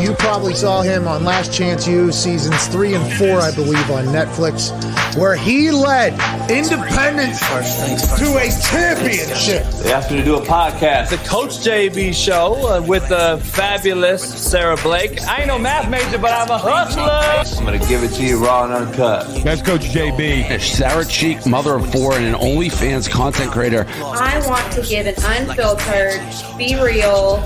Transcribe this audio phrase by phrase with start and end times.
[0.00, 4.06] You probably saw him on Last Chance U seasons three and four, I believe, on
[4.06, 4.70] Netflix,
[5.14, 6.14] where he led
[6.50, 9.66] Independence to a championship.
[9.82, 14.22] They asked me to do a podcast, the Coach JB show uh, with the fabulous
[14.22, 15.20] Sarah Blake.
[15.22, 17.58] I ain't no math major, but I'm a hustler.
[17.58, 19.44] I'm gonna give it to you raw and uncut.
[19.44, 20.60] That's Coach JB.
[20.60, 23.86] Sarah Cheek, mother of four, and an OnlyFans content creator.
[24.02, 26.20] I want to give an unfiltered,
[26.56, 27.42] be real,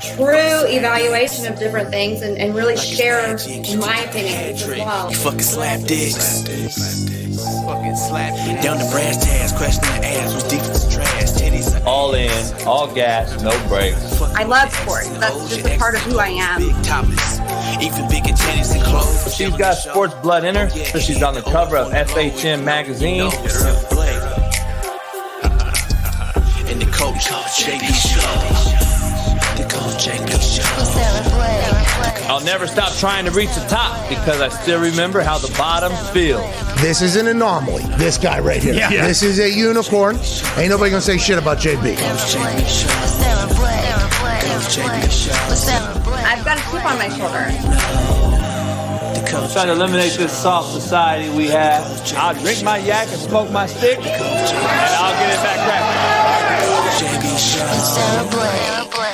[0.00, 3.36] true evaluation of different things and, and really share
[3.78, 5.08] my opinions as well.
[5.10, 6.42] Fucking slap dicks.
[7.64, 8.34] Fucking slap.
[8.60, 11.30] Down the brass tags, crashing the ass was deep as trash.
[11.30, 11.86] Titties.
[11.86, 14.20] All in, all gas, no brakes.
[14.20, 15.08] I love sports.
[15.20, 16.60] That's just a part of who I am.
[16.60, 17.38] Big topless.
[17.80, 19.32] Even bigger titties and clothes.
[19.32, 20.68] She's got sports blood in her.
[20.70, 23.30] So she's on the cover of FHM magazine.
[26.70, 28.69] And the coach, JB Show.
[32.30, 35.92] I'll never stop trying to reach the top because I still remember how the bottom
[36.12, 36.42] feels.
[36.80, 37.82] This is an anomaly.
[37.96, 38.74] This guy right here.
[38.74, 38.88] Yeah.
[39.06, 40.16] This is a unicorn.
[40.56, 41.96] Ain't nobody gonna say shit about JB.
[46.24, 47.50] I've got a chip on my shoulder.
[49.14, 51.82] The coach, Trying to eliminate this soft society we have.
[52.16, 56.20] I'll drink my yak and smoke my stick, and I'll get it back cracking.
[57.00, 59.09] JB Show.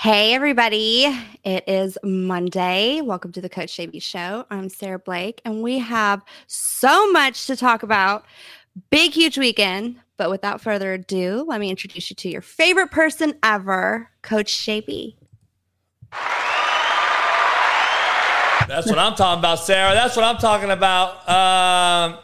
[0.00, 1.06] Hey, everybody.
[1.42, 3.00] It is Monday.
[3.00, 4.46] Welcome to the Coach JB Show.
[4.48, 8.24] I'm Sarah Blake, and we have so much to talk about.
[8.90, 9.96] Big, huge weekend.
[10.16, 15.16] But without further ado, let me introduce you to your favorite person ever, Coach JB.
[18.68, 19.94] That's what I'm talking about, Sarah.
[19.94, 21.28] That's what I'm talking about.
[21.28, 22.20] Um,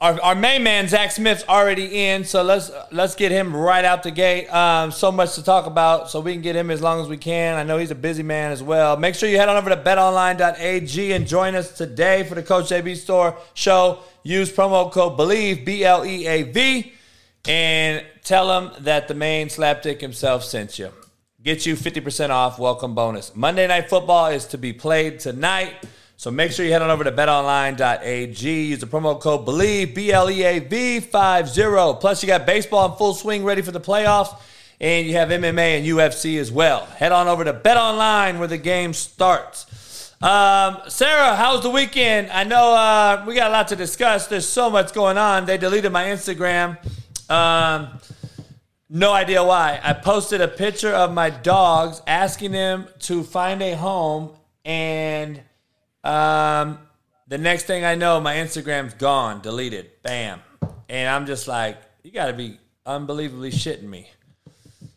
[0.00, 4.04] our, our main man Zach Smith's already in, so let's let's get him right out
[4.04, 4.46] the gate.
[4.48, 7.16] Um, so much to talk about, so we can get him as long as we
[7.16, 7.56] can.
[7.56, 8.96] I know he's a busy man as well.
[8.96, 12.66] Make sure you head on over to betonline.ag and join us today for the Coach
[12.66, 13.98] JB Store show.
[14.22, 16.92] Use promo code BLEAV B L E A V,
[17.48, 20.92] and tell him that the main slapdick himself sent you.
[21.42, 23.34] Get you 50% off welcome bonus.
[23.34, 25.74] Monday Night Football is to be played tonight.
[26.18, 28.64] So make sure you head on over to betonline.ag.
[28.64, 31.12] Use the promo code BLEAV, B L E A V 50.
[32.00, 34.36] Plus, you got baseball in full swing ready for the playoffs,
[34.80, 36.86] and you have MMA and UFC as well.
[36.86, 40.12] Head on over to betonline where the game starts.
[40.20, 42.32] Um, Sarah, how's the weekend?
[42.32, 44.26] I know uh, we got a lot to discuss.
[44.26, 45.46] There's so much going on.
[45.46, 46.78] They deleted my Instagram.
[47.30, 48.00] Um,
[48.90, 49.78] no idea why.
[49.80, 54.32] I posted a picture of my dogs asking them to find a home,
[54.64, 55.42] and
[56.04, 56.78] um,
[57.28, 60.40] the next thing I know, my Instagram's gone, deleted, bam.
[60.88, 64.08] And I'm just like, you got to be unbelievably shitting me.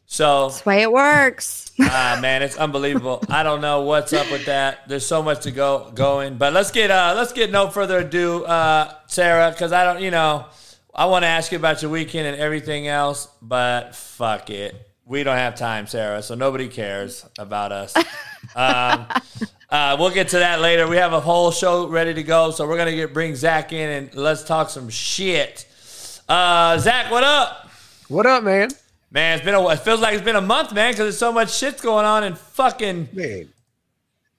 [0.06, 1.72] So, That's the way it works.
[1.82, 3.24] ah, man, it's unbelievable.
[3.30, 4.88] I don't know what's up with that.
[4.88, 8.44] There's so much to go going, but let's get uh, let's get no further ado,
[8.44, 10.48] uh, Sarah, because I don't, you know,
[10.94, 14.76] I want to ask you about your weekend and everything else, but fuck it,
[15.06, 17.96] we don't have time, Sarah, so nobody cares about us.
[18.56, 19.06] um,
[19.70, 20.88] uh, we'll get to that later.
[20.88, 23.90] We have a whole show ready to go, so we're gonna get bring Zach in
[23.90, 25.66] and let's talk some shit.
[26.28, 27.70] Uh, Zach, what up?
[28.08, 28.70] What up, man?
[29.10, 29.68] Man, it's been a.
[29.70, 32.24] It feels like it's been a month, man, because there's so much shit's going on
[32.24, 33.10] and fucking.
[33.14, 33.50] Man.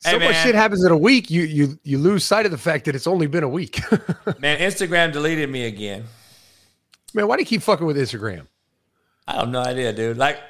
[0.00, 2.58] So Hey, much shit happens in a week, you you you lose sight of the
[2.58, 3.80] fact that it's only been a week.
[4.40, 6.04] Man, Instagram deleted me again.
[7.14, 8.48] man, why do you keep fucking with Instagram?
[9.28, 10.16] I have no idea, dude.
[10.16, 10.40] Like,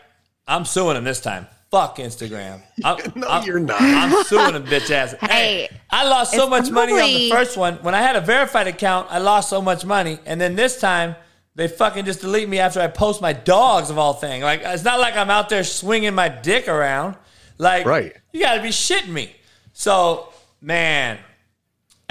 [0.49, 1.47] I'm suing him this time.
[1.73, 2.61] Fuck Instagram.
[2.85, 3.81] I'm, No, I'm- you're not.
[3.81, 5.15] I'm suing a bitch ass.
[5.23, 7.77] Hey, I lost so much money on the first one.
[7.83, 11.17] When I had a verified account, I lost so much money, and then this time
[11.55, 14.45] they fucking just delete me after I post my dogs of all things.
[14.45, 17.17] Like, it's not like I'm out there swinging my dick around.
[17.59, 18.15] Like, Right.
[18.33, 19.35] You got to be shitting me.
[19.73, 20.29] So,
[20.61, 21.19] man.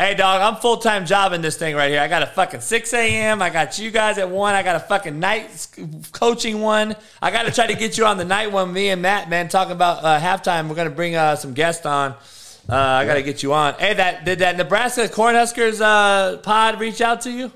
[0.02, 2.02] Hey, dog, I'm full time jobbing this thing right here.
[2.02, 3.40] I got a fucking 6 a.m.
[3.40, 4.56] I got you guys at 1.
[4.56, 5.68] I got a fucking night
[6.12, 6.96] coaching one.
[7.22, 8.74] I got to try to get you on the night one.
[8.74, 10.68] Me and Matt, man, talking about uh, halftime.
[10.70, 12.14] We're going to bring uh, some guests on.
[12.68, 13.76] Uh, I got to get you on.
[13.76, 17.52] Hey, that did that Nebraska Cornhuskers uh, pod reach out to you?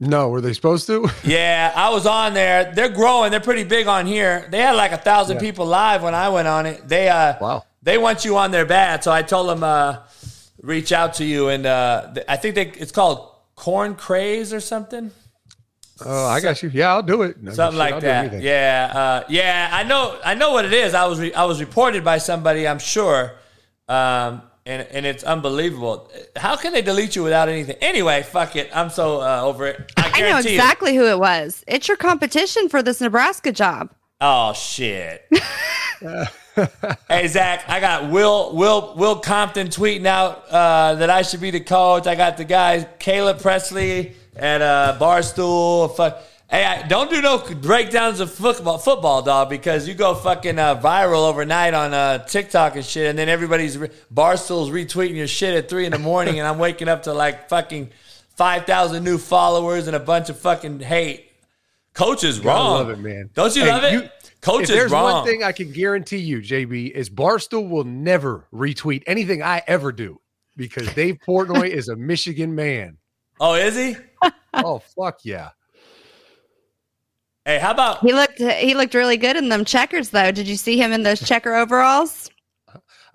[0.00, 1.10] No, were they supposed to?
[1.24, 2.72] Yeah, I was on there.
[2.74, 3.32] They're growing.
[3.32, 4.48] They're pretty big on here.
[4.50, 6.88] They had like a thousand people live when I went on it.
[6.88, 7.64] They uh, Wow.
[7.82, 9.04] they want you on their bad.
[9.04, 9.98] So I told them uh,
[10.64, 15.10] reach out to you, and uh, I think they, it's called Corn Craze or something,
[16.04, 16.70] Oh, I got you.
[16.72, 17.40] Yeah, I'll do it.
[17.40, 18.42] No, something shit, like I'll that.
[18.42, 19.70] Yeah, uh, yeah.
[19.72, 20.18] I know.
[20.24, 20.92] I know what it is.
[20.92, 22.66] I was re- I was reported by somebody.
[22.66, 23.32] I'm sure.
[23.88, 26.10] Um, and, and it's unbelievable.
[26.36, 27.76] How can they delete you without anything?
[27.80, 28.70] Anyway, fuck it.
[28.74, 29.92] I'm so uh, over it.
[29.96, 30.54] I I know guarantee you.
[30.56, 31.62] exactly who it was.
[31.68, 33.90] It's your competition for this Nebraska job.
[34.20, 35.28] Oh shit.
[37.08, 41.50] hey Zach, I got Will Will Will Compton tweeting out uh, that I should be
[41.50, 42.06] the coach.
[42.06, 45.94] I got the guys Caleb Pressley at uh, Barstool.
[45.96, 46.20] Fuck.
[46.50, 50.76] Hey, I, don't do no breakdowns of football, football, dog, because you go fucking uh,
[50.80, 55.54] viral overnight on uh, TikTok and shit, and then everybody's re- Barstool's retweeting your shit
[55.56, 57.90] at three in the morning, and I'm waking up to like fucking
[58.36, 61.30] five thousand new followers and a bunch of fucking hate.
[61.94, 62.74] Coach is wrong.
[62.74, 63.30] love it, man.
[63.34, 63.92] Don't you Hey, love it?
[63.94, 64.08] you-
[64.44, 65.04] Coach if is there's wrong.
[65.04, 69.90] one thing I can guarantee you, JB, is Barstool will never retweet anything I ever
[69.90, 70.20] do
[70.54, 72.98] because Dave Portnoy is a Michigan man.
[73.40, 73.96] oh, is he?
[74.56, 75.48] Oh fuck yeah!
[77.44, 80.30] Hey, how about He looked he looked really good in them checkers though.
[80.30, 82.30] Did you see him in those checker overalls?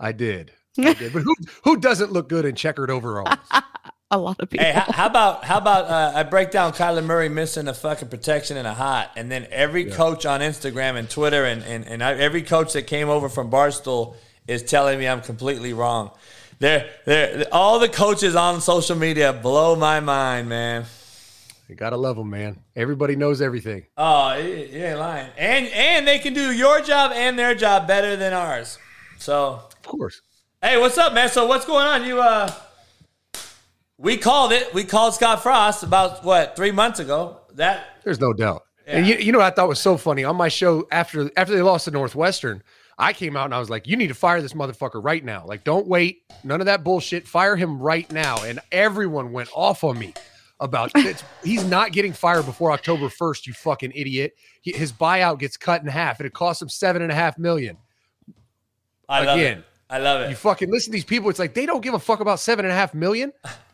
[0.01, 0.51] I did.
[0.77, 1.13] I did.
[1.13, 1.33] But who
[1.63, 3.37] who doesn't look good in checkered overalls?
[4.11, 4.65] A lot of people.
[4.65, 8.07] Hey, how, how about how about uh, I break down Kyler Murray missing a fucking
[8.07, 12.03] protection in a hot, and then every coach on Instagram and Twitter and and, and
[12.03, 14.15] I, every coach that came over from Barstool
[14.47, 16.11] is telling me I'm completely wrong.
[16.57, 20.85] They're, they're, all the coaches on social media blow my mind, man.
[21.69, 22.59] You gotta love them, man.
[22.75, 23.85] Everybody knows everything.
[23.95, 27.87] Oh, you, you ain't lying, and and they can do your job and their job
[27.87, 28.79] better than ours.
[29.19, 30.21] So Of course.
[30.63, 31.29] Hey, what's up, man?
[31.29, 32.05] So what's going on?
[32.05, 32.51] You uh
[33.99, 34.73] we called it.
[34.73, 37.41] We called Scott Frost about what, three months ago.
[37.53, 38.63] That There's no doubt.
[38.87, 41.53] And you, you know, what I thought was so funny on my show after after
[41.53, 42.63] they lost to Northwestern.
[42.97, 45.45] I came out and I was like, "You need to fire this motherfucker right now.
[45.45, 46.23] Like, don't wait.
[46.43, 47.27] None of that bullshit.
[47.27, 50.13] Fire him right now." And everyone went off on me
[50.59, 53.45] about it's, he's not getting fired before October first.
[53.45, 54.33] You fucking idiot.
[54.61, 57.37] He, his buyout gets cut in half, and it costs him seven and a half
[57.37, 57.77] million.
[59.07, 59.65] I love Again, it.
[59.89, 60.29] I love it.
[60.31, 61.29] You fucking listen to these people.
[61.29, 63.33] It's like they don't give a fuck about seven and a half million.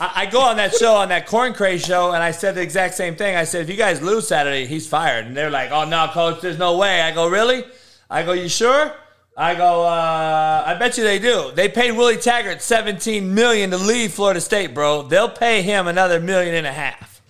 [0.00, 2.62] I, I go on that show, on that Corn Craze show, and I said the
[2.62, 3.36] exact same thing.
[3.36, 5.26] I said, if you guys lose Saturday, he's fired.
[5.26, 7.00] And they're like, oh no, coach, there's no way.
[7.00, 7.64] I go, really?
[8.10, 8.94] I go, you sure?
[9.36, 11.52] I go, uh, I bet you they do.
[11.54, 15.02] They paid Willie Taggart 17 million to leave Florida State, bro.
[15.02, 17.22] They'll pay him another million and a half.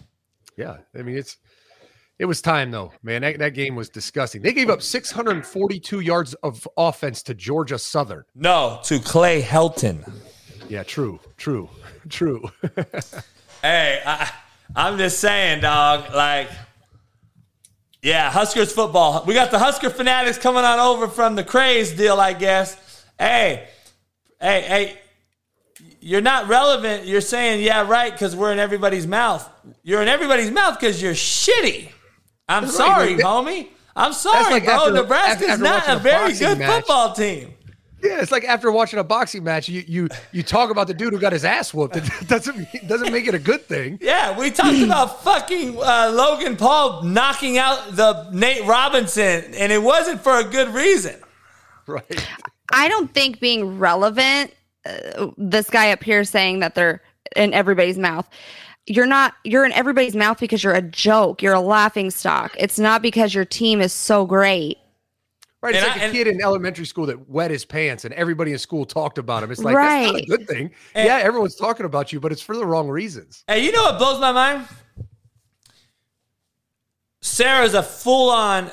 [0.57, 1.37] Yeah, I mean it's
[2.19, 3.23] it was time though, man.
[3.23, 4.43] That, that game was disgusting.
[4.43, 8.25] They gave up 642 yards of offense to Georgia Southern.
[8.35, 10.11] No, to Clay Helton.
[10.69, 11.69] Yeah, true, true,
[12.09, 12.51] true.
[13.61, 14.31] Hey, I,
[14.77, 16.15] I'm just saying, dog.
[16.15, 16.49] Like,
[18.03, 19.25] yeah, Huskers football.
[19.27, 22.77] We got the Husker fanatics coming on over from the craze deal, I guess.
[23.19, 23.67] Hey,
[24.41, 24.99] hey, hey,
[26.01, 27.05] you're not relevant.
[27.07, 29.49] You're saying, yeah, right, because we're in everybody's mouth.
[29.83, 31.91] You're in everybody's mouth because you're shitty.
[32.49, 33.25] I'm That's sorry, man.
[33.27, 33.69] homie.
[33.97, 34.75] I'm sorry, like bro.
[34.75, 36.71] after- Nebraska's after not a a very good match.
[36.85, 37.55] football team.
[38.03, 41.13] Yeah, it's like after watching a boxing match, you you you talk about the dude
[41.13, 41.97] who got his ass whooped.
[41.97, 43.99] It doesn't doesn't make it a good thing.
[44.01, 49.83] Yeah, we talked about fucking uh, Logan Paul knocking out the Nate Robinson, and it
[49.83, 51.17] wasn't for a good reason.
[51.87, 52.27] Right.
[52.73, 54.53] I don't think being relevant,
[54.85, 57.03] uh, this guy up here saying that they're
[57.35, 58.29] in everybody's mouth.
[58.87, 61.43] You're not, you're in everybody's mouth because you're a joke.
[61.43, 62.55] You're a laughing stock.
[62.59, 64.79] It's not because your team is so great.
[65.61, 65.75] Right.
[65.75, 68.53] It's And like I- a kid in elementary school that wet his pants and everybody
[68.53, 69.51] in school talked about him.
[69.51, 70.71] It's like that's not a good thing.
[70.95, 73.43] And- yeah, everyone's talking about you, but it's for the wrong reasons.
[73.49, 74.69] Hey, you know what blows my mind?
[77.21, 78.71] Sarah's a full on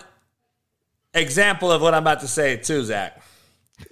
[1.13, 3.21] example of what I'm about to say, too, Zach.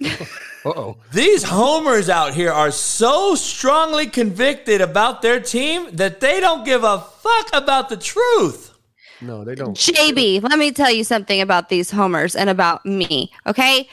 [0.64, 0.96] Uh-oh.
[1.12, 6.84] These homers out here are so strongly convicted about their team that they don't give
[6.84, 8.73] a fuck about the truth.
[9.20, 9.76] No, they don't.
[9.76, 13.30] JB, let me tell you something about these homers and about me.
[13.46, 13.88] Okay.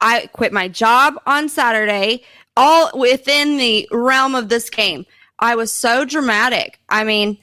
[0.00, 2.24] I quit my job on Saturday,
[2.56, 5.06] all within the realm of this game.
[5.38, 6.80] I was so dramatic.
[6.88, 7.38] I mean,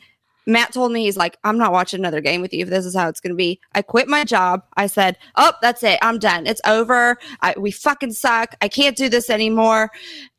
[0.46, 2.96] Matt told me, he's like, I'm not watching another game with you if this is
[2.96, 3.60] how it's going to be.
[3.76, 4.64] I quit my job.
[4.76, 6.00] I said, Oh, that's it.
[6.02, 6.48] I'm done.
[6.48, 7.18] It's over.
[7.42, 8.56] I, we fucking suck.
[8.62, 9.92] I can't do this anymore.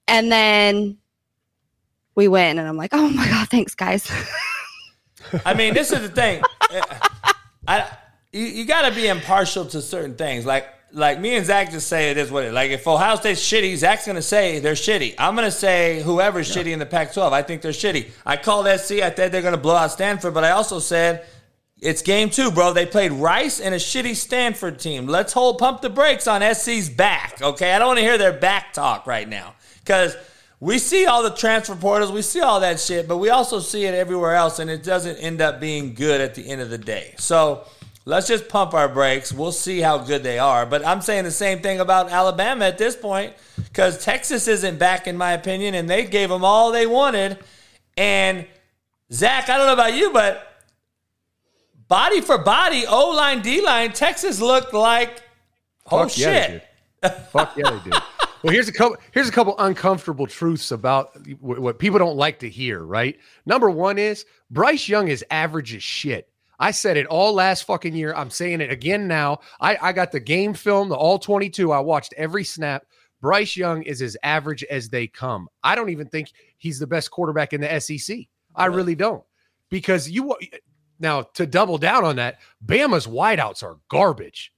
[0.08, 0.99] And then
[2.16, 2.58] we win.
[2.58, 4.10] And I'm like, Oh my God, thanks, guys.
[5.45, 6.43] I mean, this is the thing.
[7.67, 7.91] I
[8.33, 10.47] you, you got to be impartial to certain things.
[10.47, 12.53] Like like me and Zach just say it is what it.
[12.53, 15.15] Like if Ohio State's shitty, Zach's gonna say they're shitty.
[15.19, 17.33] I'm gonna say whoever's shitty in the Pac-12.
[17.33, 18.11] I think they're shitty.
[18.27, 18.93] I called SC.
[18.93, 21.27] I said they're gonna blow out Stanford, but I also said.
[21.83, 22.75] It's game two, bro.
[22.75, 25.07] They played Rice and a shitty Stanford team.
[25.07, 27.73] Let's hold pump the brakes on SC's back, okay?
[27.73, 30.15] I don't want to hear their back talk right now because
[30.61, 33.87] we see all the transfer portals, we see all that shit, but we also see
[33.87, 36.76] it everywhere else, and it doesn't end up being good at the end of the
[36.76, 37.14] day.
[37.17, 37.64] So
[38.05, 39.33] let's just pump our brakes.
[39.33, 40.67] We'll see how good they are.
[40.67, 45.07] But I'm saying the same thing about Alabama at this point because Texas isn't back,
[45.07, 47.38] in my opinion, and they gave them all they wanted.
[47.97, 48.47] And
[49.11, 50.47] Zach, I don't know about you, but
[51.88, 55.23] body for body, O line, D line, Texas looked like
[55.90, 56.64] oh Fuck yeah, shit.
[57.02, 57.12] did.
[57.33, 58.02] Fuck yeah, they did.
[58.42, 58.97] Well, here's a couple.
[59.12, 62.85] Here's a couple uncomfortable truths about wh- what people don't like to hear.
[62.85, 63.18] Right.
[63.44, 66.28] Number one is Bryce Young is average as shit.
[66.59, 68.14] I said it all last fucking year.
[68.14, 69.40] I'm saying it again now.
[69.61, 71.73] I, I got the game film, the all 22.
[71.73, 72.85] I watched every snap.
[73.20, 75.49] Bryce Young is as average as they come.
[75.62, 78.18] I don't even think he's the best quarterback in the SEC.
[78.54, 79.25] I really don't.
[79.70, 80.35] Because you
[80.99, 84.52] now to double down on that, Bama's wideouts are garbage.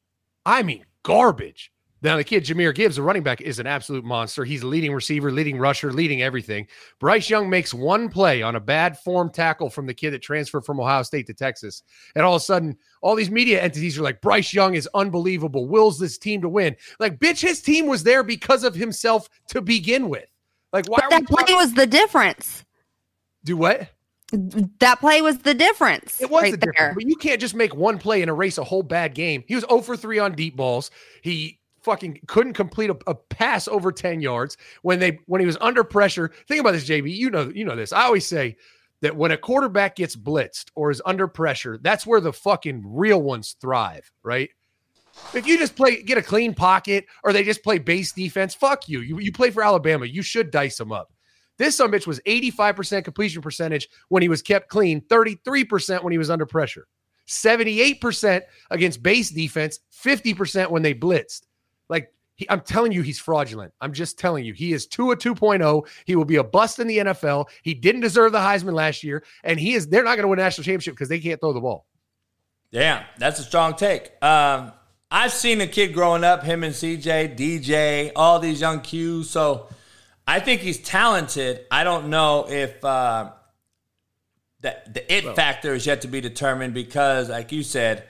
[0.47, 1.72] I mean, garbage.
[2.03, 4.45] Now, the kid, Jahmyr Gibbs, the running back, is an absolute monster.
[4.45, 6.67] He's a leading receiver, leading rusher, leading everything.
[6.99, 10.65] Bryce Young makes one play on a bad form tackle from the kid that transferred
[10.65, 11.85] from Ohio State to Texas.
[12.17, 15.69] And all of a sudden, all these media entities are like, Bryce Young is unbelievable,
[15.69, 16.77] wills this team to win.
[16.99, 20.27] Like, bitch, his team was there because of himself to begin with.
[20.73, 22.65] Like, why But that play talking- was the difference.
[23.45, 23.89] do what?
[24.81, 26.21] That play was the difference.
[26.21, 26.95] It was right the difference, there.
[26.95, 29.45] but you can't just make one play and erase a whole bad game.
[29.47, 30.91] He was 0 for 3 on deep balls.
[31.21, 35.59] He fucking couldn't complete a, a pass over 10 yards when they when he was
[35.61, 36.33] under pressure.
[36.49, 37.15] Think about this, JB.
[37.15, 37.93] You know, you know this.
[37.93, 38.57] I always say
[39.03, 43.21] that when a quarterback gets blitzed or is under pressure, that's where the fucking real
[43.21, 44.49] ones thrive, right?
[45.35, 48.89] If you just play, get a clean pocket, or they just play base defense, fuck
[48.89, 49.01] you.
[49.01, 51.13] You, you play for Alabama, you should dice them up.
[51.59, 56.19] This son bitch was 85% completion percentage when he was kept clean, 33% when he
[56.19, 56.87] was under pressure,
[57.29, 61.43] 78% against base defense, 50% when they blitzed.
[62.43, 63.73] He, I'm telling you, he's fraudulent.
[63.81, 65.87] I'm just telling you, he is Tua 2.0.
[66.07, 67.47] He will be a bust in the NFL.
[67.63, 69.87] He didn't deserve the Heisman last year, and he is.
[69.87, 71.87] They're not going to win a national championship because they can't throw the ball.
[72.73, 74.11] Yeah, that's a strong take.
[74.25, 74.73] Um,
[75.09, 79.27] I've seen a kid growing up, him and CJ, DJ, all these young Qs.
[79.27, 79.69] So
[80.27, 81.65] I think he's talented.
[81.71, 83.31] I don't know if uh,
[84.63, 88.03] that the it factor is yet to be determined because, like you said,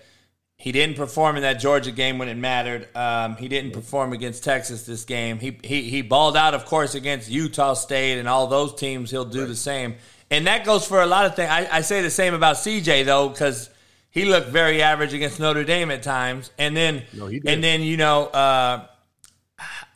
[0.63, 2.87] he didn't perform in that Georgia game when it mattered.
[2.97, 5.41] Um, he didn't perform against Texas this game.
[5.41, 9.11] He, he he balled out, of course, against Utah State and all those teams.
[9.11, 9.97] He'll do the same,
[10.31, 11.51] and that goes for a lot of things.
[11.51, 13.71] I, I say the same about CJ though, because
[14.11, 17.97] he looked very average against Notre Dame at times, and then No, and then you
[17.97, 18.87] know, uh,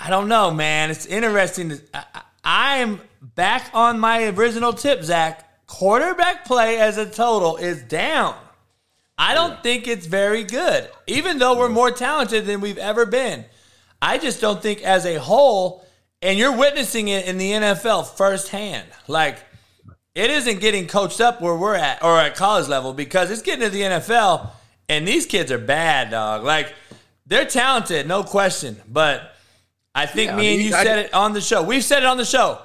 [0.00, 0.90] I don't know, man.
[0.90, 1.68] It's interesting.
[1.68, 5.44] To, I, I I am back on my original tip, Zach.
[5.68, 8.36] Quarterback play as a total is down.
[9.18, 13.44] I don't think it's very good, even though we're more talented than we've ever been.
[14.02, 15.86] I just don't think as a whole,
[16.20, 18.86] and you're witnessing it in the NFL firsthand.
[19.08, 19.38] Like,
[20.14, 23.64] it isn't getting coached up where we're at or at college level because it's getting
[23.64, 24.50] to the NFL,
[24.88, 26.44] and these kids are bad, dog.
[26.44, 26.74] Like,
[27.26, 28.80] they're talented, no question.
[28.86, 29.34] But
[29.94, 31.62] I think Yeah, me I and you I- said it on the show.
[31.62, 32.60] We've said it on the show.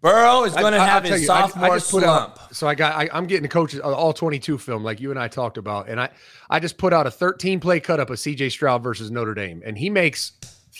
[0.00, 2.38] Burrow is going to I- I'll have tell his you, sophomore I, just put slump.
[2.40, 2.54] out.
[2.54, 2.94] So I got.
[2.94, 5.88] I, I'm getting the coaches uh, all 22 film like you and I talked about,
[5.88, 6.10] and I
[6.50, 8.50] I just put out a 13 play cut up of C.J.
[8.50, 10.32] Stroud versus Notre Dame, and he makes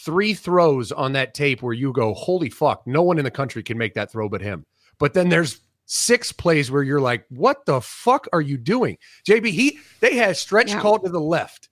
[0.05, 3.63] three throws on that tape where you go, holy fuck, no one in the country
[3.63, 4.65] can make that throw but him.
[4.99, 8.97] But then there's six plays where you're like, what the fuck are you doing,
[9.27, 9.49] JB?
[9.51, 10.81] He they had stretch Yeah.
[10.81, 11.69] called to the left,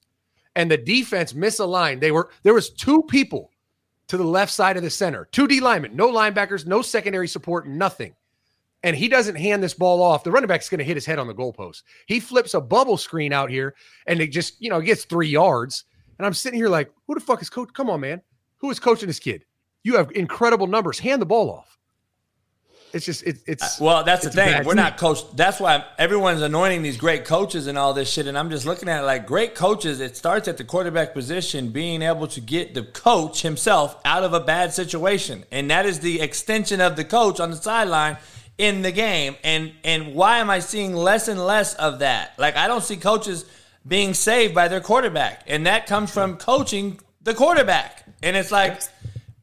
[0.56, 2.00] and the defense misaligned.
[2.00, 3.52] They were there was two people
[4.08, 5.28] to the left side of the center.
[5.32, 8.14] Two D linemen, no linebackers, no secondary support, nothing.
[8.82, 10.22] And he doesn't hand this ball off.
[10.22, 11.82] The running back's going to hit his head on the goalpost.
[12.06, 13.74] He flips a bubble screen out here
[14.06, 15.84] and it just, you know, gets three yards.
[16.18, 17.72] And I'm sitting here like, who the fuck is coach?
[17.72, 18.22] Come on, man.
[18.58, 19.44] Who is coaching this kid?
[19.82, 20.98] You have incredible numbers.
[20.98, 21.75] Hand the ball off.
[22.92, 24.64] It's just, it, it's, uh, Well, that's the thing.
[24.64, 25.36] We're not coached.
[25.36, 28.26] That's why everyone's anointing these great coaches and all this shit.
[28.26, 30.00] And I'm just looking at it like great coaches.
[30.00, 34.32] It starts at the quarterback position, being able to get the coach himself out of
[34.32, 38.16] a bad situation, and that is the extension of the coach on the sideline
[38.58, 39.36] in the game.
[39.44, 42.38] And and why am I seeing less and less of that?
[42.38, 43.44] Like I don't see coaches
[43.86, 48.04] being saved by their quarterback, and that comes from coaching the quarterback.
[48.22, 48.80] And it's like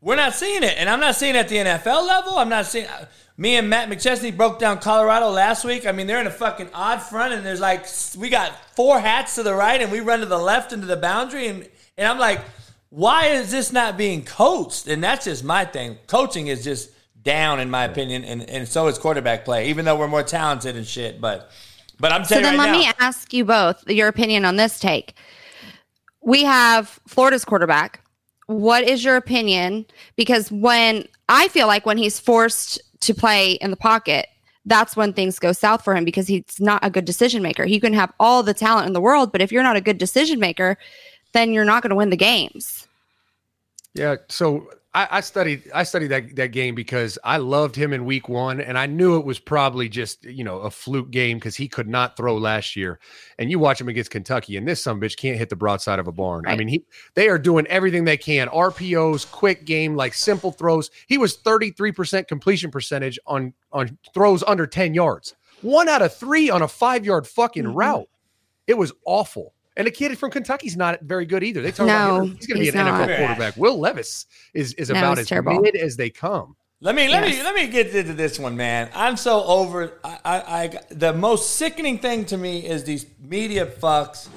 [0.02, 2.38] we're not seeing it, and I'm not seeing it at the NFL level.
[2.38, 2.88] I'm not seeing.
[3.36, 5.88] Me and Matt McChesney broke down Colorado last week.
[5.88, 7.86] I mean, they're in a fucking odd front, and there's like
[8.18, 10.98] we got four hats to the right, and we run to the left into the
[10.98, 12.42] boundary, and and I'm like,
[12.90, 14.88] why is this not being coached?
[14.88, 15.98] And that's just my thing.
[16.06, 16.92] Coaching is just
[17.24, 20.76] down, in my opinion, and and so is quarterback play, even though we're more talented
[20.76, 21.20] and shit.
[21.20, 21.50] But
[22.00, 24.46] but I'm telling So telling then you let right me ask you both your opinion
[24.46, 25.16] on this take.
[26.22, 28.02] We have Florida's quarterback.
[28.46, 29.86] What is your opinion?
[30.16, 34.28] Because when I feel like when he's forced to play in the pocket,
[34.66, 37.66] that's when things go south for him because he's not a good decision maker.
[37.66, 39.98] He can have all the talent in the world, but if you're not a good
[39.98, 40.78] decision maker,
[41.34, 42.88] then you're not going to win the games.
[43.94, 44.16] yeah.
[44.30, 48.30] So I, I studied I studied that, that game because I loved him in week
[48.30, 51.68] one, and I knew it was probably just you know a fluke game because he
[51.68, 53.00] could not throw last year.
[53.40, 56.08] And you watch him against Kentucky, and this some bitch can't hit the broadside of
[56.08, 56.46] a barn.
[56.48, 56.86] I mean, he
[57.16, 58.50] they are doing everything they can.
[58.50, 60.92] RPOs, quick game, like simple throws.
[61.08, 65.34] He was thirty three percent completion percentage on on throws under ten yards.
[65.64, 67.76] One out of three on a five yard fucking Mhm.
[67.76, 68.10] route.
[68.68, 69.53] It was awful.
[69.76, 71.62] And the kid from Kentucky's not very good either.
[71.62, 72.36] They talk about No, him.
[72.36, 73.10] he's going to be an not.
[73.10, 73.58] NFL quarterback.
[73.58, 75.60] Will Levis is is No, about as terrible.
[75.62, 76.56] mid as they come.
[76.80, 78.90] Let me let me let me get into this one, man.
[78.94, 79.94] I'm so over.
[80.04, 84.28] I, I, I the most sickening thing to me is these media fucks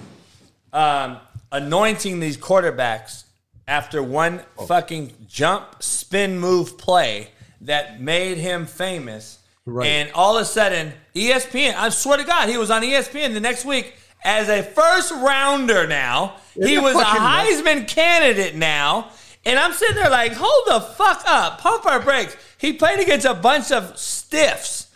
[0.73, 1.19] um,
[1.53, 3.25] anointing these quarterbacks
[3.69, 7.31] after one fucking jump spin move play
[7.63, 9.39] that made him famous.
[9.65, 9.87] Right.
[9.89, 13.41] And all of a sudden, ESPN, I swear to God, he was on ESPN the
[13.41, 16.37] next week as a first rounder now.
[16.55, 17.63] he was a fucking nuts?
[17.63, 19.11] Heisman candidate now.
[19.47, 21.61] And I'm sitting there like, hold the fuck up.
[21.61, 22.37] Pump our brakes.
[22.59, 24.89] He played against a bunch of stiffs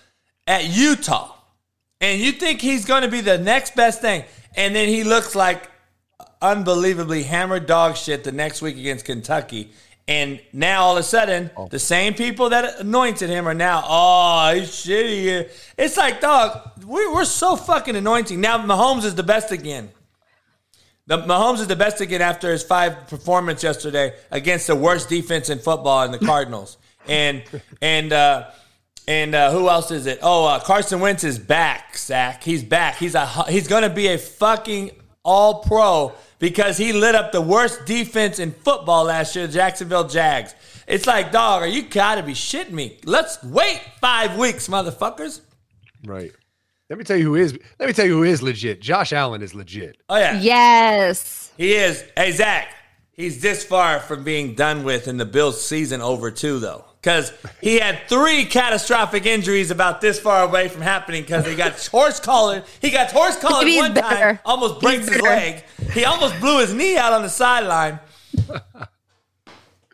[0.49, 1.33] at Utah.
[2.01, 4.25] And you think he's going to be the next best thing.
[4.57, 5.71] And then he looks like
[6.43, 9.71] unbelievably hammered dog shit the next week against Kentucky.
[10.11, 14.53] And now all of a sudden, the same people that anointed him are now, oh,
[14.57, 15.49] he's shitty.
[15.79, 18.41] It's like, dog, we, we're so fucking anointing.
[18.41, 19.89] Now Mahomes is the best again.
[21.07, 25.49] The Mahomes is the best again after his five performance yesterday against the worst defense
[25.49, 26.77] in football in the Cardinals.
[27.07, 27.45] and
[27.81, 28.51] and uh,
[29.07, 30.19] and uh, who else is it?
[30.23, 31.97] Oh, uh, Carson Wentz is back.
[31.97, 32.97] Zach, he's back.
[32.97, 34.91] He's a he's going to be a fucking
[35.23, 40.09] All Pro because he lit up the worst defense in football last year, the Jacksonville
[40.09, 40.55] Jags.
[40.89, 42.99] It's like, dog, are you gotta be shitting me?
[43.05, 45.41] Let's wait five weeks, motherfuckers.
[46.05, 46.33] Right.
[46.89, 47.57] Let me tell you who is.
[47.79, 48.81] Let me tell you who is legit.
[48.81, 49.99] Josh Allen is legit.
[50.09, 51.53] Oh yeah, Yes.
[51.57, 52.03] He is.
[52.17, 52.75] Hey, Zach,
[53.13, 56.85] he's this far from being done with in the Bills season over, too, though.
[57.01, 61.73] Because he had three catastrophic injuries about this far away from happening because he got
[61.87, 62.65] horse collared.
[62.83, 64.41] He got horse collared Maybe he's one time, better.
[64.45, 65.65] almost breaks He's his leg.
[65.93, 67.99] He almost blew his knee out on the sideline.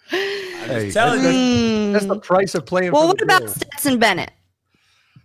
[0.09, 1.87] Hey, telling that's, you.
[1.87, 1.93] Hmm.
[1.93, 2.93] that's the price of playing.
[2.93, 3.57] Well, for what about Bills.
[3.57, 4.31] Stetson Bennett?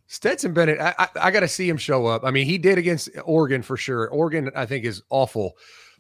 [0.08, 0.80] Stetson Bennett?
[0.80, 2.24] I, I, I got to see him show up.
[2.26, 4.10] I mean, he did against Oregon for sure.
[4.10, 5.54] Oregon, I think, is awful,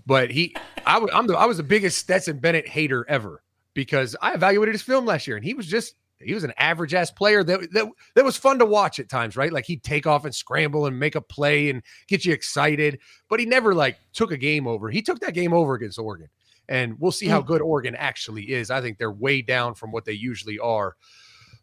[0.05, 3.41] but he, I, w- I'm the, I was the biggest Stetson Bennett hater ever
[3.73, 6.93] because I evaluated his film last year, and he was just he was an average
[6.93, 9.51] ass player that, that that was fun to watch at times, right?
[9.51, 13.39] Like he'd take off and scramble and make a play and get you excited, but
[13.39, 14.89] he never like took a game over.
[14.89, 16.29] He took that game over against Oregon,
[16.69, 17.47] and we'll see how mm.
[17.47, 18.71] good Oregon actually is.
[18.71, 20.95] I think they're way down from what they usually are.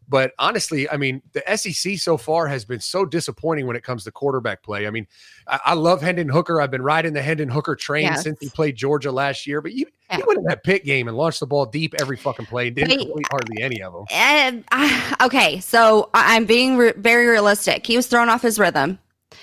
[0.09, 4.03] But honestly, I mean, the SEC so far has been so disappointing when it comes
[4.05, 4.87] to quarterback play.
[4.87, 5.05] I mean,
[5.47, 6.59] I, I love Hendon Hooker.
[6.59, 8.23] I've been riding the Hendon Hooker train Yes.
[8.23, 9.61] since he played Georgia last year.
[9.61, 10.17] But you, Yeah.
[10.17, 12.71] he went in that Pitt game and launched the ball deep every fucking play.
[12.71, 13.05] Didn't Wait.
[13.05, 14.05] complete hardly any of them.
[14.09, 17.85] And I, okay, so I'm being re- very realistic.
[17.85, 18.97] He was thrown off his rhythm.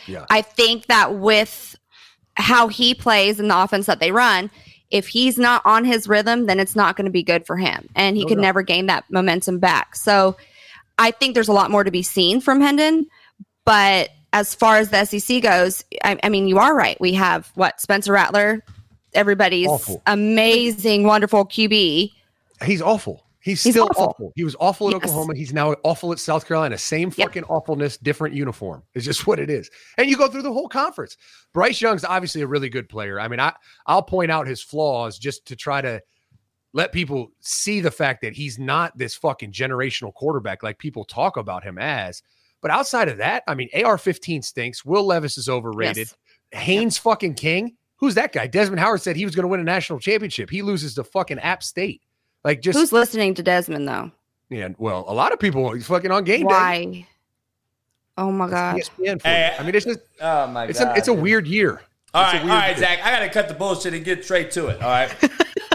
[0.08, 0.26] Yeah.
[0.30, 1.76] I think that with
[2.34, 4.50] how he plays and the offense that they run,
[4.90, 7.88] if he's not on his rhythm, then it's not going to be good for him,
[7.96, 8.42] and he No could doubt.
[8.42, 9.96] never gain that momentum back.
[9.96, 10.36] So,
[10.98, 13.06] I think there's a lot more to be seen from Hendon.
[13.64, 17.00] But as far as the SEC goes, I, I mean, you are right.
[17.00, 18.62] We have what Spencer Rattler,
[19.14, 20.02] everybody's Awful.
[20.06, 22.12] amazing, wonderful QB.
[22.64, 23.22] He's awful.
[23.40, 24.04] He's He's still awful.
[24.06, 24.32] awful.
[24.34, 25.02] He was awful at Yes.
[25.04, 25.34] Oklahoma.
[25.36, 26.76] He's now awful at South Carolina.
[26.78, 27.28] Same Yep.
[27.28, 28.82] fucking awfulness, different uniform.
[28.94, 29.70] It's just what it is.
[29.98, 31.16] And you go through the whole conference.
[31.52, 33.20] Bryce Young's obviously a really good player.
[33.20, 33.52] I mean, I
[33.86, 36.02] I'll point out his flaws just to try to
[36.76, 41.38] let people see the fact that he's not this fucking generational quarterback like people talk
[41.38, 42.22] about him as.
[42.60, 44.84] But outside of that, I mean, AR-15 stinks.
[44.84, 46.08] Will Levis is overrated.
[46.52, 46.62] Yes.
[46.62, 47.76] Haynes fucking King.
[47.96, 48.46] Who's that guy?
[48.46, 50.50] Desmond Howard said he was going to win a national championship.
[50.50, 52.02] He loses to fucking App State.
[52.44, 54.10] Like just Who's listening to Desmond though?
[54.50, 56.44] yeah, well, a lot of people he's fucking on game day.
[56.46, 57.06] Why?
[58.18, 58.80] Oh my god.
[59.24, 59.56] Hey.
[59.58, 60.94] I mean, it's just Oh, my it's God.
[60.94, 61.80] a it's a weird year.
[62.14, 62.76] All It's a right, all year.
[62.78, 62.98] Zach.
[63.02, 64.82] I got to cut the bullshit and get straight to it.
[64.82, 65.14] All right.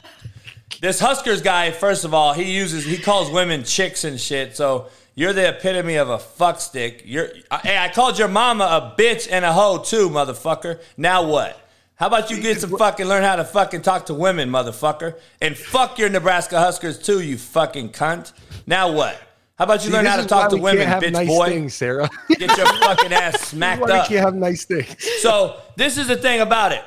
[0.81, 4.57] this Huskers guy, first of all, he uses he calls women chicks and shit.
[4.57, 7.03] So you're the epitome of a fuckstick.
[7.05, 7.29] You're
[7.61, 10.81] hey, I called your mama a bitch and a hoe too, motherfucker.
[10.97, 11.57] Now what?
[11.95, 15.55] How about you get some fucking learn how to fucking talk to women, motherfucker, and
[15.55, 18.33] fuck your Nebraska Huskers too, you fucking cunt.
[18.65, 19.21] Now what?
[19.59, 21.49] How about you See, learn how to talk to women, bitch nice boy?
[21.49, 22.09] things, Sarah.
[22.29, 24.07] Get your fucking ass smacked up.
[24.07, 24.95] can't have nice things.
[25.19, 26.83] So this is the thing about it.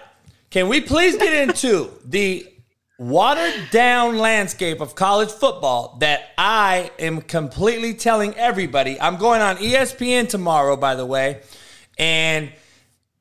[0.51, 2.45] Can we please get into the
[2.99, 9.01] watered down landscape of college football that I am completely telling everybody?
[9.01, 11.43] I'm going on ESPN tomorrow, by the way,
[11.99, 12.53] and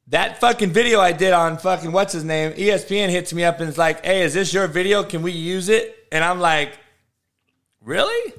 [0.07, 2.53] that fucking video I did on fucking what's his name?
[2.53, 5.03] ESPN hits me up and it's like, "Hey, is this your video?
[5.03, 6.77] Can we use it?" And I'm like,
[7.83, 8.33] Really?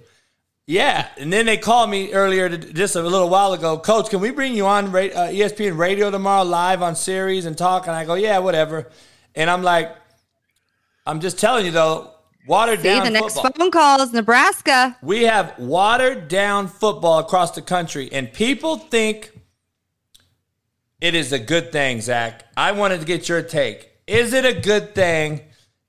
[0.67, 3.79] Yeah, and then they called me earlier, to, just a little while ago.
[3.79, 7.87] Coach, can we bring you on uh, ESPN Radio tomorrow, live on Sirius and talk?
[7.87, 8.91] And I go, yeah, whatever.
[9.35, 9.95] And I'm like,
[11.07, 12.13] I'm just telling you though,
[12.47, 13.53] watered See, down the next football.
[13.53, 14.97] phone call is Nebraska.
[15.03, 19.33] We have watered down football across the country, and people think
[21.01, 22.45] it is a good thing, Zach.
[22.57, 23.91] I wanted to get your take.
[24.07, 25.41] Is it a good thing?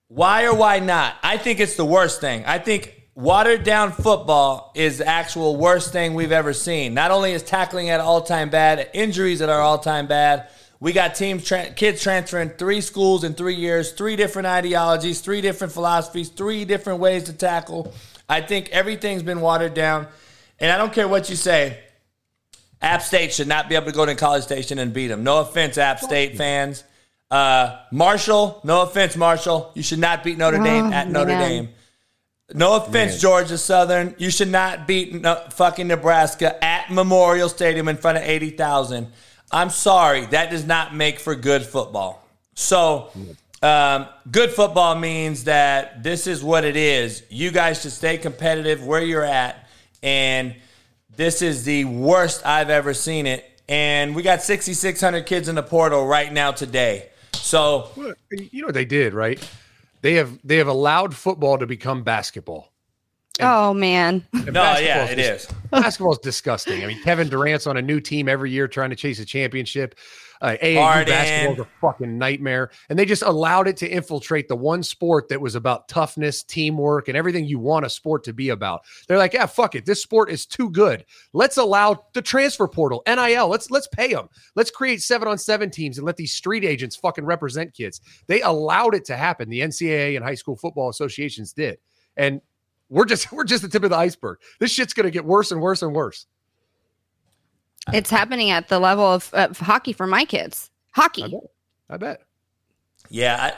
[0.08, 1.16] Why or why not?
[1.24, 2.44] I think it's the worst thing.
[2.46, 6.94] I think watered down football is the actual worst thing we've ever seen.
[6.94, 10.50] Not only is tackling at all time bad, injuries at our all time bad.
[10.80, 15.42] We got teams, tra- kids transferring three schools in three years, three different ideologies, three
[15.42, 17.94] different philosophies, three different ways to tackle.
[18.28, 20.08] I think everything's been watered down.
[20.60, 21.80] And I don't care what you say.
[22.82, 25.24] App State should not be able to go to College Station and beat them.
[25.24, 26.84] No offense, App State fans.
[27.32, 29.72] Uh, Marshall, no offense, Marshall.
[29.74, 31.50] You should not beat Notre Dame at Notre man.
[31.50, 31.70] Dame.
[32.54, 34.14] No offense, Georgia Southern.
[34.20, 39.12] You should not beat no, fucking Nebraska at Memorial Stadium in front of 80,000.
[39.52, 40.26] I'm sorry.
[40.28, 42.28] That does not make for good football.
[42.56, 43.10] So,
[43.62, 47.24] um, good football means that this is what it is.
[47.30, 49.68] You guys should stay competitive where you're at.
[50.04, 50.56] And
[51.16, 53.44] this is the worst I've ever seen it.
[53.68, 57.10] And we got 6,600 kids in the portal right now today.
[57.34, 57.90] So,
[58.32, 59.40] You know what they did, right?
[60.02, 62.72] They have they have allowed football to become basketball.
[63.42, 64.26] Oh man.
[64.34, 65.56] And no, yeah, basketball's it dis- is.
[65.72, 66.84] Basketball's disgusting.
[66.84, 69.96] I mean, Kevin Durant's on a new team every year trying to chase a championship.
[70.42, 71.06] Uh, AAU Harden.
[71.08, 75.40] basketball's a fucking nightmare, and they just allowed it to infiltrate the one sport that
[75.40, 78.82] was about toughness, teamwork, and everything you want a sport to be about.
[79.08, 81.06] They're like, yeah, fuck it, this sport is too good.
[81.34, 83.48] Let's allow the transfer portal, NIL.
[83.48, 84.28] Let's let's pay them.
[84.56, 88.02] Let's create seven on seven teams and let these street agents fucking represent kids.
[88.28, 89.50] They allowed it to happen.
[89.50, 91.78] The NCAA and high school football associations did,
[92.18, 92.42] and
[92.96, 94.40] we're just we're just the tip of the iceberg.
[94.60, 96.26] This shit's gonna get worse and worse and worse.
[97.94, 100.72] It's happening at the level of, of hockey for my kids.
[100.96, 101.22] I Hockey.
[101.30, 101.52] bet.
[101.88, 102.22] I bet.
[103.10, 103.54] Yeah.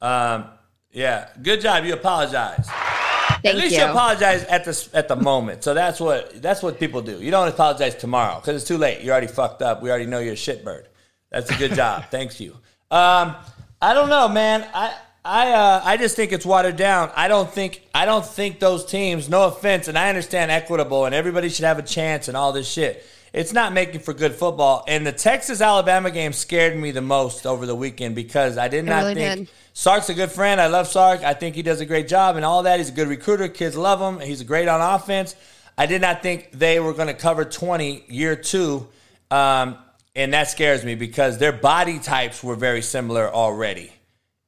[0.00, 0.44] I, um,
[0.92, 1.30] yeah.
[1.42, 1.84] Good job.
[1.84, 2.68] You apologize.
[2.68, 3.82] Thank at least you.
[3.82, 3.88] you.
[3.88, 5.64] apologize at the at the moment.
[5.64, 7.20] So that's what that's what people do.
[7.20, 9.02] You don't apologize tomorrow because it's too late.
[9.02, 9.82] You're already fucked up.
[9.82, 10.84] We already know you're a shitbird.
[11.30, 12.04] That's a good job.
[12.10, 12.52] Thanks you.
[12.90, 13.34] Um,
[13.82, 14.68] I don't know, man.
[14.72, 14.94] I
[15.26, 17.10] I uh, I just think it's watered down.
[17.16, 19.28] I don't think I don't think those teams.
[19.28, 22.68] No offense, and I understand equitable and everybody should have a chance and all this
[22.68, 23.04] shit.
[23.32, 24.84] It's not making for good football.
[24.88, 28.86] And the Texas Alabama game scared me the most over the weekend because I did
[28.86, 29.48] not really think did.
[29.74, 30.58] Sark's a good friend.
[30.58, 31.22] I love Sark.
[31.22, 32.78] I think he does a great job and all that.
[32.78, 33.48] He's a good recruiter.
[33.48, 34.26] Kids love him.
[34.26, 35.36] He's great on offense.
[35.76, 38.88] I did not think they were going to cover 20 year two.
[39.30, 39.76] Um,
[40.14, 43.92] and that scares me because their body types were very similar already.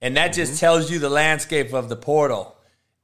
[0.00, 0.60] And that just mm-hmm.
[0.60, 2.56] tells you the landscape of the portal.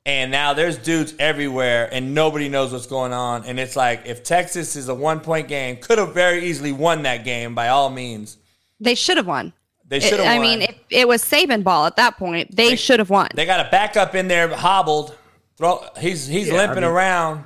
[0.06, 3.44] And now there's dudes everywhere and nobody knows what's going on.
[3.46, 7.02] And it's like if Texas is a one point game, could have very easily won
[7.02, 8.36] that game by all means.
[8.80, 9.54] They should have won.
[9.86, 12.98] They should have I mean, if it was Saban ball at that point, they, should
[12.98, 13.28] have won.
[13.34, 15.16] They got a backup in there hobbled.
[15.56, 17.44] Throw, he's he's Yeah, I limping mean- around,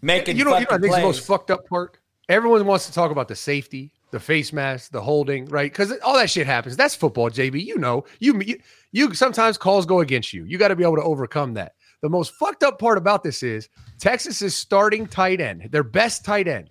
[0.00, 1.98] making You know, you know, I fucking think the most fucked up part.
[2.28, 5.70] Everyone wants to talk about the safety, the face mask, the holding, right?
[5.70, 6.76] Because all that shit happens.
[6.76, 7.64] That's football, JB.
[7.64, 8.58] You know, you you,
[8.92, 10.44] you sometimes calls go against you.
[10.44, 11.72] You got to be able to overcome that.
[12.02, 13.68] The most fucked up part about this is
[13.98, 16.70] Texas's starting tight end, their best tight end,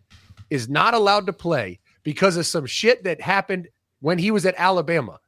[0.49, 3.67] is not allowed to play because of some shit that happened
[3.99, 5.19] when he was at Alabama.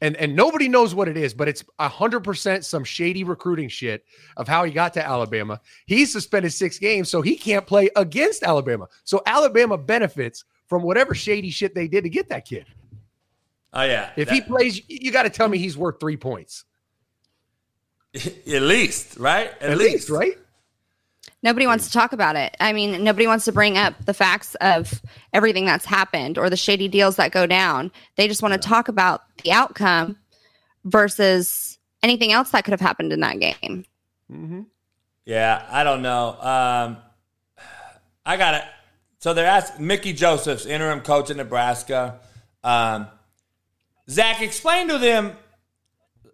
[0.00, 4.04] And, and nobody knows what it is, but it's hundred percent some shady recruiting shit
[4.36, 5.60] of how he got to Alabama.
[5.86, 8.88] He's suspended six games, so he can't play against Alabama.
[9.04, 12.64] So Alabama benefits from whatever shady shit they did to get that kid.
[13.74, 16.64] oh yeah, If That- he plays, you got to tell me he's worth three points
[18.14, 20.38] at least right, at, at, least, right?
[21.42, 22.56] Nobody wants to talk about it.
[22.58, 25.02] I mean, nobody wants to bring up the facts of
[25.34, 27.92] everything that's happened or the shady deals that go down.
[28.16, 30.16] They just want to talk about the outcome
[30.84, 33.84] versus anything else that could have happened in that game.
[34.32, 34.62] Mm-hmm.
[35.26, 36.28] Yeah, I don't know.
[36.40, 36.96] Um,
[38.24, 38.64] I got it.
[39.22, 42.18] So they're asking Mickey Joseph's interim coach in Nebraska.
[42.64, 43.06] Um,
[44.10, 45.36] Zach, explain to them,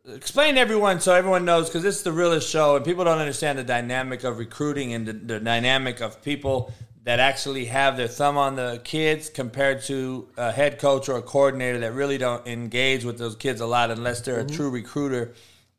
[0.08, 3.18] explain to everyone so everyone knows because this is the realest show and people don't
[3.18, 6.72] understand the dynamic of recruiting and the, the dynamic of people
[7.04, 11.22] that actually have their thumb on the kids compared to a head coach or a
[11.22, 15.34] coordinator that really don't engage with those kids a lot unless they're a true recruiter.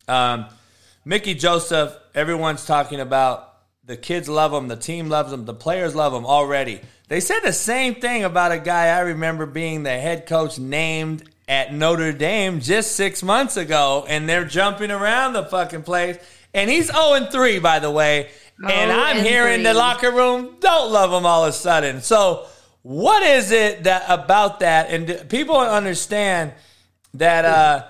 [0.08, 0.46] Um,
[1.06, 3.50] Mickey Joseph, everyone's talking about
[3.84, 6.80] the kids love him, the team loves him, the players love him already.
[7.10, 11.28] They said the same thing about a guy I remember being the head coach named
[11.48, 16.20] at Notre Dame just six months ago, and they're jumping around the fucking place.
[16.54, 18.30] And he's 0 3, by the way.
[18.64, 21.54] and Oh, I'm and here in the locker room, don't love him all of a
[21.54, 22.02] sudden.
[22.02, 22.46] So,
[22.84, 24.92] what is it that about that?
[24.92, 26.54] And people understand
[27.16, 27.44] that.
[27.44, 27.86] Uh,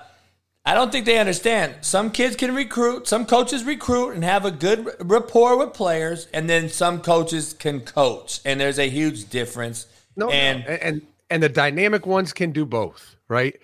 [0.64, 1.76] I don't think they understand.
[1.80, 6.50] Some kids can recruit, some coaches recruit and have a good rapport with players, and
[6.50, 9.86] then some coaches can coach, and there's a huge difference.
[10.16, 13.58] No, and and, and and the dynamic ones can do both, right?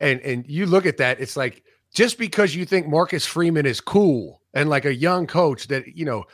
[0.00, 1.62] And and you look at that, it's like
[1.94, 6.04] just because you think Marcus Freeman is cool and like a young coach that you
[6.04, 6.24] know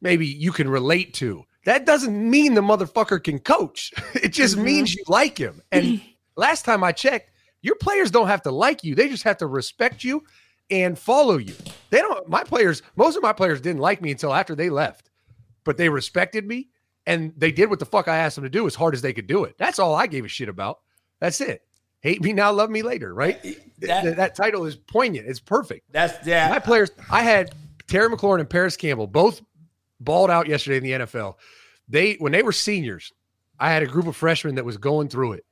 [0.00, 3.92] maybe you can relate to, that doesn't mean the motherfucker can coach.
[4.22, 4.64] It just mm-hmm.
[4.64, 5.62] means you like him.
[5.70, 6.00] And
[6.36, 7.29] last time I checked,
[7.62, 10.22] your players don't have to like you; they just have to respect you
[10.70, 11.54] and follow you.
[11.90, 12.28] They don't.
[12.28, 15.10] My players, most of my players didn't like me until after they left,
[15.64, 16.68] but they respected me
[17.06, 19.12] and they did what the fuck I asked them to do as hard as they
[19.12, 19.56] could do it.
[19.58, 20.80] That's all I gave a shit about.
[21.18, 21.62] That's it.
[22.02, 23.42] Hate me now, love me later, right?
[23.42, 25.26] That- That, that title is poignant.
[25.26, 25.90] It's perfect.
[25.92, 26.48] that's yeah.
[26.50, 27.54] My players, I had
[27.88, 29.42] Terry McLaurin and Parris Campbell both
[29.98, 31.34] balled out yesterday in the NFL.
[31.88, 33.12] They when they were seniors,
[33.58, 35.44] I had a group of freshmen that was going through it.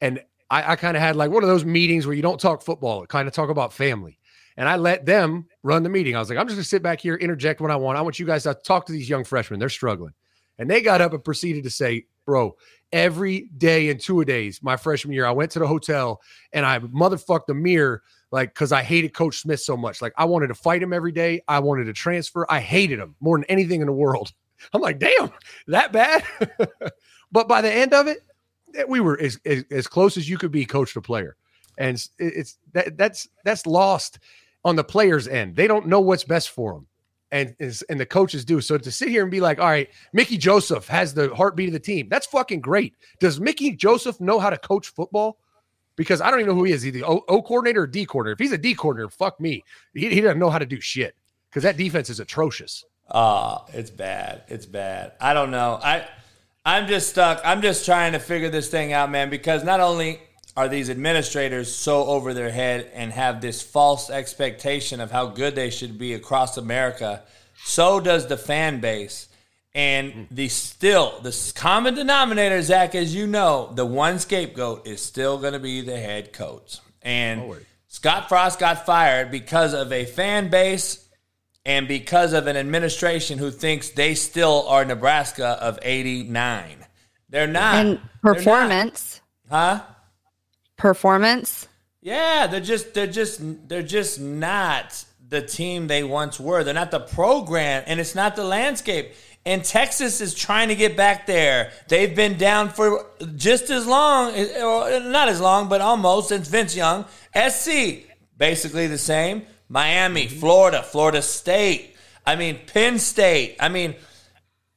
[0.00, 2.62] And I, I kind of had like one of those meetings where you don't talk
[2.62, 4.18] football, kind of talk about family.
[4.56, 6.16] And I let them run the meeting.
[6.16, 7.98] I was like, I'm just gonna sit back here, interject when I want.
[7.98, 9.60] I want you guys to talk to these young freshmen.
[9.60, 10.14] They're struggling.
[10.58, 12.56] And they got up and proceeded to say, Bro,
[12.92, 16.20] every day in two days, my freshman year, I went to the hotel
[16.52, 20.02] and I motherfucked the mirror like because I hated Coach Smith so much.
[20.02, 21.42] Like I wanted to fight him every day.
[21.46, 22.46] I wanted to transfer.
[22.48, 24.32] I hated him more than anything in the world.
[24.72, 25.30] I'm like, damn,
[25.68, 26.24] that bad.
[27.32, 28.18] but by the end of it,
[28.88, 31.36] we were as, as, as close as you could be coach to player.
[31.78, 34.18] And it's, that that's that's lost
[34.64, 35.56] on the players' end.
[35.56, 36.86] They don't know what's best for them.
[37.30, 37.54] And
[37.88, 38.60] and the coaches do.
[38.60, 41.72] So to sit here and be like, all right, Mickey Joseph has the heartbeat of
[41.74, 42.08] the team.
[42.08, 42.94] That's fucking great.
[43.20, 45.38] Does Mickey Joseph know how to coach football?
[45.96, 46.82] Because I don't even know who he is.
[46.82, 48.34] He's the O, o coordinator or D coordinator.
[48.34, 49.64] If he's a D coordinator, fuck me.
[49.94, 51.14] He, he doesn't know how to do shit.
[51.50, 52.84] Because that defense is atrocious.
[53.10, 54.42] Oh, it's bad.
[54.48, 55.12] It's bad.
[55.20, 55.80] I don't know.
[55.82, 56.06] I
[56.66, 57.40] I'm just stuck.
[57.44, 60.18] I'm just trying to figure this thing out, man, because not only
[60.56, 65.54] are these administrators so over their head and have this false expectation of how good
[65.54, 67.22] they should be across America,
[67.64, 69.28] so does the fan base.
[69.76, 70.22] And hmm.
[70.32, 75.52] the still, the common denominator, Zach, as you know, the one scapegoat is still going
[75.52, 76.78] to be the head coach.
[77.00, 77.54] And
[77.86, 81.05] Scott Frost got fired because of a fan base
[81.66, 86.86] and because of an administration who thinks they still are Nebraska of 89.
[87.28, 87.74] They're not.
[87.74, 88.36] and They're not.
[88.36, 89.82] performance, Huh?
[90.76, 91.68] performance.
[92.02, 96.62] Yeah, they're just they're just they're just not the team they once were.
[96.62, 99.12] They're not the program and it's not the landscape.
[99.44, 101.70] And Texas is trying to get back there.
[101.88, 106.48] They've been down for just as long, eh, or not as long, but almost since
[106.48, 107.04] Vince Young.
[107.34, 109.42] SC, basically the same.
[109.68, 111.96] Miami, Florida, Florida State.
[112.24, 113.56] I mean, Penn State.
[113.60, 113.94] I mean,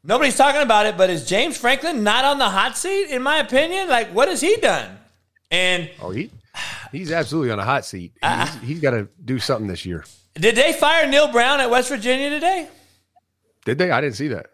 [0.03, 3.37] nobody's talking about it, but is James Franklin not on the hot seat, in my
[3.39, 3.87] opinion?
[3.89, 4.97] Like, what has he done?
[5.51, 6.29] And Oh, he
[6.91, 8.13] he's absolutely on a hot seat.
[8.23, 10.05] He's, he's got to do something this year.
[10.35, 12.67] did they fire Neal Brown at West Virginia today?
[13.65, 13.91] Did they?
[13.91, 14.47] I didn't see that.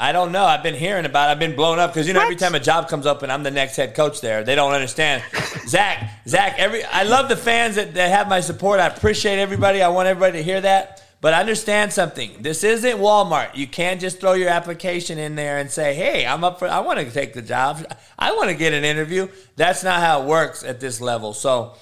[0.00, 0.44] I don't know.
[0.44, 1.28] I've been hearing about.
[1.28, 1.32] it.
[1.32, 3.42] I've been blown up because you know every time a job comes up and I'm
[3.42, 5.24] the next head coach there, they don't understand.
[5.66, 8.78] Zach, Zach, every I love the fans that, that have my support.
[8.78, 9.82] I appreciate everybody.
[9.82, 11.02] I want everybody to hear that.
[11.20, 12.42] But understand something.
[12.42, 13.56] This isn't Walmart.
[13.56, 16.68] You can't just throw your application in there and say, "Hey, I'm up for.
[16.68, 17.84] I want to take the job.
[18.16, 21.32] I want to get an interview." That's not how it works at this level.
[21.32, 21.74] So,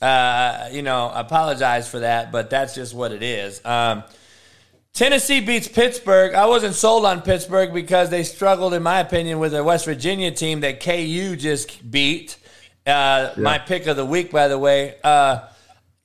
[0.00, 3.60] uh, you know, I apologize for that, but that's just what it is.
[3.64, 4.04] Um,
[4.94, 6.34] Tennessee beats Pittsburgh.
[6.34, 10.30] I wasn't sold on Pittsburgh because they struggled, in my opinion, with a West Virginia
[10.30, 12.36] team that KU just beat.
[12.86, 14.94] Uh, My pick of the week, by the way.
[15.02, 15.40] Uh,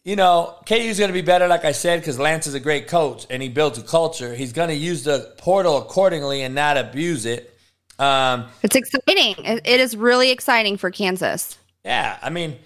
[0.04, 2.88] you know, KU's going to be better, like I said, because Lance is a great
[2.88, 4.34] coach and he builds a culture.
[4.34, 7.56] He's going to use the portal accordingly and not abuse it.
[7.99, 9.36] Um, It's exciting.
[9.45, 11.60] It, it is really exciting for Kansas.
[11.86, 12.58] yeah, I mean,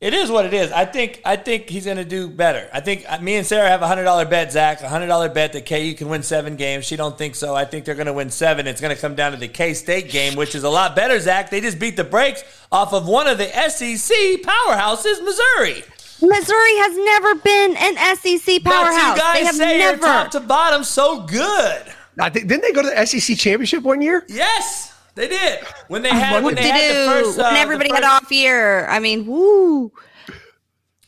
[0.00, 0.70] it is what it is.
[0.70, 2.68] I think I think he's going to do better.
[2.72, 4.80] I think uh, me and Sarah have a hundred dollar bet, Zach.
[4.80, 6.84] A hundred dollar bet that KU can win seven games.
[6.84, 7.54] She don't think so.
[7.54, 8.66] I think they're going to win seven.
[8.66, 11.18] It's going to come down to the K State game, which is a lot better,
[11.18, 11.50] Zach.
[11.50, 15.82] They just beat the brakes off of one of the SEC powerhouses, Missouri.
[16.20, 18.94] Missouri has never been an SEC powerhouse.
[18.94, 19.98] But you guys they have say never.
[19.98, 21.82] top to bottom so good.
[22.20, 24.24] I think didn't they go to the SEC championship one year?
[24.28, 27.38] Yes, they did when they had when what they to had do the first.
[27.38, 28.86] Uh, when the everybody had first- off year.
[28.86, 29.92] I mean, woo.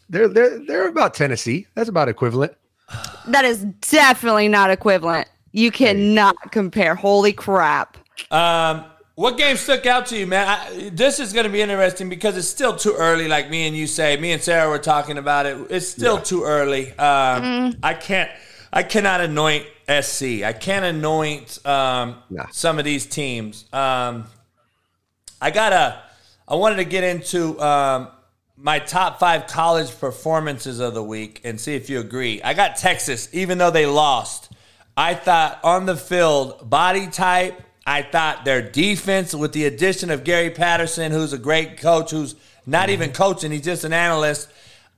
[0.09, 1.67] They're they're they're about Tennessee.
[1.75, 2.53] That's about equivalent.
[3.29, 5.29] That is definitely not equivalent.
[5.53, 6.95] You cannot compare.
[6.95, 7.97] Holy crap.
[8.33, 10.49] Um, what game stuck out to you, man?
[10.49, 13.29] I, this is going to be interesting because it's still too early.
[13.29, 15.59] Like me and you say, me and Sarah were talking about it.
[15.71, 16.91] It's still too early.
[16.93, 18.31] Um, I can't,
[18.73, 20.43] I cannot anoint SC.
[20.45, 22.47] I can't anoint um, Nah.
[22.53, 23.65] some of these teams.
[23.73, 24.27] Um,
[25.41, 26.01] I gotta.
[26.47, 28.09] I wanted to get into um,
[28.57, 32.43] my top five college performances of the week and see if you agree.
[32.43, 34.53] I got Texas, even though they lost.
[34.97, 37.61] I thought on the field, body type.
[37.87, 42.35] I thought their defense, with the addition of Gary Patterson, who's a great coach, who's
[42.67, 44.49] not even coaching, he's just an analyst.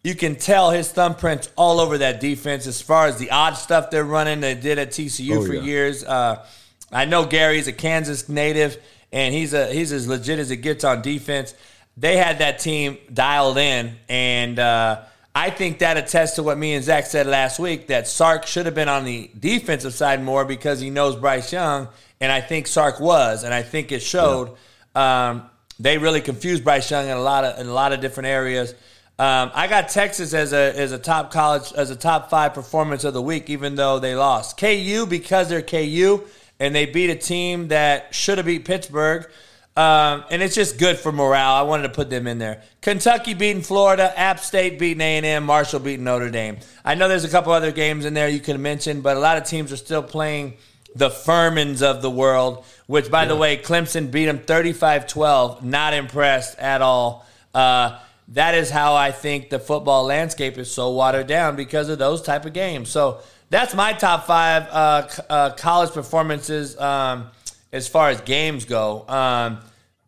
[0.05, 3.91] You can tell his thumbprints all over that defense as far as the odd stuff
[3.91, 4.41] they're running.
[4.41, 5.63] They did at TCU Oh, for yeah.
[5.63, 6.03] years.
[6.05, 6.45] Uh,
[6.91, 8.79] I know Gary's a Kansas native,
[9.13, 11.55] and he's a he's as legit as it gets on defense.
[11.97, 15.03] They had that team dialed in, and uh,
[15.35, 18.67] I think that attests to what me and Zach said last week that Sark should
[18.67, 21.89] have been on the defensive side more because he knows Bryce Young,
[22.21, 24.57] and I think Sark was, and I think it showed.
[24.97, 25.45] Um,
[25.79, 28.75] they really confused Bryce Young in a lot of in a lot of different areas.
[29.19, 33.05] Um, I got Texas as a as a top college as a top five performance
[33.05, 34.59] of the week, even though they lost.
[34.59, 36.25] KU because they're KU
[36.59, 39.29] and they beat a team that should have beat Pittsburgh.
[39.75, 41.55] Um, and it's just good for morale.
[41.55, 42.63] I wanted to put them in there.
[42.83, 46.59] Kentucky beating Florida, App State beating A and M, Marshall beating Notre Dame.
[46.85, 49.39] I know there's a couple other games in there you can mention, but a lot
[49.39, 50.55] of teams are still playing
[50.95, 52.65] the Furmans of the world.
[52.87, 55.63] Which, by the way, Clemson beat them 35-12.
[55.63, 57.27] Not impressed at all.
[57.55, 57.99] Uh,
[58.33, 62.23] that is how I think the football landscape is so watered down because of those
[62.23, 62.89] type of games.
[62.89, 67.31] So that's my top five uh, uh, college performances um,
[67.73, 69.07] as far as games go.
[69.09, 69.61] Um,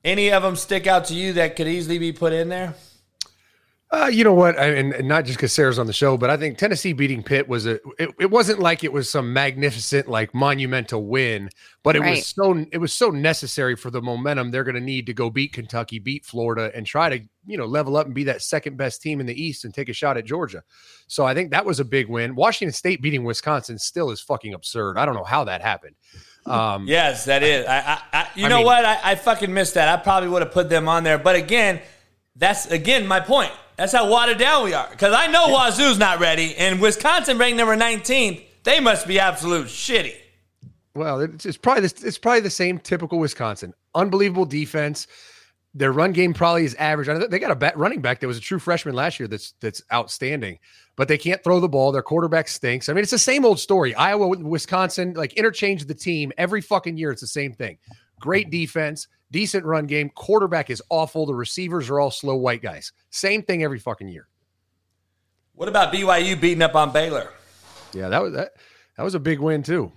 [0.05, 2.75] any of them stick out to you that could easily be put in there?
[3.91, 4.59] Uh, you know what?
[4.59, 7.23] I, and, and not just because Sarah's on the show, but I think Tennessee beating
[7.23, 7.75] Pitt was a.
[7.99, 11.49] It, it wasn't like it was some magnificent, like monumental win,
[11.85, 12.11] but it Right.
[12.17, 12.65] was so.
[12.73, 16.01] It was so necessary for the momentum they're going to need to go beat Kentucky,
[16.01, 19.21] beat Florida, and try to you know level up and be that second best team
[19.21, 20.63] in the East and take a shot at Georgia.
[21.07, 22.35] So I think that was a big win.
[22.35, 24.97] Washington State beating Wisconsin still is fucking absurd.
[24.99, 25.95] I don't know how that happened.
[26.47, 27.67] Um, Yes, that is.
[27.67, 28.85] I, I, I you I know mean- what?
[28.85, 29.89] I, I fucking missed that.
[29.89, 31.19] I probably would have put them on there.
[31.19, 31.81] But again,
[32.37, 33.53] that's again my point.
[33.77, 34.89] That's how watered down we are.
[34.89, 38.45] Because I know Wazoo's not ready, and Wisconsin ranked number 19th.
[38.63, 40.15] They must be absolute shitty.
[40.95, 43.75] Well, it's, it's probably this, it's probably the same typical Wisconsin.
[43.97, 45.09] Unbelievable defense.
[45.77, 47.09] Their run game probably is average.
[47.31, 49.27] They got a bat, running back that was a true freshman last year.
[49.27, 50.61] That's that's outstanding,
[50.95, 51.91] but they can't throw the ball.
[51.91, 52.89] Their quarterback stinks.
[52.89, 53.93] I mean, it's the same old story.
[53.95, 57.11] Iowa, Wisconsin, like interchange the team every fucking year.
[57.11, 57.79] It's the same thing.
[58.21, 60.11] Great defense, decent run game.
[60.11, 61.27] Quarterback is awful.
[61.27, 62.93] The receivers are all slow white guys.
[63.11, 64.29] Same thing every fucking year.
[65.57, 67.31] What about BYU beating up on Baylor?
[67.93, 68.53] Yeah, that was that.
[68.97, 69.91] That was a big win too.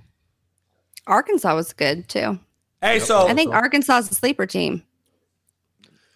[1.06, 2.40] Arkansas was good too.
[2.82, 4.84] Hey, so I think Arkansas is a sleeper team.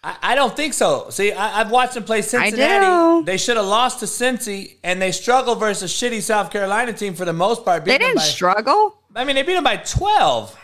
[0.04, 1.08] I, I don't think so.
[1.10, 2.84] See, I, I've watched them play Cincinnati.
[2.84, 3.24] do.
[3.24, 7.14] They should have lost to Cincy, and they struggled versus a shitty South Carolina team
[7.14, 7.84] for the most part.
[7.84, 8.98] They didn't by- struggle.
[9.14, 10.58] I mean, they beat them by 12.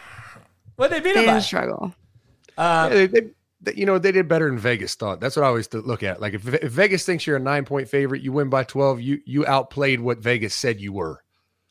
[0.77, 1.33] What they beat They them by?
[1.35, 1.94] didn't struggle.
[2.57, 3.20] Uh, Yeah, they, they,
[3.61, 5.20] they- you know, they did better than Vegas thought.
[5.20, 6.20] That's what I always look at.
[6.20, 9.01] Like if, if Vegas thinks you're a nine point favorite, you win by twelve.
[9.01, 11.22] You you outplayed what Vegas said you were.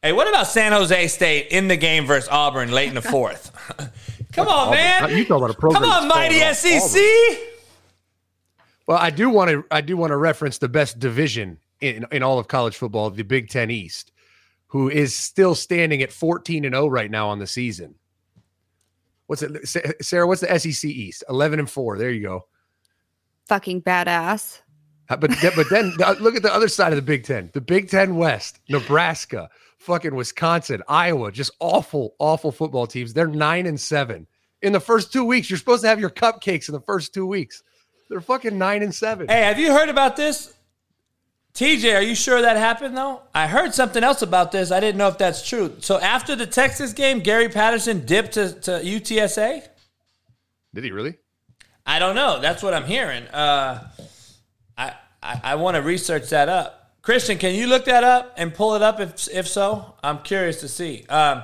[0.03, 3.51] Hey, what about San Jose State in the game versus Auburn late in the fourth?
[4.33, 5.17] Come on, man.
[5.17, 5.81] You talk about a program.
[5.81, 7.01] Come on, mighty SEC.
[7.01, 7.47] Auburn.
[8.87, 12.23] Well, I do want to I do want to reference the best division in in
[12.23, 14.13] all of college football, the Big Ten East,
[14.67, 17.95] who is still standing at fourteen and zero right now on the season.
[19.27, 19.67] What's it,
[20.01, 20.25] Sarah?
[20.25, 21.23] What's the SEC East?
[21.29, 21.97] Eleven and four.
[21.97, 22.47] There you go.
[23.47, 24.61] Fucking badass.
[25.09, 27.49] Uh, But but then look at the other side of the Big Ten.
[27.53, 33.13] The Big Ten West, Nebraska, fucking Wisconsin, Iowa, just awful, awful football teams.
[33.13, 34.27] They're nine and seven
[34.61, 35.49] in the first two weeks.
[35.49, 37.63] You're supposed to have your cupcakes in the first two weeks.
[38.09, 39.27] They're fucking nine and seven.
[39.27, 40.53] Hey, have you heard about this?
[41.53, 43.21] TJ, are you sure that happened though?
[43.33, 44.71] I heard something else about this.
[44.71, 45.75] I didn't know if that's true.
[45.79, 49.67] So after the Texas game, Gary Patterson dipped to, to UTSA?
[50.75, 51.15] Did he really?
[51.85, 52.39] I don't know.
[52.39, 53.23] That's what I'm hearing.
[53.29, 53.87] Uh,
[54.77, 54.93] I
[55.23, 56.93] I, I want to research that up.
[57.01, 59.95] Christian, can you look that up and pull it up if if so?
[60.03, 61.05] I'm curious to see.
[61.07, 61.41] Um,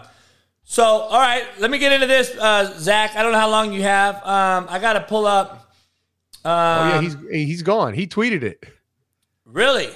[0.64, 3.16] so all right, let me get into this, uh, Zach.
[3.16, 4.16] I don't know how long you have.
[4.18, 5.63] Um, I got to pull up.
[6.46, 7.94] Um, Oh yeah, he's he's gone.
[7.94, 8.64] He tweeted it.
[9.46, 9.90] really.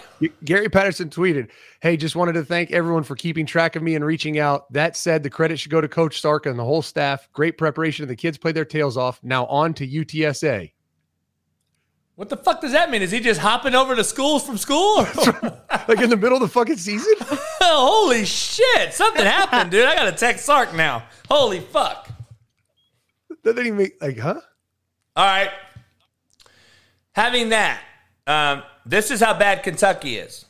[0.44, 1.50] Gary Patterson tweeted,
[1.82, 4.72] "Hey, just wanted to thank everyone for keeping track of me and reaching out.
[4.74, 7.28] That said, the credit should go to Coach Sark and the whole staff.
[7.34, 8.08] Great preparation.
[8.08, 9.20] The kids played their tails off.
[9.24, 10.72] Now on to UTSA.
[12.16, 13.04] What the fuck does that mean?
[13.04, 14.96] Is he just hopping over to schools from school?
[15.88, 17.14] like in the middle of the fucking season.
[17.62, 18.92] Holy shit!
[18.94, 19.86] Something happened, dude.
[19.86, 21.04] I got to text Sark now.
[21.30, 22.10] Holy fuck!
[23.44, 24.40] that didn't even make like, huh?
[25.16, 25.52] All right.
[27.18, 27.82] Having that,
[28.28, 30.46] um, this is how bad Kentucky is.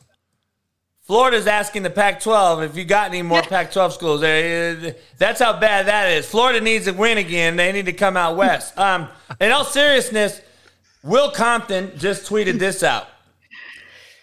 [1.00, 4.22] Florida's asking the Pac-12 if you got any more Pac-12 schools.
[4.22, 6.28] Uh, That's how bad that is.
[6.28, 7.56] Florida needs to win again.
[7.56, 8.74] They need to come out west.
[8.78, 9.08] Um,
[9.40, 10.42] in all seriousness,
[11.02, 13.08] Will Compton just tweeted this out.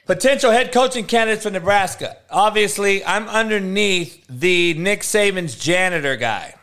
[0.06, 2.16] Potential head coaching candidates for Nebraska.
[2.30, 6.54] Obviously, I'm underneath the Nick Saban's janitor guy.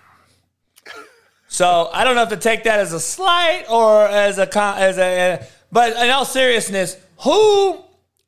[1.49, 4.99] So I don't know if to take that as a slight or as a as
[4.99, 5.45] a.
[5.73, 7.83] But in all seriousness, who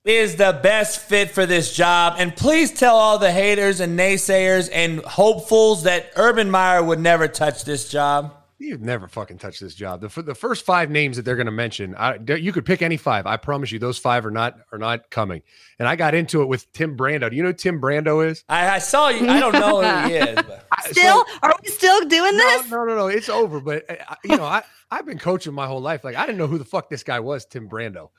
[0.05, 2.15] is the best fit for this job?
[2.19, 7.29] And please tell all the haters and naysayers and hopefuls that Urban Meyer would never
[7.29, 8.35] touch this job.
[8.59, 10.01] You've never fucking touched this job.
[10.01, 12.97] The, the first five names that they're going to mention, I, you could pick any
[12.97, 13.27] five.
[13.27, 15.43] I promise you, those five are not are not coming.
[15.79, 17.29] And I got into it with Tim Brando.
[17.29, 18.45] Do you know who Tim Brando is?
[18.49, 19.29] I, I saw you.
[19.29, 20.35] I don't know who he is.
[20.47, 20.67] But.
[20.71, 22.71] I- so- Still, are we still doing no, this?
[22.71, 23.07] no, no, no.
[23.09, 23.61] It's over.
[23.61, 26.05] But uh, you know, I I've been coaching my whole life.
[26.05, 28.11] Like I didn't know who the fuck this guy was, Tim Brando.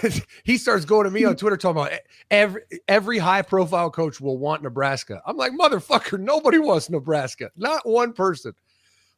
[0.44, 1.98] he starts going to me on Twitter talking about e-
[2.30, 5.20] every every high profile coach will want Nebraska.
[5.26, 7.50] I'm like, motherfucker, nobody wants Nebraska.
[7.56, 8.54] Not one person.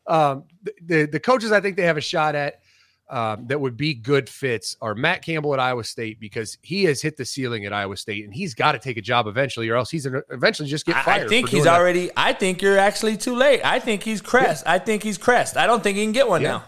[0.09, 0.44] Um,
[0.84, 2.61] the, the coaches I think they have a shot at
[3.09, 7.00] um, that would be good fits are Matt Campbell at Iowa State because he has
[7.00, 9.76] hit the ceiling at Iowa State and he's got to take a job eventually or
[9.76, 11.26] else he's eventually just get fired.
[11.26, 11.78] I think he's that.
[11.78, 12.11] already.
[12.16, 13.61] I think you're actually too late.
[13.64, 14.64] I think he's crest.
[14.66, 15.57] I think he's crest.
[15.57, 16.48] I don't think he can get one Yeah.
[16.50, 16.64] now.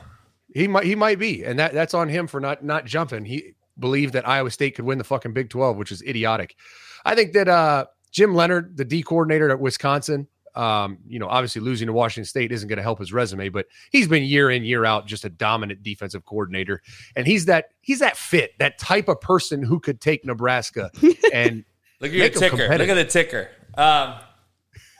[0.55, 3.24] He might he might be, and that that's on him for not not jumping.
[3.26, 6.57] He believed that Iowa State could win the fucking Big Twelve, which is idiotic.
[7.05, 10.26] I think that uh, Jim Leonhard, the D coordinator at Wisconsin,
[10.59, 13.67] um, you know, obviously losing to Washington State isn't going to help his resume, but
[13.91, 16.83] he's been year in year out just a dominant defensive coordinator,
[17.17, 20.91] and he's that he's that fit, that type of person who could take Nebraska
[21.33, 21.65] and
[22.01, 22.69] Look at your ticker.
[22.69, 23.49] Look at the ticker.
[23.77, 24.15] Um,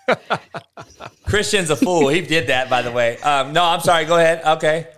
[1.25, 2.09] Christian's a fool.
[2.09, 3.19] He did that, by the way.
[3.19, 4.05] Um, no, I'm sorry.
[4.05, 4.45] Go ahead.
[4.45, 4.89] Okay.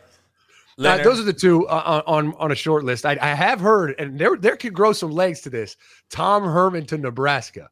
[0.78, 3.04] Uh, those are the two uh, on on a short list.
[3.04, 5.76] I, I have heard, and there there could grow some legs to this.
[6.08, 7.68] Tom Herman to Nebraska.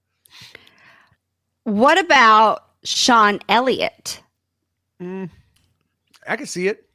[1.64, 4.22] What about Sean Elliott?
[5.01, 6.89] I can see it.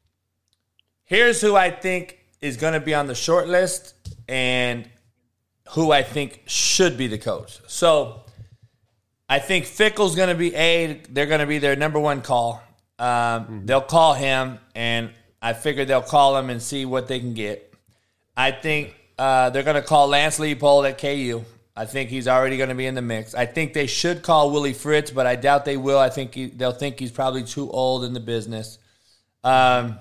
[1.06, 3.94] Here's who I think is going to be on the short list
[4.28, 4.90] and
[5.70, 7.60] who I think should be the coach.
[7.68, 8.24] So
[9.30, 11.02] I think Fickell's going to be A.
[11.10, 12.62] They're going to be their number one call.
[13.00, 15.12] Um, They'll call him, and
[15.42, 17.74] I figure they'll call him and see what they can get.
[18.38, 21.44] I think uh, they're going to call Lance Leopold at KU.
[21.76, 23.34] I think he's already going to be in the mix.
[23.34, 25.98] I think they should call Willie Fritz, but I doubt they will.
[25.98, 28.78] I think he, they'll think he's probably too old in the business.
[29.44, 29.98] Um,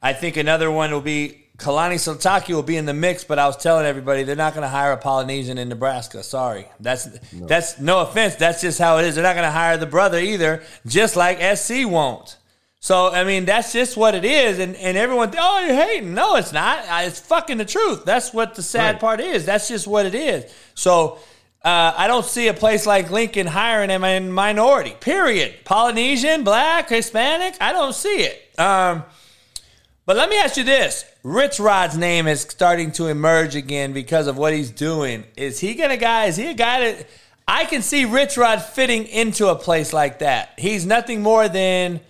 [0.00, 3.46] I think another one will be Kalani Sitake will be in the mix, but I
[3.46, 6.22] was telling everybody they're not going to hire a Polynesian in Nebraska.
[6.22, 8.34] Sorry, that's that's no offense.
[8.34, 9.14] That's just how it is.
[9.14, 12.36] They're not going to hire the brother either, just like SC won't.
[12.84, 16.12] So I mean, that's just what it is, and and everyone, oh, you're hating.
[16.12, 16.84] No, it's not.
[17.06, 18.04] It's fucking the truth.
[18.04, 19.00] That's what the sad Right.
[19.00, 19.46] part is.
[19.46, 20.52] That's just what it is.
[20.74, 21.18] So.
[21.64, 24.94] Uh, I don't see a place like Lincoln hiring him in minority.
[25.00, 25.64] Period.
[25.64, 27.56] Polynesian, black, Hispanic.
[27.58, 28.60] I don't see it.
[28.60, 29.02] Um,
[30.04, 34.26] but let me ask you this: Rich Rod's name is starting to emerge again because
[34.26, 35.24] of what he's doing.
[35.38, 36.26] Is he gonna guy?
[36.26, 37.06] Is he a guy that
[37.48, 40.50] I can see Rich Rod fitting into a place like that?
[40.58, 42.00] He's nothing more than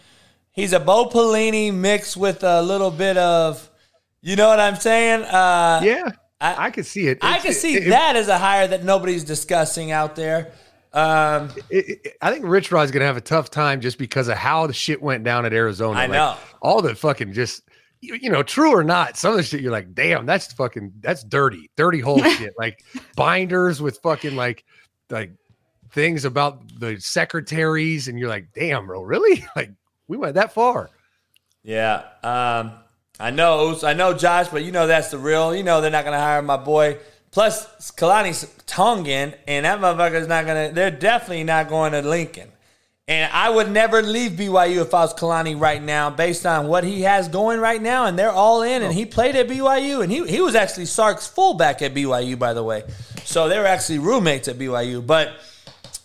[0.54, 3.68] he's a Bo Pelini mixed with a little bit of,
[4.22, 5.22] you know what I'm saying?
[5.24, 7.18] Uh, Yeah, I- I, can see it.
[7.20, 10.52] I It's- can see it- it- that as a hire that nobody's discussing out there.
[10.92, 14.66] Um, it- I think Rich Rod's gonna have a tough time just because of how
[14.66, 15.98] the shit went down at Arizona.
[15.98, 16.36] I Like, know.
[16.62, 17.62] all the fucking just
[18.00, 20.92] you, you know, true or not, some of the shit you're like, damn, that's fucking
[21.00, 22.52] that's dirty, dirty whole shit.
[22.58, 22.84] Like
[23.16, 24.62] binders with fucking like
[25.10, 25.30] like
[25.90, 29.44] things about the secretaries, and you're like, damn, bro, really?
[29.56, 29.70] Like
[30.08, 30.90] we went that far.
[31.62, 32.72] Yeah, um,
[33.18, 35.54] I know, I know, Josh, but you know that's the real.
[35.54, 36.98] You know they're not going to hire my boy.
[37.30, 40.74] Plus, Kalani's Tongan, and that motherfucker's not going to.
[40.74, 42.50] They're definitely not going to Lincoln.
[43.06, 46.84] And I would never leave BYU if I was Kalani right now, based on what
[46.84, 48.06] he has going right now.
[48.06, 51.26] And they're all in, and he played at BYU, and he he was actually Sark's
[51.26, 52.84] fullback at BYU, by the way.
[53.24, 55.32] So they were actually roommates at BYU, but.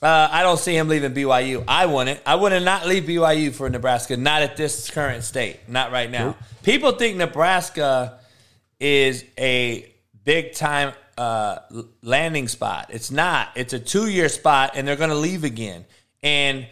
[0.01, 1.63] Uh, I don't see him leaving BYU.
[1.67, 2.21] I wouldn't.
[2.25, 4.15] I would not leave BYU for Nebraska.
[4.15, 5.67] Not at this current state.
[5.67, 6.37] Not right now.
[6.63, 8.19] People think Nebraska
[8.79, 9.93] is a
[10.23, 11.59] big time uh,
[12.01, 12.91] landing spot.
[12.93, 13.49] It's not.
[13.55, 15.85] It's a two year spot, and they're going to leave again.
[16.23, 16.65] And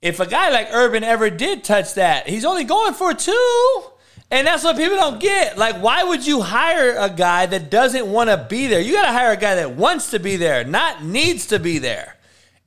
[0.00, 3.82] if a guy like Urban ever did touch that, he's only going for two.
[4.30, 5.58] And that's what people don't get.
[5.58, 8.80] Like, why would you hire a guy that doesn't want to be there?
[8.80, 11.78] You got to hire a guy that wants to be there, not needs to be
[11.78, 12.16] there.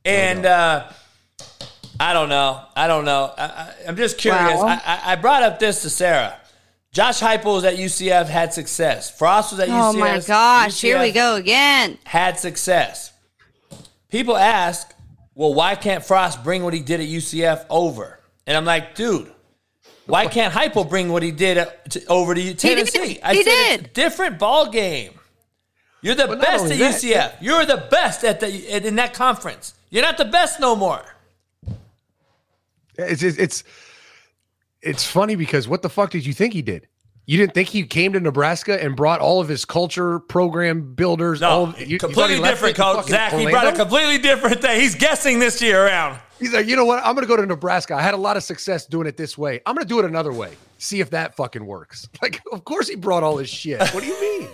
[0.08, 0.90] And uh,
[2.00, 2.64] I don't know.
[2.76, 3.34] I don't know.
[3.38, 4.58] I, I, I'm just curious.
[4.58, 4.68] Wow.
[4.68, 6.40] I, I, I brought up this to Sarah.
[6.94, 9.16] Josh Heupel was at UCF, had success.
[9.16, 9.94] Frost was at UCF.
[9.94, 11.98] Oh my gosh, here we go again.
[12.06, 13.12] Had success.
[14.10, 14.94] people ask,
[15.36, 18.20] well, why can't Frost bring what he did at UCF over?
[18.48, 19.32] And I'm like, dude,
[20.08, 23.16] why can't Heupel bring what he did at, to, over to Tennessee?
[23.16, 23.24] did.
[23.24, 23.86] I He said it's did.
[23.86, 25.17] a different ball game.
[26.08, 27.34] You're the But best at only that, UCF.
[27.42, 29.74] You're the best at the at- in that conference.
[29.90, 31.04] You're not the best no more.
[32.98, 33.64] It's it's it's,
[34.82, 36.88] it's funny because what the fuck did you think he did?
[37.26, 41.42] You didn't think he came to Nebraska and brought all of his culture program builders?
[41.42, 42.96] No, all of, you- you completely he left different coach.
[42.96, 44.80] fucking Zach, he brought a completely different thing.
[44.80, 46.20] He's guessing this year around.
[46.40, 47.00] He's like, you know what?
[47.04, 47.96] I'm going to go to Nebraska.
[47.96, 49.60] I had a lot of success doing it this way.
[49.66, 50.52] I'm going to do it another way.
[50.78, 52.08] See if that fucking works.
[52.22, 53.82] Like, of course he brought all his shit.
[53.94, 54.48] What do you mean?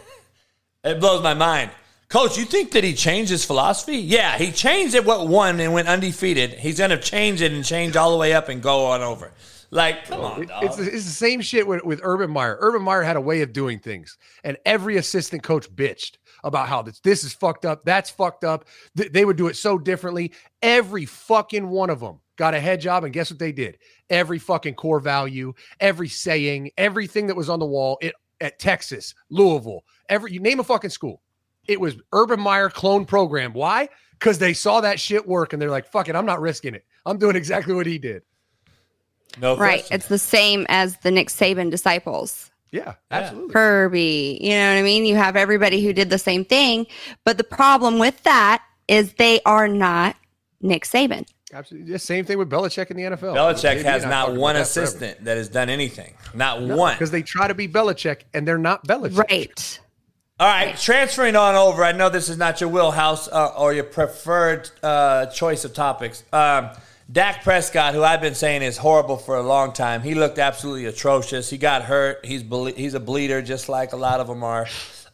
[0.84, 1.72] It blows my mind.
[2.10, 3.98] Coach, you think that he changed his philosophy?
[3.98, 6.52] Yeah, he changed it what won and went undefeated.
[6.52, 9.32] He's gonna change it and change all the way up and go on over.
[9.72, 10.64] Like, come on, dog.
[10.66, 12.58] it's, it's the same shit with, with Urban Meyer.
[12.60, 16.82] Urban Meyer had a way of doing things, and every assistant coach bitched about how
[16.82, 18.66] this, this is fucked up, that's fucked up.
[18.96, 20.34] Th- they would do it so differently.
[20.62, 23.80] Every fucking one of them got a head job, and guess what they did?
[24.10, 29.16] Every fucking core value, every saying, everything that was on the wall it, at Texas,
[29.30, 31.22] Louisville, every you name a fucking school.
[31.68, 33.54] It was Urban Meyer clone program.
[33.54, 33.90] Why?
[34.20, 36.86] Because they saw that shit work and they're like, fuck it, I'm not risking it.
[37.06, 38.24] I'm doing exactly what he did.
[39.40, 39.80] no Right.
[39.80, 39.96] question.
[39.96, 42.52] It's the same as the Nick Saban disciples.
[42.72, 43.54] Yeah, absolutely.
[43.54, 44.40] Kirby.
[44.42, 45.06] You know what I mean?
[45.06, 46.88] You have everybody who did the same thing.
[47.24, 50.16] But the problem with that is they are not
[50.60, 51.28] Nick Saban.
[51.54, 51.92] Absolutely.
[51.92, 53.36] The same thing with Belichick in the NFL.
[53.36, 56.16] Belichick has not one assistant that has done anything.
[56.34, 56.96] Not one.
[56.96, 59.30] because they try to be Belichick and they're not Belichick.
[59.30, 59.80] Right.
[60.40, 61.84] All right, transferring on over.
[61.84, 66.24] I know this is not your wheelhouse uh, or your preferred uh, choice of topics.
[66.34, 66.72] Um,
[67.12, 70.86] Dak Prescott, who I've been saying is horrible for a long time, he looked absolutely
[70.86, 71.52] atrocious.
[71.52, 72.26] He got hurt.
[72.26, 74.66] He's ble- he's a bleeder, just like a lot of them are.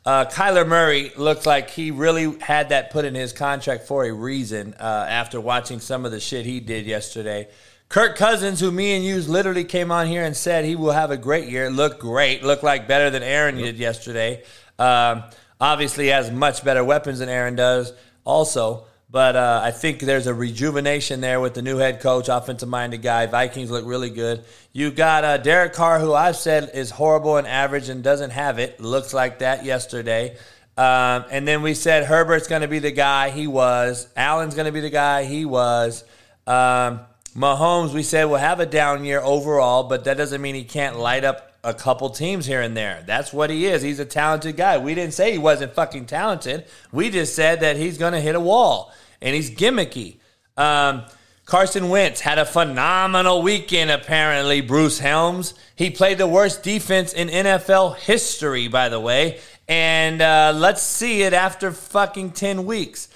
[0.06, 4.14] Uh, Kyler Murray looked like he really had that put in his contract for a
[4.14, 4.74] reason.
[4.80, 7.50] Uh, after watching some of the shit he did yesterday,
[7.90, 11.12] Kirk Cousins, who me and you literally came on here and said he will have
[11.12, 14.44] a great year, looked great, looked like better than Aaron did yesterday.
[14.80, 15.24] Um,
[15.60, 17.94] obviously, has much better weapons than Aaron does,
[18.26, 18.86] also.
[19.12, 23.02] But uh, I think there's a rejuvenation there with the new head coach, offensive minded
[23.02, 23.26] guy.
[23.26, 24.46] Vikings look really good.
[24.72, 28.60] You got uh, Derek Carr, who I've said is horrible and average and doesn't have
[28.60, 28.80] it.
[28.80, 30.38] Looks like that yesterday.
[30.78, 33.32] Um, and then we said Herbert's going to be the guy.
[33.32, 34.08] He was.
[34.16, 35.24] Allen's going to be the guy.
[35.24, 36.04] He was.
[36.46, 37.02] Um,
[37.36, 41.00] Mahomes, we said, will have a down year overall, but that doesn't mean he can't
[41.00, 43.04] light up a couple teams here and there.
[43.06, 43.82] That's what he is.
[43.82, 44.78] He's a talented guy.
[44.78, 46.66] We didn't say he wasn't fucking talented.
[46.92, 50.20] We just said that he's going to hit a wall and he's gimmicky.
[50.56, 51.04] Um,
[51.46, 54.62] Carson Wentz had a phenomenal weekend, apparently.
[54.62, 55.56] Bruce Helms.
[55.76, 59.40] He played the worst defense in NFL history, by the way.
[59.68, 63.10] And uh, let's see it after fucking 10 weeks.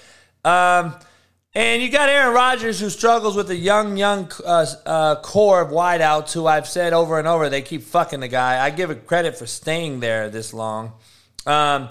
[0.44, 0.96] Um,
[1.54, 5.70] and you got Aaron Rodgers who struggles with a young, young uh, uh, core of
[5.70, 8.64] wideouts who I've said over and over they keep fucking the guy.
[8.64, 10.92] I give it credit for staying there this long.
[11.46, 11.90] Um,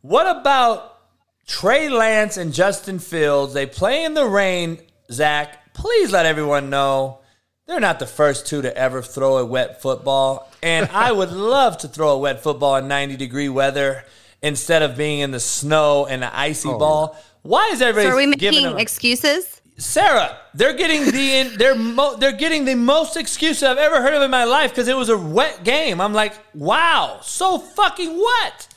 [0.00, 0.98] what about
[1.46, 3.54] Trey Lance and Justin Fields?
[3.54, 4.78] They play in the rain,
[5.12, 5.72] Zach.
[5.72, 7.20] Please let everyone know
[7.66, 10.50] they're not the first two to ever throw a wet football.
[10.62, 14.04] And I would love to throw a wet football in 90 degree weather
[14.42, 17.16] instead of being in the snow and the icy ball.
[17.46, 19.60] Why is everybody So are we giving making excuses?
[19.78, 24.22] Sarah, they're getting the they're mo- they're getting the most excuses I've ever heard of
[24.22, 26.00] in my life because it was a wet game.
[26.00, 28.68] I'm like, wow, so fucking wet.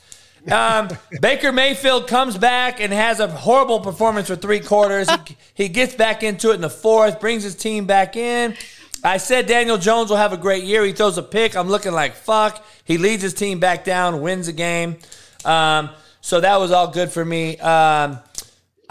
[0.52, 0.88] Um,
[1.20, 5.08] Baker Mayfield comes back and has a horrible performance for three quarters.
[5.26, 8.54] He, he gets back into it in the fourth, brings his team back in.
[9.02, 10.84] I said Daniel Jones will have a great year.
[10.84, 11.56] He throws a pick.
[11.56, 12.62] I'm looking like fuck.
[12.84, 14.98] He leads his team back down, wins the game.
[15.46, 15.90] Um,
[16.20, 17.56] so that was all good for me.
[17.58, 18.18] Um,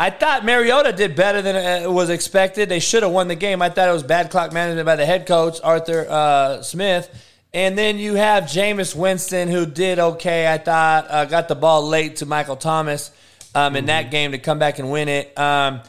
[0.02, 2.70] I thought Mariota did better than uh, was expected.
[2.70, 3.62] They should have won the game.
[3.62, 7.10] I thought it was bad clock management by the head coach, Arthur uh, Smith.
[7.54, 10.48] And then you have Jameis Winston, who did okay.
[10.50, 13.12] I thought uh, got the ball late to Michael Thomas
[13.54, 15.38] um, in that game to come back and win it.
[15.38, 15.82] Um,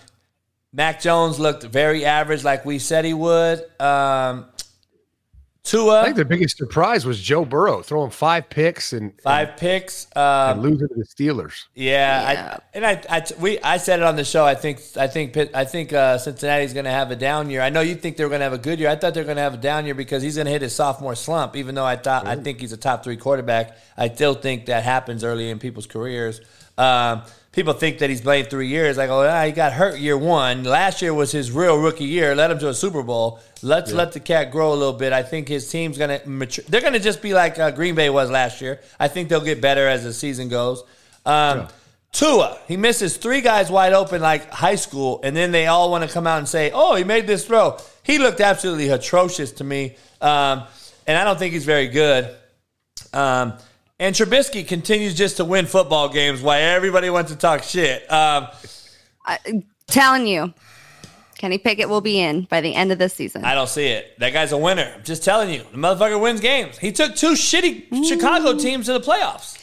[0.73, 3.63] Mac Jones looked very average, like we said he would.
[3.81, 4.47] Um,
[5.63, 10.07] Tua, I think the biggest surprise was Joe Burrow throwing five picks and, five picks.
[10.17, 11.67] and, Um, and losing to the Steelers.
[11.75, 11.91] Yeah.
[12.33, 14.45] Yeah, I, and I, I, we, I said it on the show.
[14.47, 17.61] I think, I think, I think uh, Cincinnati's going to have a down year.
[17.61, 18.89] I know you think they're going to have a good year.
[18.89, 20.75] I thought they're going to have a down year because he's going to hit his
[20.75, 21.57] sophomore slump.
[21.57, 23.77] Even though I thought, I think he's a top three quarterback.
[23.99, 26.41] I still think that happens early in people's careers.
[26.79, 28.97] Um, people think that he's played three years.
[28.97, 30.65] Like, oh, ah, he got hurt year one.
[30.65, 32.35] Last year was his real rookie year.
[32.35, 33.41] Let him to a Super Bowl.
[33.63, 35.13] Let's let the cat grow a little bit.
[35.13, 36.65] I think his team's going to mature.
[36.69, 38.81] They're going to just be like uh, Green Bay was last year.
[38.99, 40.83] I think they'll get better as the season goes.
[41.27, 41.69] Um,
[42.13, 46.03] Tua, he misses three guys wide open like high school, and then they all want
[46.03, 49.65] to come out and say, "Oh, he made this throw." He looked absolutely atrocious to
[49.65, 50.65] me, um,
[51.07, 52.35] and I don't think he's very good.
[53.13, 53.55] Um,
[54.01, 58.11] and Trubisky continues just to win football games while everybody wants to talk shit.
[58.11, 58.49] Um,
[59.87, 60.55] Telling you,
[61.37, 63.45] Kenny Pickett will be in by the end of this season.
[63.45, 64.19] I don't see it.
[64.19, 64.93] That guy's a winner.
[64.97, 66.79] I'm just telling you, the motherfucker wins games.
[66.79, 69.59] He took two shitty Chicago teams to the playoffs.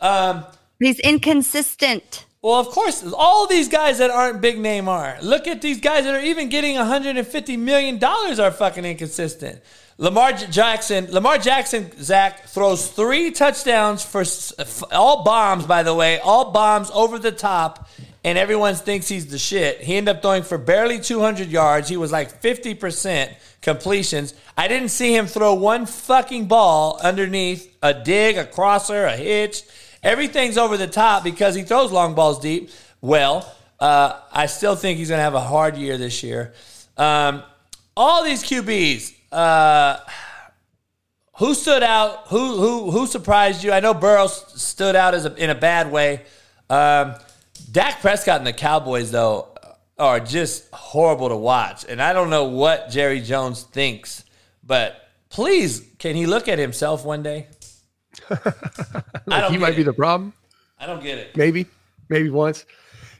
[0.00, 0.44] Um,
[0.78, 2.26] He's inconsistent.
[2.42, 5.16] Well, of course, all these guys that aren't big name are.
[5.22, 9.62] Look at these guys that are even getting 150 million dollars are fucking inconsistent.
[9.98, 14.24] Lamar Jackson, Lamar Jackson, Zach throws three touchdowns for
[14.92, 15.64] all bombs.
[15.64, 17.88] By the way, all bombs over the top,
[18.22, 19.80] and everyone thinks he's the shit.
[19.80, 21.88] He ended up throwing for barely 200 yards.
[21.88, 23.32] He was like 50 percent
[23.62, 24.34] completions.
[24.56, 29.62] I didn't see him throw one fucking ball underneath a dig, a crosser, a hitch.
[30.02, 32.70] Everything's over the top because he throws long balls deep.
[33.00, 36.52] Well, uh, I still think he's going to have a hard year this year.
[36.96, 37.42] Um,
[37.96, 39.98] all these QBs, uh,
[41.38, 42.28] who stood out?
[42.28, 43.72] Who who who surprised you?
[43.72, 46.22] I know Burrow stood out as a, in a bad way.
[46.70, 47.14] Um,
[47.70, 49.48] Dak Prescott and the Cowboys though
[49.98, 54.24] are just horrible to watch, and I don't know what Jerry Jones thinks,
[54.64, 57.48] but please, can he look at himself one day?
[59.28, 60.32] Don't he might be the problem.
[60.78, 61.36] I don't get it.
[61.36, 61.66] maybe,
[62.08, 62.64] maybe once.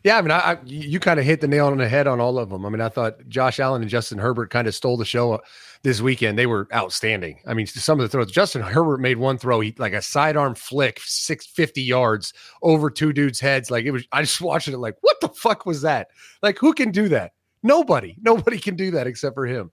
[0.05, 2.21] Yeah, I mean, I, I you kind of hit the nail on the head on
[2.21, 2.65] all of them.
[2.65, 5.41] I mean, I thought Josh Allen and Justin Herbert kind of stole the show
[5.87, 6.37] this weekend.
[6.37, 7.39] They were outstanding.
[7.47, 8.33] I mean, some of the throws.
[8.33, 13.13] Justin Herbert made one throw, he like a sidearm flick, six fifty yards over two
[13.13, 13.71] dudes' heads.
[13.71, 14.05] Like it was.
[14.11, 14.77] I just watched it.
[14.79, 16.09] Like, what the fuck was that?
[16.43, 17.33] Like, who can do that?
[17.63, 18.17] Nobody.
[18.21, 19.71] Nobody can do that except for him.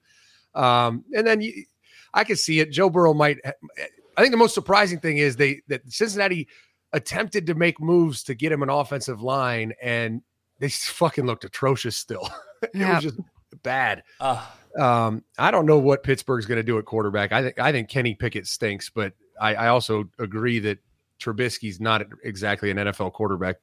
[0.54, 1.66] Um, and then you,
[2.14, 2.72] I could see it.
[2.72, 3.40] Joe Burrow might.
[3.44, 6.48] I think the most surprising thing is they that Cincinnati
[6.92, 10.22] attempted to make moves to get him an offensive line, and
[10.60, 11.98] they fucking looked atrocious.
[11.98, 12.30] Still,
[12.62, 13.20] it was just
[13.64, 14.04] bad.
[14.20, 14.46] Uh,
[14.80, 17.32] Um, I don't know what Pittsburgh's going to do at quarterback.
[17.32, 20.80] I think I think Kenny Pickett stinks, but I, I also agree that
[21.20, 23.58] Trubisky's not exactly an NFL quarterback.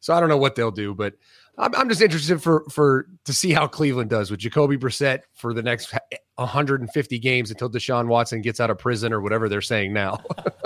[0.00, 1.14] So I don't know what they'll do, but
[1.56, 5.52] I'm, I'm just interested for for to see how Cleveland does with Jacoby Brissett for
[5.52, 5.92] the next
[6.36, 10.18] 150 games until Deshaun Watson gets out of prison or whatever they're saying now.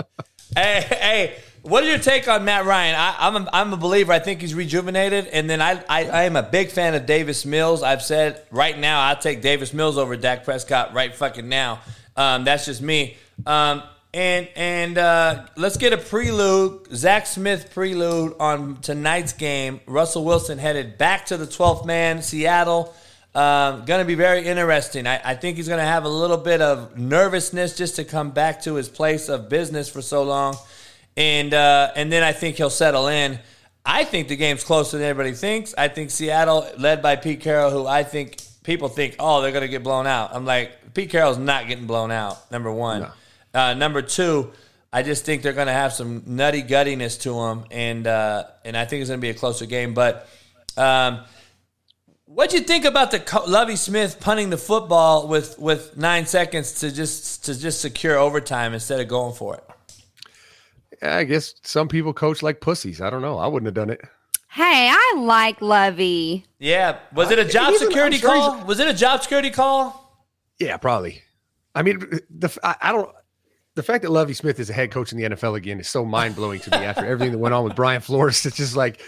[0.57, 2.94] hey, hey, what is your take on Matt Ryan?
[2.94, 4.12] I, I'm a, I'm a believer.
[4.12, 7.44] I think he's rejuvenated, and then I, I I am a big fan of Davis
[7.46, 7.82] Mills.
[7.82, 11.80] I've said right now I'll take Davis Mills over Dak Prescott right fucking now.
[12.16, 13.16] Um, that's just me.
[13.46, 13.82] Um,
[14.14, 19.80] and and uh, let's get a prelude, Zach Smith prelude on tonight's game.
[19.86, 22.94] Russell Wilson headed back to the 12th man, Seattle.
[23.34, 25.06] Um, going to be very interesting.
[25.06, 28.32] I, I think he's going to have a little bit of nervousness just to come
[28.32, 30.56] back to his place of business for so long,
[31.16, 33.38] and uh, and then I think he'll settle in.
[33.84, 35.74] I think the game's closer than everybody thinks.
[35.76, 39.62] I think Seattle, led by Pete Carroll, who I think people think, oh, they're going
[39.62, 40.34] to get blown out.
[40.34, 42.50] I'm like, Pete Carroll's not getting blown out.
[42.52, 43.02] Number one.
[43.54, 44.52] Uh, number two,
[44.92, 48.76] I just think they're going to have some nutty guttiness to them, and uh, and
[48.76, 49.94] I think it's going to be a closer game.
[49.94, 50.28] But
[50.76, 51.20] um,
[52.26, 56.80] what'd you think about the Co- Lovie Smith punting the football with with nine seconds
[56.80, 59.64] to just to just secure overtime instead of going for it?
[61.03, 63.00] I guess some people coach like pussies.
[63.00, 63.38] I don't know.
[63.38, 64.00] I wouldn't have done it.
[64.48, 66.44] Hey, I like Lovie.
[66.59, 68.64] Yeah, was it a uh, job he's security sure call?
[68.66, 70.26] Was it a job security call?
[70.59, 71.22] Yeah, probably.
[71.74, 72.00] I mean,
[72.30, 73.11] the I, I don't.
[73.74, 76.05] The fact that Lovie Smith is a head coach in the NFL again is so
[76.05, 76.84] mind blowing to me.
[76.84, 79.00] After everything that went on with Brian Flores, it's just like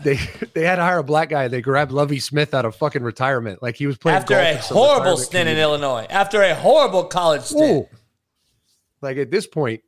[0.00, 0.18] they
[0.54, 1.48] they had to hire a black guy.
[1.48, 4.74] They grabbed Lovie Smith out of fucking retirement, like he was playing After golf a
[4.74, 5.58] horrible retirement stint in.
[5.58, 7.86] Illinois, after a horrible college stint.
[7.86, 7.96] Ooh.
[9.02, 9.87] Like at this point, th-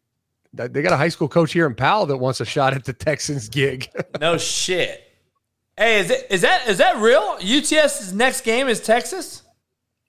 [0.53, 2.93] they got a high school coach here in Powell that wants a shot at the
[2.93, 3.89] Texans gig.
[4.21, 5.03] No shit.
[5.79, 7.39] Hey, is it is that is that real?
[7.41, 9.43] UTS's next game is Texas.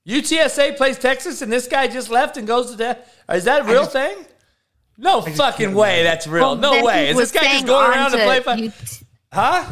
[0.07, 3.07] UTSA plays Texas, and this guy just left and goes to that.
[3.31, 4.25] Is that a real thing?
[4.97, 6.01] No fucking way.
[6.01, 6.05] imagine.
[6.05, 6.41] That's real.
[6.43, 7.09] Well, no way.
[7.09, 8.39] Is this guy just going around to to play?
[8.41, 8.71] For, you-
[9.31, 9.71] huh?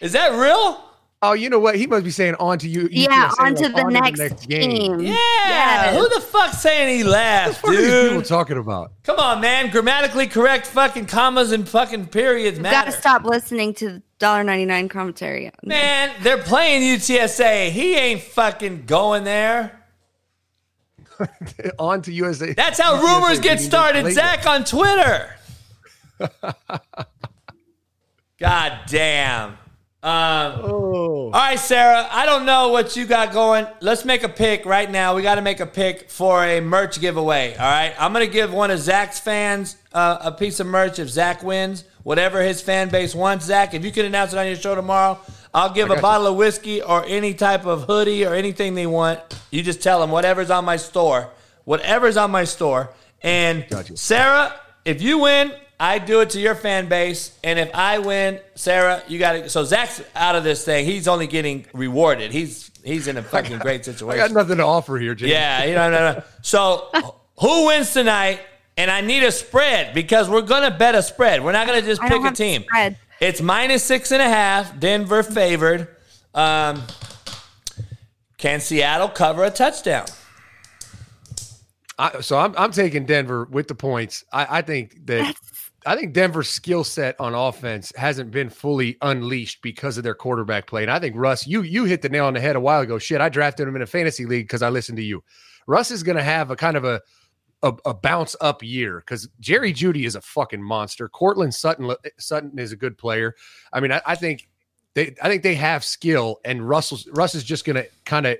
[0.00, 0.84] Is that real?
[1.22, 1.76] Oh, you know what?
[1.76, 2.88] He must be saying on to you.
[2.90, 5.00] yeah, UTSA, on to like, the on next, game.
[5.00, 5.12] Yeah.
[5.12, 5.96] Yes.
[5.96, 8.92] Who the fuck saying he left, What are these people talking about?
[9.02, 9.70] Come on, man.
[9.70, 12.72] Grammatically correct fucking commas and fucking periods man.
[12.72, 12.92] Got matter.
[12.92, 15.50] to stop listening to $1.99 commentary.
[15.62, 17.70] Man, they're playing UTSA.
[17.70, 19.74] He ain't fucking going there.
[21.78, 22.52] on to USA.
[22.52, 25.30] That's how UTSA rumors get started, Zach, on Twitter.
[28.38, 29.58] God damn.
[30.00, 31.24] Um, Oh.
[31.26, 32.06] all right, Sarah.
[32.10, 33.66] I don't know what you got going.
[33.80, 35.14] Let's make a pick right now.
[35.16, 37.54] We got to make a pick for a merch giveaway.
[37.56, 37.94] All right.
[37.98, 41.42] I'm going to give one of Zach's fans uh, a piece of merch if Zach
[41.42, 41.84] wins.
[42.04, 43.44] whatever his fan base wants.
[43.46, 45.18] Zach, if you can announce it on your show tomorrow,
[45.52, 48.86] I'll give a got bottle of whiskey or any type of hoodie or anything they
[48.86, 49.20] want.
[49.50, 51.30] You just tell them whatever's on my store,
[51.64, 52.90] whatever's on my store.
[53.22, 58.00] And Sarah, if you win, I do it to your fan base, and if I
[58.00, 59.48] win, Sarah, you got to.
[59.48, 60.84] So Zach's out of this thing.
[60.84, 62.32] He's only getting rewarded.
[62.32, 64.18] He's he's in a fucking great I situation.
[64.18, 65.32] got nothing to offer here, Jimmy.
[65.32, 66.22] Yeah, you know, no, no.
[66.42, 66.88] So,
[67.40, 68.40] who wins tonight?
[68.76, 71.44] And I need a spread because we're gonna bet a spread.
[71.44, 72.62] We're not gonna just I pick a team.
[72.62, 72.96] spread.
[73.20, 74.78] It's minus six and a half.
[74.78, 75.88] Denver favored.
[76.34, 76.82] Um,
[78.36, 80.06] can Seattle cover a touchdown?
[81.98, 84.24] I, so I'm I'm taking Denver with the points.
[84.32, 85.34] I, I think that
[85.88, 90.66] I think Denver's skill set on offense hasn't been fully unleashed because of their quarterback
[90.66, 90.82] play.
[90.82, 92.98] And I think Russ, you you hit the nail on the head a while ago.
[92.98, 95.24] Shit, I drafted him in a fantasy league because I listened to you.
[95.66, 97.00] Russ is going to have a kind of a
[97.62, 101.08] a, a bounce up year because Jerry Jeudy is a fucking monster.
[101.08, 103.34] Courtland Sutton uh, Sutton is a good player.
[103.72, 104.46] I mean, I, I think
[104.92, 108.36] they I think they have skill, and Russell's Russ is just going to kind of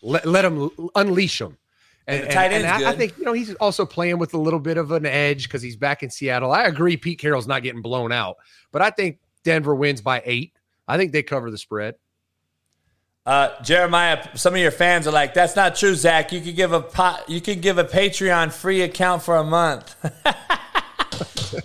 [0.00, 1.58] let let him unleash them.
[2.06, 4.76] And the tight I, I think you know he's also playing with a little bit
[4.76, 6.52] of an edge because he's back in Seattle.
[6.52, 8.36] I agree, Pete Carroll's not getting blown out,
[8.70, 10.52] but I think Denver wins by eight.
[10.86, 11.96] I think they cover the spread.
[13.24, 16.30] Uh, Jeremiah, some of your fans are like, "That's not true, Zach.
[16.30, 19.96] You could give a pot, you could give a Patreon free account for a month."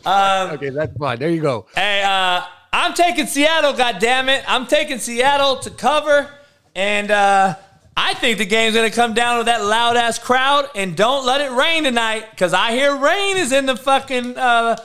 [0.08, 1.20] okay, that's fine.
[1.20, 1.68] There you go.
[1.76, 2.42] Hey, uh,
[2.74, 3.74] I'm taking Seattle.
[3.74, 6.32] God damn it, I'm taking Seattle to cover,
[6.74, 7.58] and uh,
[8.04, 10.68] I think the game's gonna come down to that loud ass crowd.
[10.74, 14.78] And don't let it rain tonight, because I hear rain is in the fucking uh,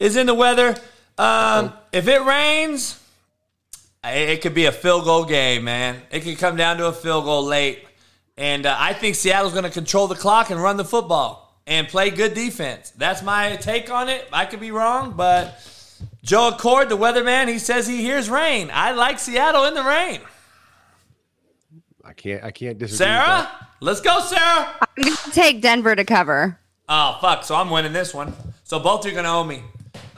[0.00, 0.74] is in the weather.
[1.18, 2.98] Um, if it rains,
[4.02, 6.00] it could be a field goal game, man.
[6.10, 7.84] It could come down to a field goal late,
[8.38, 12.08] and uh, I think Seattle's gonna control the clock and run the football and play
[12.08, 12.90] good defense.
[12.96, 14.26] That's my take on it.
[14.32, 15.68] I could be wrong, but.
[16.24, 18.70] Joe Accord, the weatherman, he says he hears rain.
[18.72, 20.20] I like Seattle in the rain.
[22.12, 22.44] I can't.
[22.44, 23.06] I can't disagree.
[23.06, 23.48] Sarah,
[23.80, 24.76] let's go, Sarah.
[24.82, 26.58] I'm going to take Denver to cover.
[26.90, 27.42] Oh fuck!
[27.42, 28.34] So I'm winning this one.
[28.64, 29.62] So both are gonna owe me.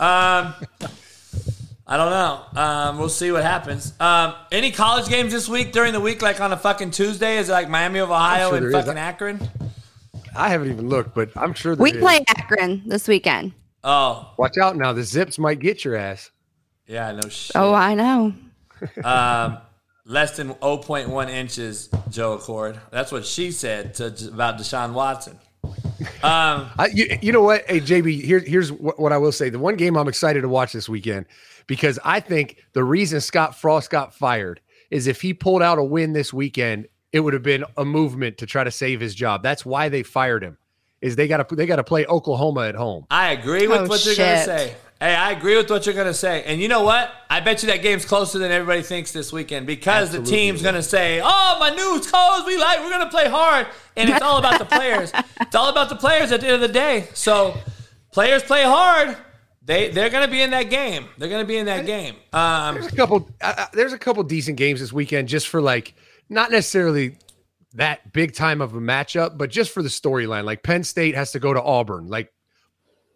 [0.01, 0.55] Um,
[1.87, 2.41] I don't know.
[2.61, 3.93] Um, we'll see what happens.
[4.01, 7.37] Um, any college games this week during the week, like on a fucking Tuesday?
[7.39, 8.85] Is it like Miami of Ohio sure and there is.
[8.87, 9.49] fucking Akron?
[10.35, 11.77] I haven't even looked, but I'm sure.
[11.77, 11.99] there We is.
[11.99, 13.53] play Akron this weekend.
[13.85, 14.93] Oh Watch out now.
[14.93, 16.33] The Zips might get your ass.
[16.89, 17.55] yeah, no shit.
[17.55, 18.35] Oh, I know.
[19.05, 19.59] Um,
[20.07, 22.81] less than 0.1 inches, Joe Accord.
[22.91, 25.39] That's what she said to about Deshaun Watson.
[26.23, 27.65] Um, I, you, you know what?
[27.69, 29.49] Hey, JB, here, here's what, what I will say.
[29.51, 31.27] The one game I'm excited to watch this weekend
[31.67, 35.85] because I think the reason Scott Frost got fired is if he pulled out a
[35.85, 39.43] win this weekend, it would have been a movement to try to save his job.
[39.43, 40.59] That's why they fired him.
[41.01, 43.07] Is they got to they got to play Oklahoma at home.
[43.11, 44.75] I agree with Oh, what you're gonna say.
[45.01, 46.45] Hey, I agree with what you're gonna say.
[46.45, 47.11] And you know what?
[47.29, 50.83] I bet you that game's closer than everybody thinks this weekend because the team's gonna
[50.83, 53.67] say, "Oh, my new codes, we like, we're gonna play hard,"
[53.97, 55.13] and it's all about the players.
[55.41, 57.09] It's all about the players at the end of the day.
[57.13, 57.57] So,
[58.13, 59.17] players play hard.
[59.63, 61.07] They they're gonna be in that game.
[61.19, 62.17] They're gonna be in that game.
[62.33, 63.29] Um, There's a couple.
[63.41, 65.95] Uh, uh, there's a couple decent games this weekend, just for like
[66.29, 67.19] not necessarily
[67.75, 70.45] that big time of a matchup, but just for the storyline.
[70.45, 72.09] Like Penn State has to go to Auburn.
[72.09, 72.33] Like,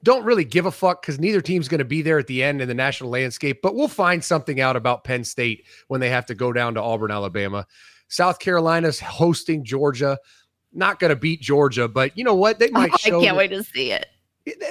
[0.02, 2.60] don't really give a fuck because neither team's going to be there at the end
[2.60, 3.60] in the national landscape.
[3.62, 6.82] But we'll find something out about Penn State when they have to go down to
[6.82, 7.66] Auburn, Alabama.
[8.08, 10.18] South Carolina's hosting Georgia.
[10.72, 12.58] Not going to beat Georgia, but you know what?
[12.58, 14.06] They might Oh, I can't that- wait to see it.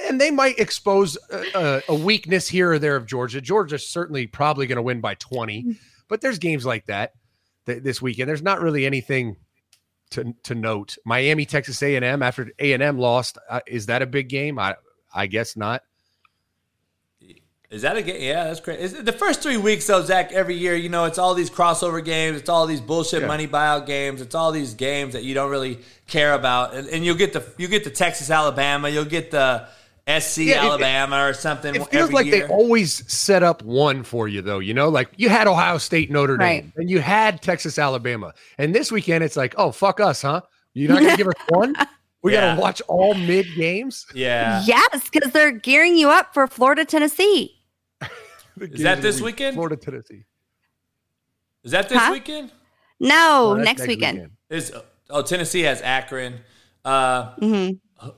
[0.08, 3.40] and they might expose a, a, weakness here or there of Georgia.
[3.40, 5.76] Georgia's certainly probably going to win by 20,
[6.08, 7.12] but there's games like that
[7.66, 8.28] th- this weekend.
[8.28, 9.36] There's not really anything
[10.10, 10.96] to, to note.
[11.04, 14.58] Miami, Texas A&M after A&M lost, uh, is that a big game?
[14.58, 14.74] I
[15.14, 15.82] I guess not.
[17.70, 18.22] Is that a game?
[18.22, 18.80] Yeah, that's great.
[18.80, 20.32] Is the first three weeks though, Zach?
[20.32, 22.38] Every year, you know, it's all these crossover games.
[22.38, 23.26] It's all these bullshit Yeah.
[23.28, 24.22] money buyout games.
[24.22, 26.72] It's all these games that you don't really care about.
[26.72, 28.88] And, and you'll get the you get the Texas Alabama.
[28.88, 29.66] You'll get the
[30.06, 31.74] SC Yeah, it- Alabama or something.
[31.74, 32.46] It feels every like year.
[32.46, 34.60] they always set up one for you, though.
[34.60, 38.74] You know, like you had Ohio State, Notre Dame, and you had Texas, Alabama, and
[38.74, 40.40] this weekend it's like, oh fuck us, huh?
[40.72, 41.74] You're not gonna give us one?
[42.22, 42.48] We Yeah.
[42.50, 44.06] gotta watch all mid games.
[44.14, 44.62] yeah.
[44.66, 47.54] Yes, because they're gearing you up for Florida, Tennessee.
[48.60, 49.54] Is that this weekend?
[49.54, 50.24] Florida, Tennessee.
[51.62, 52.10] Is that this Huh?
[52.12, 52.50] weekend?
[52.98, 54.30] No, Oh, that's next, weekend.
[54.50, 54.72] Is
[55.10, 56.40] oh Tennessee has Akron.
[56.84, 57.70] Uh, hmm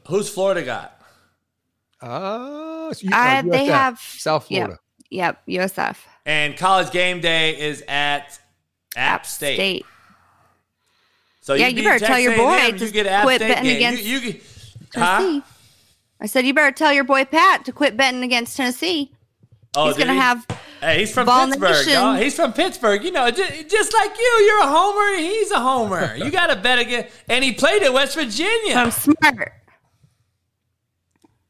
[0.08, 1.00] Who's Florida got?
[2.00, 4.66] Uh, so you- Uh, oh, they have South yep.
[4.66, 4.78] Florida.
[5.10, 5.96] Yep, USF.
[6.24, 8.38] And college game day is at
[8.96, 9.56] App State.
[9.56, 9.86] State.
[11.50, 13.76] So Yeah, beat you better tell your boy A&M, to you quit State betting game.
[13.78, 14.40] against you, you,
[14.94, 15.18] huh?
[15.18, 15.42] Tennessee.
[16.20, 19.10] I said you better tell your boy Pat to quit betting against Tennessee.
[19.74, 20.18] Oh, He's did gonna he?
[20.20, 20.46] have
[20.80, 21.92] Hey, he's from Ball Pittsburgh, Nation.
[21.92, 22.14] y'all.
[22.14, 23.02] He's from Pittsburgh.
[23.02, 25.18] You know, just, just like you, you're a homer.
[25.18, 26.14] He's a homer.
[26.18, 27.08] You got to bet again.
[27.28, 28.76] And he played at West Virginia.
[28.76, 29.52] I'm smart.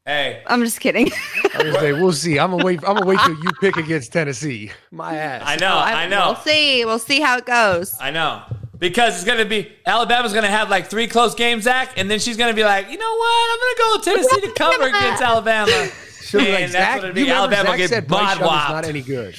[0.03, 1.11] Hey, I'm just kidding.
[1.53, 2.39] I was say, we'll see.
[2.39, 2.79] I'm gonna wait.
[2.79, 4.71] I'm gonna wait till you pick against Tennessee.
[4.89, 5.43] My ass.
[5.45, 6.85] I know, oh, I know, We'll see.
[6.85, 7.95] We'll see how it goes.
[8.01, 8.41] I know.
[8.81, 12.35] Because it's gonna be Alabama's gonna have like three close games, Zach, and then she's
[12.35, 13.51] gonna be like, you know what?
[13.53, 15.87] I'm gonna go with Tennessee to cover against Alabama.
[16.23, 19.01] She'll be And like, that's Zach, it'd you Alabama Zach said Bryce Young's not any
[19.03, 19.35] good.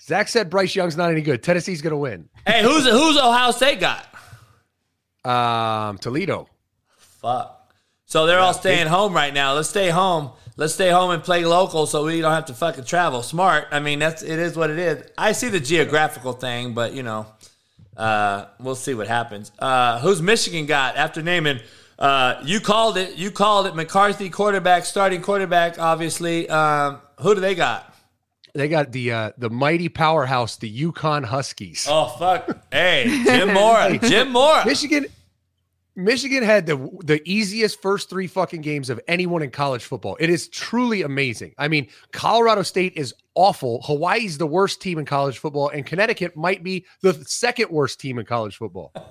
[0.00, 1.42] Zach said Bryce Young's not any good.
[1.42, 2.28] Tennessee's gonna win.
[2.46, 4.06] Hey, who's who's Ohio State got?
[5.24, 6.48] Um, Toledo.
[7.20, 7.58] Fuck.
[8.06, 9.54] So they're all staying home right now.
[9.54, 10.30] Let's stay home.
[10.56, 13.24] Let's stay home and play local so we don't have to fucking travel.
[13.24, 13.66] Smart.
[13.72, 15.02] I mean, that's it is what it is.
[15.18, 17.26] I see the geographical thing, but you know,
[17.96, 19.52] uh, we'll see what happens.
[19.58, 21.60] Uh, who's Michigan got after naming?
[21.98, 23.16] Uh, you called it.
[23.16, 23.74] You called it.
[23.76, 25.78] McCarthy quarterback, starting quarterback.
[25.78, 27.94] Obviously, um, who do they got?
[28.54, 31.86] They got the uh, the mighty powerhouse, the UConn Huskies.
[31.88, 32.48] Oh fuck!
[32.70, 33.98] Hey, Jim Mora.
[33.98, 34.66] Jim Mora.
[34.66, 35.06] Michigan.
[35.94, 40.16] Michigan had the the easiest first three fucking games of anyone in college football.
[40.18, 41.54] It is truly amazing.
[41.58, 43.82] I mean, Colorado State is awful.
[43.82, 48.18] Hawaii's the worst team in college football, and Connecticut might be the second worst team
[48.18, 48.92] in college football.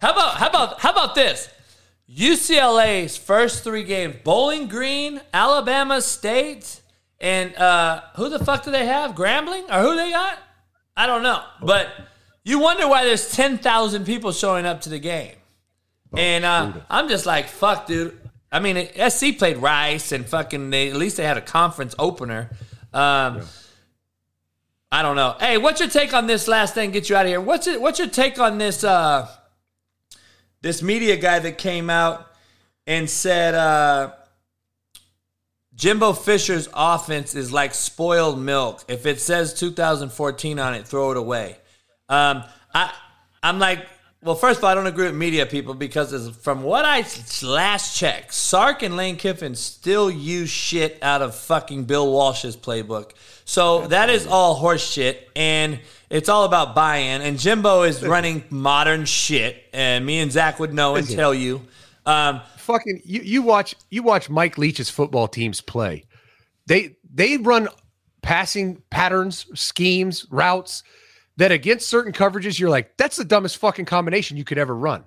[0.00, 1.48] How about how about how about this?
[2.08, 6.80] UCLA's first three games: Bowling Green, Alabama State,
[7.20, 9.16] and uh, who the fuck do they have?
[9.16, 10.38] Grambling or who they got?
[10.96, 11.42] I don't know.
[11.60, 11.88] But
[12.44, 15.34] you wonder why there's ten thousand people showing up to the game,
[16.16, 18.18] and uh, I'm just like, fuck, dude.
[18.50, 22.50] I mean, SC played Rice, and fucking they at least they had a conference opener.
[22.92, 23.42] Um,
[24.90, 25.36] I don't know.
[25.38, 26.92] Hey, what's your take on this last thing?
[26.92, 27.40] Get you out of here.
[27.40, 27.80] What's it?
[27.80, 28.84] What's your take on this?
[28.84, 29.28] Uh,
[30.62, 32.26] this media guy that came out
[32.86, 34.12] and said uh,
[35.74, 38.82] Jimbo Fisher's offense is like spoiled milk.
[38.88, 41.58] If it says 2014 on it, throw it away.
[42.08, 42.42] Um,
[42.74, 42.92] I
[43.42, 43.86] I'm like,
[44.28, 47.02] well, first of all, I don't agree with media people because from what I
[47.42, 53.12] last checked, Sark and Lane Kiffin still use shit out of fucking Bill Walsh's playbook.
[53.46, 57.22] So that is all horse shit, and it's all about buy-in.
[57.22, 61.62] And Jimbo is running modern shit, and me and Zach would know and tell you.
[62.04, 66.04] Um, fucking you, you watch you watch Mike Leach's football teams play.
[66.66, 67.70] They they run
[68.20, 70.82] passing patterns, schemes, routes
[71.38, 75.04] that against certain coverages you're like that's the dumbest fucking combination you could ever run.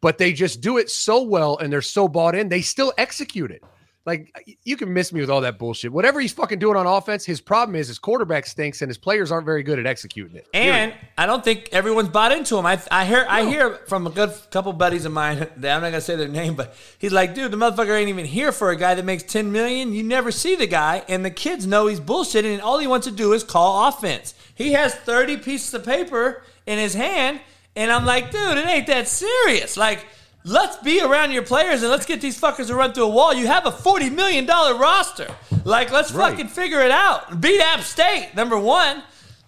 [0.00, 3.50] But they just do it so well and they're so bought in, they still execute
[3.50, 3.62] it.
[4.06, 5.90] Like you can miss me with all that bullshit.
[5.90, 9.32] Whatever he's fucking doing on offense, his problem is his quarterback stinks and his players
[9.32, 10.46] aren't very good at executing it.
[10.52, 12.66] And I don't think everyone's bought into him.
[12.66, 15.48] I I hear I hear from a good couple buddies of mine.
[15.56, 18.26] That I'm not gonna say their name, but he's like, dude, the motherfucker ain't even
[18.26, 19.92] here for a guy that makes 10 million.
[19.94, 23.06] You never see the guy, and the kids know he's bullshitting, and all he wants
[23.06, 24.34] to do is call offense.
[24.54, 27.40] He has 30 pieces of paper in his hand,
[27.76, 29.76] and I'm like, dude, it ain't that serious.
[29.76, 30.04] Like.
[30.46, 33.32] Let's be around your players and let's get these fuckers to run through a wall.
[33.32, 35.26] You have a forty million dollar roster.
[35.64, 36.32] Like, let's Right.
[36.32, 37.40] fucking figure it out.
[37.40, 38.98] Beat App State, number one.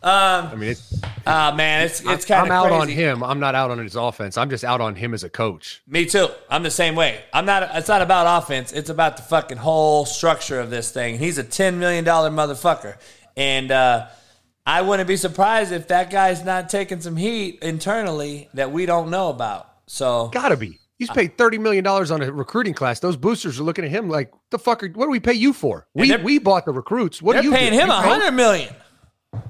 [0.03, 2.81] Um, I mean, it's, Ah man, it's it's kind I'm of out crazy.
[2.81, 2.89] on
[3.19, 3.23] him.
[3.23, 4.39] I'm not out on his offense.
[4.39, 5.83] I'm just out on him as a coach.
[5.87, 6.29] Me too.
[6.49, 7.21] I'm the same way.
[7.31, 7.69] I'm not.
[7.75, 8.73] It's not about offense.
[8.73, 11.19] It's about the fucking whole structure of this thing.
[11.19, 12.97] He's a ten million dollar motherfucker,
[13.37, 14.07] and uh,
[14.67, 19.11] I wouldn't be surprised if that guy's not taking some heat internally that we don't
[19.11, 19.71] know about.
[19.87, 20.79] So Gotta be.
[20.99, 23.01] He's paid thirty million dollars on a recruiting class.
[23.01, 24.83] Those boosters are looking at him like, "The fuck?
[24.83, 25.87] Are, what do we pay you for?
[25.95, 27.21] We we bought the recruits.
[27.21, 27.79] What they're you paying do?
[27.79, 28.75] him a hundred million.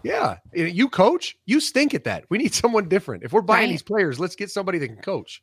[0.02, 1.36] Yeah, you coach.
[1.46, 2.24] You stink at that.
[2.28, 3.22] We need someone different.
[3.22, 3.70] If we're buying Right.
[3.70, 5.42] these players, let's get somebody that can coach.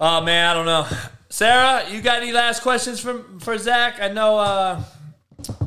[0.00, 0.86] Oh man, I don't know.
[1.28, 4.00] Sarah, you got any last questions from for Zach?
[4.00, 4.82] I know uh,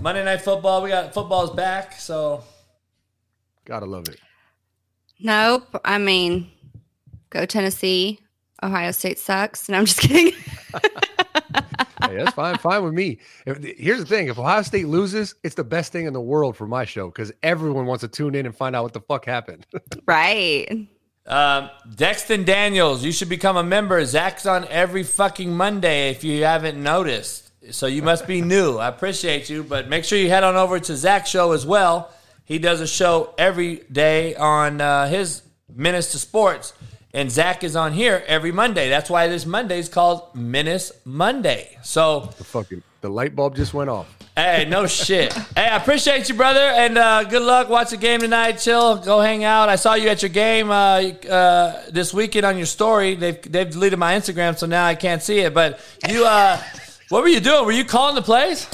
[0.02, 0.82] Monday Night Football.
[0.82, 2.44] We got football's back, so
[3.66, 4.20] Gotta love it.
[5.20, 5.80] Nope.
[5.86, 6.50] I mean,
[7.30, 8.20] go Tennessee.
[8.64, 9.68] Ohio State sucks.
[9.70, 10.34] And I'm just kidding.
[12.12, 12.58] Hey, that's fine.
[12.58, 13.20] fine with me.
[13.46, 16.58] If, here's the thing: if Ohio State loses, it's the best thing in the world
[16.58, 19.24] for my show because everyone wants to tune in and find out what the fuck
[19.24, 19.66] happened.
[20.08, 20.68] right.
[21.26, 24.04] Um, Dexton Daniels, you should become a member.
[24.04, 27.51] Zach's on every fucking Monday if you haven't noticed.
[27.70, 28.78] So you must be new.
[28.78, 32.12] I appreciate you, but make sure you head on over to Zach's show as well.
[32.44, 35.44] He does a show every day on uh, his
[35.74, 36.74] Menace to Sports,
[37.14, 38.90] and Zach is on here every Monday.
[38.90, 41.78] That's why this Monday is called Menace Monday.
[41.84, 44.08] So the fucking the light bulb just went off.
[44.36, 45.34] Hey, no shit.
[45.34, 47.70] Hey, I appreciate you, brother, and uh, good luck.
[47.70, 48.54] Watch the game tonight.
[48.54, 48.98] Chill.
[48.98, 49.70] Go hang out.
[49.70, 53.16] I saw you at your game uh, uh, this weekend on your story.
[53.16, 55.54] They've they've deleted my Instagram, so now I can't see it.
[55.54, 56.62] But you, uh,
[57.12, 57.66] what were you doing?
[57.66, 58.68] Were you calling the plays?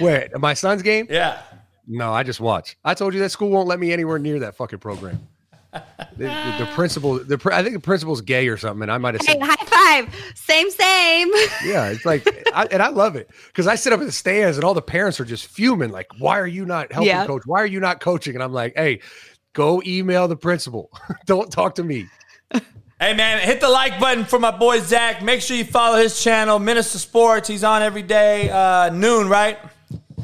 [0.00, 1.06] Wait, my son's game?
[1.10, 1.42] Yeah.
[1.86, 2.76] No, I just watch.
[2.84, 5.26] I told you that school won't let me anywhere near that fucking program.
[6.16, 8.82] The, the, the principal, the I think the principal's gay or something.
[8.82, 10.14] And I might have Hey, said, high five.
[10.36, 11.28] Same, same.
[11.64, 14.56] yeah, it's like, I, and I love it because I sit up in the stands
[14.56, 15.90] and all the parents are just fuming.
[15.90, 17.26] Like, why are you not helping Yeah.
[17.26, 17.42] coach?
[17.46, 18.34] Why are you not coaching?
[18.36, 19.00] And I'm like, hey,
[19.52, 20.92] go email the principal.
[21.26, 22.06] Don't talk to me.
[23.00, 25.22] Hey man, hit the like button for my boy Zach.
[25.22, 27.48] Make sure you follow his channel, Minister Sports.
[27.48, 29.58] He's on every day, uh, noon, right?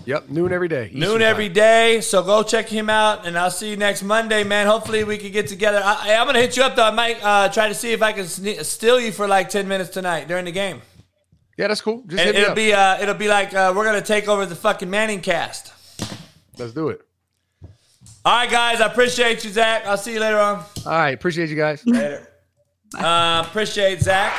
[0.07, 0.89] Yep, noon every day.
[0.93, 1.55] noon Eastern every time.
[1.55, 2.01] day.
[2.01, 4.67] So go check him out, and I'll see you next Monday, man.
[4.67, 5.83] Hopefully we can get together.
[5.85, 6.85] I, I'm gonna hit you up though.
[6.85, 9.67] I might uh, try to see if I can sne- steal you for like ten
[9.69, 10.81] minutes tonight during the game.
[11.59, 12.03] Yeah, that's cool.
[12.07, 12.57] Just And hit it'll up.
[12.57, 15.73] be uh, it'll be like uh, we're gonna take over the fucking Manning cast.
[16.57, 17.03] Let's do it.
[18.25, 18.81] All right, guys.
[18.81, 19.85] I appreciate you, Zach.
[19.87, 20.65] I'll see you later on.
[20.87, 21.85] All right, appreciate you guys.
[21.85, 22.29] Later.
[22.97, 24.35] Uh, appreciate Zach.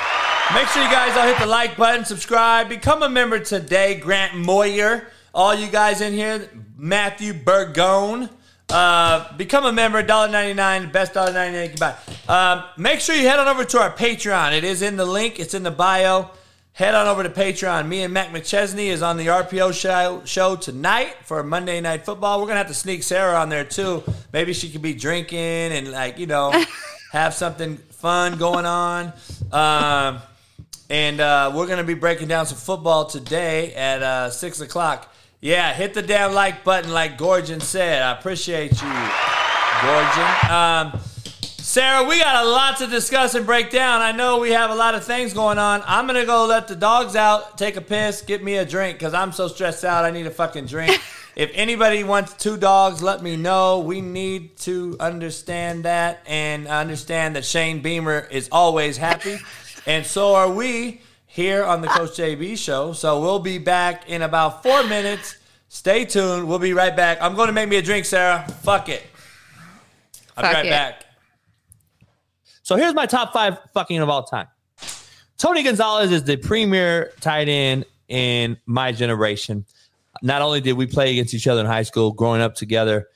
[0.54, 3.96] Make sure you guys all hit the like button, subscribe, become a member today.
[3.96, 8.30] Grant Moyer, all you guys in here, Matthew Bergone.
[8.70, 11.96] Uh, become a member, $1.99, best $1.99 you can buy.
[12.28, 14.58] Um, make sure you head on over to our Patreon.
[14.58, 16.32] It is in the link, it's in the bio.
[16.74, 17.88] Head on over to Patreon.
[17.88, 22.40] Me and Matt McChesney is on the RPO show, show tonight for Monday Night Football.
[22.40, 24.04] We're going to have to sneak Sarah on there too.
[24.32, 26.52] Maybe she could be drinking and, like, you know,
[27.12, 29.14] have something fun going on.
[29.52, 30.20] Um,
[30.90, 35.14] and uh, we're going to be breaking down some football today at uh, 6 o'clock.
[35.40, 38.02] Yeah, hit the damn like button like Gorgon said.
[38.02, 38.92] I appreciate you,
[39.82, 40.52] Gorgon.
[40.52, 41.00] Um,
[41.44, 44.02] Sarah, we got a lot to discuss and break down.
[44.02, 45.84] I know we have a lot of things going on.
[45.86, 48.98] I'm going to go let the dogs out, take a piss, get me a drink
[48.98, 50.06] because I'm so stressed out.
[50.06, 51.00] I need a fucking drink.
[51.36, 53.80] If anybody wants two dogs, let me know.
[53.80, 59.38] We need to understand that and understand that Shane Beamer is always happy.
[59.86, 61.02] and so are we
[61.32, 62.92] here on the Coach JB show.
[62.92, 65.38] So we'll be back in about four minutes.
[65.70, 66.48] Stay tuned.
[66.48, 67.20] We'll be right back.
[67.22, 68.46] I'm going to make me a drink, Sarah.
[68.64, 69.02] Fuck it.
[70.36, 70.70] I'll be right it.
[70.70, 71.06] back.
[72.64, 74.48] So here's my top five fucking of all time.
[75.38, 79.66] Tony Gonzalez is the premier tight end in my generation.
[80.22, 83.08] Not only did we play against each other in high school, growing up together,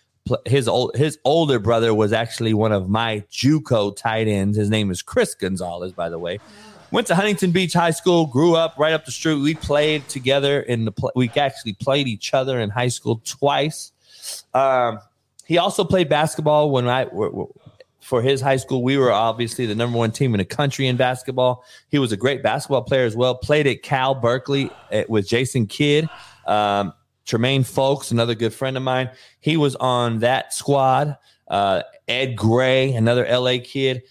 [0.46, 4.58] his old his older brother was actually one of my JUCO tight ends.
[4.58, 6.40] His name is Chris Gonzalez, by the way.
[6.92, 9.36] Went to Huntington Beach High School, grew up right up the street.
[9.36, 13.92] We played together in the we actually played each other in high school twice.
[14.54, 15.00] Um,
[15.46, 17.08] he also played basketball when I
[18.02, 18.84] for his high school.
[18.84, 21.64] We were obviously the number one team in the country in basketball.
[21.90, 23.36] He was a great basketball player as well.
[23.36, 26.08] Played at Cal Berkeley eh, with Jason Kidd,
[26.46, 26.94] um,
[27.26, 29.10] Tremaine Fowlkes, another good friend of mine.
[29.40, 31.18] He was on that squad.
[31.48, 34.04] Uh, Ed Gray, another LA kid.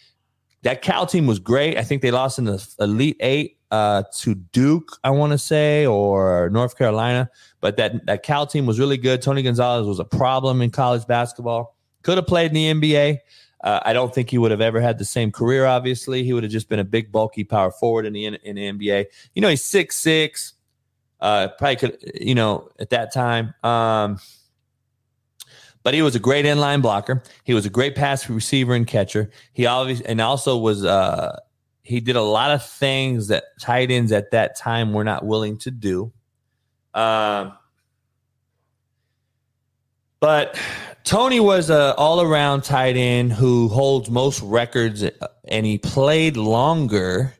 [0.62, 1.76] That Cal team was great.
[1.76, 5.84] I think they lost in the Elite Eight uh, to Duke, I want to say,
[5.86, 7.28] or North Carolina.
[7.60, 9.20] But that that Cal team was really good.
[9.20, 11.76] Tony Gonzalez was a problem in college basketball.
[12.02, 13.18] Could have played in the NBA.
[13.62, 15.64] Uh, I don't think he would have ever had the same career.
[15.64, 18.72] Obviously, he would have just been a big, bulky power forward in the in the
[18.72, 19.06] NBA.
[19.34, 20.53] You know, he's six six.
[21.24, 23.54] Uh, probably could, you know, at that time.
[23.64, 24.18] Um,
[25.82, 27.22] but he was a great inline blocker.
[27.44, 29.30] He was a great pass receiver and catcher.
[29.54, 31.38] He always and also was uh
[31.82, 35.56] he did a lot of things that tight ends at that time were not willing
[35.58, 36.12] to do.
[36.92, 37.52] Um
[40.20, 40.58] but
[41.04, 45.10] Tony was a all around tight end who holds most records uh,
[45.48, 47.34] and he played longer.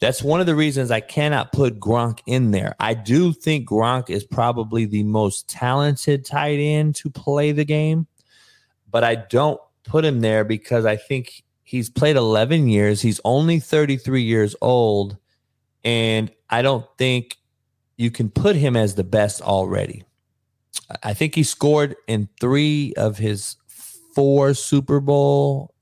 [0.00, 2.76] That's one of the reasons I cannot put Gronk in there.
[2.78, 8.06] I do think Gronk is probably the most talented tight end to play the game,
[8.88, 13.02] but I don't put him there because I think he's played 11 years.
[13.02, 15.16] He's only 33 years old,
[15.82, 17.36] and I don't think
[17.96, 20.04] you can put him as the best already.
[21.02, 23.56] I think he scored in three of his
[24.14, 25.74] four Super Bowl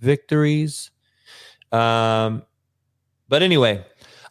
[0.00, 0.90] victories.
[1.70, 2.42] Um,
[3.30, 3.82] but anyway,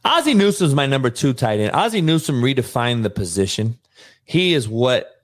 [0.06, 1.72] Ozzie Newsome is my number two tight end.
[1.74, 3.80] Ozzie Newsome redefined the position.
[4.24, 5.16] He is what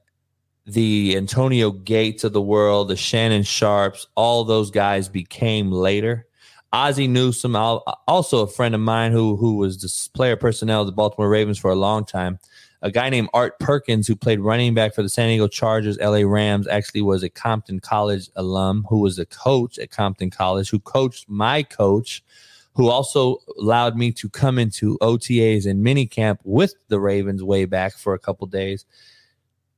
[0.65, 6.25] the Antonio Gates of the world, the Shannon Sharpes, all those guys became later.
[6.73, 10.91] Ozzie Newsome, also a friend of mine who who was the player personnel of the
[10.91, 12.39] Baltimore Ravens for a long time.
[12.81, 16.21] A guy named Art Perkins, who played running back for the San Diego Chargers, LA
[16.23, 20.79] Rams, actually was a Compton College alum who was a coach at Compton College, who
[20.79, 22.23] coached my coach,
[22.75, 27.97] who also allowed me to come into OTAs and minicamp with the Ravens way back
[27.97, 28.85] for a couple days.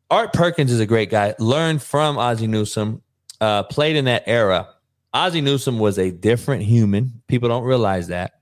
[0.10, 1.36] Art Perkins is a great guy.
[1.38, 3.02] Learned from Ozzie Newsome,
[3.40, 4.68] uh, played in that era.
[5.14, 7.22] Ozzie Newsome was a different human.
[7.28, 8.34] People don't realize that.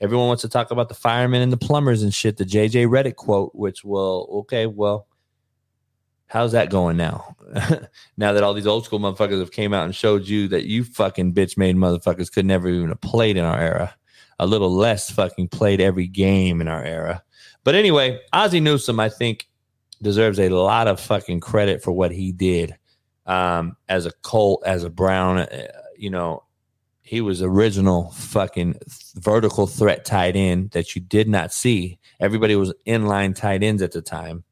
[0.00, 2.36] Everyone wants to talk about the firemen and the plumbers and shit.
[2.38, 5.06] The JJ Redick quote, which will okay, well,
[6.26, 7.36] how's that going now?
[8.16, 10.84] now that all these old school motherfuckers have came out and showed you that you
[10.84, 13.94] fucking bitch made motherfuckers could never even have played in our era,
[14.40, 17.22] a little less fucking played every game in our era.
[17.62, 19.46] But anyway, Ozzie Newsome, I think,
[20.00, 22.74] deserves a lot of fucking credit for what he did
[23.26, 25.40] um, as a Colt, as a Brown.
[25.40, 26.42] Uh, you know,
[27.02, 28.76] he was original fucking
[29.16, 31.98] vertical threat tight end that you did not see.
[32.18, 34.42] Everybody was inline tight ends at the time.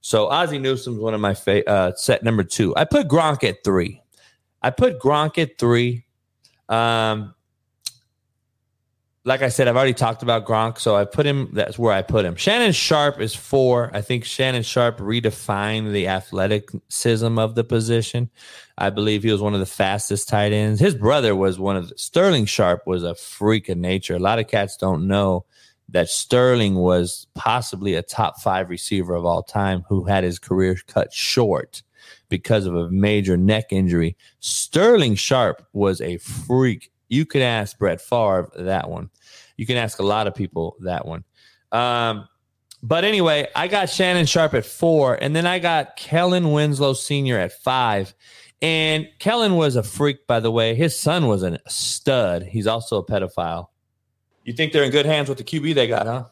[0.00, 2.74] So Ozzie Newsome's one of my fa- uh, set number two.
[2.76, 4.02] I put Gronk at three.
[4.60, 6.04] I put Gronk at three.
[6.68, 7.34] Um,
[9.24, 11.50] like I said, I've already talked about Gronk, so I put him.
[11.52, 12.36] That's where I put him.
[12.36, 13.90] Shannon Sharpe is four.
[13.92, 18.30] I think Shannon Sharpe redefined the athleticism of the position.
[18.78, 20.80] I believe he was one of the fastest tight ends.
[20.80, 24.16] His brother was one of the, Sterling Sharpe was a freak of nature.
[24.16, 25.44] A lot of cats don't know
[25.90, 30.78] that Sterling was possibly a top five receiver of all time who had his career
[30.86, 31.82] cut short
[32.30, 34.16] because of a major neck injury.
[34.38, 39.10] Sterling Sharpe was a freak you could ask Brett Favre that one.
[39.56, 41.24] You can ask a lot of people that one.
[41.72, 42.28] Um,
[42.82, 47.38] but anyway, I got Shannon Sharpe at four, and then I got Kellen Winslow Sr.
[47.38, 48.14] at five.
[48.62, 50.74] And Kellen was a freak, by the way.
[50.74, 52.44] His son was a stud.
[52.44, 53.68] He's also a pedophile.
[54.44, 56.24] You think they're in good hands with the QB they got, huh?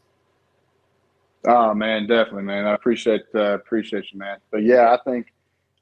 [1.47, 2.65] Oh man, definitely, man.
[2.65, 4.37] I appreciate uh, appreciate you, man.
[4.51, 5.27] But yeah, I think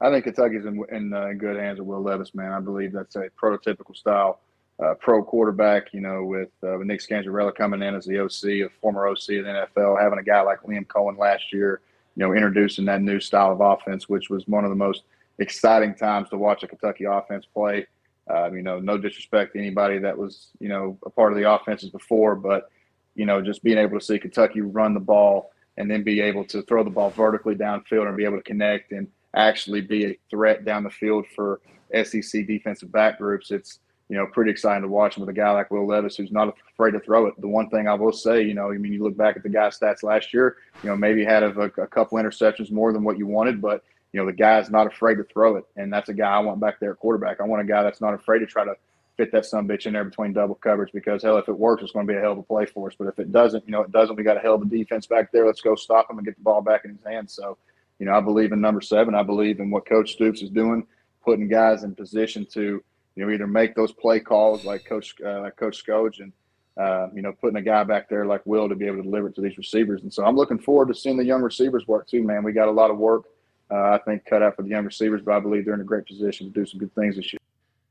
[0.00, 2.52] I think Kentucky's in in, uh, in good hands with Will Levis, man.
[2.52, 4.40] I believe that's a prototypical style
[4.82, 8.66] uh, pro quarterback, you know, with, uh, with Nick Scangarello coming in as the OC,
[8.66, 11.80] a former OC of the NFL, having a guy like Liam Coen last year,
[12.16, 15.02] you know, introducing that new style of offense, which was one of the most
[15.38, 17.86] exciting times to watch a Kentucky offense play.
[18.30, 21.50] Uh, you know, no disrespect to anybody that was, you know, a part of the
[21.50, 22.70] offenses before, but,
[23.14, 26.44] you know, just being able to see Kentucky run the ball and then be able
[26.44, 30.18] to throw the ball vertically downfield and be able to connect and actually be a
[30.28, 31.60] threat down the field for
[32.04, 33.50] SEC defensive back groups.
[33.50, 33.78] It's,
[34.08, 36.54] you know, pretty exciting to watch him with a guy like Will Levis who's not
[36.72, 37.40] afraid to throw it.
[37.40, 39.48] The one thing I will say, you know, I mean, you look back at the
[39.48, 43.18] guy's stats last year, you know, maybe had a, a couple interceptions more than what
[43.18, 46.14] you wanted, but you know, the guy's not afraid to throw it, and that's a
[46.14, 47.40] guy I want back there at quarterback.
[47.40, 48.74] I want a guy that's not afraid to try to
[49.18, 51.92] fit that some bitch in there between double coverage because hell, if it works, it's
[51.92, 52.94] going to be a hell of a play for us.
[52.96, 54.16] But if it doesn't, you know, it doesn't.
[54.16, 55.44] We got a hell of a defense back there.
[55.44, 57.34] Let's go stop him and get the ball back in his hands.
[57.34, 57.58] So,
[57.98, 59.14] you know, I believe in number seven.
[59.16, 60.86] I believe in what Coach Stoops is doing,
[61.24, 62.82] putting guys in position to
[63.18, 66.32] you know, either make those play calls like Coach uh, like Coach Scoge and
[66.76, 69.28] uh, you know putting a guy back there like Will to be able to deliver
[69.28, 70.02] it to these receivers.
[70.02, 72.44] And so I'm looking forward to seeing the young receivers work too, man.
[72.44, 73.24] We got a lot of work
[73.70, 75.84] uh, I think cut out for the young receivers, but I believe they're in a
[75.84, 77.38] great position to do some good things this year.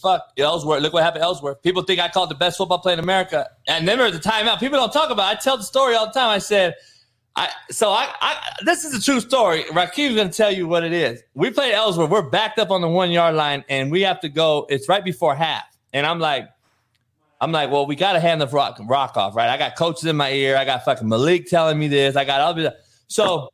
[0.01, 0.82] Fuck Ellsworth.
[0.82, 1.61] Look what happened Ellsworth.
[1.61, 3.49] People think I called the best football player in America.
[3.67, 4.59] And remember the timeout.
[4.59, 5.38] People don't talk about it.
[5.38, 6.30] I tell the story all the time.
[6.30, 6.75] I said,
[7.38, 9.63] I so I, I this is a true story.
[9.65, 11.21] Rakeem's gonna tell you what it is.
[11.35, 12.09] We played Ellsworth.
[12.09, 14.65] We're backed up on the one yard line, and we have to go.
[14.69, 15.63] It's right before half.
[15.93, 16.49] And I'm like,
[17.39, 19.49] I'm like, well, we got to hand the rock, rock off, right?
[19.49, 20.57] I got coaches in my ear.
[20.57, 22.15] I got fucking Malik telling me this.
[22.15, 22.73] I got all this.
[23.07, 23.53] So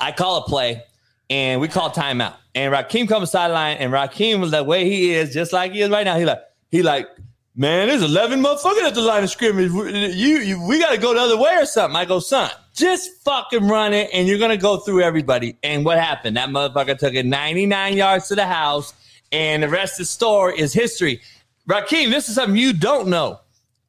[0.00, 0.82] I call a play
[1.30, 2.34] and we call timeout.
[2.54, 5.90] And Rakeem comes sideline and Rakeem was the way he is, just like he is
[5.90, 6.18] right now.
[6.18, 6.40] He like,
[6.70, 7.08] he like,
[7.54, 9.70] man, there's 11 motherfuckers at the line of scrimmage.
[9.70, 11.96] You, you we got to go the other way or something.
[11.96, 15.56] I go, son, just fucking run it and you're to go through everybody.
[15.62, 16.36] And what happened?
[16.36, 18.92] That motherfucker took it 99 yards to the house
[19.32, 21.20] and the rest of the story is history.
[21.68, 23.40] Rakeem, this is something you don't know.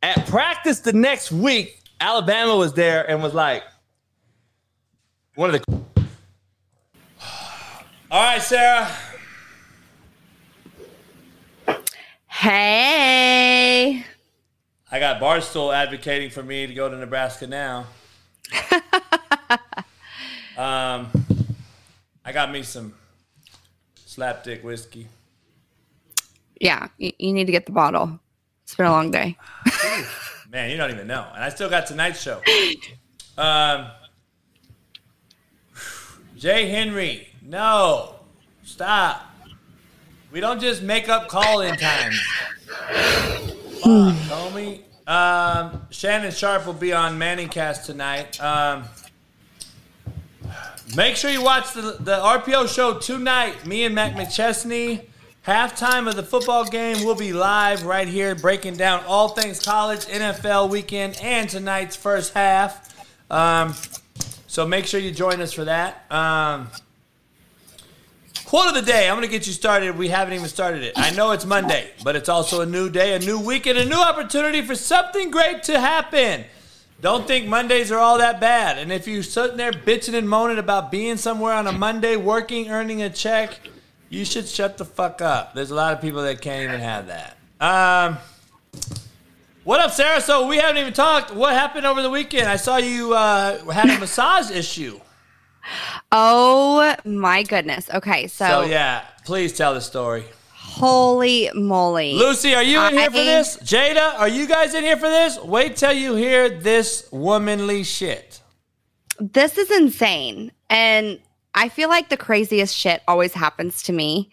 [0.02, 3.64] At practice the next week, Alabama was there and was like,
[5.34, 5.74] one of the.
[8.12, 8.90] All right, Sarah.
[12.28, 14.06] Hey.
[14.92, 17.88] I got Barstool advocating for me to go to Nebraska now.
[20.58, 21.10] um,
[22.24, 22.94] I got me some
[23.98, 25.08] slapdick whiskey.
[26.60, 28.20] Yeah, you, you need to get the bottle.
[28.64, 29.38] It's been a long day.
[30.50, 31.28] Man, you don't even know.
[31.34, 32.42] And I still got tonight's show.
[33.38, 33.88] Um,
[36.38, 38.16] Jay Henry, no,
[38.64, 39.30] stop.
[40.32, 42.18] We don't just make up call in times.
[42.66, 44.85] Fuck, homie.
[45.08, 48.42] Um, Shannon Sharpe will be on Manningcast tonight.
[48.42, 48.86] Um,
[50.96, 53.66] make sure you watch the, the RPO show tonight.
[53.66, 55.06] Me and Matt McChesney.
[55.46, 60.06] Halftime of the football game will be live right here, breaking down all things college,
[60.08, 62.92] NFL weekend, and tonight's first half.
[63.30, 63.76] Um,
[64.48, 66.12] so make sure you join us for that.
[66.12, 66.70] Um,
[68.46, 69.10] quote of the day.
[69.10, 69.98] I'm going to get you started.
[69.98, 70.94] We haven't even started it.
[70.96, 73.86] I know it's Monday, but it's also a new day, a new week, and a
[73.86, 76.46] new opportunity for something great to happen.
[77.02, 78.78] Don't think Mondays are all that bad.
[78.78, 82.70] And if you're sitting there bitching and moaning about being somewhere on a Monday, working,
[82.70, 83.60] earning a check,
[84.10, 85.54] you should shut the fuck up.
[85.54, 87.38] There's a lot of people that can't even have that.
[87.60, 88.18] Um,
[89.64, 90.22] what up, Sarah?
[90.22, 91.34] So we haven't even talked.
[91.34, 92.48] What happened over the weekend?
[92.48, 95.00] I saw you uh, had a massage issue.
[96.12, 97.90] Oh my goodness.
[97.94, 100.26] Okay, so, So yeah, please tell the story.
[100.54, 102.14] holy moly.
[102.14, 103.58] Lucy, are you in here for this?
[103.58, 105.40] Jada, are you guys in here for this?
[105.42, 108.42] Wait till you hear this womanly shit.
[109.20, 110.52] This is insane.
[110.70, 111.20] And
[111.54, 114.30] I feel like the craziest shit always happens to me.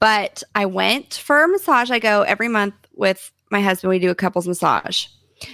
[0.00, 1.90] But I went for a massage.
[1.90, 3.90] I go every month with my husband.
[3.90, 5.06] We do a couples massage.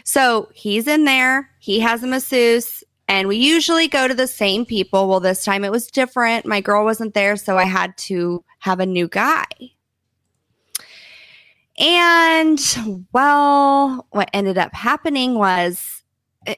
[0.05, 4.65] So he's in there, he has a masseuse, and we usually go to the same
[4.67, 5.09] people.
[5.09, 6.47] Well, this time it was different.
[6.47, 9.45] My girl wasn't there, so I had to have a new guy.
[11.79, 12.61] And
[13.13, 16.03] well, what ended up happening was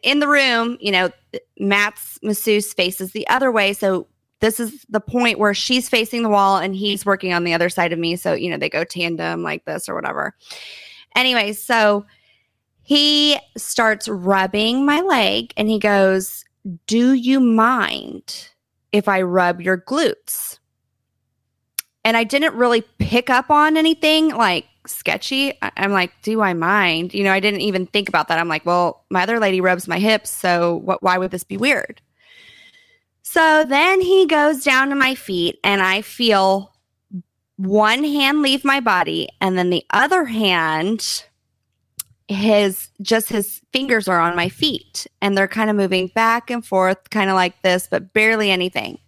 [0.03, 1.11] in the room, you know,
[1.59, 3.73] Matt's masseuse faces the other way.
[3.73, 4.07] So
[4.41, 7.69] this is the point where she's facing the wall and he's working on the other
[7.69, 8.17] side of me.
[8.17, 10.35] So, you know, they go tandem like this or whatever.
[11.15, 12.07] Anyway, so
[12.91, 16.45] he starts rubbing my leg and he goes,
[16.89, 18.49] Do you mind
[18.91, 20.59] if I rub your glutes?
[22.05, 25.57] And I didn't really pick up on anything like sketchy.
[25.63, 27.15] I'm like, do I mind?
[27.15, 28.41] You know, I didn't even think about that.
[28.41, 31.57] I'm like, well, my other lady rubs my hips, so what why would this be
[31.57, 32.03] weird?
[33.23, 36.73] So then he goes down to my feet and I feel
[37.55, 41.25] one hand leave my body and then the other hand
[42.31, 46.65] his just his fingers are on my feet and they're kind of moving back and
[46.65, 48.99] forth kind of like this but barely anything.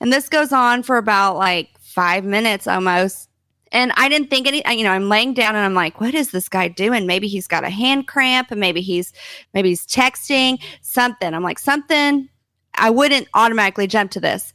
[0.00, 3.28] And this goes on for about like 5 minutes almost
[3.72, 6.30] and I didn't think any, you know, I'm laying down and I'm like, what is
[6.30, 7.06] this guy doing?
[7.06, 9.12] Maybe he's got a hand cramp and maybe he's,
[9.54, 11.32] maybe he's texting something.
[11.32, 12.28] I'm like, something.
[12.74, 14.52] I wouldn't automatically jump to this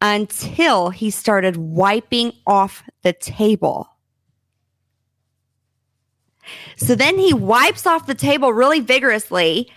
[0.00, 3.89] until he started wiping off the table.
[6.76, 9.70] So then he wipes off the table really vigorously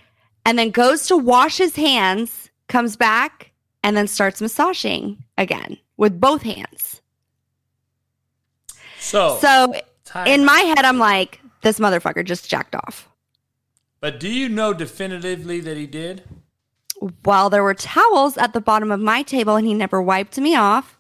[0.46, 3.52] and then goes to wash his hands, comes back,
[3.84, 7.02] and then starts massaging again with both hands.
[9.00, 9.74] So, So
[10.06, 13.10] time in my head, I'm like, this motherfucker just jacked off.
[14.00, 16.24] but do you know definitively that he did?
[17.24, 20.56] While there were towels at the bottom of my table and he never wiped me
[20.56, 20.98] off,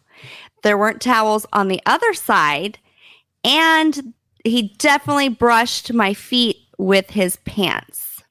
[0.63, 2.79] there weren't towels on the other side.
[3.43, 4.13] And
[4.43, 8.23] he definitely brushed my feet with his pants.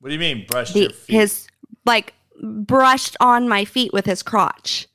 [0.00, 1.14] What do you mean, brush The, your feet?
[1.14, 1.46] his,
[1.84, 4.88] like, brushed on my feet with his crotch.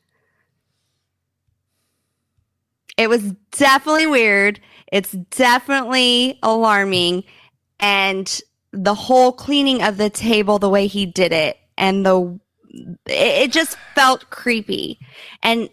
[2.97, 4.59] It was definitely weird.
[4.91, 7.23] It's definitely alarming.
[7.79, 8.41] And
[8.71, 12.39] the whole cleaning of the table, the way he did it, and the
[13.05, 14.99] it, it just felt creepy.
[15.43, 15.69] And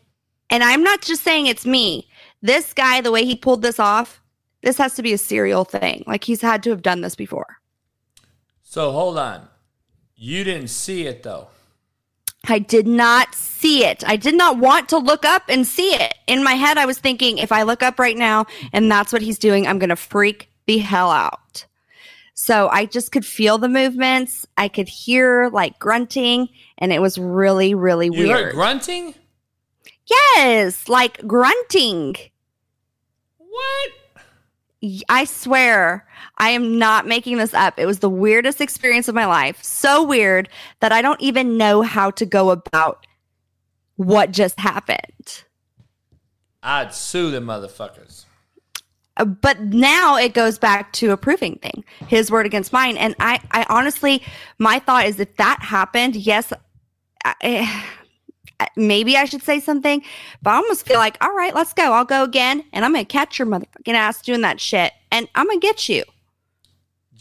[0.51, 2.09] and I'm not just saying it's me.
[2.43, 4.21] This guy, the way he pulled this off,
[4.63, 6.05] this has to be a serial thing.
[6.07, 7.59] Like he's had to have done this before.
[8.63, 9.49] so hold on.
[10.17, 11.49] You didn't see it though.
[12.49, 14.03] I did not see it.
[14.07, 16.15] I did not want to look up and see it.
[16.27, 19.23] In my head, I was thinking, if I look up right now and that's what
[19.23, 21.67] he's doing, I'm going to freak the hell out.
[22.35, 24.45] So I just could feel the movements.
[24.57, 26.49] I could hear like grunting,
[26.79, 28.55] and it was really, really You heard weird.
[28.55, 29.15] grunting?
[30.37, 32.17] yes, like grunting.
[33.53, 33.91] What?
[35.09, 36.07] I swear,
[36.39, 37.79] I am not making this up.
[37.79, 39.63] It was the weirdest experience of my life.
[39.63, 40.49] So weird
[40.81, 43.07] that I don't even know how to go about
[43.97, 45.45] what just happened.
[46.63, 48.25] I'd sue the motherfuckers.
[49.17, 53.15] Uh, but now it goes back to a proving thing his word against mine and
[53.21, 54.23] i i honestly
[54.59, 56.51] my thought is if that happened yes
[57.23, 57.85] I, I-
[58.63, 60.03] Uh, maybe i should say something
[60.43, 63.05] but i almost feel like all right let's go i'll go again and i'm gonna
[63.05, 66.05] catch your motherfucking ass doing that shit and i'm gonna get you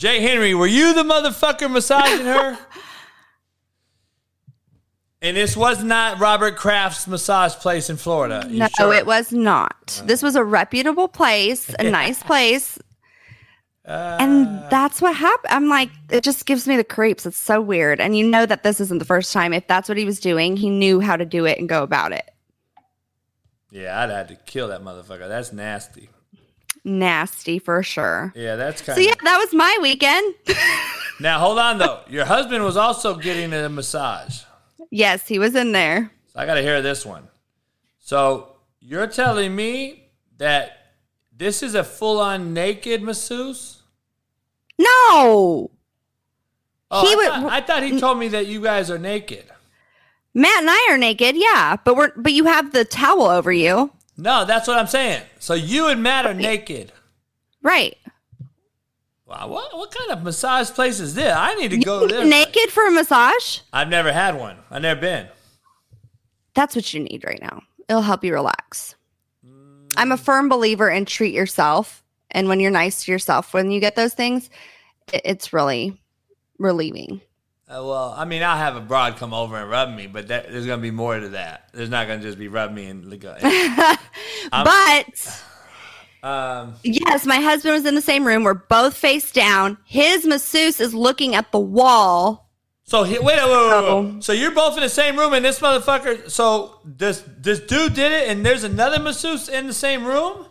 [0.01, 2.57] Jay Henry, were you the motherfucker massaging her?
[5.21, 8.43] and this was not Robert Kraft's massage place in Florida.
[8.49, 8.93] You no sure?
[8.95, 12.79] it was not this was a reputable place a nice place
[13.85, 15.53] and that's what happened.
[15.53, 17.25] I'm like, it just gives me the creeps.
[17.25, 17.99] It's so weird.
[17.99, 19.53] And you know that this isn't the first time.
[19.53, 22.11] If that's what he was doing, he knew how to do it and go about
[22.11, 22.29] it.
[23.71, 25.27] Yeah, I'd had to kill that motherfucker.
[25.27, 26.09] That's nasty.
[26.83, 28.33] Nasty for sure.
[28.35, 29.07] Yeah, that's kind So of.
[29.07, 30.35] yeah, that was my weekend.
[31.19, 31.99] Now hold on though.
[32.09, 34.41] Your husband was also getting a massage.
[34.89, 36.09] yes, he was in there.
[36.33, 37.27] So I got to hear this one.
[37.99, 40.09] So you're telling me
[40.39, 40.80] that
[41.41, 43.81] this is a full-on naked masseuse?
[44.77, 45.71] No.
[46.91, 49.45] Oh, He I, would- thought, I thought he told me that you guys are naked.
[50.33, 53.91] Matt and I are naked, yeah, but we're but you have the towel over you.
[54.17, 55.23] No, that's what I'm saying.
[55.39, 56.93] So you and Matt are naked.
[57.61, 57.97] Right.
[59.25, 61.33] Wow, what what kind of massage place is this?
[61.35, 62.23] I need to go there.
[62.25, 63.59] naked for a massage?
[63.73, 64.57] I've never had one.
[64.69, 65.27] I've never been.
[66.53, 67.63] That's what you need right now.
[67.89, 68.95] It'll help you relax.
[69.97, 72.03] I'm a firm believer in treat yourself.
[72.31, 74.49] And when you're nice to yourself, when you get those things,
[75.11, 76.01] it's really
[76.57, 77.21] relieving.
[77.67, 80.51] Uh, well, I mean, I'll have a broad come over and rub me, but that,
[80.51, 81.69] there's gonna be more to that.
[81.73, 83.05] There's not gonna just be rub me and.
[83.23, 83.97] I'm-
[84.51, 85.41] but
[86.23, 88.43] um, yes, my husband was in the same room.
[88.43, 89.77] We're both face down.
[89.85, 92.49] His masseuse is looking at the wall.
[92.83, 94.23] So he, wait, wait, wait, wait, wait.
[94.23, 96.29] So you're both in the same room, and this motherfucker.
[96.29, 100.45] So this this dude did it, and there's another masseuse in the same room.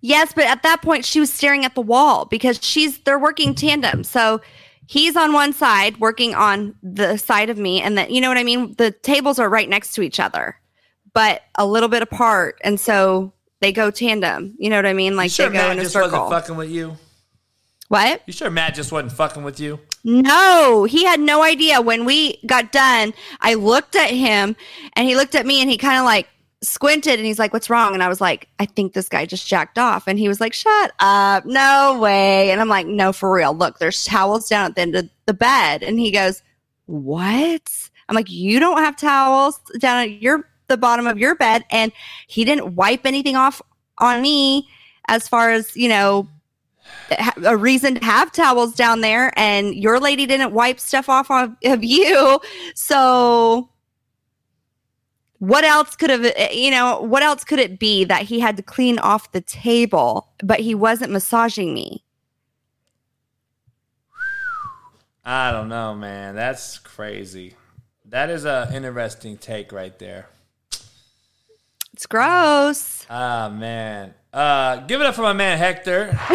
[0.00, 3.54] Yes, but at that point she was staring at the wall because she's they're working
[3.54, 4.02] tandem.
[4.04, 4.40] So
[4.86, 8.36] he's on one side working on the side of me and that you know what
[8.36, 8.74] I mean?
[8.78, 10.56] The tables are right next to each other,
[11.14, 14.56] but a little bit apart and so they go tandem.
[14.58, 15.16] You know what I mean?
[15.16, 16.10] Like you sure they go Matt in a just circle.
[16.10, 16.96] wasn't fucking with you?
[17.88, 18.22] what?
[18.26, 19.78] You sure Matt just wasn't fucking with you?
[20.04, 21.80] No, he had no idea.
[21.80, 24.56] When we got done, I looked at him
[24.94, 26.28] and he looked at me and he kind of like
[26.62, 27.94] squinted and he's like, What's wrong?
[27.94, 30.08] And I was like, I think this guy just jacked off.
[30.08, 31.44] And he was like, Shut up.
[31.46, 32.50] No way.
[32.50, 33.54] And I'm like, No, for real.
[33.54, 35.82] Look, there's towels down at the end of the bed.
[35.84, 36.42] And he goes,
[36.86, 37.70] What?
[38.08, 41.64] I'm like, You don't have towels down at your the bottom of your bed.
[41.70, 41.92] And
[42.26, 43.62] he didn't wipe anything off
[43.98, 44.68] on me
[45.08, 46.28] as far as, you know,
[47.44, 51.54] a reason to have towels down there and your lady didn't wipe stuff off of,
[51.64, 52.40] of you
[52.74, 53.68] so
[55.38, 58.56] what else could have eh, you know what else could it be that he had
[58.56, 62.02] to clean off the table but he wasn't massaging me
[65.24, 66.34] I don't know, man.
[66.34, 67.54] That's crazy.
[68.06, 70.28] That is a interesting take right there.
[71.92, 74.14] it's gross Ah man.
[74.32, 76.18] Uh give it up for my man Hector.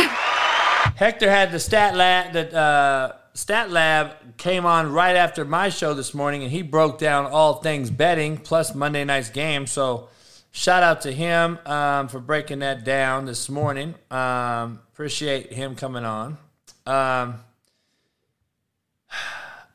[0.98, 5.94] Hector had the stat lab that uh stat lab came on right after my show
[5.94, 9.68] this morning and he broke down all things betting plus Monday night's game.
[9.68, 10.10] So
[10.50, 13.94] shout out to him um, for breaking that down this morning.
[14.10, 16.40] Um, appreciate him coming on.
[16.88, 17.36] Um,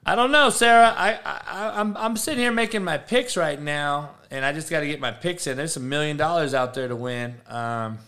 [0.04, 0.92] I don't know, Sarah.
[0.96, 4.80] I, I I'm I'm sitting here making my picks right now, and I just got
[4.80, 5.56] to get my picks in.
[5.56, 8.00] There's a million dollars out there to win um,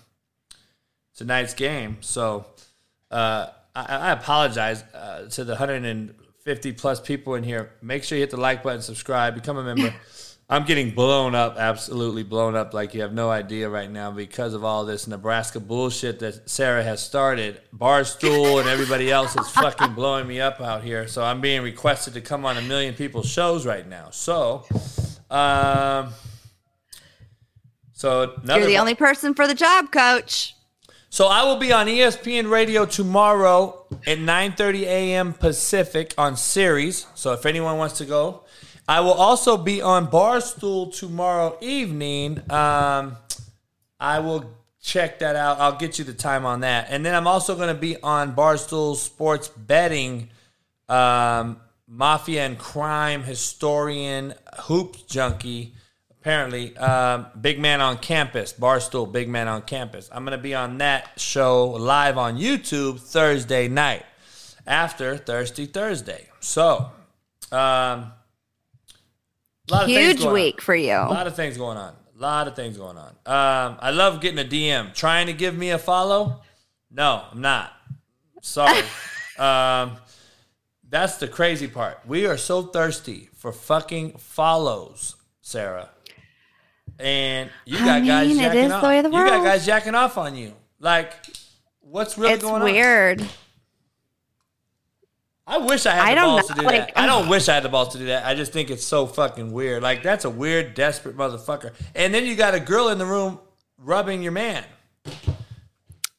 [1.14, 1.98] tonight's game.
[2.00, 2.46] So
[3.14, 7.70] uh, I, I apologize uh, to the 150 plus people in here.
[7.80, 9.94] Make sure you hit the like button, subscribe, become a member.
[10.50, 14.52] I'm getting blown up, absolutely blown up, like you have no idea right now because
[14.52, 17.62] of all this Nebraska bullshit that Sarah has started.
[17.74, 21.08] Barstool and everybody else is fucking blowing me up out here.
[21.08, 24.10] So I'm being requested to come on a million people's shows right now.
[24.10, 24.66] So,
[25.30, 26.10] um,
[27.92, 30.54] so you're the only person for the job coach
[31.14, 35.32] so I will be on ESPN Radio tomorrow at 9:30 a.m.
[35.32, 37.06] Pacific on Sirius.
[37.14, 38.42] So if anyone wants to go,
[38.88, 42.40] I will also be on Barstool tomorrow evening.
[42.50, 43.16] Um,
[44.00, 45.60] I will check that out.
[45.60, 48.34] I'll get you the time on that, and then I'm also going to be on
[48.34, 50.30] Barstool Sports Betting.
[50.88, 55.74] Um, mafia and crime historian, hoops junkie
[56.24, 60.08] apparently um, big man on campus barstool big man on campus.
[60.10, 64.06] I'm going to be on that show live on youtube thursday night
[64.66, 66.26] after thirsty thursday.
[66.40, 66.90] So
[67.52, 68.12] um, a
[69.70, 70.32] lot of things huge going on.
[70.32, 70.94] week for you.
[70.94, 71.92] A lot of things going on.
[72.16, 73.10] A lot of things going on.
[73.26, 76.40] Um, i love getting a dm trying to give me a follow?
[76.90, 77.70] No i'm not.
[78.40, 78.82] Sorry.
[79.36, 79.96] Um,
[80.88, 81.98] that's the crazy part.
[82.06, 85.90] We are so thirsty for fucking follows sarah
[86.98, 88.82] and you got guys mean, it jacking is off.
[88.82, 90.52] the way of the You got guys jacking off on you.
[90.78, 91.14] Like,
[91.80, 92.64] what's really it's going on?
[92.64, 93.26] weird
[95.46, 96.98] I wish I had I the balls know, to do like, that.
[96.98, 98.24] I don't wish I had the balls to do that.
[98.24, 99.82] I just think it's so fucking weird.
[99.82, 101.74] Like, that's a weird, desperate motherfucker.
[101.94, 103.38] And then you got a girl in the room
[103.78, 104.64] rubbing your man.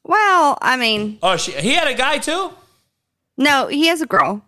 [0.04, 2.52] well i mean Oh, she, he had a guy too.
[3.36, 4.42] No, he has a girl.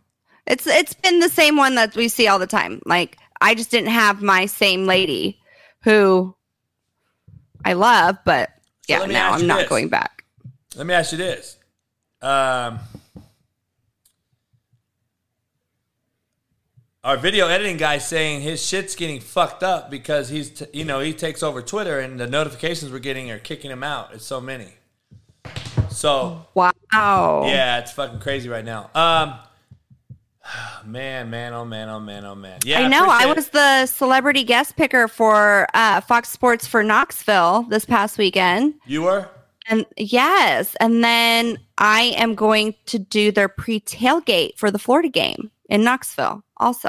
[0.47, 2.81] It's it's been the same one that we see all the time.
[2.87, 5.41] Like I just didn't have my same lady
[5.85, 6.35] who
[7.65, 8.51] I love, but
[8.89, 9.69] yeah, let now I'm not this.
[9.69, 10.25] going back.
[10.77, 11.57] Let me ask you this.
[12.23, 12.79] Um,
[17.05, 21.01] our video editing guy saying his shit's getting fucked up because he's, t- you know,
[21.01, 24.11] he takes over Twitter and the notifications we're getting are kicking him out.
[24.13, 24.69] It's so many.
[25.91, 26.73] So Wow.
[27.47, 28.91] yeah, it's fucking crazy right now.
[28.95, 29.35] Um,
[30.85, 32.59] man, man, oh man, oh man, oh man.
[32.65, 33.07] Yeah, I know.
[33.09, 38.75] I was the celebrity guest picker for uh, Fox Sports for Knoxville this past weekend.
[38.87, 39.29] You were.
[39.71, 45.11] And yes, and then I am going to do their pre tailgate for the Florida
[45.11, 46.89] game in Knoxville also.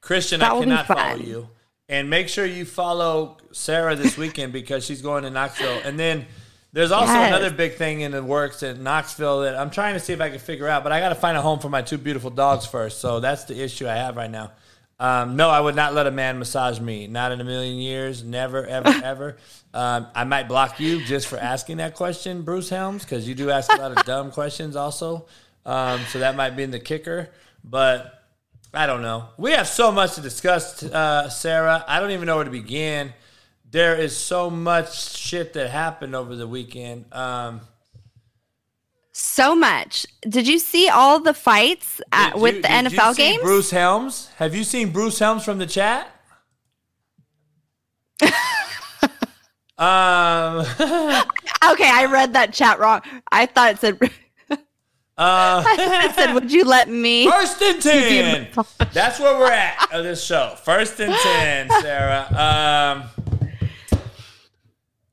[0.00, 1.48] Christian, That I cannot follow you.
[1.88, 5.80] And make sure you follow Sarah this weekend because she's going to Knoxville.
[5.84, 6.26] And then
[6.72, 7.28] there's also Yes.
[7.28, 10.28] another big thing in the works in Knoxville that I'm trying to see if I
[10.30, 12.66] can figure out, but I got to find a home for my two beautiful dogs
[12.66, 13.00] first.
[13.00, 14.52] So that's the issue I have right now.
[15.00, 17.06] Um, no, I would not let a man massage me.
[17.06, 18.24] Not in a million years.
[18.24, 19.36] Never, ever, ever.
[19.72, 23.50] Um, I might block you just for asking that question, Bruce Helms, because you do
[23.50, 25.26] ask a lot of dumb questions also.
[25.64, 27.28] Um, so that might be in the kicker.
[27.62, 28.24] But
[28.74, 29.28] I don't know.
[29.36, 31.84] We have so much to discuss, uh, Sarah.
[31.86, 33.14] I don't even know where to begin.
[33.70, 37.12] There is so much shit that happened over the weekend.
[37.12, 37.60] Um,
[39.12, 40.06] So much.
[40.22, 43.42] Did you see all the fights at, did with the did you NFL see games?
[43.42, 44.30] Bruce Helms.
[44.36, 46.08] Have you seen Bruce Helms from the chat?
[49.78, 50.64] um,
[51.64, 53.00] Okay, I read that chat wrong.
[53.30, 53.98] I thought it said.
[55.18, 58.48] uh, it said, "Would you let me?" First and ten.
[58.92, 60.54] That's where we're at of this show.
[60.64, 63.02] First and ten, Sarah.
[63.16, 63.17] Um,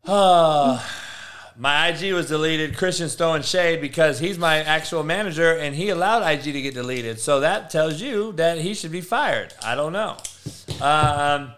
[0.07, 2.77] my IG was deleted.
[2.77, 7.19] Christian throwing shade because he's my actual manager and he allowed IG to get deleted.
[7.19, 9.53] So that tells you that he should be fired.
[9.63, 10.17] I don't know.
[10.79, 11.53] Um,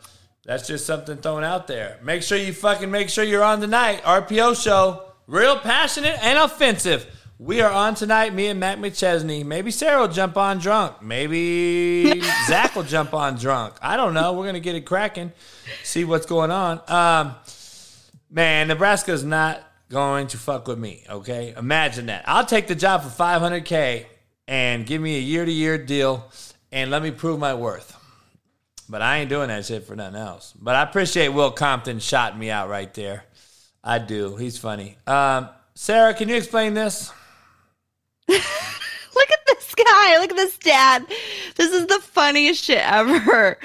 [0.45, 1.99] that's just something thrown out there.
[2.01, 4.01] Make sure you fucking make sure you're on tonight.
[4.03, 5.03] RPO show.
[5.27, 7.05] Real passionate and offensive.
[7.39, 9.45] We are on tonight, me and Matt McChesney.
[9.45, 11.03] Maybe Sarah will jump on drunk.
[11.03, 13.75] Maybe Zach will jump on drunk.
[13.81, 14.33] I don't know.
[14.33, 15.33] We're going to get it cracking,
[15.83, 16.81] see what's going on.
[16.87, 17.35] Um,
[18.29, 21.53] man, Nebraska's not going to fuck with me, okay?
[21.57, 22.23] Imagine that.
[22.27, 24.05] I'll take the job for 500K
[24.47, 26.31] and give me a year to year deal
[26.71, 27.95] and let me prove my worth.
[28.89, 30.53] But I ain't doing that shit for nothing else.
[30.57, 33.25] But I appreciate Will Compton shot me out right there.
[33.83, 34.35] I do.
[34.37, 34.97] He's funny.
[35.05, 37.11] Um, Sarah, can you explain this?
[38.27, 38.41] Look
[39.31, 40.19] at this guy.
[40.19, 41.05] Look at this dad.
[41.55, 43.57] This is the funniest shit ever.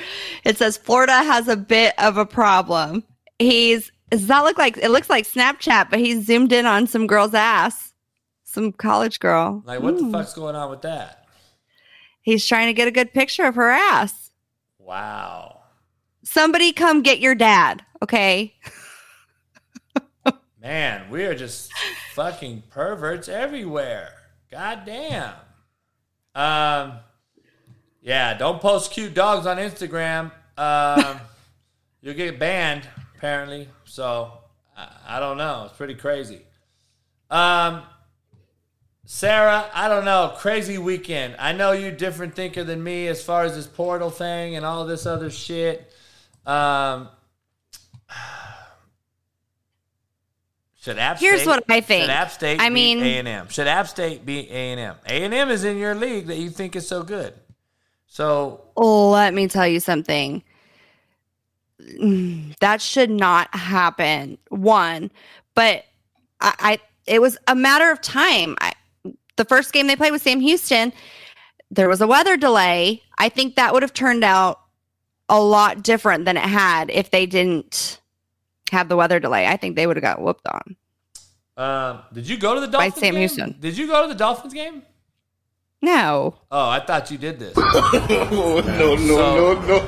[0.44, 3.04] It says Florida has a bit of a problem.
[3.38, 7.06] He's does that look like it looks like Snapchat, but he's zoomed in on some
[7.06, 7.94] girl's ass.
[8.44, 9.62] Some college girl.
[9.64, 10.04] Like, what Ooh.
[10.04, 11.24] the fuck's going on with that?
[12.20, 14.30] He's trying to get a good picture of her ass.
[14.78, 15.60] Wow.
[16.24, 18.54] Somebody come get your dad, okay?
[20.60, 21.72] Man, we are just
[22.12, 24.10] fucking perverts everywhere.
[24.50, 25.32] God damn.
[26.34, 26.98] Um,
[28.02, 30.30] yeah, don't post cute dogs on Instagram.
[30.58, 31.18] Um,
[32.02, 32.86] you'll get banned,
[33.22, 33.68] apparently.
[33.84, 34.32] So,
[34.76, 35.62] I, I don't know.
[35.66, 36.42] It's pretty crazy.
[37.30, 37.82] Um,
[39.04, 40.34] Sarah, I don't know.
[40.38, 41.36] Crazy weekend.
[41.38, 44.84] I know you different thinker than me as far as this portal thing and all
[44.86, 45.92] this other shit.
[46.46, 47.10] Um,
[50.80, 52.02] should App Here's what I think.
[52.02, 53.48] Should App State I be mean- A and M?
[53.50, 54.96] Should App State be A and M?
[55.06, 57.34] A and M is in your league that you think is so good.
[58.08, 60.42] So Let me tell you something.
[62.00, 64.38] Mm, That should not happen.
[64.48, 65.10] One,
[65.54, 65.84] but
[66.40, 68.56] I, I it was a matter of time.
[68.60, 68.72] I,
[69.36, 70.92] the first game they played with Sam Houston,
[71.70, 73.02] there was a weather delay.
[73.18, 74.60] I think that would have turned out
[75.28, 78.00] a lot different than it had if they didn't
[78.70, 79.46] have the weather delay.
[79.46, 80.76] I think they would have got whooped on.
[81.56, 83.16] Um, did you go to the By Sam game?
[83.16, 83.56] Houston.
[83.60, 84.82] Did you go to the Dolphins game?
[85.84, 86.36] No.
[86.50, 87.56] Oh, I thought you did this.
[87.56, 89.82] no, no, So- no,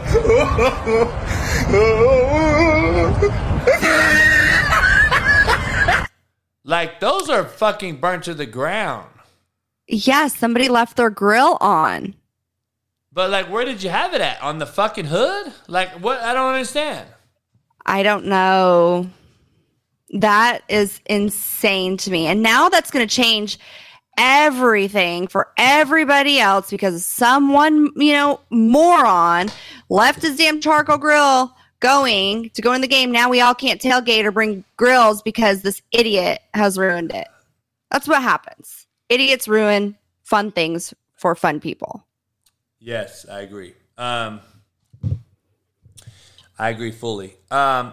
[6.67, 9.09] Like those are fucking burnt to the ground.
[9.87, 12.15] Yes, somebody left their grill on.
[13.13, 14.41] But like, where did you have it at?
[14.43, 15.53] On the fucking hood?
[15.69, 16.21] Like, what?
[16.21, 17.07] I don't understand.
[17.85, 19.11] I don't know.
[20.15, 22.27] That is insane to me.
[22.27, 23.59] And now that's going to change
[24.19, 29.51] everything for everybody else because someone, you know, moron
[29.89, 33.13] left his damn charcoal grill going to go in the game.
[33.13, 37.29] Now we all can't tailgate or bring grills because this idiot has ruined it.
[37.91, 38.87] That's what happens.
[39.09, 42.05] Idiots ruin fun things for fun people.
[42.81, 43.75] Yes, I agree.
[43.97, 44.41] Um,
[46.59, 47.37] I agree fully.
[47.51, 47.93] Um,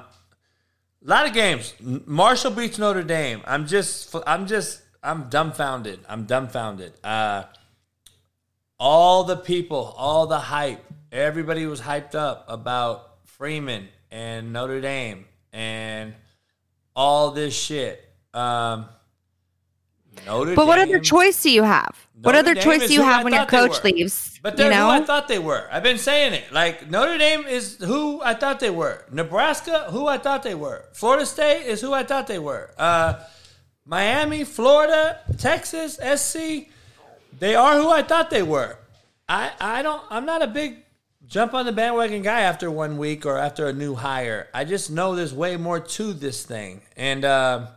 [1.03, 1.73] a lot of games.
[1.80, 3.41] Marshall beats Notre Dame.
[3.45, 5.99] I'm just, I'm just, I'm dumbfounded.
[6.07, 6.94] I'm dumbfounded.
[7.03, 7.44] Uh,
[8.80, 15.26] all the people, all the hype, everybody was hyped up about Freeman and Notre Dame
[15.52, 16.14] and
[16.95, 18.07] all this shit.
[18.34, 18.86] Um,
[20.26, 21.95] Notre But what other choice do you have?
[22.22, 24.40] what Notre other Dame choice do you who I have when your coach leaves?
[24.44, 24.86] But you they're know?
[24.86, 25.68] who I thought they were.
[25.72, 26.52] I've been saying it.
[26.52, 29.06] Like Notre Dame is who I thought they were.
[29.11, 30.86] Nebraska, who I thought they were.
[30.94, 32.72] Florida State is who I thought they were.
[32.78, 33.23] Uh,
[33.86, 36.70] Miami, Florida, Texas, SC,
[37.40, 38.78] they are who I thought they were.
[39.28, 40.03] I, I don't.
[40.10, 40.84] I'm not a big
[41.26, 44.48] jump on the bandwagon guy after one week or after a new hire.
[44.53, 47.26] I just know there's way more to this thing, and.
[47.26, 47.68] Uh,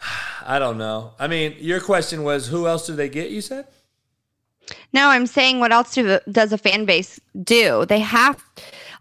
[0.46, 1.12] I don't know.
[1.18, 3.30] I mean, your question was who else do they get?
[3.30, 3.66] You said.
[4.92, 7.84] No, I'm saying what else do, does a fan base do?
[7.86, 8.42] They have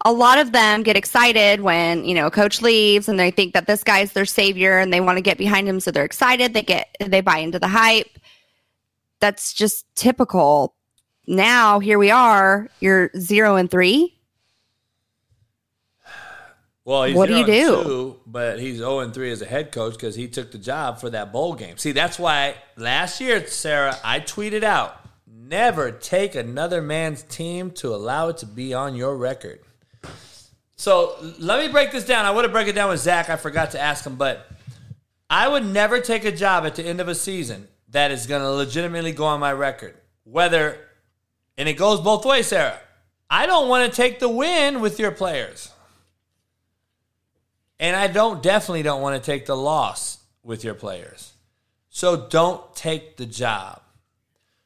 [0.06, 3.54] a lot of them get excited when, you know, a coach leaves and they think
[3.54, 6.54] that this guy's their savior and they want to get behind him so they're excited,
[6.54, 8.18] they get they buy into the hype.
[9.20, 10.76] That's just typical.
[11.28, 14.16] Now, here we are, you're 0 and 3.
[16.86, 17.84] Well, he's What do you do?
[17.84, 21.00] Two, but he's 0 and 3 as a head coach because he took the job
[21.00, 21.78] for that bowl game.
[21.78, 24.96] See, that's why last year, Sarah, I tweeted out
[25.28, 29.60] never take another man's team to allow it to be on your record.
[30.80, 32.26] So let me break this down.
[32.26, 33.30] I would have break it down with Zach.
[33.30, 34.49] I forgot to ask him, but
[35.30, 38.41] I would never take a job at the end of a season that is going
[38.41, 39.95] to legitimately go on my record.
[40.23, 40.77] Whether,
[41.57, 42.80] and it goes both ways, Sarah.
[43.30, 45.69] I don't want to take the win with your players.
[47.77, 51.34] And I don't definitely don't want to take the loss with your players.
[51.89, 53.81] So don't take the job.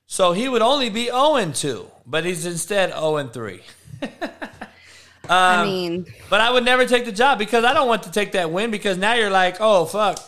[0.06, 3.62] So he would only be 0 2, but he's instead 0 3.
[5.30, 8.34] I mean, But I would never take the job because I don't want to take
[8.34, 10.20] that win because now you're like, oh fuck,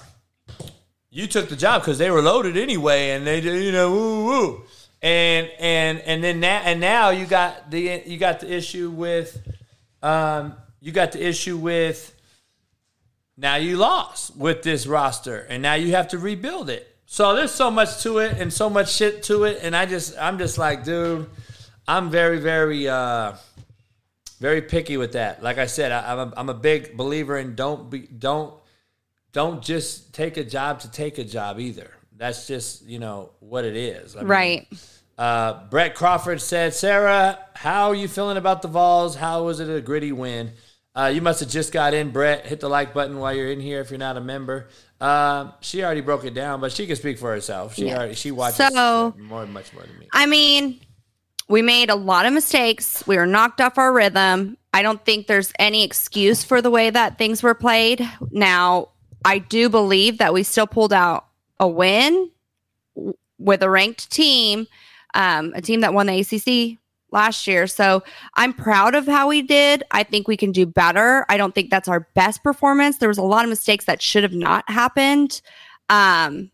[1.09, 4.63] you took the job because they were loaded anyway, and they you know woo woo,
[5.01, 9.37] and and and then now and now you got the you got the issue with,
[10.01, 12.13] um, you got the issue with.
[13.37, 16.87] Now you lost with this roster, and now you have to rebuild it.
[17.05, 20.17] So there's so much to it, and so much shit to it, and I just
[20.17, 21.29] I'm just like, dude,
[21.85, 22.87] I'm very very.
[22.87, 23.33] uh
[24.39, 25.41] very picky with that.
[25.43, 28.53] Like I said, I, I'm a, I'm a big believer in don't be don't
[29.31, 31.91] don't just take a job to take a job either.
[32.17, 34.15] That's just you know what it is.
[34.15, 34.67] I mean, right.
[35.17, 39.15] uh, Brett Crawford said, Sarah, how are you feeling about the Vols?
[39.15, 40.51] How was it a gritty win?
[40.95, 42.45] Uh, you must have just got in, Brett.
[42.45, 44.69] Hit the like button while you're in here if you're not a member.
[45.01, 47.75] Um, she already broke it down, but she can speak for herself.
[47.75, 47.97] She Yeah.
[47.97, 50.07] already she watches So- more much more than me.
[50.13, 50.79] I mean,
[51.47, 53.05] we made a lot of mistakes.
[53.05, 54.57] We were knocked off our rhythm.
[54.73, 58.07] I don't think there's any excuse for the way that things were played.
[58.31, 58.89] Now,
[59.23, 61.27] I do believe that we still pulled out
[61.59, 62.31] a win
[63.37, 64.67] with a ranked team,
[65.13, 66.79] um, a team that won the ACC
[67.11, 67.67] last year.
[67.67, 68.03] So
[68.33, 69.83] I'm proud of how we did.
[69.91, 71.25] I think we can do better.
[71.29, 72.97] I don't think that's our best performance.
[72.97, 75.41] There was a lot of mistakes that should have not happened.
[75.89, 76.51] Um,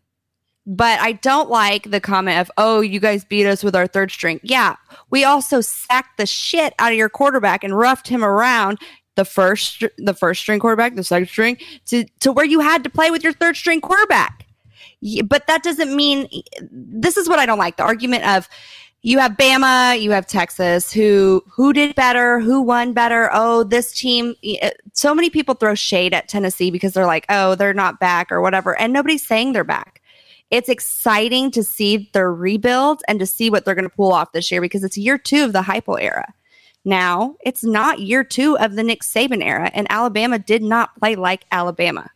[0.66, 4.10] but I don't like the comment of, oh, you guys beat us with our third
[4.10, 4.40] string.
[4.42, 4.76] Yeah,
[5.10, 8.78] we also sacked the shit out of your quarterback and roughed him around
[9.16, 12.90] the first the first string quarterback, the second string, to, to where you had to
[12.90, 14.46] play with your third string quarterback.
[15.24, 16.28] But that doesn't mean
[16.70, 17.76] this is what I don't like.
[17.76, 18.48] The argument of
[19.04, 23.28] you have Bama, you have Texas, who who did better, who won better.
[23.32, 24.36] Oh, this team.
[24.62, 28.30] Uh, so many people throw shade at Tennessee because they're like, oh, they're not back
[28.30, 30.01] or whatever, and nobody's saying they're back
[30.52, 34.32] it's exciting to see their rebuild and to see what they're going to pull off
[34.32, 36.32] this year because it's year two of the Heupel era.
[36.84, 41.16] Now, it's not year two of the Nick Saban era, and Alabama did not play
[41.16, 42.10] like Alabama.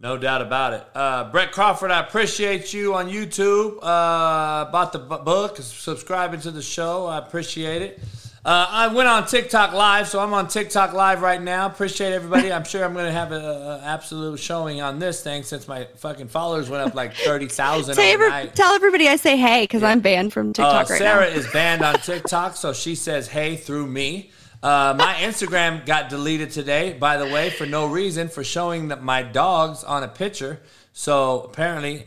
[0.00, 0.84] No doubt about it.
[0.94, 3.76] Uh, Brett Crawford, I appreciate you on YouTube.
[3.76, 7.06] Uh, bought the book, subscribing to the show.
[7.06, 8.00] I appreciate it.
[8.46, 11.66] Uh, I went on TikTok live, so I'm on TikTok live right now.
[11.66, 12.52] Appreciate everybody.
[12.52, 13.42] I'm sure I'm going to have an
[13.82, 18.04] absolute showing on this thing since my fucking followers went up like thirty thousand Tell,
[18.04, 21.26] every- tell everybody I say hey because I'm banned from Uh, TikTok right Sarah now.
[21.32, 24.30] Sarah is banned on TikTok, so she says hey through me.
[24.62, 29.02] Uh, my Instagram got deleted today, by the way, for no reason, for showing that
[29.02, 30.60] my dogs on a picture.
[30.92, 32.06] So apparently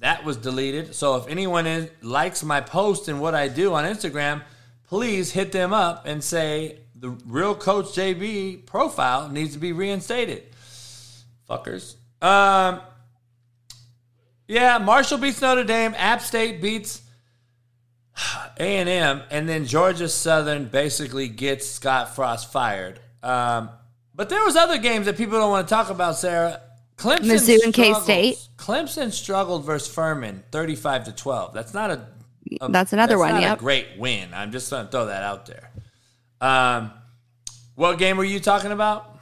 [0.00, 0.94] that was deleted.
[0.94, 4.42] So if anyone is, likes my post and what I do on Instagram,
[4.92, 10.42] please hit them up and say the real Coach JB profile needs to be reinstated.
[11.48, 11.94] Fuckers.
[12.20, 12.82] Um,
[14.46, 15.94] yeah, Marshall beats Notre Dame.
[15.96, 17.00] App State beats
[18.58, 23.00] A and M, and then Georgia Southern basically gets Scott Frost fired.
[23.22, 23.70] Um,
[24.14, 26.16] but there was other games that people don't want to talk about.
[26.16, 26.60] Sarah,
[26.98, 27.72] Clemson, Mizzou and.
[27.72, 28.36] K-State.
[28.58, 31.54] Clemson struggled versus Furman, thirty-five to twelve.
[31.54, 32.08] That's not a.
[32.60, 33.58] That's another one, Not yep.
[33.58, 34.32] a great win.
[34.34, 35.70] I'm just going to throw that out there.
[36.40, 36.92] Um,
[37.74, 39.12] what game were you talking about?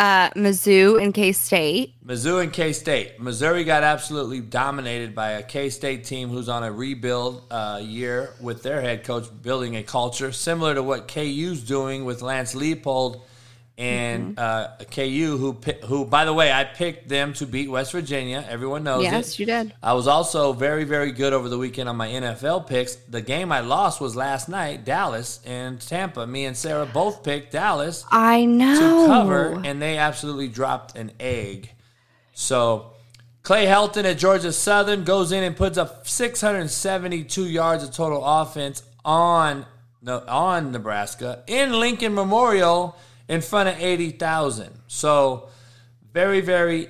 [0.00, 1.94] uh, Mizzou and K State.
[2.04, 3.20] Mizzou and K State.
[3.20, 8.34] Missouri got absolutely dominated by a K State team who's on a rebuild uh, year
[8.40, 13.20] with their head coach building a culture similar to what KU's doing with Lance Leipold
[13.80, 15.52] and uh, KU, who
[15.86, 18.44] who by the way I picked them to beat West Virginia.
[18.46, 19.10] Everyone knows it.
[19.10, 19.72] Yes, you did.
[19.82, 22.96] I was also very, very good over the weekend on my NFL picks.
[22.96, 26.26] The game I lost was last night, Dallas and Tampa.
[26.26, 29.06] Me and Sarah both picked Dallas I know.
[29.06, 31.70] to cover, and they absolutely dropped an egg.
[32.34, 32.92] So
[33.42, 38.82] Clay Helton at Georgia Southern goes in and puts up 672 yards of total offense
[39.06, 39.64] on
[40.06, 42.96] on Nebraska in Lincoln Memorial
[43.30, 44.72] in front of 80,000.
[44.88, 45.50] So
[46.12, 46.88] very, very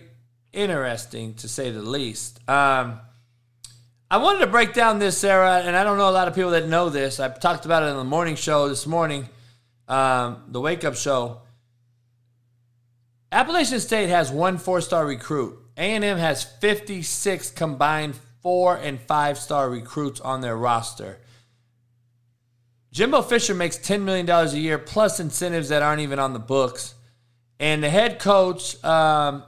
[0.54, 2.40] interesting to say the least.
[2.48, 2.98] Um,
[4.10, 6.52] I wanted to break down this, Sarah, and I don't know a lot of people
[6.52, 7.20] that know this.
[7.20, 9.28] I talked about it in the morning show this morning,
[9.86, 11.42] um, the wake up show.
[13.30, 15.58] Appalachian State has one four star recruit.
[15.76, 21.18] A&M has 56 combined four and five star recruits on their roster.
[22.92, 26.94] Jimbo Fisher makes $10 million a year plus incentives that aren't even on the books.
[27.60, 29.44] And the head coach um,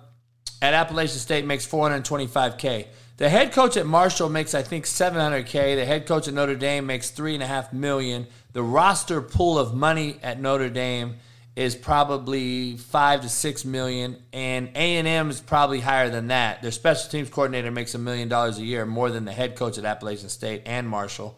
[0.60, 2.86] at Appalachian State makes 425K.
[3.16, 5.76] The head coach at Marshall makes, I think, 700K.
[5.76, 8.26] The head coach at Notre Dame makes 3.5 million.
[8.52, 11.16] The roster pool of money at Notre Dame
[11.54, 16.62] is probably five to six million, and A and M is probably higher than that.
[16.62, 19.76] Their special teams coordinator makes a million dollars a year, more than the head coach
[19.76, 21.36] at Appalachian State and Marshall.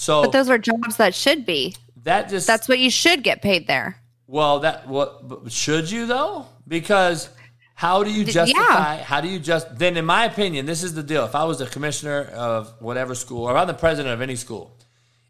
[0.00, 1.76] So But those are jobs that should be.
[2.04, 3.98] that just That's what you should get paid there.
[4.26, 6.46] well, that what should you though?
[6.66, 7.28] Because
[7.74, 8.96] how do you justify?
[8.96, 9.02] yeah.
[9.02, 9.98] How do you just then?
[9.98, 11.26] In my opinion, this is the deal.
[11.26, 14.74] If I was the commissioner of whatever school, or I'm the president of any school,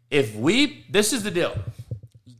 [0.09, 1.53] if we this is the deal.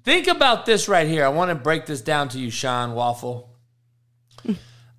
[0.03, 1.25] Think about this right here.
[1.25, 3.53] I want to break this down to you, Sean Waffle.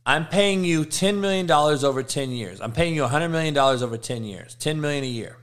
[0.04, 2.60] I'm paying you $10 million over 10 years.
[2.60, 5.36] I'm paying you $100 million over 10 years, 10 million a year.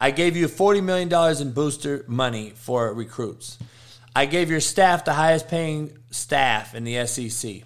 [0.00, 3.58] I gave you $40 million in booster money for recruits.
[4.14, 7.62] I gave your staff the highest paying staff in the SEC.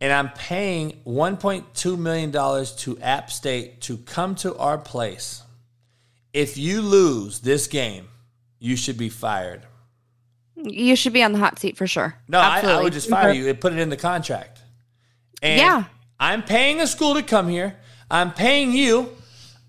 [0.00, 5.42] And I'm paying $1.2 million to App State to come to our place.
[6.32, 8.08] If you lose this game,
[8.58, 9.66] you should be fired.
[10.54, 12.14] You should be on the hot seat for sure.
[12.28, 14.60] No, I, I would just fire you and put it in the contract.
[15.42, 15.84] And Yeah.
[16.20, 17.76] I'm paying a school to come here.
[18.10, 19.10] I'm paying you.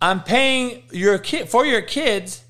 [0.01, 2.43] I'm paying your kid for your kids.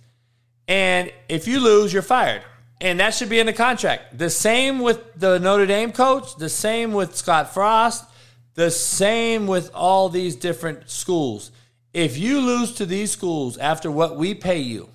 [0.68, 2.44] And if you lose, you're fired.
[2.82, 4.18] And that should be in the contract.
[4.18, 8.06] The same with the Notre Dame coach, the same with Scott Frost,
[8.54, 11.52] the same with all these different schools.
[11.94, 14.90] If you lose to these schools after what we pay you,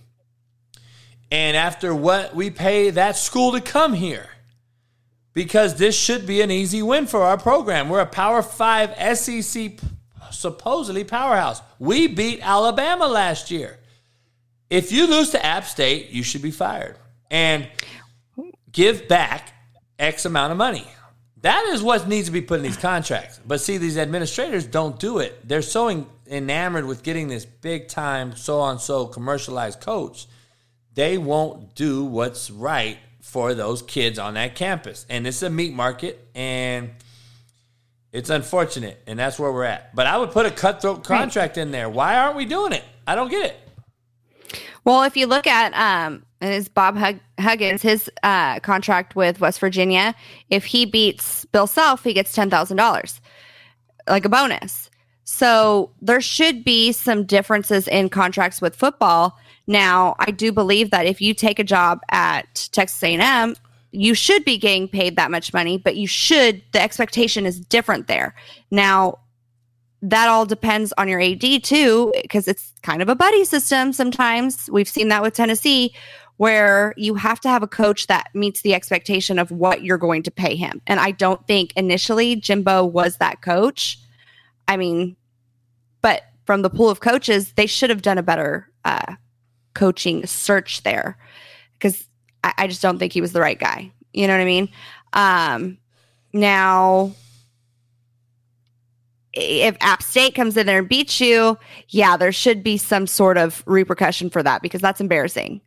[1.30, 4.28] and after what we pay that school to come here,
[5.32, 7.88] because this should be an easy win for our program.
[7.88, 9.72] We're a Power Five SEC
[10.34, 11.62] supposedly powerhouse.
[11.78, 13.78] We beat Alabama last year.
[14.70, 16.96] If you lose to App State, you should be fired
[17.30, 17.68] and
[18.72, 19.52] give back
[19.98, 20.86] X amount of money.
[21.42, 23.38] That is what needs to be put in these contracts.
[23.46, 25.46] But see, these administrators don't do it.
[25.46, 30.26] They're so en- enamored with getting this big time, so on so commercialized coach
[30.94, 35.04] they won't do what's right for those kids on that campus.
[35.08, 36.90] And it's a meat market and
[38.14, 39.02] it's unfortunate.
[39.08, 39.94] And that's where we're at.
[39.94, 41.90] But I would put a cutthroat contract in there.
[41.90, 42.84] Why aren't we doing it?
[43.06, 44.60] I don't get it.
[44.84, 49.58] Well, if you look at um, is Bob Hug- Huggins, his uh, contract with West
[49.58, 50.14] Virginia,
[50.48, 53.20] if he beats Bill Self, he gets ten thousand dollars,
[54.06, 54.90] like a bonus.
[55.24, 59.38] So there should be some differences in contracts with football.
[59.66, 63.56] Now, I do believe that if you take a job at Texas A&M,
[63.94, 66.62] you should be getting paid that much money, but you should.
[66.72, 68.34] The expectation is different there.
[68.70, 69.20] Now,
[70.02, 74.68] that all depends on your AD too, because it's kind of a buddy system sometimes.
[74.70, 75.94] We've seen that with Tennessee,
[76.38, 80.24] where you have to have a coach that meets the expectation of what you're going
[80.24, 80.82] to pay him.
[80.88, 83.98] And I don't think initially Jimbo was that coach.
[84.66, 85.16] I mean,
[86.02, 89.14] but from the pool of coaches, they should have done a better uh,
[89.74, 91.16] coaching search there
[91.74, 92.06] because
[92.44, 93.90] I, I just don't think he was the right guy.
[94.12, 94.68] You know what I mean?
[95.14, 95.78] Um,
[96.32, 97.12] now,
[99.32, 101.58] if App State comes in there and beats you,
[101.88, 105.60] yeah, there should be some sort of repercussion for that because that's embarrassing.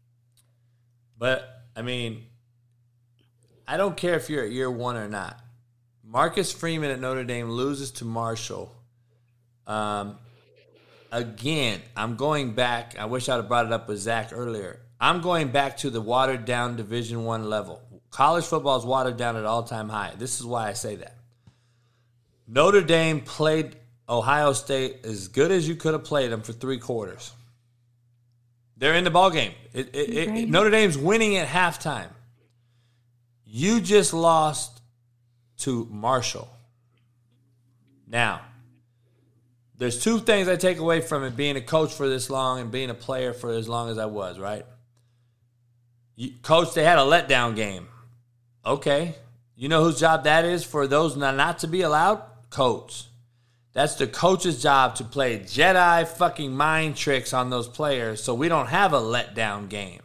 [1.17, 2.25] But I mean,
[3.67, 5.41] I don't care if you're at year one or not.
[6.05, 8.73] Marcus Freeman at Notre Dame loses to Marshall.
[9.65, 10.17] Um,
[11.11, 12.97] again, I'm going back.
[12.97, 14.79] I wish I'd have brought it up with Zach earlier.
[14.99, 17.81] I'm going back to the watered down Division One level.
[18.09, 20.13] College football is watered down at all time high.
[20.17, 21.15] This is why I say that.
[22.47, 23.75] Notre Dame played
[24.09, 27.33] Ohio State as good as you could have played them for three quarters.
[28.77, 29.53] They're in the ball game.
[29.73, 30.49] It, it, it.
[30.49, 32.09] Notre Dame's winning at halftime.
[33.45, 34.81] You just lost
[35.59, 36.47] to Marshall.
[38.07, 38.41] Now,
[39.77, 42.71] there's two things I take away from it being a coach for this long and
[42.71, 44.65] being a player for as long as I was, right?
[46.17, 47.87] You, coach, they had a letdown game.
[48.65, 49.15] Okay.
[49.55, 52.23] You know whose job that is for those not, not to be allowed?
[52.49, 53.05] Coach.
[53.73, 58.49] That's the coach's job to play Jedi fucking mind tricks on those players so we
[58.49, 60.01] don't have a letdown game.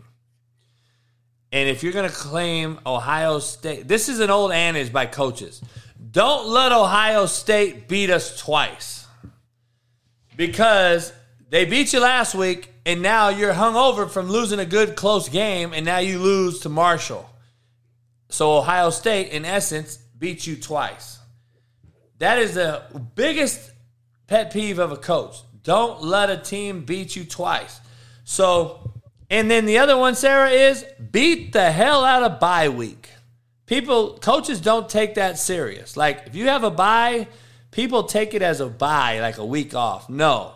[1.51, 5.63] And if you're going to claim Ohio State, this is an old adage by coaches.
[6.11, 9.07] Don't let Ohio State beat us twice.
[10.37, 11.13] Because
[11.49, 15.29] they beat you last week and now you're hung over from losing a good close
[15.29, 17.29] game and now you lose to Marshall.
[18.29, 21.19] So Ohio State, in essence, beat you twice.
[22.19, 22.83] That is the
[23.15, 23.71] biggest
[24.27, 25.37] pet peeve of a coach.
[25.63, 27.81] Don't let a team beat you twice.
[28.25, 28.93] So,
[29.31, 33.11] and then the other one, Sarah, is beat the hell out of bye week.
[33.67, 35.97] People, coaches don't take that serious.
[35.97, 37.29] Like, if you have a bye,
[37.71, 40.09] people take it as a bye, like a week off.
[40.09, 40.55] No,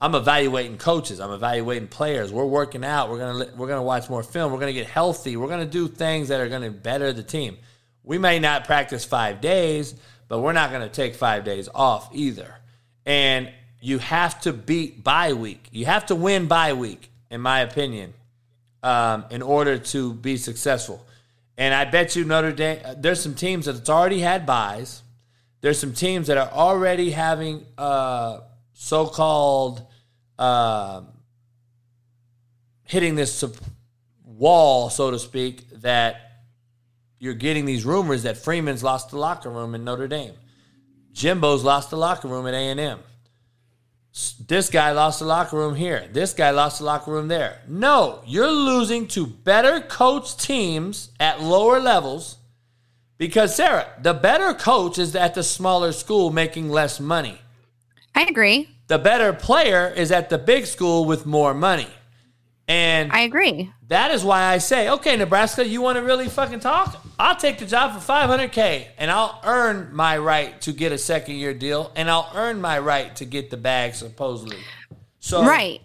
[0.00, 1.18] I'm evaluating coaches.
[1.18, 2.32] I'm evaluating players.
[2.32, 3.10] We're working out.
[3.10, 4.52] We're gonna we're gonna watch more film.
[4.52, 5.36] We're gonna get healthy.
[5.36, 7.58] We're gonna do things that are gonna better the team.
[8.04, 9.94] We may not practice five days,
[10.28, 12.54] but we're not gonna take five days off either.
[13.04, 13.50] And
[13.80, 15.68] you have to beat bye week.
[15.72, 18.14] You have to win bye week, in my opinion,
[18.82, 21.04] um, in order to be successful.
[21.56, 22.78] And I bet you Notre Dame.
[22.98, 25.02] There's some teams that's already had buys.
[25.60, 28.40] There's some teams that are already having uh,
[28.80, 29.84] so-called
[30.38, 31.08] um
[32.84, 33.44] hitting this
[34.24, 36.44] wall, so to speak, that
[37.18, 40.32] you're getting these rumors that Freeman's lost the locker room in Notre Dame.
[41.12, 43.00] Jimbo's lost the locker room at A&M.
[44.46, 46.08] This guy lost the locker room here.
[46.12, 47.60] This guy lost the locker room there.
[47.68, 52.36] No, you're losing to better coached teams at lower levels
[53.18, 57.40] because, Sarah, the better coach is at the smaller school making less money.
[58.18, 58.68] I agree.
[58.88, 61.86] The better player is at the big school with more money.
[62.66, 63.70] And I agree.
[63.86, 67.00] that is why I say, okay, Nebraska, you want to really fucking talk?
[67.16, 71.36] I'll take the job for 500K and I'll earn my right to get a second
[71.36, 74.58] year deal and I'll earn my right to get the bag, supposedly.
[75.20, 75.80] So, Right.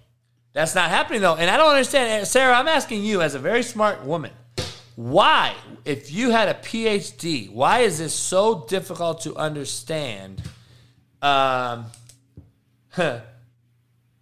[0.53, 1.35] that's not happening though.
[1.35, 2.27] And I don't understand.
[2.27, 4.31] Sarah, I'm asking you as a very smart woman,
[4.95, 5.53] why,
[5.85, 10.41] if you had a PhD, why is this so difficult to understand?
[11.21, 11.85] Um,
[12.93, 13.19] huh,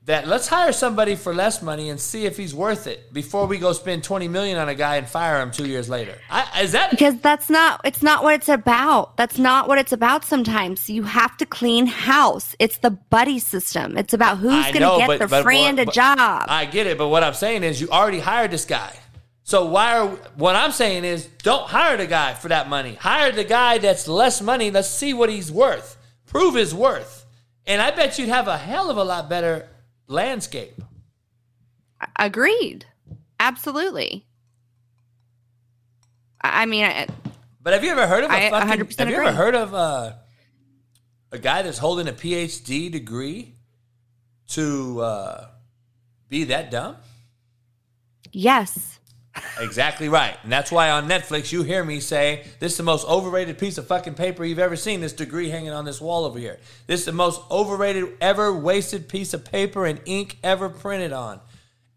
[0.05, 3.59] that let's hire somebody for less money and see if he's worth it before we
[3.59, 6.17] go spend 20 million on a guy and fire him two years later.
[6.29, 9.15] I, is that Because that's not it's not what it's about.
[9.15, 10.89] That's not what it's about sometimes.
[10.89, 12.55] You have to clean house.
[12.57, 13.95] It's the buddy system.
[13.95, 16.45] It's about who's going to get but- the but friend what- a job.
[16.47, 18.95] I get it, but what I'm saying is you already hired this guy.
[19.43, 22.95] So why are what I'm saying is don't hire the guy for that money.
[22.95, 24.71] Hire the guy that's less money.
[24.71, 25.97] Let's see what he's worth.
[26.25, 27.20] Prove his worth.
[27.67, 29.67] And I bet you'd have a hell of a lot better
[30.07, 30.81] landscape.
[32.17, 32.85] Agreed.
[33.39, 34.25] Absolutely.
[36.43, 37.07] I mean, I,
[37.61, 38.85] But have you ever heard of a I fucking?
[38.85, 40.13] 100% Have you ever heard of uh,
[41.31, 43.53] a guy that's holding a PhD degree
[44.49, 45.47] to uh,
[46.29, 46.97] be that dumb?
[48.31, 48.90] yes.
[49.59, 50.37] Exactly right.
[50.43, 53.77] And that's why on Netflix you hear me say, This is the most overrated piece
[53.77, 56.59] of fucking paper you've ever seen, this degree hanging on this wall over here.
[56.87, 61.39] This is the most overrated, ever wasted piece of paper and ink ever printed on.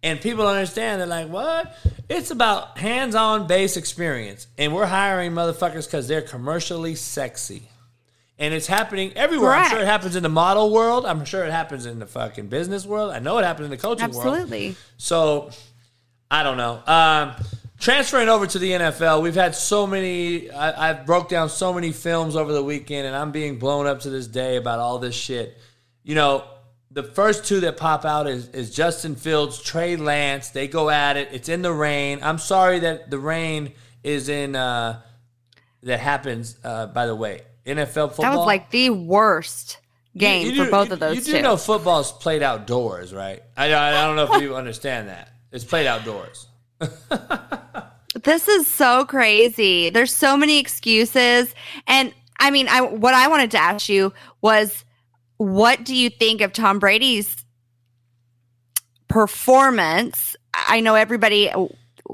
[0.02, 1.76] And people understand, they're like, What?
[2.08, 4.46] It's about hands on base experience.
[4.58, 7.68] And we're hiring motherfuckers because they're commercially sexy.
[8.38, 9.52] And it's happening everywhere.
[9.52, 11.06] I'm sure it happens in the model world.
[11.06, 13.12] I'm sure it happens in the fucking business world.
[13.12, 14.26] I know it happens in the coaching world.
[14.26, 14.76] Absolutely.
[14.96, 15.50] So
[16.34, 16.82] I don't know.
[16.86, 17.34] Um,
[17.78, 20.50] transferring over to the NFL, we've had so many.
[20.50, 24.00] I, I've broke down so many films over the weekend, and I'm being blown up
[24.00, 25.56] to this day about all this shit.
[26.02, 26.44] You know,
[26.90, 30.50] the first two that pop out is, is Justin Fields, Trey Lance.
[30.50, 31.28] They go at it.
[31.32, 32.18] It's in the rain.
[32.22, 34.56] I'm sorry that the rain is in.
[34.56, 35.00] Uh,
[35.84, 36.56] that happens.
[36.64, 38.24] Uh, by the way, NFL football.
[38.24, 39.78] That was like the worst
[40.16, 41.42] game You for do- both you- of those You do two.
[41.42, 43.42] know football's played outdoors, right?
[43.56, 45.30] I, I don't know if you understand that.
[45.54, 46.48] It's played outdoors.
[48.22, 49.90] This is so crazy.
[49.90, 51.54] There's so many excuses.
[51.86, 54.84] And I mean, I what I wanted to ask you was
[55.36, 57.44] what do you think of Tom Brady's
[59.08, 60.36] performance?
[60.54, 61.52] I know everybody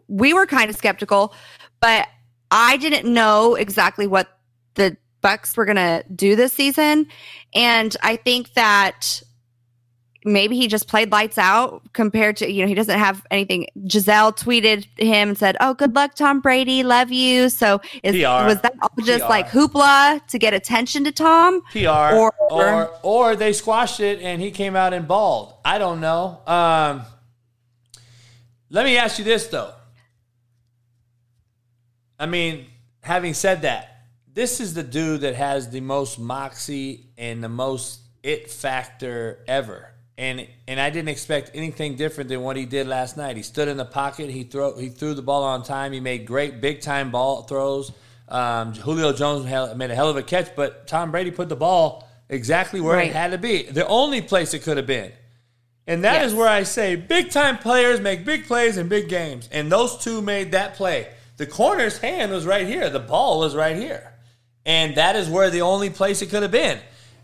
[0.08, 1.34] we were kind of skeptical,
[1.80, 2.08] but
[2.50, 4.38] I didn't know exactly what
[4.74, 7.06] the Bucs were going to do this season.
[7.54, 9.22] And I think that
[10.24, 13.66] maybe he just played lights out compared to, you know, he doesn't have anything.
[13.86, 16.82] Gisele tweeted him and said, Oh, good luck, Tom Brady.
[16.82, 17.48] Love you.
[17.48, 19.30] So is, was that all just PR.
[19.30, 21.62] like hoopla to get attention to Tom?
[21.72, 25.54] PR Or- or, or they squashed it and he came out and bald.
[25.64, 26.40] I don't know.
[26.46, 27.02] Um,
[28.70, 29.72] let me ask you this though.
[32.18, 32.66] I mean,
[33.02, 38.00] having said that, this is the dude that has the most moxie and the most
[38.22, 39.89] it factor ever.
[40.20, 43.38] And and I didn't expect anything different than what he did last night.
[43.38, 44.28] He stood in the pocket.
[44.28, 45.92] He throw he threw the ball on time.
[45.92, 47.90] He made great big time ball throws.
[48.28, 52.06] Um, Julio Jones made a hell of a catch, but Tom Brady put the ball
[52.28, 53.08] exactly where Right.
[53.08, 53.62] it had to be.
[53.62, 55.10] The only place it could have been.
[55.86, 56.38] And that is Yes.
[56.38, 59.48] where I say big time players make big plays in big games.
[59.50, 61.08] And those two made that play.
[61.38, 62.90] The corner's hand was right here.
[62.90, 64.12] The ball was right here.
[64.66, 66.78] And that is where the only place it could have been.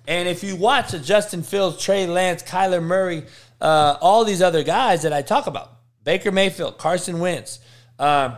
[0.06, 3.24] And if you watch the Justin Fields, Trey Lance, Kyler Murray,
[3.60, 5.70] uh, all these other guys that I talk about,
[6.04, 7.58] Baker Mayfield, Carson Wentz,
[7.98, 8.36] um,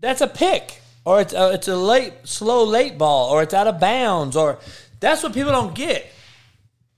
[0.00, 3.66] that's a pick, or it's a, it's a late, slow late ball, or it's out
[3.68, 4.58] of bounds, or
[4.98, 6.06] that's what people don't get.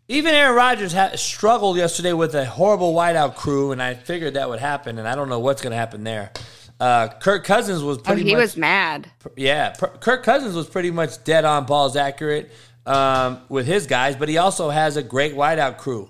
[0.09, 4.49] Even Aaron Rodgers had struggled yesterday with a horrible wideout crew, and I figured that
[4.49, 6.33] would happen, and I don't know what's going to happen there.
[6.81, 9.09] Uh, Kirk Cousins was Oh, pretty he much was mad.
[9.37, 12.51] yeah, Kirk Cousins was pretty much dead on balls accurate
[12.87, 16.05] um, with his guys, but he also has a great wideout crew.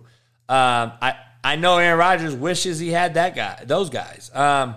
[0.48, 4.30] Um, I I know Aaron Rodgers wishes he had that guy, those guys.
[4.32, 4.76] Um,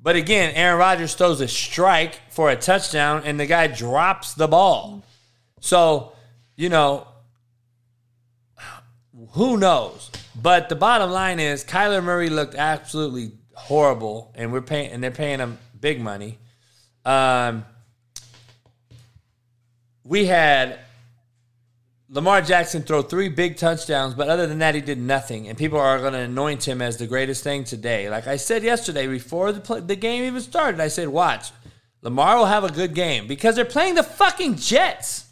[0.00, 4.48] but again, Aaron Rodgers throws a strike for a touchdown, and the guy drops the
[4.48, 5.04] ball.
[5.60, 6.12] So
[6.56, 7.06] you know,
[9.30, 10.10] who knows?
[10.40, 15.10] But the bottom line is, Kyler Murray looked absolutely horrible, and we're paying, and they're
[15.10, 16.38] paying him big money.
[17.04, 17.64] Um,
[20.04, 20.78] we had
[22.14, 25.48] Lamar Jackson throw three big touchdowns, but other than that, he did nothing.
[25.48, 28.10] And people are going to anoint him as the greatest thing today.
[28.10, 31.52] Like I said yesterday, before the, play, the game even started, I said, watch,
[32.02, 35.26] Lamar will have a good game because they're playing the fucking Jets.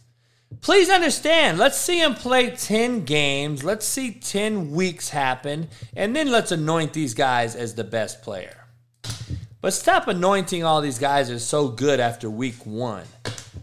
[0.62, 3.62] Please understand, let's see him play 10 games.
[3.62, 5.68] Let's see 10 weeks happen.
[5.94, 8.56] And then let's anoint these guys as the best player.
[9.60, 13.04] But stop anointing all these guys as so good after week one.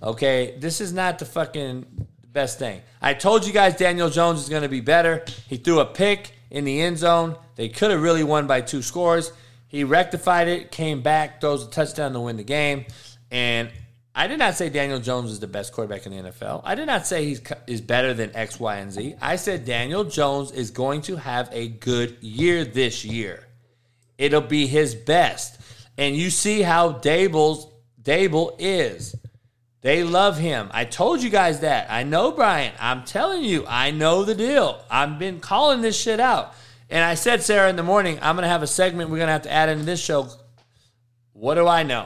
[0.03, 0.55] Okay?
[0.59, 2.07] This is not the fucking
[2.37, 2.83] best thing.
[3.01, 5.25] I told you guys Daniel Jones is going to be better.
[5.47, 7.35] He threw a pick in the end zone.
[7.55, 9.31] They could have really won by two scores.
[9.67, 12.85] He rectified it, came back, throws a touchdown to win the game.
[13.31, 13.71] And
[14.13, 16.61] I did not say Daniel Jones is the best quarterback in the NFL.
[16.63, 19.15] I did not say he's is better than X, Y, and Z.
[19.19, 23.47] I said Daniel Jones is going to have a good year this year.
[24.19, 25.59] It'll be his best.
[25.97, 27.65] And you see how Daboll's
[27.99, 29.15] Daboll is.
[29.87, 30.69] They love him.
[30.73, 31.89] I told you guys that.
[31.89, 32.73] I know Brian.
[32.77, 34.83] I'm telling you, I know the deal.
[34.91, 36.53] I've been calling this shit out.
[36.89, 39.27] And I said, Sarah, in the morning, I'm going to have a segment we're going
[39.27, 40.27] to have to add into this show.
[41.31, 42.05] What do I know?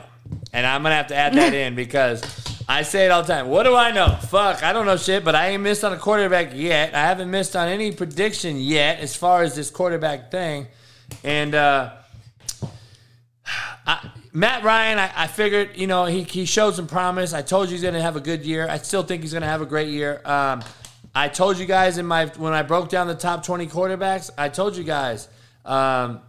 [0.54, 2.22] And I'm going to have to add that in because
[2.70, 3.48] I say it all the time.
[3.48, 4.16] What do I know?
[4.30, 6.94] Fuck, I don't know shit, but I ain't missed on a quarterback yet.
[6.94, 10.68] I haven't missed on any prediction yet as far as this quarterback thing.
[11.24, 11.94] And, uh,
[14.34, 17.34] Matt Ryan, I, I figured, you know, he, he showed some promise.
[17.34, 18.68] I told you he's going to have a good year.
[18.70, 20.22] I still think he's going to have a great year.
[20.24, 20.64] Um,
[21.14, 24.48] I told you guys in my when I broke down the top 20 quarterbacks, I
[24.48, 25.28] told you guys
[25.66, 26.22] um,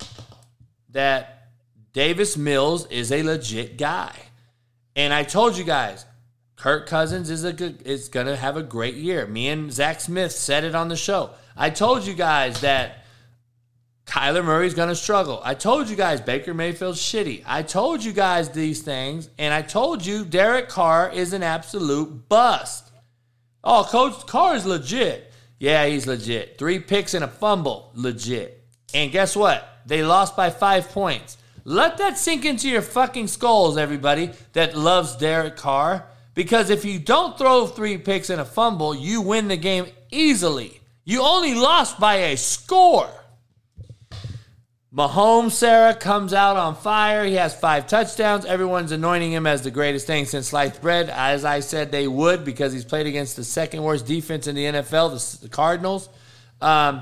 [0.91, 1.49] that
[1.93, 4.13] Davis Mills is a legit guy.
[4.97, 6.05] And I told you guys,
[6.57, 9.27] Kirk Cousins is a good is to have a great year.
[9.27, 11.31] Me and Zach Smith said it on the show.
[11.57, 13.02] I told you guys that
[14.07, 15.41] Kyler Murray's going to struggle.
[15.45, 17.45] I told you guys Baker Mayfield's shitty.
[17.47, 22.29] I told you guys these things, and I told you Derek Carr is an absolute
[22.29, 22.91] bust.
[23.65, 25.33] Oh, Coach Carr is legit.
[25.59, 26.59] Yeah, he's legit.
[26.59, 28.65] Three picks and a fumble, legit.
[28.93, 29.69] And guess what?
[29.87, 31.39] They lost by five points.
[31.65, 36.07] Let that sink into your fucking skulls, everybody that loves Derek Carr.
[36.35, 40.81] Because if you don't throw three picks and a fumble, you win the game easily.
[41.05, 43.11] You only lost by a score.
[44.95, 47.25] Mahomes, Sarah, comes out on fire.
[47.25, 48.45] He has five touchdowns.
[48.45, 51.09] Everyone's anointing him as the greatest thing since sliced bread.
[51.09, 54.65] As I said, they would because he's played against the second worst defense in the
[54.65, 56.11] NFL, the, Cardinals.
[56.61, 57.01] Um,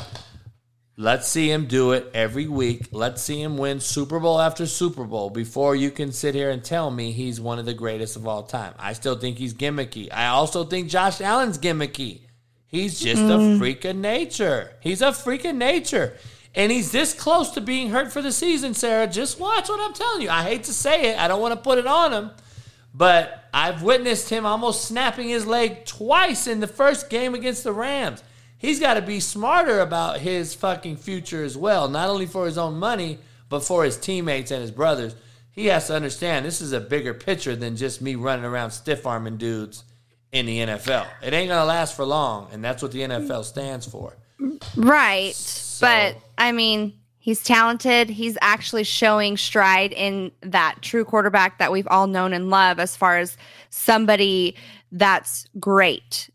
[0.97, 2.87] let's see him do it every week.
[2.93, 6.63] Let's see him win Super Bowl after Super Bowl before you can sit here and
[6.63, 8.73] tell me he's one of the greatest of all time.
[8.79, 10.13] I still think he's gimmicky.
[10.13, 12.21] I also think Josh Allen's gimmicky.
[12.69, 14.77] He's just a freak of nature.
[14.79, 16.17] He's a freak of nature.
[16.55, 19.07] And he's this close to being hurt for the season, Sarah.
[19.07, 20.31] Just watch what I'm telling you.
[20.31, 21.19] I hate to say it.
[21.19, 22.31] I don't want to put it on him.
[22.93, 27.73] But I've witnessed him almost snapping his leg twice in the first game against the
[27.73, 28.23] Rams.
[28.59, 32.59] He's got to be smarter about his fucking future as well, not only for his
[32.59, 33.19] own money,
[33.49, 35.15] but for his teammates and his brothers.
[35.53, 39.07] He has to understand this is a bigger picture than just me running around stiff
[39.07, 39.85] arming dudes
[40.33, 41.07] in the NFL.
[41.23, 44.17] It ain't going to last for long, and that's what the NFL stands for.
[44.77, 45.35] Right.
[45.81, 48.09] But I mean, he's talented.
[48.09, 52.97] He's actually showing stride in that true quarterback that we've all known and love as
[52.97, 53.37] far as
[53.71, 54.57] somebody
[54.93, 56.31] that's great.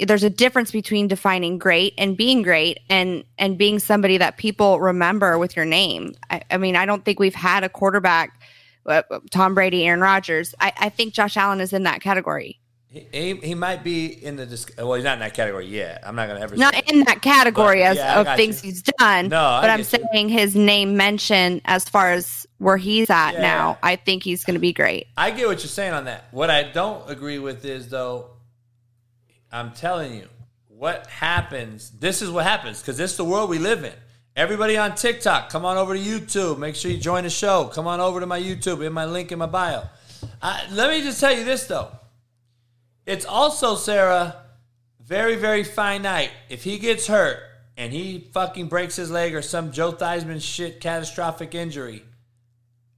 [0.00, 4.80] There's a difference between defining great and being great and and being somebody that people
[4.80, 6.14] remember with your name.
[6.30, 8.40] I, I mean, I don't think we've had a quarterback
[8.86, 10.54] uh, Tom Brady, Aaron Rodgers.
[10.60, 12.59] I, I think Josh Allen is in that category.
[12.92, 14.94] He, he, he might be in the well.
[14.94, 16.02] He's not in that category yet.
[16.04, 16.56] I'm not gonna ever.
[16.56, 18.70] not in that category But, as yeah, of things you.
[18.70, 19.28] he's done.
[19.28, 19.84] No, I but I'm you.
[19.84, 23.42] saying his name mentioned as far as where he's at Yeah.
[23.42, 23.78] now.
[23.82, 25.06] I think he's going to be great.
[25.16, 26.24] I get what you're saying on that.
[26.32, 28.30] What I don't agree with is though,
[29.52, 30.26] I'm telling you,
[30.68, 31.90] what happens.
[31.90, 33.92] This is what happens because this is the world we live in.
[34.34, 36.58] Everybody on TikTok, come on over to YouTube.
[36.58, 37.66] Make sure you join the show.
[37.72, 39.84] Come on over to my YouTube in my link in my bio.
[40.42, 41.88] I, let me just tell you this though.
[43.06, 44.36] It's also Sarah,
[45.00, 46.30] very very finite.
[46.48, 47.38] If he gets hurt
[47.76, 52.04] and he fucking breaks his leg or some Joe Theismann shit catastrophic injury,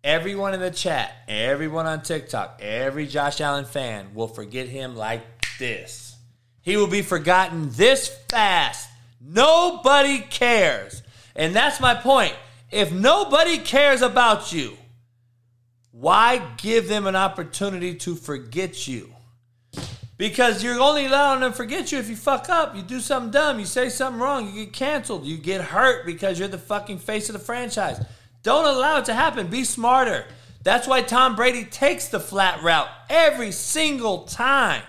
[0.04, 5.22] everyone in the chat, everyone on TikTok, every Josh Allen fan will forget him like
[5.58, 6.16] this.
[6.62, 8.88] He will be forgotten this fast.
[9.20, 11.02] Nobody cares.
[11.34, 12.34] And that's my point.
[12.70, 14.76] If nobody cares about you,
[15.90, 19.11] why give them an opportunity to forget you?
[20.22, 23.32] Because you're only allowing them to forget you if you fuck up, you do something
[23.32, 26.98] dumb, you say something wrong, you get canceled, you get hurt because you're the fucking
[26.98, 28.00] face of the franchise.
[28.44, 29.48] Don't allow it to happen.
[29.48, 30.26] Be smarter.
[30.62, 34.84] That's why Tom Brady takes the flat route every single time.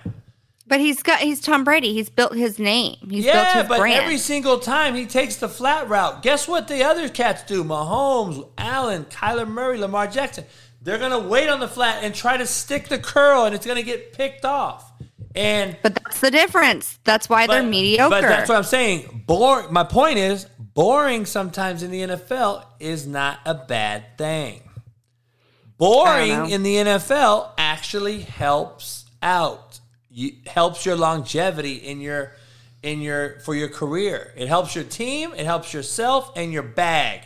[0.67, 1.93] But he's got he's Tom Brady.
[1.93, 2.97] He's built his name.
[3.01, 4.03] He's built yeah, his but brand.
[4.03, 7.63] every single time he takes the flat route, guess what the other cats do?
[7.63, 10.45] Mahomes, Allen, Kyler Murray, Lamar Jackson.
[10.83, 13.81] They're gonna wait on the flat and try to stick the curl, and it's gonna
[13.81, 14.91] get picked off.
[15.35, 16.99] And but that's the difference.
[17.03, 18.09] That's why they're mediocre.
[18.09, 19.23] But that's what I'm saying.
[19.25, 24.61] Bore, my point is, boring sometimes in the NFL is not a bad thing.
[25.77, 29.79] Boring in the NFL actually helps out.
[30.09, 32.33] You, helps your longevity in your
[32.83, 34.33] in your for your career.
[34.37, 35.33] It helps your team.
[35.35, 37.21] It helps yourself and your bag.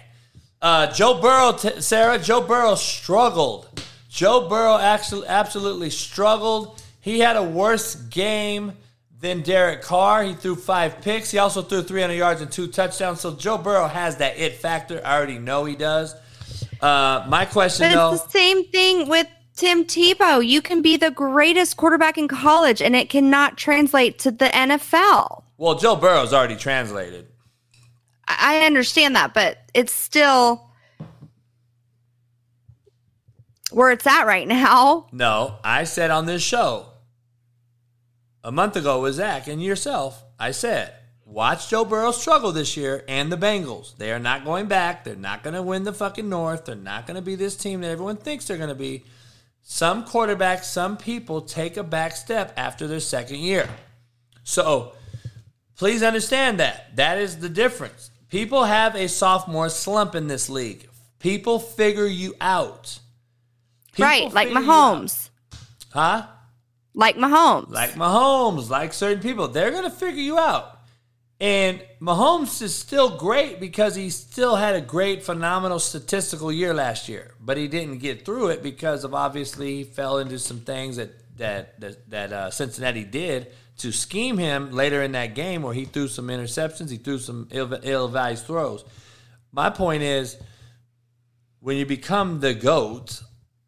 [0.61, 2.17] Uh, Joe Burrow, t- Sarah.
[2.17, 3.83] Joe Burrow struggled.
[4.09, 6.76] Joe Burrow actually absolutely struggled.
[7.07, 8.73] He had a worse game
[9.21, 10.25] than Derek Carr.
[10.25, 11.31] He threw five picks.
[11.31, 13.21] He also threw 300 yards and two touchdowns.
[13.21, 15.01] So Joe Burrow has that it factor.
[15.05, 16.13] I already know he does.
[16.81, 19.25] Uh, my question But though, the same thing with
[19.55, 20.45] Tim Tebow.
[20.45, 25.43] You can be the greatest quarterback in college, and it cannot translate to the NFL.
[25.57, 27.25] well, Joe Burrow's already translated.
[28.27, 30.69] I understand that, but it's still
[33.71, 35.07] where it's at right now.
[35.13, 36.87] No, I said on this show
[38.47, 40.93] a month ago with Zach and yourself, I said,
[41.25, 43.97] watch Joe Burrow struggle this year and the Bengals.
[43.97, 45.03] They are not going back.
[45.03, 46.63] They're not going to win the fucking North.
[46.63, 49.03] They're not going to be this team that everyone thinks they're going to be.
[49.63, 53.67] Some quarterbacks, some people take a back step after their second year.
[54.45, 54.93] So
[55.75, 56.95] please understand that.
[56.95, 58.11] That is the difference.
[58.29, 60.87] People have a sophomore slump in this league.
[61.19, 62.97] People figure you out.
[63.91, 64.47] People right, like.
[64.47, 65.31] Mahomes.
[65.91, 66.27] Huh?
[66.97, 67.69] Like Mahomes.
[67.69, 69.47] Like Mahomes, like certain people.
[69.47, 70.79] They're going to figure you out.
[71.39, 77.07] And Mahomes is still great because he still had a great, phenomenal statistical year last
[77.07, 77.35] year.
[77.39, 81.11] But he didn't get through it because of obviously he fell into some things that
[81.37, 85.85] that that, that uh, Cincinnati did to scheme him later in that game where he
[85.85, 88.83] threw some interceptions, he threw some ill- ill-advised throws.
[89.51, 90.35] My point is,
[91.59, 93.21] when you become the GOAT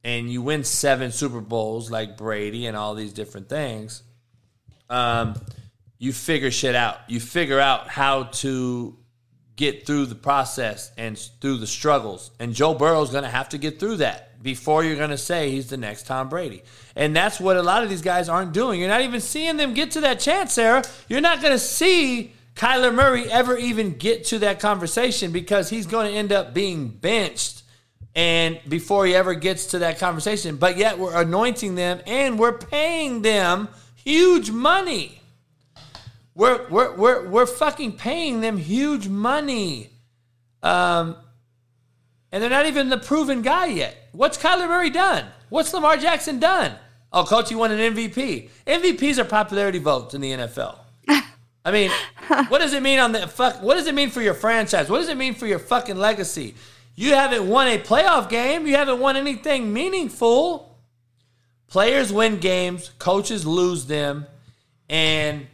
[0.03, 4.03] and you win seven Super Bowls like Brady and all these different things,
[4.89, 5.35] um,
[5.97, 6.97] you figure shit out.
[7.07, 8.97] You figure out how to
[9.55, 12.31] get through the process and through the struggles.
[12.39, 15.51] And Joe Burrow's going to have to get through that before you're going to say
[15.51, 16.63] he's the next Tom Brady.
[16.95, 18.79] And that's what a lot of these guys aren't doing.
[18.79, 20.83] You're not even seeing them get to that chance, Sarah.
[21.09, 25.85] You're not going to see Kyler Murray ever even get to that conversation because he's
[25.85, 27.63] going to end up being benched
[28.19, 30.57] and before he ever gets to that conversation.
[30.57, 35.21] But yet we're anointing them and we're paying them huge money.
[36.35, 39.91] We're we're we're we're fucking paying them huge money.
[40.61, 41.15] Um
[42.33, 44.09] and they're not even the proven guy yet.
[44.11, 45.25] What's Kyler Murray done?
[45.47, 46.73] What's Lamar Jackson done?
[47.13, 48.49] Oh, coach, you won an MVP.
[48.67, 50.77] MVPs are popularity votes in the NFL.
[51.65, 51.89] I mean,
[52.49, 53.63] what does it mean on the fuck?
[53.63, 54.89] What does it mean for your franchise?
[54.89, 56.55] What does it mean for your fucking legacy?
[56.99, 58.67] You haven't won a playoff game.
[58.67, 60.77] You haven't won anything meaningful.
[61.67, 64.25] Players win games, coaches lose them,
[64.89, 65.47] and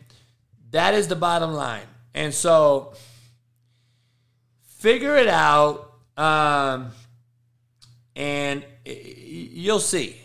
[0.72, 1.86] that is the bottom line.
[2.16, 2.96] And so,
[4.80, 6.90] figure it out, um,
[8.16, 10.20] and you'll see.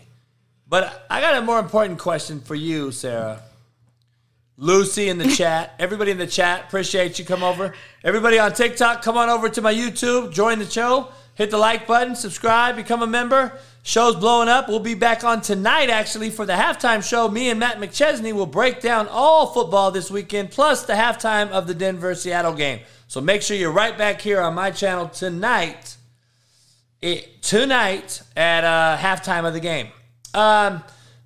[0.67, 3.43] But I got a more important question for you, Sarah.
[4.61, 5.73] Lucy in the chat.
[5.79, 7.25] Everybody in the chat, appreciate you.
[7.25, 7.73] Come over.
[8.03, 10.31] Everybody on TikTok, come on over to my YouTube.
[10.31, 11.09] Join the show.
[11.33, 13.57] Hit the like button, subscribe, become a member.
[13.81, 14.69] Show's blowing up.
[14.69, 17.27] We'll be back on tonight, actually, for the halftime show.
[17.27, 21.65] Me and Matt McChesney will break down all football this weekend, plus the halftime of
[21.65, 22.81] the Denver Seattle game.
[23.07, 25.97] So make sure you're right back here on my channel tonight.
[27.01, 29.87] It, tonight at uh, halftime of the game.
[30.35, 30.83] Um,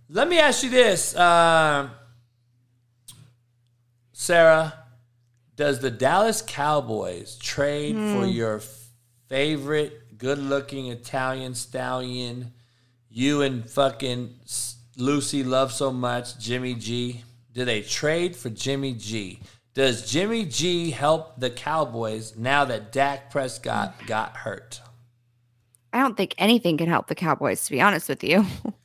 [0.09, 1.13] let me ask you this.
[1.13, 1.89] Uh,
[4.25, 4.73] Sarah,
[5.55, 8.13] does the Dallas Cowboys trade Hmm.
[8.13, 8.59] for your
[9.29, 12.51] favorite good-looking Italian stallion
[13.07, 14.39] you and fucking
[14.97, 17.23] Lucy love so much, Jimmy G?
[17.53, 19.41] Do they trade for Jimmy G?
[19.75, 24.81] Does Jimmy G help the Cowboys now that Dak Prescott got hurt?
[25.93, 28.43] I don't think anything can help the Cowboys, to be honest with you.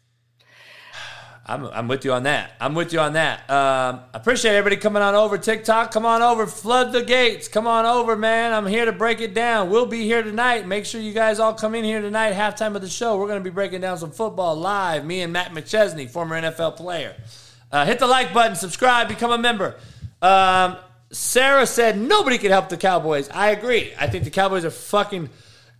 [1.50, 2.52] I'm, I'm with you on that.
[2.60, 3.50] I'm with you on that.
[3.50, 5.90] Um, appreciate everybody coming on over TikTok.
[5.90, 7.48] Come on over, flood the gates.
[7.48, 8.52] Come on over, man.
[8.52, 9.68] I'm here to break it down.
[9.68, 10.68] We'll be here tonight.
[10.68, 13.18] Make sure you guys all come in here tonight, halftime of the show.
[13.18, 15.04] We're going to be breaking down some football live.
[15.04, 17.16] Me and Matt McChesney, former NFL player.
[17.72, 19.74] Uh, hit the like button, subscribe, become a member.
[20.22, 20.76] Um,
[21.10, 23.28] Sarah said nobody can help the Cowboys.
[23.28, 23.92] I agree.
[23.98, 25.28] I think the Cowboys are fucking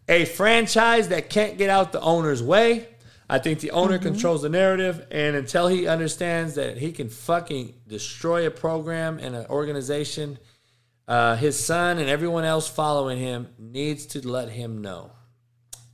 [0.08, 2.88] a franchise that can't get out the owner's way.
[3.30, 7.74] I think the owner controls the narrative, and until he understands that he can fucking
[7.86, 10.38] destroy a program and an organization,
[11.06, 15.12] uh, his son and everyone else following him needs to let him know.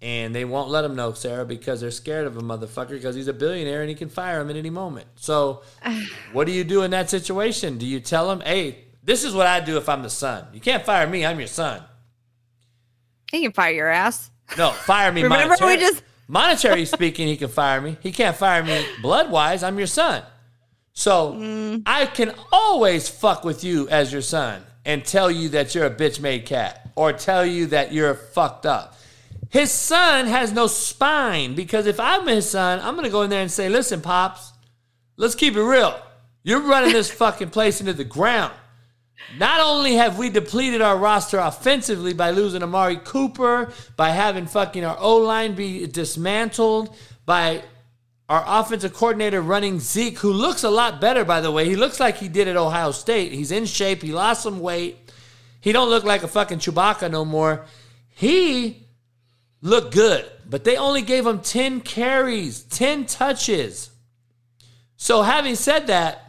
[0.00, 3.28] And they won't let him know, Sarah, because they're scared of a motherfucker because he's
[3.28, 5.06] a billionaire and he can fire him at any moment.
[5.16, 5.62] So,
[6.32, 7.76] what do you do in that situation?
[7.78, 10.46] Do you tell him, hey, this is what I do if I'm the son?
[10.54, 11.82] You can't fire me, I'm your son.
[13.30, 14.30] he can fire your ass.
[14.56, 15.22] No, fire me.
[15.24, 17.96] Remember we just- monetary speaking, he can fire me.
[18.00, 19.62] He can't fire me blood wise.
[19.62, 20.22] I'm your son,
[20.92, 21.82] so Mm.
[21.86, 25.90] I can always fuck with you as your son and tell you that you're a
[25.94, 28.94] bitch made cat or tell you that you're fucked up.
[29.50, 33.42] His son has no spine because if I'm his son, I'm gonna go in there
[33.42, 34.52] and say, "Listen, pops,
[35.16, 35.98] let's keep it real.
[36.42, 38.52] You're running this fucking place into the ground."
[39.38, 44.84] Not only have we depleted our roster offensively by losing Amari Cooper, by having fucking
[44.84, 47.62] our O line be dismantled, by
[48.28, 51.64] our offensive coordinator running Zeke, who looks a lot better, by the way.
[51.68, 53.32] He looks like he did at Ohio State.
[53.32, 54.02] He's in shape.
[54.02, 54.98] He lost some weight.
[55.60, 57.66] He don't look like a fucking Chewbacca no more.
[58.08, 58.86] He
[59.60, 63.90] looked good, but they only gave him 10 carries, 10 touches.
[64.96, 66.25] So having said that,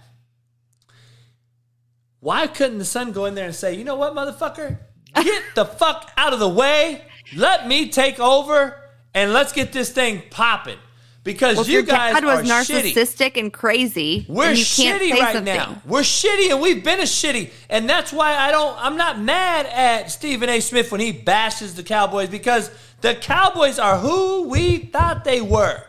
[2.19, 4.77] why couldn't the son go in there and say, you know what, motherfucker?
[5.15, 7.03] Get the fuck out of the way.
[7.35, 8.75] Let me take over
[9.13, 10.77] and let's get this thing popping.
[11.23, 12.93] Because Well, you guys dad was are shitty.
[12.93, 14.25] narcissistic and crazy.
[14.29, 15.43] We're then shitty right something.
[15.57, 15.81] now.
[15.85, 17.51] We're shitty and we've been a shitty.
[17.69, 20.61] And that's why I don't I'm not mad at Stephen A.
[20.61, 22.71] Smith when he bashes the Cowboys because
[23.01, 25.83] the Cowboys are who we thought they were.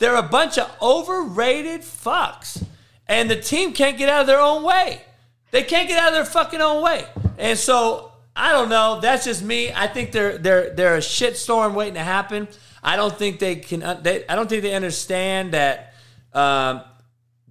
[0.00, 2.62] They're a bunch of overrated fucks.
[3.08, 5.00] And the team can't get out of their own way.
[5.54, 7.04] They can't get out of their fucking own way.
[7.38, 8.98] And so I don't know.
[9.00, 9.72] That's just me.
[9.72, 12.48] I think they're they're they're a shit storm waiting to happen.
[12.82, 13.80] I don't think they can.
[13.84, 15.94] uh, They, I don't think they understand that
[16.32, 16.82] um,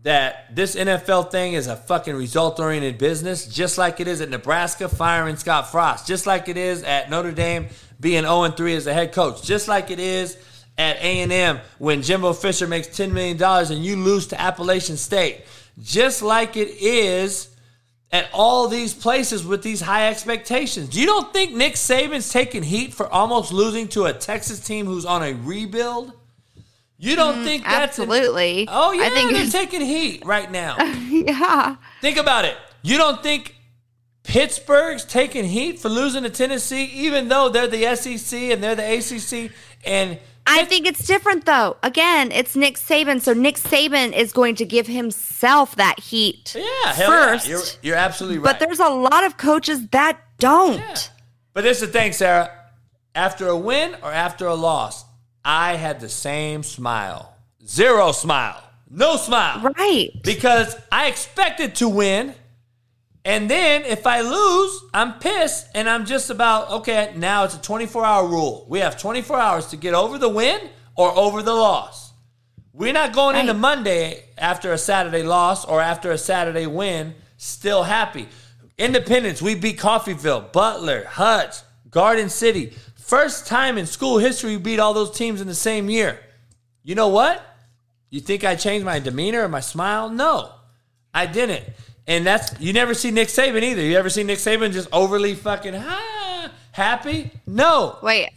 [0.02, 4.30] that this NFL thing is a fucking result oriented business, just like it is at
[4.30, 7.68] Nebraska firing Scott Frost, just like it is at Notre Dame
[8.02, 10.38] being 0 3 as a head coach, just like it is
[10.78, 15.46] at A&M when Jimbo Fisher makes $10 million and you lose to Appalachian State,
[15.82, 17.53] just like it is
[18.14, 20.96] at all these places with these high expectations.
[20.98, 25.04] You don't think Nick Saban's taking heat for almost losing to a Texas team who's
[25.04, 26.14] on a rebuild?
[27.00, 28.68] You don't think that's an- Mm, Absolutely.
[28.72, 30.78] oh yeah, I think they're taking heat right now.
[31.10, 31.76] yeah.
[32.02, 32.56] think about it.
[32.84, 33.56] You don't think
[34.24, 38.98] Pittsburgh's taking heat for losing to Tennessee, even though they're the SEC and they're the
[39.00, 39.52] ACC,
[39.86, 41.78] and I think it's different though.
[41.84, 46.92] Again, it's Nick Saban, so Nick Saban is going to give himself that heat yeah,
[46.94, 47.48] first.
[47.48, 48.58] yeah, you're, you're absolutely right.
[48.58, 51.12] But there's a lot of coaches that don't.
[51.54, 52.52] But this is the thing, Sarah.
[53.16, 55.06] After a win or after a loss,
[55.46, 57.36] I had the same smile.
[57.66, 58.62] Zero smile.
[58.90, 59.72] No smile.
[59.78, 60.12] Right.
[60.24, 62.36] Because I expected to win.
[63.26, 67.62] And then if I lose, I'm pissed and I'm just about, okay, now it's a
[67.62, 68.66] 24 hour rule.
[68.68, 70.60] We have 24 hours to get over the win
[70.96, 72.12] or over the loss.
[72.74, 77.84] We're not going into Monday after a Saturday loss or after a Saturday win still
[77.84, 78.28] happy.
[78.78, 81.58] Independence, we beat Coffeyville, Butler, Hutch,
[81.90, 82.74] Garden City.
[82.96, 86.20] First time in school history we beat all those teams in the same year.
[86.84, 87.42] You know what?
[88.10, 90.10] You think I changed my demeanor or my smile?
[90.10, 90.52] No,
[91.14, 91.66] I didn't.
[92.08, 93.82] And that's you never see Nick Saban either.
[93.82, 97.32] You ever see Nick Saban just overly fucking ah, happy?
[97.48, 97.98] No.
[98.02, 98.30] Wait.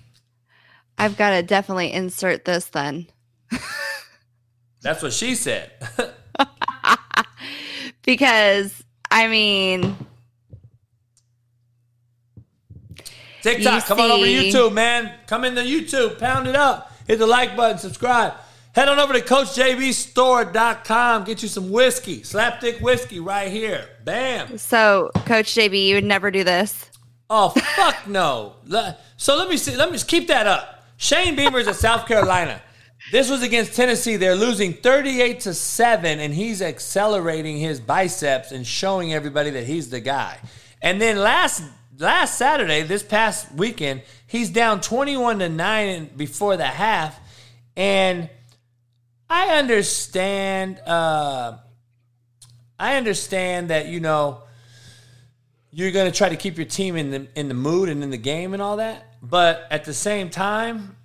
[0.99, 3.07] I've got to definitely insert this then.
[4.83, 5.73] That's what she said.
[8.03, 9.97] because I mean
[13.43, 15.13] TikTok, come on over to YouTube, man.
[15.27, 16.93] Come into YouTube, pound it up.
[17.07, 18.35] Hit the like button, subscribe.
[18.77, 21.25] Head on over to CoachJBStore.com.
[21.25, 23.89] Get you some whiskey, slapstick whiskey right here.
[24.05, 24.59] Bam.
[24.59, 26.91] so Coach JB, you would never do this.
[27.31, 28.57] Oh fuck no.
[29.17, 29.75] So let me see.
[29.77, 30.85] Let me just keep that up.
[30.99, 32.61] Shane Beamer's at South Carolina.
[33.11, 34.17] This was against Tennessee.
[34.17, 39.89] They're losing 38 to 7, and he's accelerating his biceps and showing everybody that he's
[39.89, 40.39] the guy.
[40.83, 41.63] And then last
[41.99, 47.19] last Saturday, this past weekend, he's down 21 to 9 before the half.
[47.75, 48.29] And
[49.29, 51.59] I understand uh
[52.79, 54.43] I understand that, you know,
[55.71, 58.11] you're going to try to keep your team in the in the mood and in
[58.11, 59.15] the game and all that.
[59.23, 60.97] But at the same time,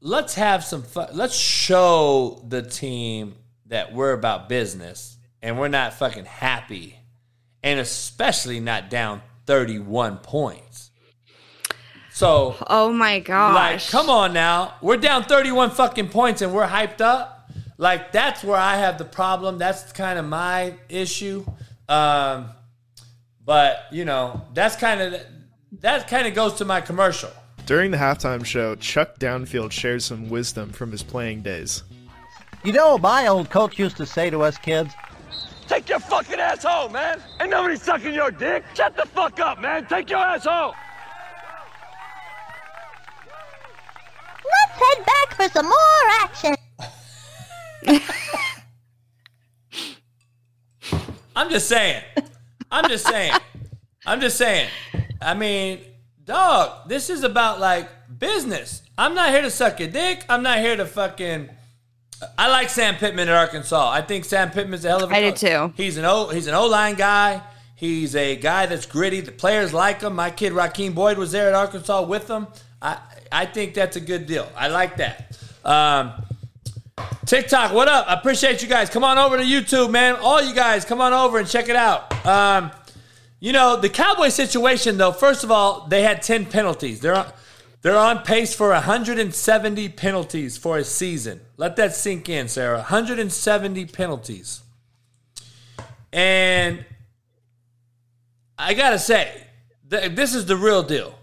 [0.00, 1.08] let's have some fun.
[1.12, 3.36] Let's show the team
[3.66, 6.98] that we're about business and we're not fucking happy,
[7.62, 10.85] and especially not down 31 points.
[12.16, 13.54] So, Oh my gosh.
[13.54, 17.50] like, come on now, we're down 31 fucking points and we're hyped up.
[17.76, 19.58] Like, that's where I have the problem.
[19.58, 21.44] That's kind of my issue.
[21.90, 22.46] Um,
[23.44, 25.20] but you know, that's kind of
[25.80, 27.28] that kind of goes to my commercial.
[27.66, 31.82] During the halftime show, Chuck Downfield shared some wisdom from his playing days.
[32.64, 34.94] You know, what my old coach used to say to us kids,
[35.68, 37.20] Take your fucking ass home, man.
[37.42, 38.64] Ain't nobody sucking your dick.
[38.72, 39.84] Shut the fuck up, man.
[39.86, 40.72] Take your ass home.
[44.50, 46.54] Let's head back for some more action.
[51.36, 52.02] I'm just saying.
[52.70, 53.32] I'm just saying.
[54.06, 54.68] I'm just saying.
[55.20, 55.80] I mean,
[56.24, 58.82] dog, this is about like business.
[58.96, 60.24] I'm not here to suck your dick.
[60.28, 61.50] I'm not here to fucking.
[62.38, 63.90] I like Sam Pittman at Arkansas.
[63.90, 65.74] I think Sam Pittman's a hell of a I do too.
[65.76, 66.28] He's an O.
[66.28, 67.42] He's an O line guy.
[67.74, 69.20] He's a guy that's gritty.
[69.20, 70.14] The players like him.
[70.14, 72.46] My kid Rakeem Boyd was there at Arkansas with him.
[72.80, 72.98] I
[73.30, 74.50] I think that's a good deal.
[74.56, 75.38] I like that.
[75.64, 76.12] Um,
[77.26, 78.08] TikTok, what up?
[78.08, 78.88] I appreciate you guys.
[78.88, 80.16] Come on over to YouTube, man.
[80.16, 82.26] All you guys, come on over and check it out.
[82.26, 82.70] Um,
[83.40, 87.00] you know, the Cowboy situation, though, first of all, they had 10 penalties.
[87.00, 87.26] They're on,
[87.82, 91.40] they're on pace for 170 penalties for a season.
[91.56, 92.78] Let that sink in, Sarah.
[92.78, 94.62] 170 penalties.
[96.12, 96.84] And
[98.58, 99.46] I got to say,
[99.90, 101.14] th- this is the real deal.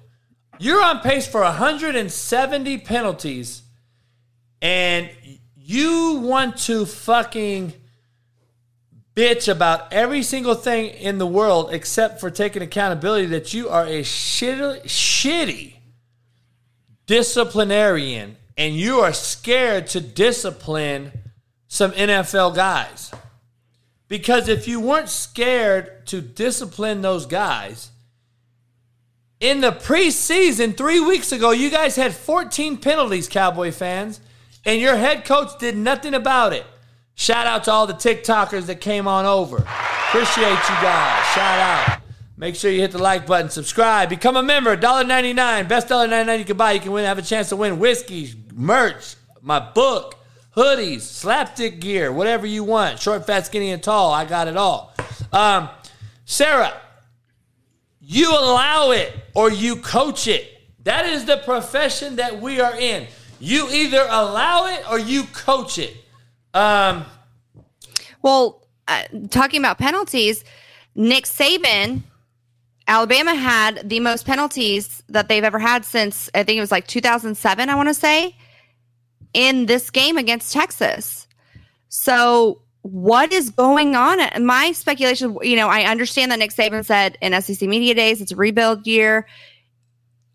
[0.59, 3.63] You're on pace for 170 penalties
[4.61, 5.09] and
[5.55, 7.73] you want to fucking
[9.15, 13.85] bitch about every single thing in the world except for taking accountability that you are
[13.85, 15.73] a shitty, shitty
[17.05, 21.11] disciplinarian and you are scared to discipline
[21.67, 23.11] some NFL guys.
[24.07, 27.89] Because if you weren't scared to discipline those guys,
[29.43, 34.21] in the preseason, three weeks ago, you guys had 14 penalties, Cowboy fans,
[34.63, 36.65] and your head coach did nothing about it.
[37.15, 39.57] Shout out to all the TikTokers that came on over.
[39.57, 41.25] Appreciate you guys.
[41.35, 41.99] Shout out.
[42.37, 44.77] Make sure you hit the like button, subscribe, become a member.
[44.77, 45.67] $1.99.
[45.67, 46.71] Best $1.99 you can buy.
[46.71, 50.15] You can win, have a chance to win whiskey, merch, my book,
[50.55, 52.97] hoodies, slapstick gear, whatever you want.
[52.97, 54.13] Short, fat, skinny, and tall.
[54.13, 54.93] I got it all.
[55.33, 55.67] Um,
[56.23, 56.73] Sarah,
[58.05, 60.49] you allow it or you coach it.
[60.83, 63.07] That is the profession that we are in.
[63.39, 65.95] You either allow it or you coach it.
[66.53, 67.05] Um,
[68.21, 70.43] Well, uh, talking about penalties,
[70.95, 72.03] Nick Saban,
[72.87, 76.87] Alabama had the most penalties that they've ever had since I think it was like
[76.87, 78.35] 2007, I want to say,
[79.33, 81.27] in this game against Texas.
[81.87, 84.19] So, what is going on?
[84.45, 88.31] My speculation, you know, I understand that Nick Saban said in SEC Media Days it's
[88.31, 89.27] a rebuild year.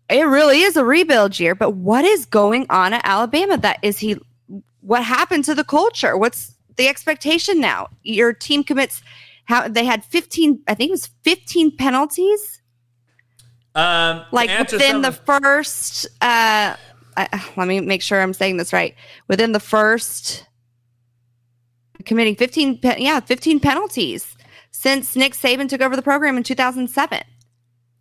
[0.09, 3.57] It really is a rebuild year, but what is going on at Alabama?
[3.57, 4.17] That is he
[4.81, 6.17] what happened to the culture?
[6.17, 7.89] What's the expectation now.
[8.01, 9.03] Your team commits
[9.45, 12.61] how they had 15, I think it was 15 penalties.
[13.75, 16.75] Um, Like within the first, uh,
[17.17, 17.27] uh,
[17.57, 18.95] let me make sure I'm saying this right.
[19.27, 20.45] Within the first,
[22.09, 24.35] committing 15, pe- yeah, 15 penalties
[24.71, 27.21] since Nick Saban took over the program in 2007.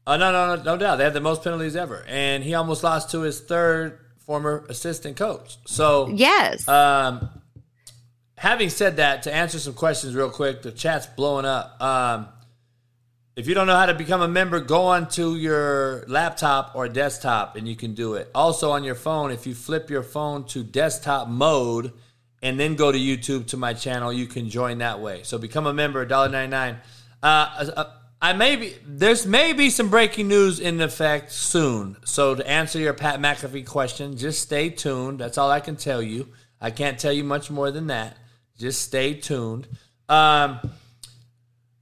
[0.07, 0.97] Oh no, no, no, no doubt.
[0.97, 5.17] They had the most penalties ever, and he almost lost to his third former assistant
[5.17, 5.59] coach.
[5.67, 6.67] So Yes.
[6.67, 7.29] Um,
[8.39, 11.81] having said that, to answer some questions real quick, the chat's blowing up.
[11.83, 12.29] Um,
[13.37, 17.55] if you don't know how to become a member, go onto your laptop or desktop
[17.55, 18.31] and you can do it.
[18.35, 21.93] Also on your phone, if you flip your phone to desktop mode
[22.43, 25.23] and then go to YouTube to my channel, you can join that way.
[25.25, 26.79] So become a member, $1.99.
[27.23, 27.85] Uh, uh,
[28.21, 31.97] I may be, there's may be some breaking news in effect soon.
[32.05, 35.21] So to answer your Pat McAfee question, just stay tuned.
[35.21, 36.29] That's all I can tell you.
[36.61, 38.17] I can't tell you much more than that.
[38.57, 39.69] Just stay tuned.
[40.09, 40.61] Um,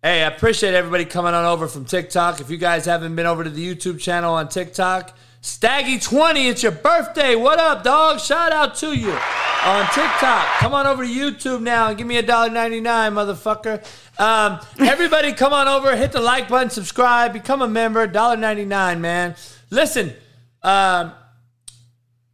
[0.07, 2.41] Hey, I appreciate everybody coming on over from TikTok.
[2.41, 6.73] If you guys haven't been over to the YouTube channel on TikTok, Staggy20, it's your
[6.73, 7.37] birthday.
[7.37, 8.19] What up, dog?
[8.19, 10.45] Shout out to you on TikTok.
[10.59, 13.81] Come on over to YouTube now and give me a dollar ninety nine, motherfucker.
[14.21, 18.09] Um, everybody, come on over, hit the like button, subscribe, become a member.
[18.09, 19.37] Dollar ninety nine, man.
[19.71, 20.15] Listen,
[20.65, 21.13] um,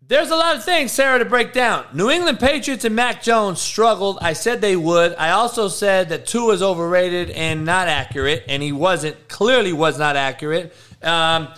[0.01, 1.85] there's a lot of things, Sarah, to break down.
[1.93, 4.21] New England Patriots and Mac Jones struggled.
[4.23, 5.15] I said they would.
[5.17, 9.29] I also said that Tua is overrated and not accurate, and he wasn't.
[9.29, 10.75] Clearly, was not accurate.
[11.03, 11.49] Um,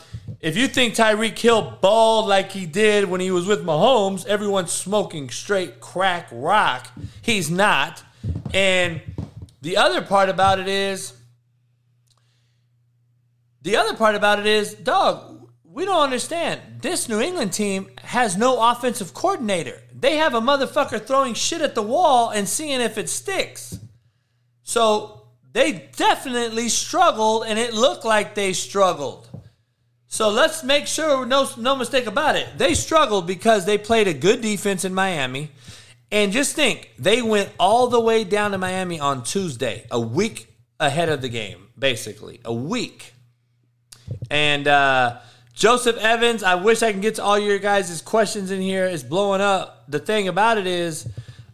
[0.44, 4.72] if you think Tyreek Hill balled like he did when he was with Mahomes, everyone's
[4.72, 6.86] smoking straight crack rock.
[7.22, 8.02] He's not.
[8.52, 9.00] And
[9.62, 11.14] the other part about it is,
[13.62, 16.60] the other part about it is, dog, we don't understand.
[16.82, 19.80] This New England team has no offensive coordinator.
[19.98, 23.78] They have a motherfucker throwing shit at the wall and seeing if it sticks.
[24.62, 25.22] So
[25.54, 29.30] they definitely struggled, and it looked like they struggled.
[30.14, 32.56] So let's make sure, no, no mistake about it.
[32.56, 35.50] They struggled because they played a good defense in Miami.
[36.12, 40.54] And just think, they went all the way down to Miami on Tuesday, a week
[40.78, 42.40] ahead of the game, basically.
[42.44, 43.12] A week.
[44.30, 45.18] And uh,
[45.52, 48.84] Joseph Evans, I wish I can get to all your guys' questions in here.
[48.84, 49.82] It's blowing up.
[49.88, 51.08] The thing about it is,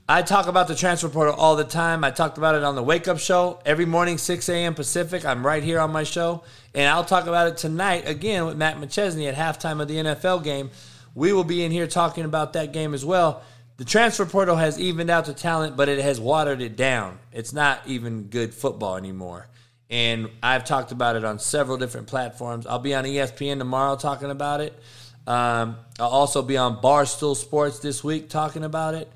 [0.06, 2.04] I talk about the transfer portal all the time.
[2.04, 4.74] I talked about it on the Wake Up Show every morning, 6 a.m.
[4.74, 5.24] Pacific.
[5.24, 6.42] I'm right here on my show.
[6.74, 10.44] And I'll talk about it tonight again with Matt McChesney at halftime of the NFL
[10.44, 10.70] game.
[11.14, 13.42] We will be in here talking about that game as well.
[13.76, 17.18] The transfer portal has evened out the talent, but it has watered it down.
[17.32, 19.48] It's not even good football anymore.
[19.88, 22.66] And I've talked about it on several different platforms.
[22.66, 24.78] I'll be on ESPN tomorrow talking about it.
[25.26, 29.10] Um, I'll also be on Barstool Sports this week talking about it.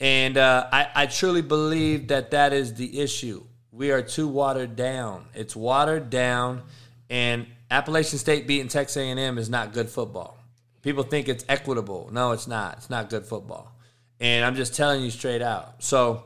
[0.00, 3.44] And uh, I, I truly believe that that is the issue.
[3.70, 5.26] We are too watered down.
[5.34, 6.62] It's watered down,
[7.10, 10.38] and Appalachian State beating Texas A&M is not good football.
[10.82, 12.08] People think it's equitable.
[12.12, 12.78] No, it's not.
[12.78, 13.72] It's not good football.
[14.20, 15.82] And I'm just telling you straight out.
[15.82, 16.24] So,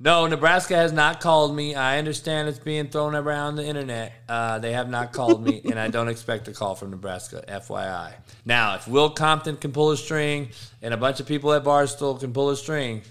[0.00, 1.74] no, Nebraska has not called me.
[1.74, 4.12] I understand it's being thrown around the internet.
[4.28, 8.14] Uh, they have not called me, and I don't expect a call from Nebraska, FYI.
[8.44, 10.50] Now, if Will Compton can pull a string
[10.82, 13.02] and a bunch of people at Barstool can pull a string,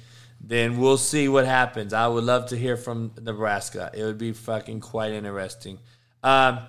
[0.41, 1.93] then we'll see what happens.
[1.93, 3.89] I would love to hear from Nebraska.
[3.93, 5.79] It would be fucking quite interesting.
[6.21, 6.59] Um,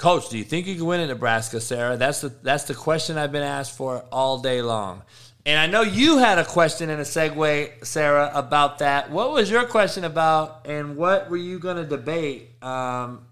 [0.00, 1.98] Coach, do you think you can win in Nebraska, Sarah?
[1.98, 5.02] That's the that's the question I've been asked for all day long.
[5.44, 9.10] And I know you had a question and a segue, Sarah, about that.
[9.10, 13.26] What was your question about, and what were you going to debate um,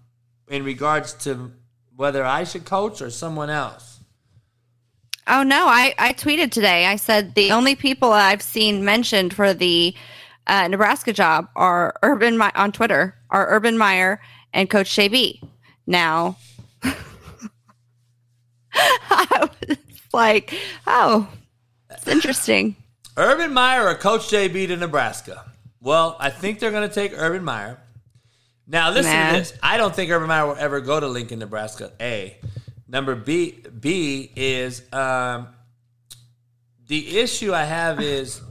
[0.47, 1.51] in regards to
[1.95, 4.01] whether I should coach or someone else?
[5.25, 6.85] Oh no, I, I tweeted today.
[6.85, 9.95] I said the only people I've seen mentioned for the
[10.45, 14.21] uh, Nebraska job are Urban My- on Twitter are Urban Meyer
[14.53, 15.41] and Coach JB.
[15.87, 16.37] Now,
[19.09, 19.77] I was
[20.13, 20.53] like,
[20.87, 21.27] oh,
[21.89, 22.75] it's interesting.
[23.17, 25.45] Urban Meyer or Coach JB to Nebraska?
[25.81, 27.79] Well, I think they're going to take Urban Meyer.
[28.67, 29.31] Now, listen Nah.
[29.31, 29.53] to this.
[29.63, 31.91] I don't think Urban Meyer will ever go to Lincoln, Nebraska.
[31.99, 32.37] A.
[32.87, 33.63] Number B.
[33.79, 35.47] B is um,
[36.87, 38.41] the issue I have is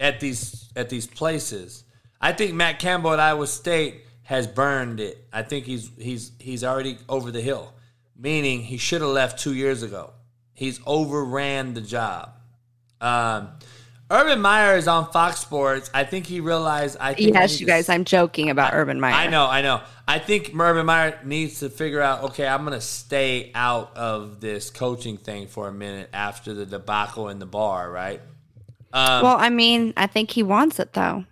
[0.00, 1.84] at these at these places.
[2.20, 5.26] I think Matt Campbell at Iowa State has burned it.
[5.32, 7.72] I think he's he's he's already over the hill.
[8.18, 10.12] Meaning he should have left two years ago.
[10.54, 12.32] He's overran the job.
[13.00, 13.50] Um,
[14.10, 15.88] Urban Meyer is on Fox Sports.
[15.94, 16.96] I think he realized.
[16.98, 19.12] I think Yes, you to guys, I'm joking about Urban Meyer.
[19.14, 19.82] I know, I know.
[20.08, 22.22] I think Urban Meyer needs to figure out.
[22.24, 27.28] Okay, I'm gonna stay out of this coaching thing for a minute after the debacle
[27.28, 28.20] in the bar, right?
[28.92, 31.24] Um, well, I mean, I think he wants it though.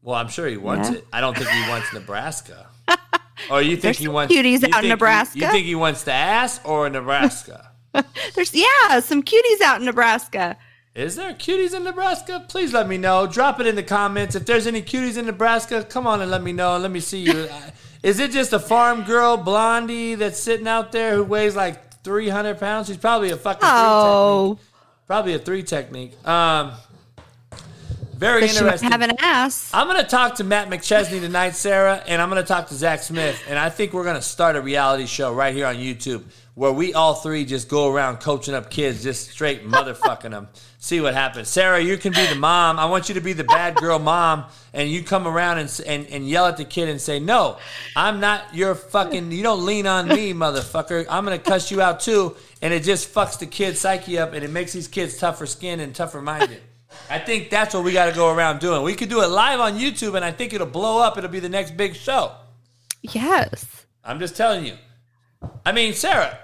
[0.00, 0.96] well, I'm sure he wants Yeah.
[0.96, 1.06] it.
[1.12, 2.66] I don't think he wants Nebraska.
[3.50, 5.38] Or you think There's he wants cuties out in think he- Nebraska.
[5.38, 7.70] you think he wants the ass or Nebraska?
[8.34, 10.56] There's yeah, some cuties out in Nebraska.
[10.94, 12.44] Is there cuties in Nebraska?
[12.48, 13.26] Please let me know.
[13.26, 14.34] Drop it in the comments.
[14.34, 16.76] If there's any cuties in Nebraska, come on and let me know.
[16.76, 17.48] Let me see you.
[18.02, 22.58] Is it just a farm girl blondie that's sitting out there who weighs like 300
[22.60, 22.88] pounds?
[22.88, 24.68] She's probably a fucking three Oh, technique.
[25.06, 26.28] Probably a three technique.
[26.28, 26.72] Um,
[28.22, 28.90] very interesting.
[28.90, 29.70] have an ass.
[29.74, 32.74] I'm going to talk to Matt McChesney tonight, Sarah, and I'm going to talk to
[32.74, 33.42] Zach Smith.
[33.48, 36.24] And I think we're going to start a reality show right here on YouTube
[36.54, 40.48] where we all three just go around coaching up kids, just straight motherfucking them.
[40.78, 41.48] See what happens.
[41.48, 42.78] Sarah, you can be the mom.
[42.78, 44.44] I want you to be the bad girl mom,
[44.74, 47.58] and you come around and, and, and yell at the kid and say, No,
[47.96, 51.06] I'm not your fucking, you don't lean on me, motherfucker.
[51.08, 52.36] I'm going to cuss you out too.
[52.60, 55.80] And it just fucks the kid's psyche up, and it makes these kids tougher skinned
[55.80, 56.60] and tougher minded.
[57.10, 58.82] I think that's what we got to go around doing.
[58.82, 61.18] We could do it live on YouTube, and I think it'll blow up.
[61.18, 62.32] It'll be the next big show.
[63.02, 63.86] Yes.
[64.04, 64.74] I'm just telling you.
[65.64, 66.38] I mean, Sarah,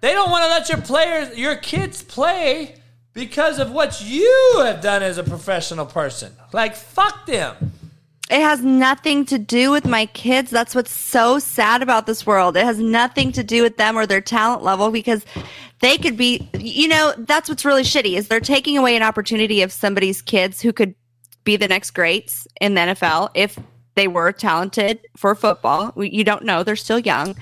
[0.00, 2.76] they don't want to let your players, your kids play
[3.12, 6.32] because of what you have done as a professional person.
[6.52, 7.72] Like, fuck them.
[8.30, 10.50] It has nothing to do with my kids.
[10.50, 12.56] That's what's so sad about this world.
[12.56, 15.26] It has nothing to do with them or their talent level because
[15.80, 19.60] they could be, you know, that's what's really shitty is they're taking away an opportunity
[19.60, 20.94] of somebody's kids who could
[21.44, 23.58] be the next greats in the NFL if
[23.94, 25.92] they were talented for football.
[25.96, 26.62] You don't know.
[26.62, 27.36] They're still young.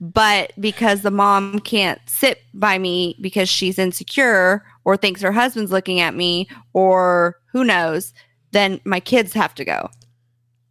[0.00, 5.72] But because the mom can't sit by me because she's insecure or thinks her husband's
[5.72, 8.12] looking at me or who knows,
[8.54, 9.90] then my kids have to go.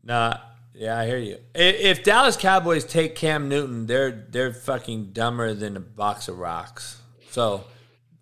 [0.03, 0.37] Nah,
[0.73, 1.37] yeah, I hear you.
[1.53, 6.99] If Dallas Cowboys take Cam Newton, they're they're fucking dumber than a box of rocks.
[7.29, 7.63] So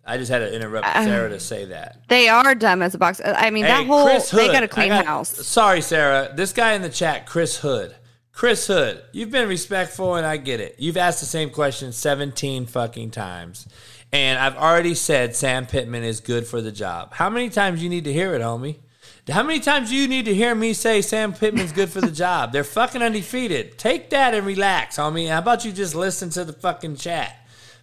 [0.04, 2.02] I just had to interrupt Uh, Sarah to say that.
[2.08, 3.20] They are dumb as a box.
[3.24, 5.30] I mean, that whole Chris they got a clean got- house.
[5.46, 6.32] Sorry, Sarah.
[6.34, 7.94] This guy in the chat, Chris Hood.
[8.32, 10.76] Chris Hood, you've been respectful and I get it.
[10.78, 13.68] You've asked the same question 17 fucking times.
[14.10, 17.12] And I've already said Sam Pittman is good for the job.
[17.12, 18.76] How many times you need to hear it, homie?
[19.30, 22.10] How many times do you need to hear me say Sam Pittman's good for the
[22.10, 22.52] job?
[22.52, 23.78] They're fucking undefeated.
[23.78, 25.28] Take that and relax, homie.
[25.28, 27.36] How about you just listen to the fucking chat?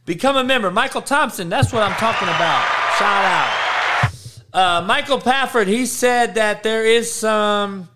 [0.05, 0.69] Become a member.
[0.69, 2.65] Michael Thompson, that's what I'm talking about.
[2.97, 4.81] Shout out.
[4.81, 7.87] Uh, Michael Pafford, he said that there is some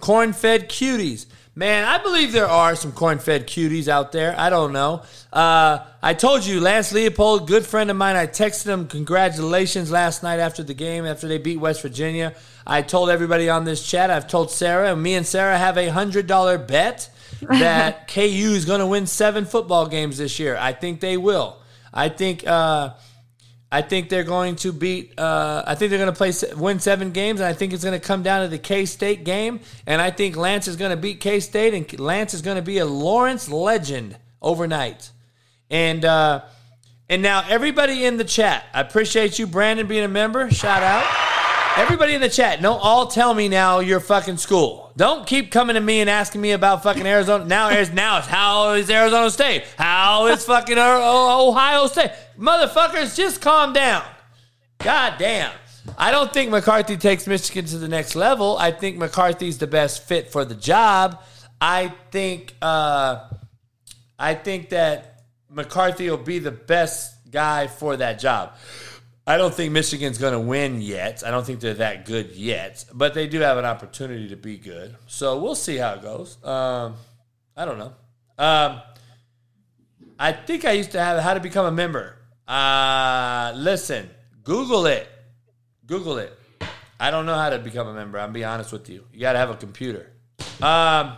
[0.00, 1.24] corn-fed cuties.
[1.54, 4.34] Man, I believe there are some corn-fed cuties out there.
[4.38, 5.02] I don't know.
[5.32, 8.16] Uh, I told you, Lance Leipold, good friend of mine.
[8.16, 12.34] I texted him congratulations last night after the game, after they beat West Virginia.
[12.70, 14.12] I told everybody on this chat.
[14.12, 17.10] I've told Sarah, and me and Sarah have a hundred dollar bet
[17.40, 20.56] that KU is going to win seven football games this year.
[20.56, 21.58] I think they will.
[21.92, 22.46] I think.
[22.46, 22.94] Uh,
[23.72, 25.18] I think they're going to beat.
[25.18, 27.98] Uh, I think they're going to play win seven games, and I think it's going
[27.98, 29.60] to come down to the K State game.
[29.86, 32.62] And I think Lance is going to beat K State, and Lance is going to
[32.62, 35.10] be a Lawrence legend overnight.
[35.70, 36.42] And uh,
[37.08, 40.50] and now everybody in the chat, I appreciate you, Brandon, being a member.
[40.50, 41.49] Shout out.
[41.76, 44.92] Everybody in the chat, don't all tell me now your fucking school.
[44.96, 47.44] Don't keep coming to me and asking me about fucking Arizona.
[47.44, 49.64] Now, is now it's how is Arizona State?
[49.78, 52.10] How is fucking O- Ohio State?
[52.38, 54.04] Motherfuckers, just calm down.
[54.78, 55.52] God damn.
[55.96, 58.58] I don't think McCarthy takes Michigan to the next level.
[58.58, 61.22] I think McCarthy's the best fit for the job.
[61.60, 63.28] I think uh,
[64.18, 68.54] I think that McCarthy will be the best guy for that job.
[69.30, 71.22] I don't think Michigan's going to win yet.
[71.24, 74.56] I don't think they're that good yet, but they do have an opportunity to be
[74.56, 74.96] good.
[75.06, 76.36] So we'll see how it goes.
[76.44, 76.96] Um,
[77.56, 77.92] I don't know.
[78.36, 78.82] Um,
[80.18, 82.16] I think I used to have how to become a member.
[82.48, 84.10] Uh, listen,
[84.42, 85.08] Google it.
[85.86, 86.36] Google it.
[86.98, 88.18] I don't know how to become a member.
[88.18, 89.04] I'm be honest with you.
[89.12, 90.10] You got to have a computer.
[90.60, 91.16] Um,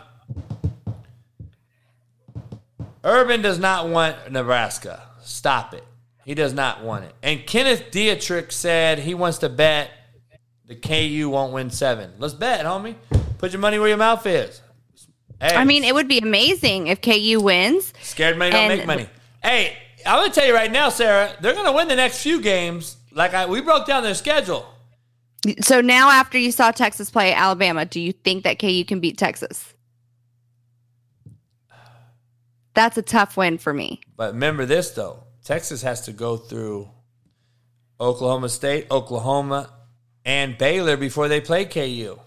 [3.03, 5.01] Urban does not want Nebraska.
[5.23, 5.83] Stop it.
[6.25, 7.13] He does not want it.
[7.21, 9.91] And Kenneth Dietrich said he wants to bet
[10.65, 12.13] the KU won't win seven.
[12.17, 12.95] Let's bet, homie.
[13.37, 14.61] Put your money where your mouth is.
[15.41, 17.93] Hey, I mean, it would be amazing if KU wins.
[18.01, 19.09] scared money don't and- make money.
[19.43, 21.35] Hey, I'm gonna tell you right now, Sarah.
[21.41, 22.95] They're gonna win the next few games.
[23.11, 24.65] Like I, we broke down their schedule.
[25.59, 29.17] So now, after you saw Texas play Alabama, do you think that KU can beat
[29.17, 29.73] Texas?
[32.73, 34.01] That's a tough win for me.
[34.15, 36.89] But remember this though: Texas has to go through
[37.99, 39.69] Oklahoma State, Oklahoma,
[40.25, 42.19] and Baylor before they play KU.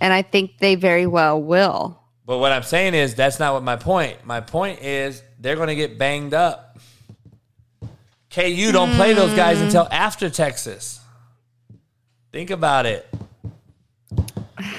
[0.00, 1.98] And I think they very well will.
[2.26, 4.24] But what I'm saying is that's not what my point.
[4.24, 6.78] My point is they're going to get banged up.
[8.30, 9.64] KU don't play those guys hmm.
[9.64, 11.00] until after Texas.
[12.32, 13.12] Think about it.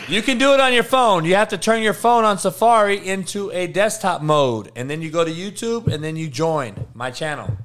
[0.07, 1.25] You can do it on your phone.
[1.25, 5.09] You have to turn your phone on Safari into a desktop mode, and then you
[5.09, 7.57] go to YouTube, and then you join my channel.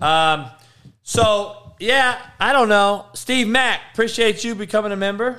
[0.00, 0.46] Um,
[1.02, 3.06] so yeah, I don't know.
[3.14, 5.36] Steve Mack, appreciate you becoming a member.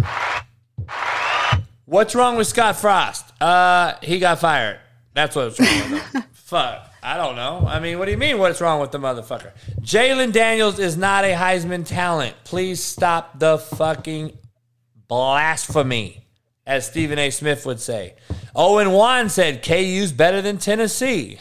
[1.85, 3.31] What's wrong with Scott Frost?
[3.41, 4.79] Uh, he got fired.
[5.13, 6.23] That's what's wrong with him.
[6.33, 6.91] Fuck.
[7.01, 7.63] I don't know.
[7.67, 8.39] I mean, what do you mean?
[8.39, 9.51] What's wrong with the motherfucker?
[9.81, 12.35] Jalen Daniels is not a Heisman talent.
[12.43, 14.35] Please stop the fucking
[15.07, 16.25] blasphemy,
[16.65, 17.29] as Stephen A.
[17.29, 18.15] Smith would say.
[18.55, 21.37] Owen Wan said KU's better than Tennessee.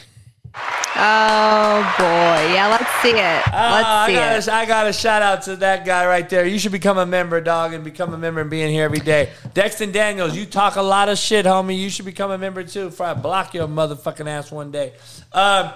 [0.97, 2.67] Oh boy, yeah.
[2.71, 3.15] Let's see it.
[3.15, 4.47] Let's Ah, see I got it.
[4.47, 6.45] A, I got a shout out to that guy right there.
[6.45, 9.31] You should become a member, dog, and become a member and being here every day.
[9.53, 11.77] Dexton Daniels, you talk a lot of shit, homie.
[11.77, 12.85] You should become a member too.
[12.85, 14.93] Before I block your motherfucking ass one day.
[15.33, 15.71] Um,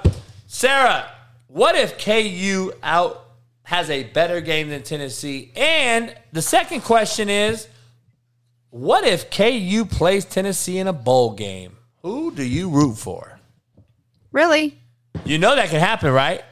[0.47, 1.05] Sarah,
[1.47, 3.25] what if KU out
[3.63, 5.51] has a better game than Tennessee?
[5.57, 7.67] And the second question is,
[8.71, 11.77] what if KU plays Tennessee in a bowl game?
[12.03, 13.39] Who do you root for?
[14.31, 14.77] Really?
[15.25, 16.43] You know that can happen, right?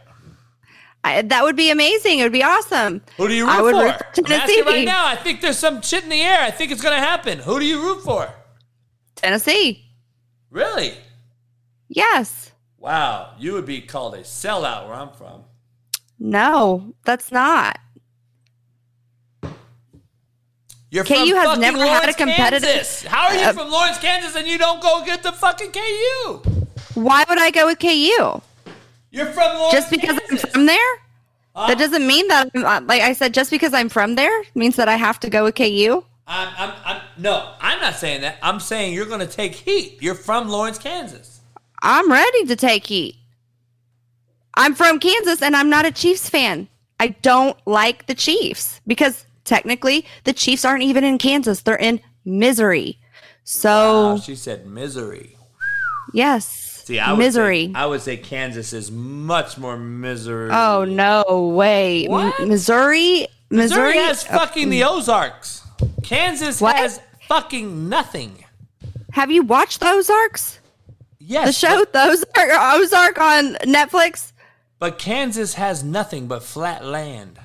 [1.03, 2.19] I, that would be amazing.
[2.19, 3.01] It would be awesome.
[3.17, 3.83] Who do you root I would for?
[3.83, 4.61] root for I'm asking Tennessee.
[4.63, 5.07] right now.
[5.07, 6.41] I think there's some shit in the air.
[6.41, 7.39] I think it's going to happen.
[7.39, 8.29] Who do you root for?
[9.15, 9.85] Tennessee.
[10.49, 10.93] Really?
[11.87, 12.51] Yes.
[12.77, 13.35] Wow.
[13.39, 15.43] You would be called a sellout where I'm from.
[16.19, 17.79] No, that's not.
[20.89, 23.03] You're KU from has never had a competitive- Kansas.
[23.03, 26.41] How are you Uh, from Lawrence, Kansas, and you don't go get the fucking KU?
[26.93, 28.41] Why would I go with KU?
[29.11, 30.45] You're from Lawrence, Just because Kansas.
[30.45, 31.01] I'm from there?
[31.55, 34.75] that doesn't mean that, I'm, uh, like I said, just because I'm from there means
[34.75, 36.03] that I have to go with KU.
[36.27, 38.37] I'm, I'm, I'm, no, I'm not saying that.
[38.43, 39.97] I'm saying you're going to take heat.
[40.01, 41.39] You're from Lawrence, Kansas.
[41.81, 43.15] I'm ready to take heat.
[44.55, 46.67] I'm from Kansas and I'm not a Chiefs fan.
[46.99, 51.61] I don't like the Chiefs because technically the Chiefs aren't even in Kansas.
[51.63, 52.99] They're in Missouri.
[53.43, 53.71] So,
[54.15, 55.35] Oh, she said misery.
[56.13, 56.65] yes.
[56.85, 57.67] See, I would misery.
[57.67, 60.49] Say, I would say Kansas is much more misery.
[60.51, 62.05] oh, no way.
[62.05, 62.47] M- What?
[62.47, 63.27] Missouri?
[63.49, 65.63] Missouri, Missouri has uh, fucking the Ozarks.
[66.03, 66.75] Kansas What?
[66.75, 68.43] has fucking nothing.
[69.11, 70.59] Have you watched the Ozarks?
[71.19, 74.31] Yes, The show the Ozark, Ozark on Netflix?
[74.79, 77.39] But Kansas has nothing but flat land.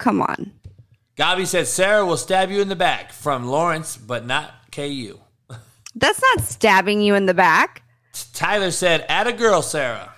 [0.00, 0.50] Come on.
[1.16, 5.20] Gabi said Sarah will stab you in the back from Lawrence, but not KU.
[5.94, 7.82] That's not stabbing you in the back.
[8.32, 10.12] Tyler said, "At a girl, Sarah."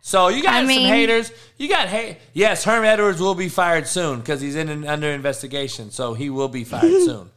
[0.00, 1.32] So you got I some mean- haters.
[1.58, 2.18] You got hate.
[2.32, 5.90] Yes, Herm Edwards will be fired soon because he's in an, under investigation.
[5.90, 7.30] So he will be fired soon,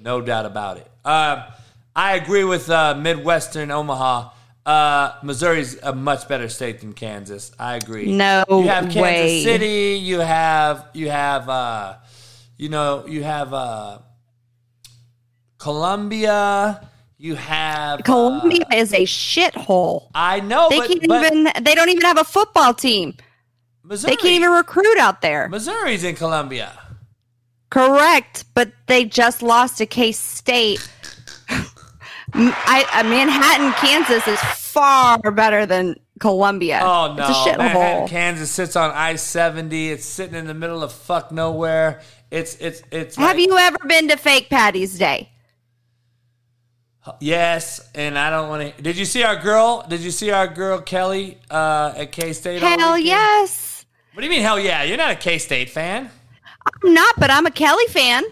[0.00, 0.88] no doubt about it.
[1.04, 1.50] Uh,
[1.96, 4.30] I agree with uh, Midwestern Omaha.
[4.64, 7.50] Uh, Missouri's a much better state than Kansas.
[7.58, 8.12] I agree.
[8.12, 9.42] No you have Kansas way.
[9.42, 9.98] City.
[10.00, 11.96] You have you have uh,
[12.56, 13.98] you know you have uh,
[15.58, 16.88] Columbia.
[17.18, 20.10] You have uh, Columbia is a shithole.
[20.14, 23.16] I know, They but, can't but even they don't even have a football team.
[23.84, 24.12] Missouri.
[24.12, 25.48] They can't even recruit out there.
[25.48, 26.72] Missouri's in Columbia.
[27.70, 30.88] Correct, but they just lost to K State.
[32.34, 36.80] I, Manhattan, Kansas is far better than Columbia.
[36.82, 38.08] Oh no, it's a Manhattan, shithole.
[38.08, 39.90] Kansas sits on I seventy.
[39.90, 42.00] It's sitting in the middle of fuck nowhere.
[42.30, 43.16] It's it's it's.
[43.16, 45.30] Have like- you ever been to Fake Patty's Day?
[47.18, 48.82] Yes, and I don't want to.
[48.82, 49.84] Did you see our girl?
[49.88, 52.62] Did you see our girl Kelly uh, at K State?
[52.62, 53.84] Hell yes.
[54.14, 54.84] What do you mean hell yeah?
[54.84, 56.10] You're not a K State fan.
[56.84, 58.22] I'm not, but I'm a Kelly fan.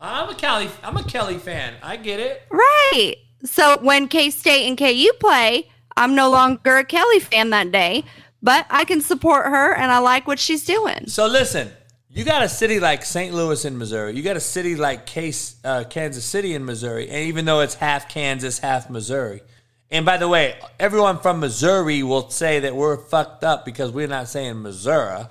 [0.00, 0.68] I'm a Kelly.
[0.82, 1.74] I'm a Kelly fan.
[1.82, 2.42] I get it.
[2.50, 3.16] Right.
[3.44, 8.04] So when K State and KU play, I'm no longer a Kelly fan that day,
[8.42, 11.06] but I can support her and I like what she's doing.
[11.06, 11.70] So listen,
[12.10, 13.34] you got a city like St.
[13.34, 14.14] Louis in Missouri.
[14.16, 17.74] You got a city like Case, uh, Kansas City in Missouri, and even though it's
[17.74, 19.42] half Kansas, half Missouri.
[19.90, 24.08] And by the way, everyone from Missouri will say that we're fucked up because we're
[24.08, 25.26] not saying Missouri.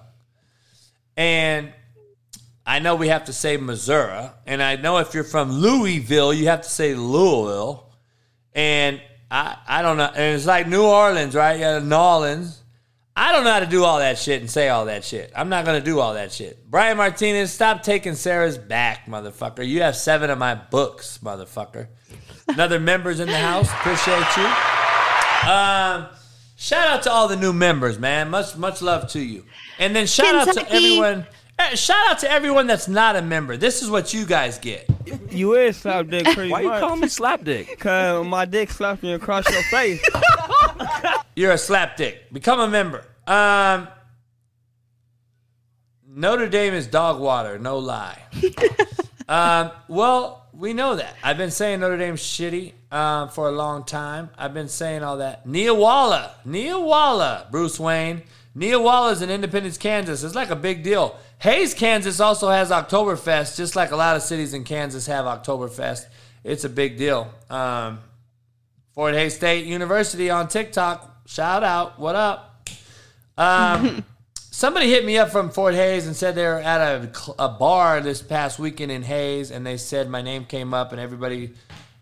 [1.18, 1.74] And
[2.66, 6.48] I know we have to say Missouri, and I know if you're from Louisville, you
[6.48, 7.92] have to say Louisville.
[8.54, 10.06] And I, I don't know.
[10.16, 11.60] And it's like New Orleans, right?
[11.60, 12.64] Yeah, New Orleans.
[13.18, 15.32] I don't know how to do all that shit and say all that shit.
[15.36, 16.70] I'm not going to do all that shit.
[16.70, 19.66] Brian Martinez, stop taking Sarah's back, motherfucker.
[19.66, 21.88] You have seven of my books, motherfucker.
[22.48, 23.70] Another members in the house.
[23.72, 24.46] Appreciate you.
[25.50, 26.08] Um,
[26.58, 28.30] shout out to all the new members, man.
[28.30, 29.46] Much much love to you.
[29.80, 31.26] And then shout out to everyone.
[31.58, 33.56] Eh, Shout out to everyone that's not a member.
[33.58, 34.88] This is what you guys get.
[35.30, 36.80] You is slap dick pretty Why you much.
[36.82, 37.80] calling me slap dick?
[37.80, 40.04] Cause my dick slapped me across your face.
[41.36, 42.18] You're a slapdick.
[42.32, 43.06] Become a member.
[43.28, 43.88] Um,
[46.08, 48.18] Notre Dame is dog water, no lie.
[49.30, 51.16] um, well, we know that.
[51.24, 54.30] I've been saying Notre Dame's shitty uh, for a long time.
[54.38, 55.46] I've been saying all that.
[55.46, 58.24] Neewollah, Nia Walla, Bruce Wayne.
[58.56, 60.24] Neewollah is in Independence, Kansas.
[60.24, 61.18] It's like a big deal.
[61.40, 66.06] Hays, Kansas also has Oktoberfest, just like a lot of cities in Kansas have Oktoberfest.
[66.44, 67.30] It's a big deal.
[67.50, 68.00] Um,
[68.94, 71.28] Fort Hays State University on TikTok.
[71.28, 72.00] Shout out.
[72.00, 72.70] What up?
[73.38, 74.06] Um,
[74.52, 78.00] somebody hit me up from Fort Hays and said they were at a, a bar
[78.00, 81.52] this past weekend in Hays, and they said my name came up and everybody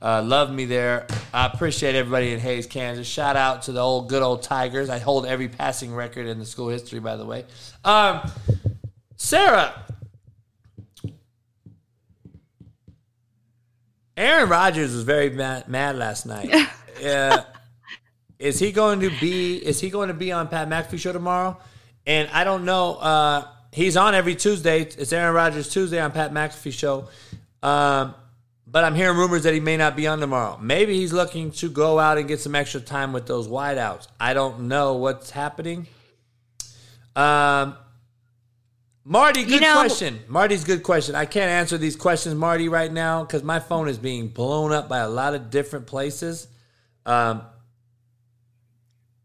[0.04, 1.08] uh, loved me there.
[1.34, 3.08] I appreciate everybody in Hays, Kansas.
[3.08, 4.90] Shout out to the old good old Tigers.
[4.90, 7.46] I hold every passing record in the school history, by the way.
[7.86, 8.30] Um,
[9.16, 9.74] Sarah,
[14.18, 16.54] Aaron Rodgers was very mad, mad last night.
[17.06, 17.44] uh,
[18.40, 19.56] is he going to be?
[19.56, 21.58] Is he going to be on Pat McAfee show tomorrow?
[22.06, 22.96] And I don't know.
[22.96, 24.82] Uh, he's on every Tuesday.
[24.82, 27.08] It's Aaron Rodgers Tuesday on Pat McAfee show.
[27.64, 28.14] Um,
[28.74, 30.58] but I'm hearing rumors that he may not be on tomorrow.
[30.60, 34.08] Maybe he's looking to go out and get some extra time with those wideouts.
[34.20, 35.86] I don't know what's happening.
[37.16, 37.78] Um,
[39.06, 40.22] Marty, good know- question.
[40.28, 41.14] Marty's good question.
[41.14, 44.90] I can't answer these questions, Marty, right now because my phone is being blown up
[44.90, 46.48] by a lot of different places.
[47.06, 47.44] Um,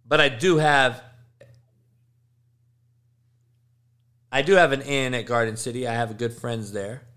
[0.07, 1.03] but I do have,
[4.31, 5.89] I do have an in at Garden City.
[5.89, 7.07] I have good friends there.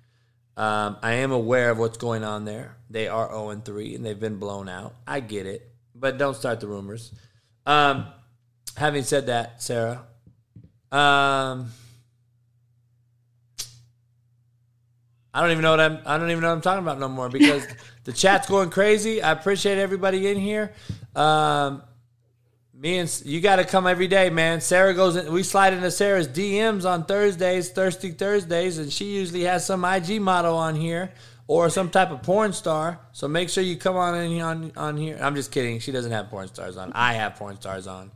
[0.61, 2.77] Um, I am aware of what's going on there.
[2.87, 4.93] They are 0 and 3 and they've been blown out.
[5.07, 7.11] I get it, but don't start the rumors.
[7.65, 8.05] Um,
[8.77, 10.05] having said that, Sarah,
[10.91, 11.71] um,
[15.33, 15.97] I don't even know what I'm.
[16.05, 17.65] I don't even know what I'm talking about no more because
[18.03, 19.19] the chat's going crazy.
[19.19, 20.73] I appreciate everybody in here.
[21.15, 21.81] Um,
[22.81, 24.59] me and you got to come every day, man.
[24.59, 25.15] Sarah goes.
[25.15, 29.85] In, we slide into Sarah's DMs on Thursdays, Thirsty Thursdays, and she usually has some
[29.85, 31.11] IG model on here
[31.45, 32.99] or some type of porn star.
[33.11, 35.19] So make sure you come on in on on here.
[35.21, 35.79] I'm just kidding.
[35.79, 36.91] She doesn't have porn stars on.
[36.93, 38.11] I have porn stars on.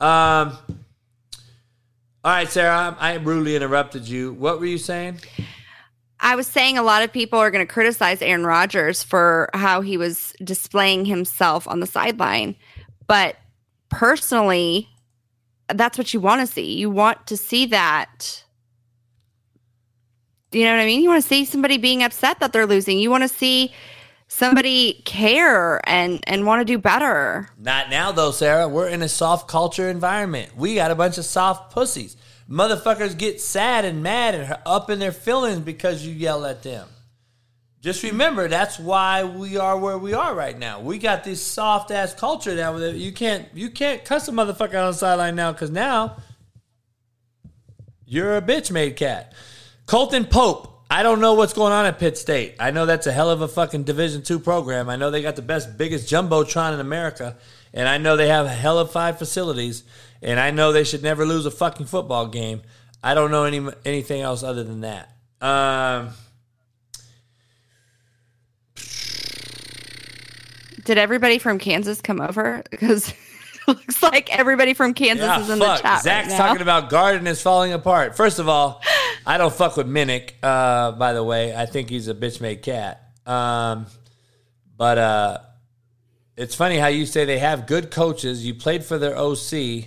[0.00, 0.56] Um.
[2.24, 2.96] All right, Sarah.
[2.98, 4.32] I I rudely interrupted you.
[4.32, 5.20] What were you saying?
[6.18, 9.82] I was saying a lot of people are going to criticize Aaron Rodgers for how
[9.82, 12.56] he was displaying himself on the sideline.
[13.06, 13.36] But
[13.88, 14.88] personally,
[15.68, 16.74] that's what you want to see.
[16.74, 18.44] You want to see that.
[20.52, 21.02] You know what I mean?
[21.02, 22.98] You want to see somebody being upset that they're losing.
[22.98, 23.72] You want to see
[24.28, 27.48] somebody care and and want to do better.
[27.58, 28.68] Not now, though, Sarah.
[28.68, 30.56] We're in a soft culture environment.
[30.56, 32.16] We got a bunch of soft pussies.
[32.48, 36.88] Motherfuckers get sad and mad and up in their feelings because you yell at them.
[37.86, 40.80] Just remember, that's why we are where we are right now.
[40.80, 44.74] We got this soft ass culture now that you can't you can't cuss a motherfucker
[44.74, 46.16] on the sideline now because now
[48.04, 49.32] you're a bitch made cat.
[49.86, 50.82] Colton Pope.
[50.90, 52.56] I don't know what's going on at Pitt State.
[52.58, 54.88] I know that's a hell of a fucking Division two program.
[54.88, 57.36] I know they got the best, biggest jumbotron in America,
[57.72, 59.84] and I know they have hell of five facilities,
[60.20, 62.62] and I know they should never lose a fucking football game.
[63.00, 65.12] I don't know any anything else other than that.
[65.40, 66.10] Um,
[70.86, 72.62] Did everybody from Kansas come over?
[72.70, 73.12] Because
[73.66, 75.78] looks like everybody from Kansas yeah, is in fuck.
[75.78, 78.16] the chat Zach's right talking about Garden is falling apart.
[78.16, 78.80] First of all,
[79.26, 80.34] I don't fuck with Minnick.
[80.40, 83.02] Uh, by the way, I think he's a bitch made cat.
[83.26, 83.86] Um,
[84.76, 85.38] but uh,
[86.36, 88.46] it's funny how you say they have good coaches.
[88.46, 89.86] You played for their OC,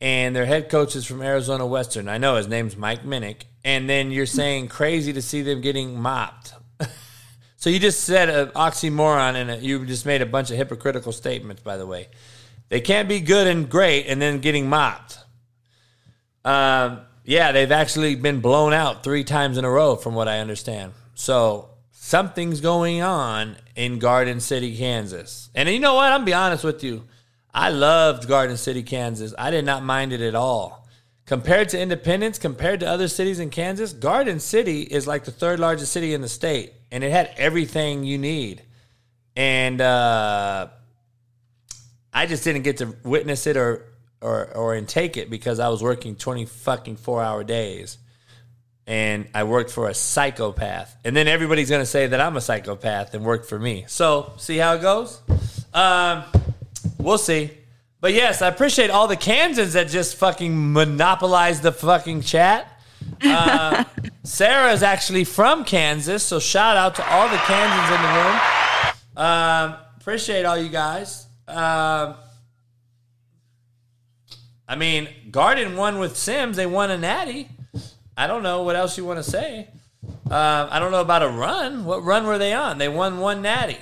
[0.00, 2.08] and their head coach is from Arizona Western.
[2.08, 3.42] I know his name's Mike Minnick.
[3.64, 6.54] And then you're saying crazy to see them getting mopped.
[7.56, 11.62] So you just said an oxymoron, and you just made a bunch of hypocritical statements.
[11.62, 12.08] By the way,
[12.68, 15.18] they can't be good and great and then getting mopped.
[16.44, 20.40] Um, yeah, they've actually been blown out three times in a row, from what I
[20.40, 20.92] understand.
[21.14, 25.48] So something's going on in Garden City, Kansas.
[25.54, 26.12] And you know what?
[26.12, 27.04] I'm be honest with you.
[27.54, 29.32] I loved Garden City, Kansas.
[29.38, 30.86] I did not mind it at all.
[31.24, 35.58] Compared to Independence, compared to other cities in Kansas, Garden City is like the third
[35.58, 38.62] largest city in the state, and it had everything you need.
[39.36, 40.68] And uh,
[42.12, 43.86] I just didn't get to witness it or
[44.20, 47.98] or or intake it because I was working twenty fucking four hour days,
[48.86, 50.96] and I worked for a psychopath.
[51.04, 53.86] And then everybody's gonna say that I'm a psychopath and worked for me.
[53.88, 55.20] So see how it goes.
[55.74, 56.22] Um,
[56.98, 57.50] we'll see.
[58.00, 62.70] But yes, I appreciate all the Kansans that just fucking monopolized the fucking chat.
[63.22, 63.84] Uh,
[64.22, 68.40] Sarah is actually from Kansas, so shout out to all the Kansans in the room.
[69.16, 71.26] Um, appreciate all you guys.
[71.46, 72.16] Um,
[74.66, 76.56] I mean, Garden won with Sims.
[76.56, 77.48] They won a natty.
[78.16, 79.68] I don't know what else you want to say.
[80.04, 81.84] Um, I don't know about a run.
[81.84, 82.78] What run were they on?
[82.78, 83.78] They won one natty.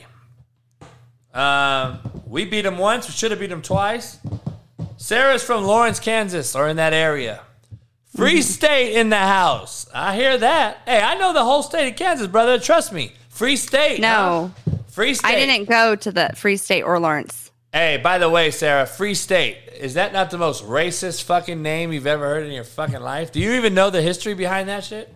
[1.32, 3.06] Um, we beat them once.
[3.06, 4.18] We should have beat them twice.
[4.96, 7.42] Sarah's from Lawrence, Kansas, or in that area.
[8.16, 9.86] Free State in the house.
[9.94, 10.78] I hear that.
[10.86, 12.58] Hey, I know the whole state of Kansas, brother.
[12.58, 13.12] Trust me.
[13.30, 14.00] Free State.
[14.00, 14.52] No.
[14.66, 14.76] huh?
[14.88, 15.28] Free State.
[15.28, 17.50] I didn't go to the Free State or Lawrence.
[17.72, 19.56] Hey, by the way, Sarah, Free State.
[19.80, 23.32] Is that not the most racist fucking name you've ever heard in your fucking life?
[23.32, 25.12] Do you even know the history behind that shit?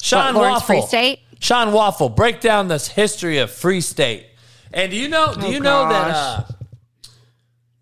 [0.00, 0.66] Sean What, Lawrence Waffle.
[0.66, 1.18] Free State?
[1.40, 4.26] Sean Waffle, break down this history of Free State.
[4.72, 5.34] And do you know?
[5.34, 6.10] Do Oh, you know that?
[6.10, 6.42] Uh,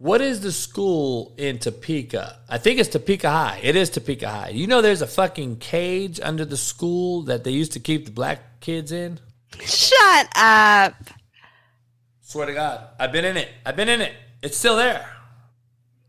[0.04, 2.38] what is the school in Topeka?
[2.46, 3.60] I think it's Topeka High.
[3.62, 4.48] It is Topeka High.
[4.50, 8.10] You know, there's a fucking cage under the school that they used to keep the
[8.10, 9.18] black kids in.
[9.62, 10.94] Shut up.
[12.20, 13.48] Swear to God, I've been in it.
[13.64, 14.12] I've been in it.
[14.42, 15.08] It's still there.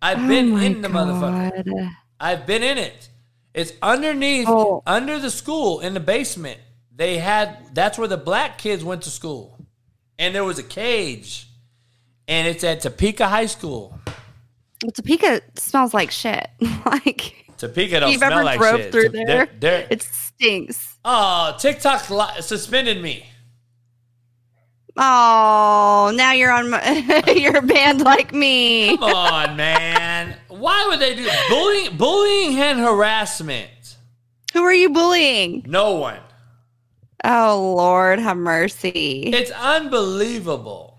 [0.01, 1.89] I've Oh been in the motherfucker.
[2.19, 3.07] I've been in it.
[3.53, 4.83] It's underneath, Oh.
[4.85, 6.59] under the school in the basement.
[6.93, 9.57] They had that's where the black kids went to school,
[10.19, 11.47] and there was a cage,
[12.27, 13.97] and it's at Topeka High School.
[14.83, 16.47] Well, Topeka smells like shit.
[16.85, 18.91] like Topeka don't you've smell ever like drove shit.
[18.91, 20.97] through They're- there, it stinks.
[21.05, 23.25] oh, TikTok li- suspended me.
[24.97, 26.69] Oh, now you're on.
[26.69, 28.95] My, you're banned like me.
[28.97, 30.37] Come on, man.
[30.47, 31.97] Why would they do bullying?
[31.97, 33.97] Bullying and harassment.
[34.53, 35.63] Who are you bullying?
[35.67, 36.19] No one.
[37.25, 39.31] Oh Lord, have mercy.
[39.33, 40.94] It's unbelievable.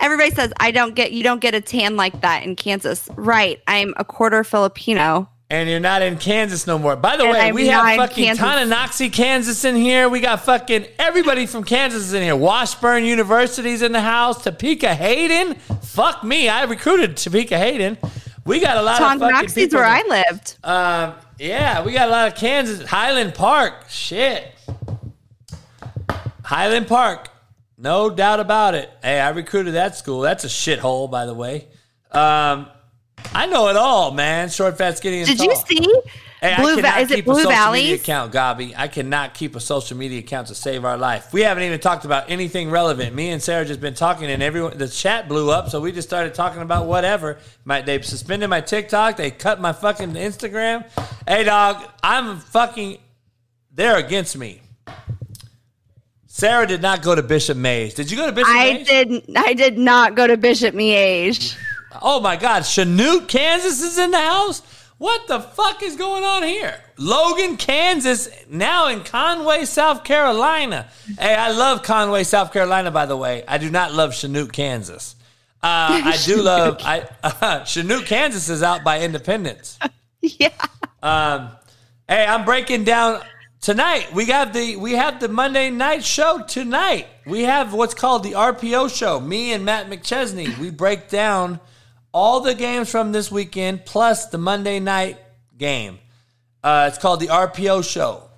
[0.00, 3.08] Everybody says I don't get you don't get a tan like that in Kansas.
[3.16, 3.62] Right.
[3.66, 5.28] I'm a quarter Filipino.
[5.48, 6.96] And you're not in Kansas no more.
[6.96, 8.44] By the And way, I'm we have fucking Kansas.
[9.10, 10.08] Kansas in here.
[10.08, 12.34] We got fucking everybody from Kansas is in here.
[12.34, 14.42] Washburn University's in the house.
[14.42, 15.54] Topeka Hayden.
[15.82, 16.48] Fuck me.
[16.48, 17.96] I recruited Topeka Hayden.
[18.44, 20.56] We got a lot of fucking where I lived.
[20.64, 22.84] Um, yeah, we got a lot of Kansas.
[22.88, 23.86] Highland Park.
[23.88, 24.52] Shit.
[26.42, 27.28] Highland Park.
[27.78, 28.90] No doubt about it.
[29.02, 30.20] Hey, I recruited that school.
[30.20, 31.68] That's a shithole, by the way.
[32.10, 32.68] Um,
[33.34, 34.48] I know it all, man.
[34.48, 35.46] Short, fat, skinny, and Did tall.
[35.46, 36.00] you see?
[36.40, 38.74] Hey, I cannot Va- is it keep Blue a social media account, Gabi.
[38.76, 41.32] I cannot keep a social media account to save our life.
[41.32, 43.14] We haven't even talked about anything relevant.
[43.14, 46.08] Me and Sarah just been talking, and everyone the chat blew up, so we just
[46.08, 47.38] started talking about whatever.
[47.64, 49.16] My, they suspended my TikTok.
[49.16, 50.86] They cut my fucking Instagram.
[51.26, 52.98] Hey, dog, I'm fucking.
[53.72, 54.60] They're against me.
[56.36, 57.94] Sarah did not go to Bishop Mays.
[57.94, 58.86] Did you go to Bishop I Mays?
[58.86, 61.56] did I did not go to Bishop Miege.
[62.02, 64.60] Oh my God, Chanute, Kansas is in the house.
[64.98, 66.78] What the fuck is going on here?
[66.98, 70.88] Logan, Kansas, now in Conway, South Carolina.
[71.18, 72.90] Hey, I love Conway, South Carolina.
[72.90, 75.16] By the way, I do not love Chanute, Kansas.
[75.62, 79.78] Uh, I do love I uh, Chanute, Kansas is out by Independence.
[80.20, 80.50] yeah.
[81.02, 81.48] Um,
[82.06, 83.22] hey, I'm breaking down
[83.66, 84.14] tonight.
[84.14, 87.08] We have the we have the Monday night show tonight.
[87.26, 89.18] We have what's called the RPO show.
[89.18, 90.56] Me and Matt McChesney.
[90.58, 91.58] We break down
[92.12, 95.18] all the games from this weekend plus the Monday night
[95.58, 95.98] game.
[96.62, 98.30] Uh, it's called the RPO show.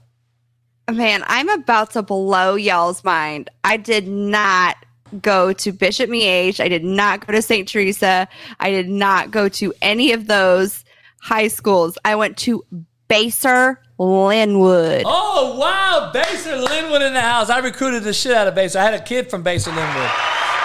[0.91, 3.51] Man, I'm about to blow y'all's mind.
[3.65, 4.77] I did not
[5.21, 6.59] go to Bishop Miege.
[6.59, 7.69] I did not go to St.
[7.69, 8.29] Teresa.
[8.61, 10.87] I did not go to any of those
[11.21, 11.99] high schools.
[12.03, 12.65] I went to
[13.11, 15.03] Basehor Linwood.
[15.05, 17.51] Oh wow, Basehor Linwood in the house.
[17.51, 18.77] I recruited the shit out of Basehor.
[18.77, 20.11] I had a kid from Basehor Linwood.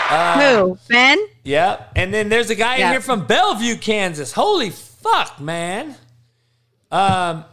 [0.09, 0.77] Uh, Who?
[0.89, 1.17] Ben?
[1.43, 1.85] Yeah.
[1.95, 4.31] And then there's a guy in here from Bellevue, Kansas.
[4.31, 5.95] Holy fuck, man.
[6.91, 7.45] Um,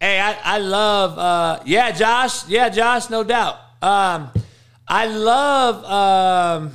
[0.00, 2.48] hey, I, I love uh yeah, Josh.
[2.48, 3.56] Yeah, Josh, no doubt.
[3.80, 4.30] Um
[4.88, 6.72] I love um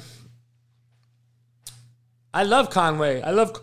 [2.33, 3.21] I love Conway.
[3.21, 3.59] I love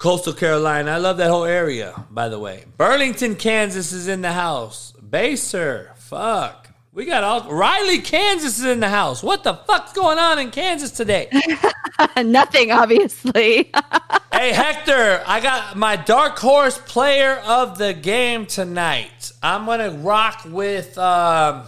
[0.00, 0.92] Coastal Carolina.
[0.92, 2.64] I love that whole area, by the way.
[2.78, 4.94] Burlington, Kansas is in the house.
[4.98, 6.70] Basehor, fuck.
[6.94, 9.22] We got all Riley, Kansas is in the house.
[9.22, 11.28] What the fuck's going on in Kansas today?
[12.16, 13.70] Nothing, obviously.
[14.32, 19.32] hey Hector, I got my dark horse player of the game tonight.
[19.42, 21.64] I'm gonna rock with um,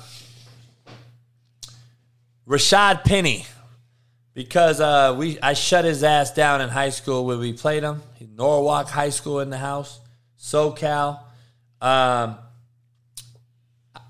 [2.49, 3.45] Rashad Penny
[4.35, 8.03] because uh, we I shut his ass down in high school when we played him.
[8.37, 10.01] Norwalk High School in the house,
[10.39, 11.21] SoCal.
[11.81, 12.39] Um,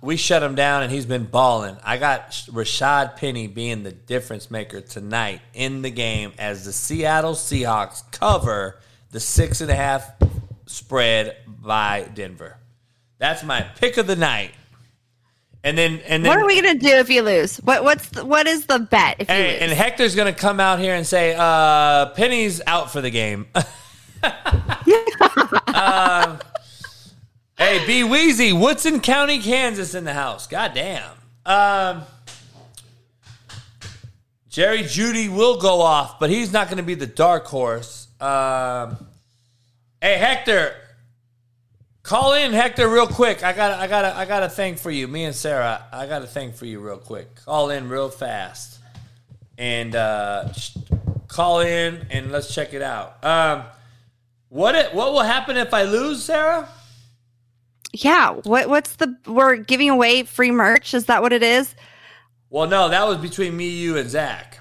[0.02, 1.76] we shut him down and he's been balling.
[1.84, 7.34] I got Rashad Penny being the difference maker tonight in the game as the Seattle
[7.34, 8.80] Seahawks cover
[9.12, 10.10] the six and a half
[10.66, 12.56] spread by Denver.
[13.18, 14.52] That's my pick of the night.
[15.64, 17.58] And then and then what are we gonna do if you lose?
[17.58, 19.62] What what's the, what is the bet if you Hey, lose?
[19.62, 23.46] and Hector's gonna come out here and say, uh, Penny's out for the game.
[25.74, 26.38] um,
[27.58, 30.48] Hey, B Weezy, Woodson County, Kansas in the house.
[30.48, 31.10] God damn.
[31.46, 32.02] Um,
[34.48, 38.08] Jerry Jeudy will go off, but he's not going to be the dark horse.
[38.20, 38.96] Um,
[40.00, 40.74] hey, Hector,
[42.02, 43.42] call in, Hector, real quick.
[43.42, 45.08] I got, I got, I got a thing for you.
[45.08, 47.34] Me and Sarah, I got a thing for you, real quick.
[47.44, 48.78] Call in real fast,
[49.58, 50.52] and uh,
[51.28, 53.22] call in, and let's check it out.
[53.24, 53.64] Um,
[54.48, 56.68] what it, what will happen if I lose, Sarah?
[57.92, 58.32] Yeah.
[58.32, 60.94] What what's the we're giving away free merch?
[60.94, 61.74] Is that what it is?
[62.50, 64.51] Well, no, that was between me, you, and Zach.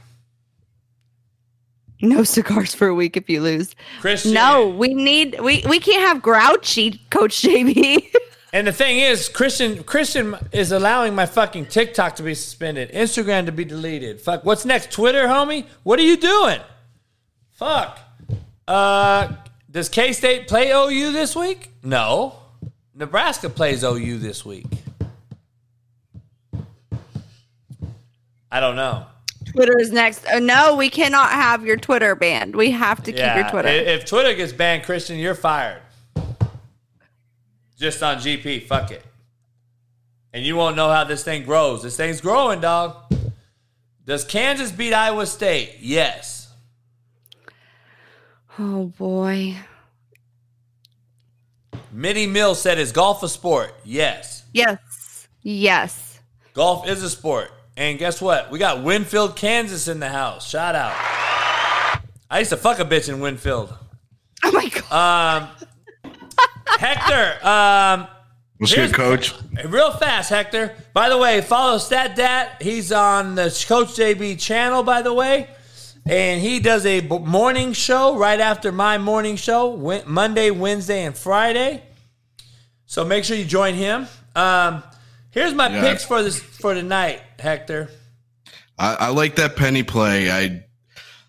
[2.01, 3.75] No cigars for a week if you lose.
[3.99, 4.33] Christian.
[4.33, 8.13] No, we need we we can't have grouchy Coach JB.
[8.53, 13.45] And the thing is, Christian Christian is allowing my fucking TikTok to be suspended, Instagram
[13.45, 14.19] to be deleted.
[14.19, 14.91] Fuck, what's next?
[14.91, 15.65] Twitter, homie?
[15.83, 16.59] What are you doing?
[17.51, 17.97] Fuck.
[18.67, 19.29] Uh,
[19.69, 21.71] does K State play OU this week?
[21.81, 22.35] No.
[22.93, 24.65] Nebraska plays OU this week.
[28.51, 29.05] I don't know.
[29.53, 30.25] Twitter is next.
[30.31, 32.55] Oh, no, we cannot have your Twitter banned.
[32.55, 33.67] We have to keep your Twitter.
[33.67, 35.81] i- If Twitter gets banned, Christian, you're fired.
[37.77, 39.03] Just on GP, fuck it.
[40.33, 41.83] And you won't know how this thing grows.
[41.83, 42.95] This thing's growing, dog.
[44.05, 45.77] Does Kansas beat Iowa State?
[45.79, 46.49] Yes.
[48.59, 49.55] oh boy.
[51.91, 54.43] Mitty Mills said, "Is golf a sport?" Yes.
[54.53, 55.27] Yes.
[55.41, 56.19] Yes.
[56.53, 57.51] Golf is a sport.
[57.77, 58.51] And guess what?
[58.51, 60.47] We got Winfield, Kansas in the house.
[60.47, 60.93] Shout out.
[62.29, 63.73] I used to fuck a bitch in Winfield.
[64.43, 65.43] Oh my god.
[66.03, 66.11] Um,
[66.79, 67.45] Hector.
[67.47, 68.07] Um,
[68.57, 69.33] What's here's- good, coach?
[69.65, 70.75] Real fast, Hector.
[70.93, 72.61] By the way, follow Stat Dat.
[72.61, 75.47] He's on the Coach JB channel, by the way.
[76.07, 81.83] And he does a morning show right after my morning show, Monday, Wednesday, and Friday.
[82.85, 84.07] So make sure you join him.
[84.35, 84.83] Um,
[85.29, 85.81] here's my Yeah.
[85.81, 87.89] picks for this for tonight, Hector.
[88.77, 90.31] I, I like that penny play.
[90.31, 90.65] I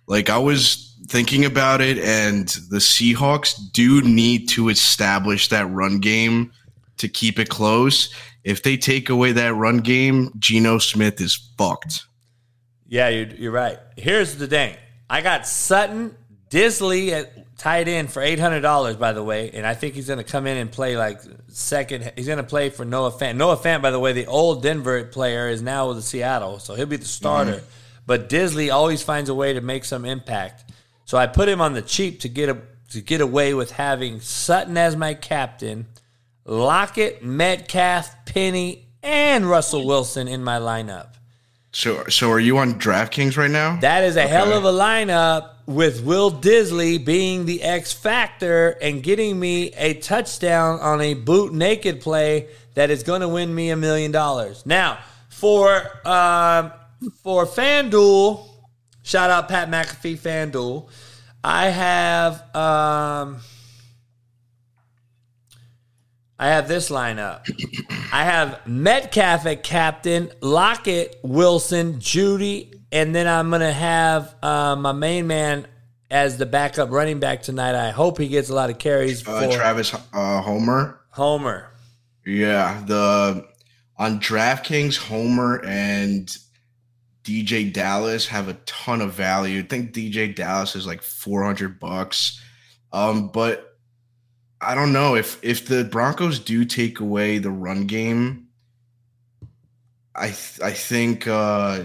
[0.07, 0.31] like.
[0.31, 6.53] I was thinking about it, and the Seahawks do need to establish that run game
[6.99, 8.15] to keep it close.
[8.45, 12.07] If they take away that run game, Geno Smith is fucked.
[12.89, 13.79] Yeah, you're, you're right.
[13.97, 14.77] Here's the thing.
[15.09, 16.17] I got Sutton
[16.51, 20.09] Dissly at tight end for eight hundred dollars, by the way, and I think he's
[20.09, 22.13] going to come in and play like second.
[22.17, 23.37] He's going to play for Noah Fant.
[23.37, 26.75] Noah Fant, by the way, the old Denver player is now with the Seattle, so
[26.75, 27.59] he'll be the starter.
[27.59, 27.63] Mhm.
[28.05, 30.73] But Dissly always finds a way to make some impact.
[31.05, 32.59] So I put him on the cheap to get a,
[32.91, 35.87] to get away with having Sutton as my captain,
[36.45, 41.11] Lockett, Metcalf, Penny, and Russell Wilson in my lineup.
[41.71, 43.79] So, so are you on DraftKings right now?
[43.81, 49.03] That is a hell of a lineup with Will Dissly being the X factor and
[49.03, 53.71] getting me a touchdown on a boot naked play that is going to win me
[53.71, 54.65] a million dollars.
[54.67, 56.73] Now, for um,
[57.23, 58.49] for FanDuel,
[59.03, 60.89] shout out Pat McAfee FanDuel.
[61.45, 63.41] I have um,
[66.39, 67.49] I have this lineup.
[68.13, 74.93] I have Metcalf at captain, Lockett, Wilson, Jeudy, and then I'm gonna have uh, my
[74.93, 75.67] main man
[76.11, 77.75] as the backup running back tonight.
[77.75, 81.01] I hope he gets a lot of carries for Uh, Travis uh, Homer.
[81.11, 81.71] Homer.
[82.25, 83.47] Yeah, the
[83.97, 86.37] on DraftKings, Homer and
[87.25, 89.61] DeeJay Dallas have a ton of value.
[89.61, 92.41] I think DeeJay Dallas is like four hundred bucks.
[92.93, 93.79] Um, but
[94.61, 98.49] I don't know if if the Broncos do take away the run game.
[100.15, 101.85] I th- I think uh,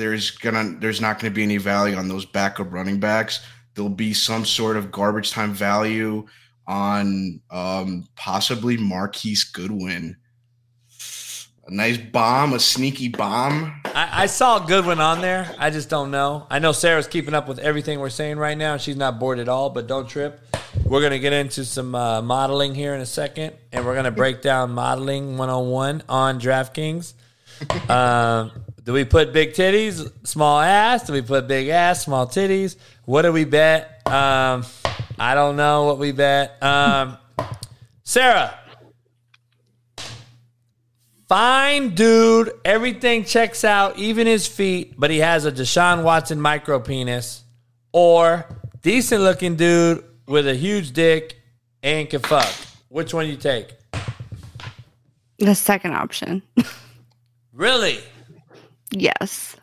[0.00, 3.40] there's gonna there's not gonna be any value on those backup running backs.
[3.74, 6.26] There'll be some sort of garbage time value
[6.66, 10.16] on um, possibly Marquise Goodwin.
[11.66, 13.80] A nice bomb, a sneaky bomb.
[13.84, 15.54] I, I saw a good one on there.
[15.58, 16.46] I just don't know.
[16.50, 19.38] I know Sarah's keeping up with everything we're saying right now, and she's not bored
[19.38, 19.68] at all.
[19.68, 20.40] But don't trip.
[20.86, 24.40] We're gonna get into some uh, modeling here in a second, and we're gonna break
[24.40, 27.12] down modeling 101 on DraftKings.
[27.90, 28.50] um,
[28.84, 31.06] do we put big titties, small ass?
[31.06, 32.76] Do we put big ass, small titties?
[33.04, 34.02] What do we bet?
[34.06, 34.64] Um,
[35.18, 36.62] I don't know what we bet.
[36.62, 37.18] Um,
[38.02, 38.58] Sarah,
[41.28, 46.80] fine dude, everything checks out, even his feet, but he has a Deshaun Watson micro
[46.80, 47.44] penis,
[47.92, 48.46] or
[48.82, 51.40] decent looking dude with a huge dick
[51.82, 52.52] and can fuck.
[52.88, 53.74] Which one you take?
[55.38, 56.42] The second option.
[57.52, 57.98] Really?
[58.90, 59.56] Yes.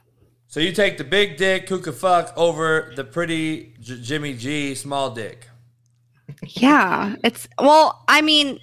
[0.48, 4.74] So you take the big dick who could fuck over the pretty J- Jimmy G
[4.76, 5.48] small dick.
[6.48, 7.16] Yeah.
[7.24, 8.60] It's well, I mean,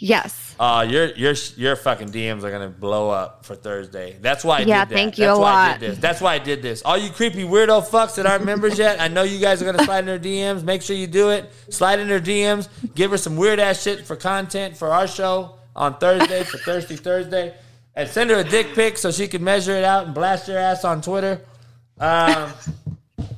[0.00, 0.54] Yes.
[0.60, 4.16] Uh, your your your fucking DMs are gonna blow up for Thursday.
[4.20, 4.94] That's why I Yeah, did that.
[4.94, 5.98] thank you That's a why I did this.
[5.98, 6.82] That's why I did this.
[6.84, 9.84] All you creepy weirdo fucks that aren't members yet, I know you guys are gonna
[9.84, 10.62] slide in their DMs.
[10.62, 11.52] Make sure you do it.
[11.70, 12.68] Slide in their DMs.
[12.94, 16.94] Give her some weird ass shit for content for our show on Thursday for Thursday
[16.96, 17.54] Thursday,
[17.98, 20.56] and send her a dick pic so she can measure it out and blast your
[20.56, 21.40] ass on Twitter.
[21.98, 22.52] Um,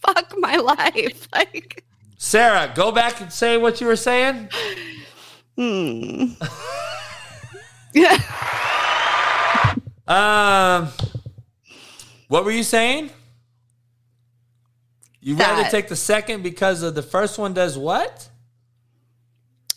[0.00, 1.26] Fuck my life.
[1.32, 1.84] Like,
[2.18, 4.50] Sarah, go back and say what you were saying.
[5.56, 6.26] hmm.
[10.06, 10.88] Um,
[12.26, 13.10] what were you saying?
[15.20, 18.28] You rather take the second because of the first one does what?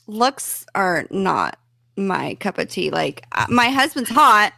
[0.07, 1.57] looks are not
[1.95, 2.89] my cup of tea.
[2.89, 4.53] Like uh, my husband's hot,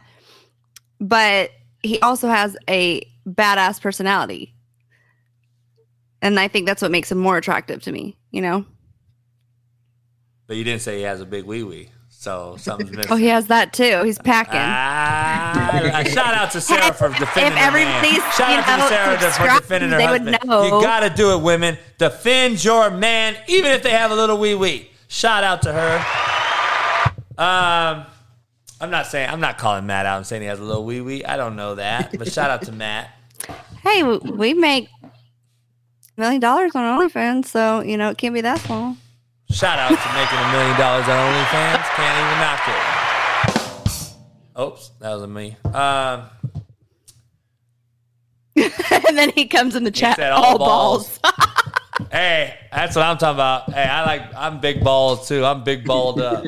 [1.00, 1.50] but
[1.82, 4.54] he also has a badass personality.
[6.22, 8.64] And I think that's what makes him more attractive to me, you know?
[10.46, 13.12] But you didn't say he has a big wee wee, so something's missing.
[13.12, 14.02] Oh, he has that too.
[14.04, 14.60] He's packing.
[14.60, 18.32] Ah, shout out to Sarah for defending if her everybody, man.
[18.32, 18.88] Shout you out
[19.20, 20.64] to Sarah for defending her they would know.
[20.64, 21.76] You gotta do it, women.
[21.98, 24.90] Defend your man, even if they have a little wee wee.
[25.08, 26.35] Shout out to her.
[27.38, 28.06] Um,
[28.80, 31.00] I'm not saying I'm not calling Matt out I'm saying he has a little wee
[31.00, 31.24] wee.
[31.24, 33.10] I don't know that, but shout out to Matt.
[33.82, 35.10] Hey, we make a
[36.20, 38.96] million dollars on OnlyFans, so you know it can't be that small.
[39.50, 41.82] Shout out to making a million dollars on OnlyFans.
[41.94, 42.96] Can't even knock it.
[44.58, 45.56] Oops, that was a me.
[45.64, 46.30] Um,
[49.06, 51.20] and then he comes in the chat, said all, all balls.
[52.10, 53.70] hey, that's what I'm talking about.
[53.72, 55.44] Hey, I like I'm big balls too.
[55.44, 56.44] I'm big balled up.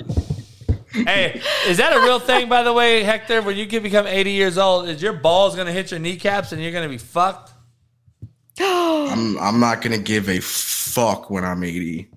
[0.93, 3.43] Hey, is that a real thing, by the way, Hector?
[3.43, 6.63] When you can become 80 years old, is your balls gonna hit your kneecaps and
[6.63, 7.53] you're gonna be fucked?
[8.61, 12.11] I'm I'm not gonna give a fuck when I'm 80.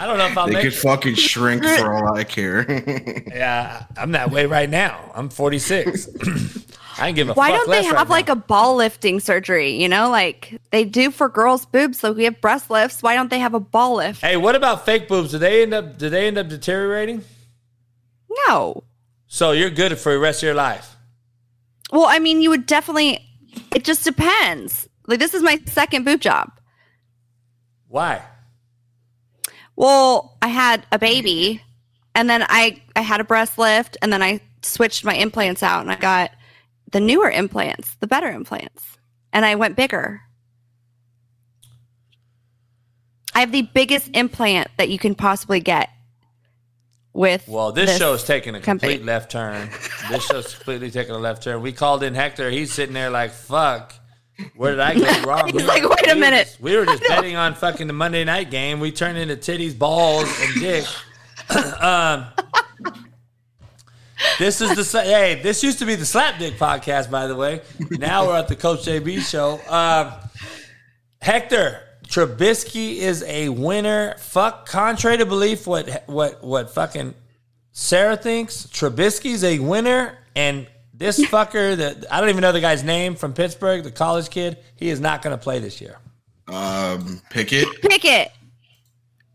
[0.00, 0.76] I don't know if I'll they make could it.
[0.76, 2.64] fucking shrink for all I care.
[3.28, 5.12] Yeah, I'm that way right now.
[5.14, 6.08] I'm 46.
[6.98, 7.36] I ain't give a fuck.
[7.36, 9.72] Why fuck don't they have right like a ball lifting surgery?
[9.72, 11.98] You know, like they do for girls' boobs.
[11.98, 13.02] So we have breast lifts.
[13.02, 14.22] Why don't they have a ball lift?
[14.22, 15.32] Hey, what about fake boobs?
[15.32, 15.98] Do they end up?
[15.98, 17.22] Do they end up deteriorating?
[18.48, 18.84] No.
[19.26, 20.96] So you're good for the rest of your life.
[21.92, 23.24] Well, I mean, you would definitely.
[23.74, 24.88] It just depends.
[25.06, 26.50] Like this is my second boob job.
[27.88, 28.22] Why?
[29.80, 31.62] Well, I had a baby,
[32.14, 35.80] and then I I had a breast lift, and then I switched my implants out,
[35.80, 36.32] and I got
[36.92, 38.98] the newer implants, the better implants,
[39.32, 40.20] and I went bigger.
[43.34, 45.88] I have the biggest implant that you can possibly get.
[47.14, 48.92] With Well, this, show is taking a company.
[48.92, 49.70] complete left turn.
[50.10, 51.62] This show's completely taking a left turn.
[51.62, 52.50] We called in Hector.
[52.50, 53.94] He's sitting there like, "Fuck,
[54.56, 57.02] where did I go wrong?" He's like, "Wait a We minute." just- we were just
[57.08, 58.80] betting on fucking the Monday night game.
[58.80, 60.84] We turned into titties, balls, and dick.
[61.82, 62.26] um,
[64.38, 65.40] this is the hey.
[65.42, 67.62] This used to be the Slap Dick podcast, by the way.
[67.90, 69.60] Now we're at the Coach JB show.
[69.68, 70.12] Um,
[71.22, 74.14] Hector Trubisky is a winner.
[74.18, 77.14] Fuck, contrary to belief, what what what fucking
[77.72, 78.66] Sarah thinks.
[78.66, 80.66] Trubisky's a winner, and
[81.00, 84.58] this fucker that I don't even know the guy's name from Pittsburgh, the college kid,
[84.76, 85.98] he is not going to play this year.
[86.46, 87.66] um, Pickett.
[87.82, 88.30] Pickett.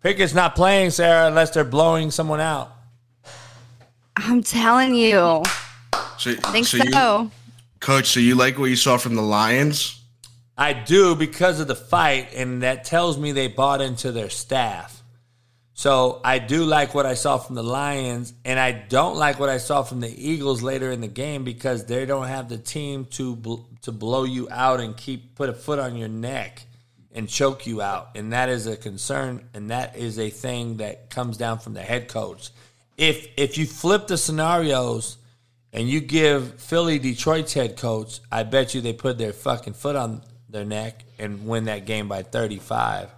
[0.02, 2.72] Pickett's not playing, Sarah, unless they're blowing someone out.
[4.16, 5.44] I'm telling you.
[6.18, 7.24] So, I think so.
[7.24, 7.32] You,
[7.80, 10.00] Coach, so you like what you saw from the Lions?
[10.58, 15.02] I do because of the fight, and that tells me they bought into their staff.
[15.78, 19.50] So I do like what I saw from the Lions, and I don't like what
[19.50, 23.04] I saw from the Eagles later in the game because they don't have the team
[23.12, 26.66] to bl- to blow you out and keep put a foot on your neck
[27.12, 31.10] and choke you out, and that is a concern, and that is a thing that
[31.10, 32.52] comes down from the head coach.
[32.98, 35.18] If if you flip the scenarios
[35.74, 39.98] and you give Philly Detroit's head coach, I bet you they put their fucking foot
[39.98, 43.10] on their neck and win that game by 35.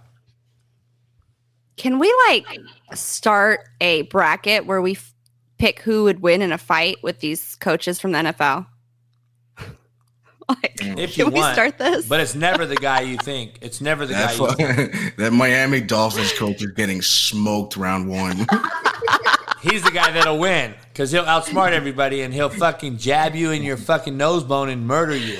[1.78, 2.46] Can we like
[2.94, 5.14] start a bracket where we f-
[5.58, 8.66] pick who would win in a fight with these coaches from the NFL?
[10.48, 10.98] Mm.
[10.98, 12.06] If Can you we want, start this?
[12.08, 13.58] But it's never the guy you think.
[13.60, 15.16] It's never the That, guy you think.
[15.18, 18.34] that Miami Dolphins coach is getting smoked round one.
[19.62, 23.62] He's the guy that'll win because he'll outsmart everybody and he'll fucking jab you in
[23.62, 25.38] your fucking nose bone and murder you.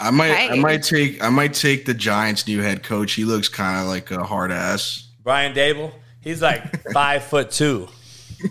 [0.00, 3.12] I might, I might take, I might take the Giants' new head coach.
[3.12, 5.08] He looks kind of like a hard ass.
[5.22, 7.86] Brian Daboll, he's like five foot two.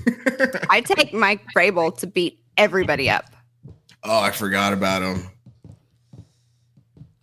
[0.69, 3.25] I take Mike Vrabel to beat everybody up.
[4.03, 5.29] Oh, I forgot about him.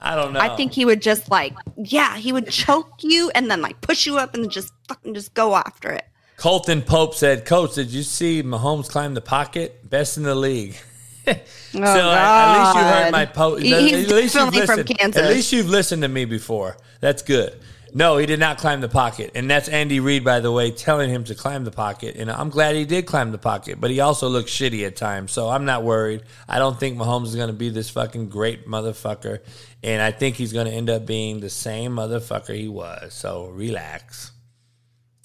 [0.01, 0.41] I don't know.
[0.41, 4.07] I think he would just like, yeah, he would choke you and then like push
[4.07, 6.05] you up and just fucking just go after it.
[6.37, 9.89] Colton Pope said, "Coach, did you see Mahomes climb the pocket?
[9.89, 10.77] Best in the league."
[11.73, 13.63] so Oh, at, at least you heard my post.
[13.63, 13.73] He's
[14.11, 14.99] at least you've from listened.
[14.99, 15.23] Kansas.
[15.23, 16.77] At least you've listened to me before.
[17.01, 17.59] That's good.
[17.95, 21.09] No, he did not climb the pocket, and that's Andy Reid, by the way, telling
[21.09, 22.17] him to climb the pocket.
[22.17, 25.33] And I'm glad he did climb the pocket, but he also looked shitty at times,
[25.33, 26.23] so I'm not worried.
[26.47, 29.39] I don't think Mahomes is going to be this fucking great motherfucker,
[29.83, 33.15] and I think he's going to end up being the same motherfucker he was.
[33.15, 34.33] So relax.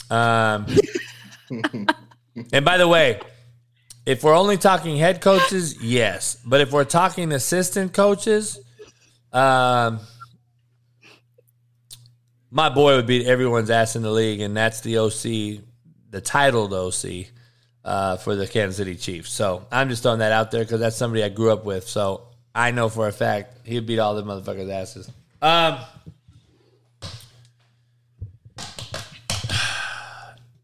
[0.09, 0.65] Um,
[2.53, 3.19] and by the way,
[4.11, 6.37] if we're only talking head coaches, yes.
[6.45, 8.59] But if we're talking assistant coaches,
[9.31, 10.01] um,
[12.49, 15.63] my boy would beat everyone's ass in the league, and that's the OC,
[16.09, 17.27] the titled OC
[17.85, 19.31] uh, for the Kansas City Chiefs.
[19.31, 21.87] So I'm just throwing that out there because that's somebody I grew up with.
[21.87, 25.09] So I know for a fact he'd beat all the motherfuckers' asses.
[25.41, 25.79] Um,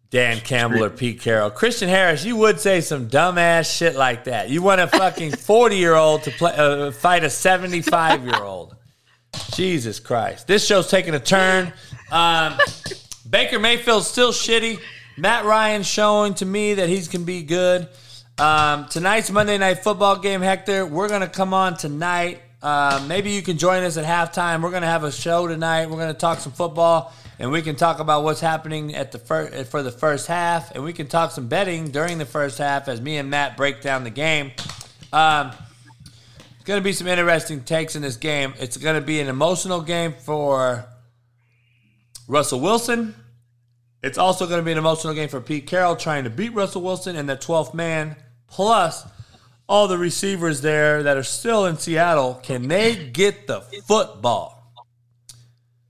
[0.09, 1.49] Dan Campbell or Pete Carroll.
[1.49, 4.49] Christian Harris, you would say some dumbass shit like that.
[4.49, 8.75] You want a fucking 40 year old to play, uh, fight a 75 year old.
[9.53, 10.47] Jesus Christ.
[10.47, 11.73] This show's taking a turn.
[12.11, 12.57] Um,
[13.29, 14.79] Baker Mayfield's still shitty.
[15.17, 17.89] Matt Ryan showing to me that he's can be good.
[18.37, 20.85] Um, tonight's Monday Night Football game, Hector.
[20.85, 22.41] We're going to come on tonight.
[22.61, 24.61] Uh, maybe you can join us at halftime.
[24.61, 25.87] We're going to have a show tonight.
[25.89, 29.19] We're going to talk some football, and we can talk about what's happening at the
[29.19, 32.87] fir- for the first half, and we can talk some betting during the first half
[32.87, 34.51] as me and Matt break down the game.
[35.13, 35.51] Um,
[36.67, 38.53] going to be some interesting takes in this game.
[38.59, 40.85] It's going to be an emotional game for
[42.27, 43.15] Russell Wilson.
[44.03, 46.81] It's also going to be an emotional game for Pete Carroll trying to beat Russell
[46.81, 49.05] Wilson and the 12th man, plus
[49.67, 52.35] all the receivers there that are still in Seattle.
[52.41, 54.73] Can they get the football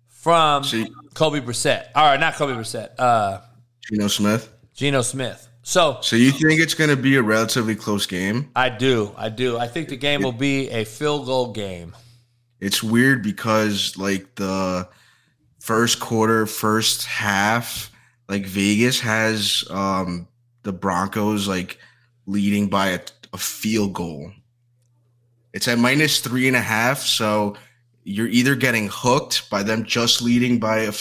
[0.10, 0.64] from
[1.14, 1.88] Kobe Brissett?
[1.96, 2.92] All right, not Kobe Brissett.
[2.98, 3.42] Uh,
[3.90, 4.52] Geno Smith.
[4.74, 5.48] Geno Smith.
[5.64, 8.50] So, So you think it's going to be a relatively close game?
[8.56, 9.14] I do.
[9.18, 9.58] I do.
[9.58, 11.94] I think the game will be a field goal game.
[12.60, 14.88] It's weird because like the
[15.60, 17.92] first quarter, first half,
[18.30, 20.28] like Vegas has um
[20.64, 21.78] the Broncos like
[22.26, 23.00] leading by a,
[23.34, 24.32] a field goal.
[25.54, 27.56] It's at minus three and a half, so
[28.04, 30.94] you're either getting hooked by them just leading by a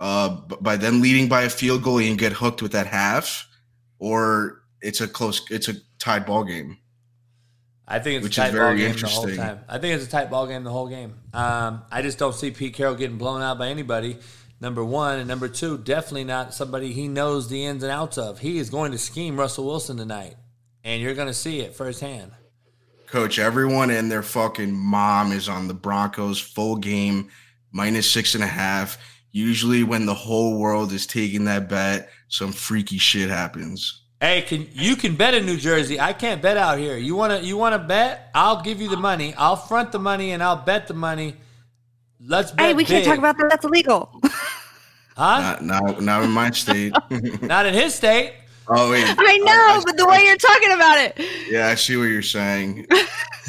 [0.00, 3.48] uh by them leading by a field goal and you get hooked with that half,
[3.98, 6.78] or it's a close it's a tied ball game.
[7.86, 9.60] I think it's Which a tight ball game the whole time.
[9.68, 11.14] I think it's a tight ball game the whole game.
[11.34, 14.18] Um, I just don't see Pete Carroll getting blown out by anybody.
[14.60, 18.38] Number one and number two, definitely not somebody he knows the ins and outs of.
[18.38, 20.36] He is going to scheme Russell Wilson tonight,
[20.84, 22.32] and you're going to see it firsthand.
[23.06, 27.28] Coach, everyone and their fucking mom is on the Broncos full game,
[27.70, 28.98] minus six and a half.
[29.32, 34.02] Usually, when the whole world is taking that bet, some freaky shit happens.
[34.20, 35.98] Hey, can you can bet in New Jersey?
[35.98, 36.96] I can't bet out here.
[36.96, 38.30] You wanna you wanna bet?
[38.34, 39.34] I'll give you the money.
[39.36, 41.36] I'll front the money and I'll bet the money.
[42.20, 42.66] Let's bet.
[42.66, 43.10] Hey, we can't big.
[43.10, 43.50] talk about that.
[43.50, 44.20] That's illegal.
[45.16, 45.58] Huh?
[45.60, 46.94] Not, not, not in my state.
[47.42, 48.32] Not in his state.
[48.68, 51.20] Oh wait, I know, but the way you're talking about it.
[51.50, 52.86] yeah, I see what you're saying.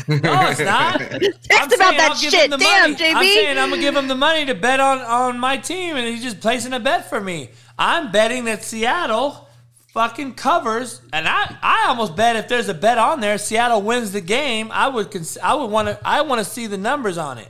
[0.07, 0.99] No, it's not.
[1.43, 2.49] Text about that shit.
[2.49, 3.13] Damn, JB.
[3.13, 6.07] I'm saying I'm gonna give him the money to bet on on my team, and
[6.07, 7.51] he's just placing a bet for me.
[7.77, 9.47] I'm betting that Seattle
[9.93, 14.11] fucking covers, and I I almost bet if there's a bet on there, Seattle wins
[14.11, 14.71] the game.
[14.71, 17.49] I would cons- I would want to I want to see the numbers on it.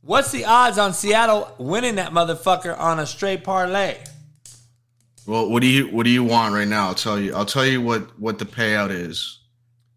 [0.00, 3.96] What's the odds on Seattle winning that motherfucker on a straight parlay?
[5.26, 6.88] Well, what do you what do you want right now?
[6.88, 7.34] I'll tell you.
[7.34, 9.38] I'll tell you what what the payout is.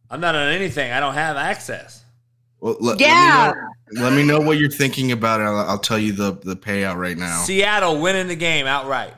[0.09, 0.91] I'm not on anything.
[0.91, 2.03] I don't have access.
[2.59, 3.53] Well, let, Yeah.
[3.53, 5.43] Let me, know, let me know what you're thinking about it.
[5.43, 7.41] I'll, I'll tell you the the payout right now.
[7.43, 9.13] Seattle winning the game outright.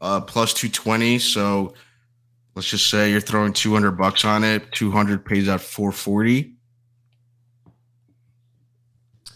[0.00, 1.18] uh, plus 220.
[1.18, 1.74] So
[2.54, 4.70] let's just say you're throwing 200 bucks on it.
[4.72, 6.52] 200 pays out 440.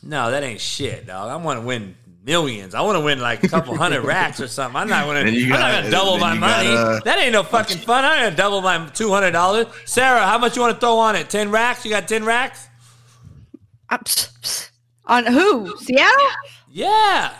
[0.02, 1.30] No, that ain't shit, dog.
[1.30, 2.74] I want to win millions.
[2.74, 4.76] I want to win like a couple hundred racks or something.
[4.80, 5.20] I'm not gonna.
[5.20, 6.68] I'm not gonna double my money.
[6.68, 8.04] gotta- that ain't no fucking fun.
[8.04, 9.66] I'm gonna double my two hundred dollars.
[9.84, 11.30] Sarah, how much you want to throw on it?
[11.30, 11.84] Ten racks?
[11.84, 12.68] You got ten racks?
[13.90, 14.70] Psst, psst.
[15.06, 15.74] On who?
[15.78, 16.26] Seattle?
[16.70, 17.32] Yeah.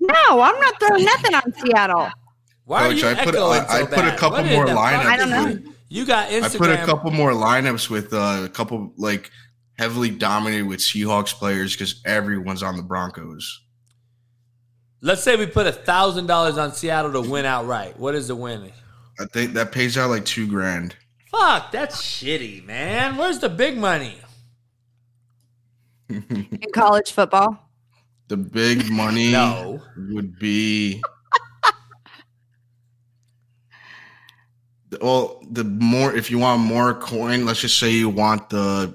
[0.00, 2.08] No, I'm not throwing nothing on Seattle.
[2.64, 5.04] Why Coach, are you I put- echoing I- so I put a couple more lineups.
[5.04, 5.58] I don't know.
[5.88, 6.44] You got Instagram.
[6.54, 9.30] I put a couple more lineups with uh, a couple like
[9.78, 13.61] heavily dominated with Seahawks players because everyone's on the Broncos.
[15.04, 17.98] Let's say we put a thousand dollars on Seattle to win outright.
[17.98, 18.70] What is the win?
[19.18, 20.94] I think that pays out like two grand.
[21.26, 23.16] Fuck, that's shitty, man.
[23.16, 24.16] Where's the big money?
[26.08, 27.68] In college football.
[28.28, 29.80] The big money no.
[30.10, 31.02] would be
[35.00, 38.94] well, the more if you want more coin, let's just say you want the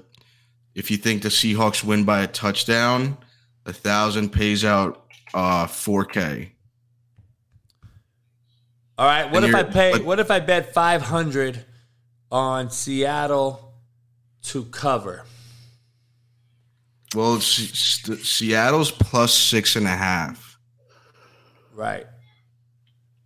[0.74, 3.18] if you think the Seahawks win by a touchdown,
[3.66, 6.50] a thousand pays out uh 4k.
[8.96, 9.30] All right.
[9.30, 9.92] What And if I pay?
[9.92, 11.64] but- what if I bet five hundred
[12.30, 13.74] on Seattle
[14.42, 15.24] to cover?
[17.14, 20.58] Well, Se- Se- Seattle's plus six and a half.
[21.74, 22.06] Right.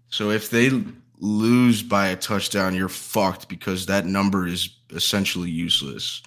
[0.09, 0.71] So if they
[1.19, 6.23] lose by a touchdown, you're fucked because that number is essentially useless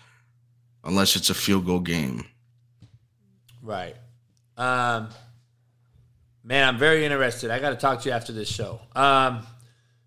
[0.84, 2.26] unless it's a field goal game.
[3.62, 3.96] Right.
[4.58, 5.10] Um,
[6.46, 7.50] man, I'm very interested.
[7.52, 8.80] I got to talk to you after this show.
[8.96, 9.46] Um,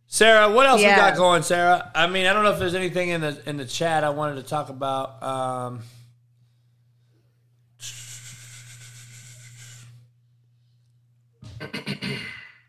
[0.07, 1.91] Sarah, what else we got going, Sarah?
[1.95, 4.37] I mean, I don't know if there's anything in the in the chat I wanted
[4.37, 5.23] to talk about.
[5.23, 5.83] Um,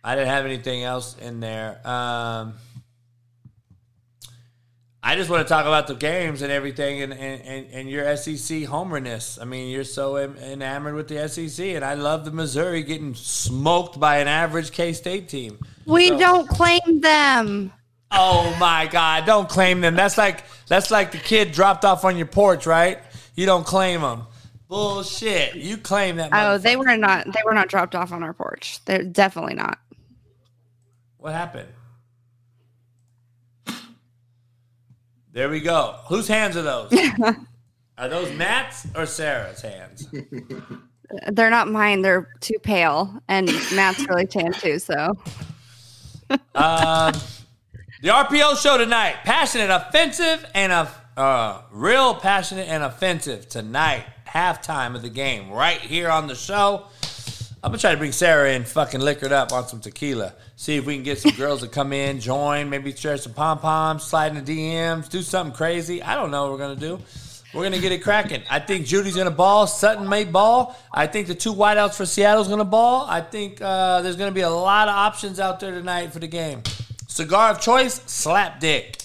[0.03, 1.79] I didn't have anything else in there.
[1.87, 2.55] Um,
[5.01, 8.17] I just want to talk about the games and everything and, and, and, and your
[8.17, 9.39] SEC homerness.
[9.41, 13.97] I mean, you're so enamored with the SEC, and I love the Missouri getting smoked
[13.99, 15.57] by an average K State team.
[15.85, 17.71] We So- don't claim them.
[18.11, 19.25] Oh my God!
[19.27, 19.95] Don't claim them.
[19.95, 22.97] That's like that's like the kid dropped off on your porch, right?
[23.35, 24.23] You don't claim them.
[24.67, 25.55] Bullshit.
[25.55, 26.31] You claim that.
[26.33, 27.25] Oh, they were not.
[27.25, 28.83] They were not dropped off on our porch.
[28.85, 29.77] They're definitely not.
[31.17, 31.69] What happened?
[35.31, 35.99] There we go.
[36.07, 36.91] Whose hands are those?
[37.97, 40.07] are those Matt's or Sarah's hands?
[41.31, 42.01] They're not mine.
[42.01, 44.77] They're too pale, and Matt's really tan too.
[44.79, 45.17] So
[46.55, 47.13] Um,
[48.01, 49.15] the RPO show tonight.
[49.23, 54.05] Passionate, offensive, and a uh, real passionate and offensive tonight.
[54.27, 56.85] Halftime of the game, right here on the show.
[57.61, 60.33] I'm gonna try to bring Sarah in, fucking liquored up on some tequila.
[60.55, 63.59] See if we can get some girls to come in, join, maybe share some pom
[63.59, 66.01] poms, slide in the DMs, do something crazy.
[66.01, 66.99] I don't know what we're gonna do.
[67.53, 68.43] We're gonna get it cracking.
[68.49, 69.67] I think Jeudy's gonna ball.
[69.67, 70.77] Sutton may ball.
[70.93, 73.07] I think the two wideouts for Seattle's gonna ball.
[73.09, 76.27] I think uh, there's gonna be a lot of options out there tonight for the
[76.27, 76.63] game.
[77.07, 79.01] Cigar of choice, slap dick.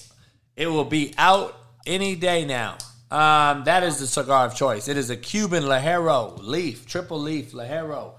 [0.57, 2.77] It will be out any day now.
[3.11, 4.89] Um, that is the cigar of choice.
[4.89, 8.13] It is a Cuban Ligero leaf, triple leaf Ligero,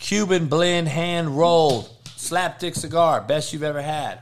[0.00, 4.20] Cuban blend hand rolled slapdick cigar, best you've ever had.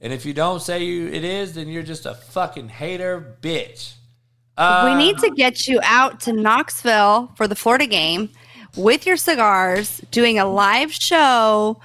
[0.00, 3.94] And if you don't say you it is, then you're just a fucking hater bitch.
[4.56, 8.30] we Um, need to get you out to Knoxville for the Florida game
[8.76, 11.80] with your cigars, doing a live show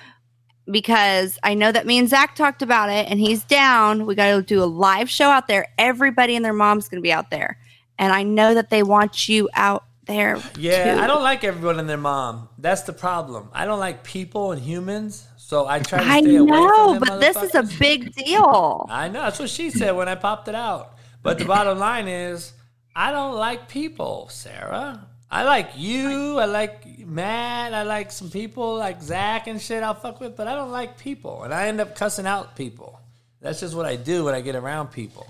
[0.69, 4.05] because I know that me and Zach talked about it and he's down.
[4.05, 5.67] We got to do a live show out there.
[5.77, 7.57] Everybody and their mom's going to be out there.
[7.99, 10.41] And I know that they want you out there.
[10.57, 11.01] Yeah, too.
[11.01, 12.49] I don't like everyone and their mom.
[12.57, 13.49] That's the problem.
[13.53, 16.99] I don't like people and humans, so I try to I stay away know, from
[16.99, 18.87] them but this is a big deal.
[18.89, 19.21] I know.
[19.21, 20.97] That's what she said when I popped it out.
[21.21, 22.53] But the bottom line is,
[22.95, 25.07] I don't like people, Sarah.
[25.31, 26.37] I like you.
[26.37, 27.73] I like Matt.
[27.73, 30.97] I like some people like Zach and shit I'll fuck with, but I don't like
[30.97, 31.43] people.
[31.43, 32.99] And I end up cussing out people.
[33.41, 35.25] That's just what I do when I get around people.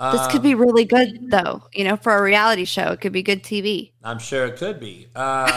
[0.00, 1.62] This Um, could be really good, though.
[1.72, 3.92] You know, for a reality show, it could be good TV.
[4.04, 5.08] I'm sure it could be.
[5.16, 5.50] Um,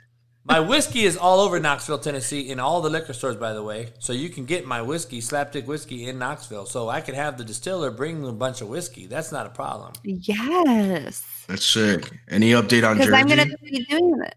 [0.44, 3.90] my whiskey is all over Knoxville, Tennessee, in all the liquor stores, by the way.
[4.00, 6.66] So you can get my whiskey, Slapdick Whiskey, in Knoxville.
[6.66, 9.06] So I could have the distiller bring a bunch of whiskey.
[9.06, 9.92] That's not a problem.
[10.02, 12.10] Yes, That's sick.
[12.28, 13.14] Any update on because Jersey?
[13.14, 14.34] I'm going to be doing it.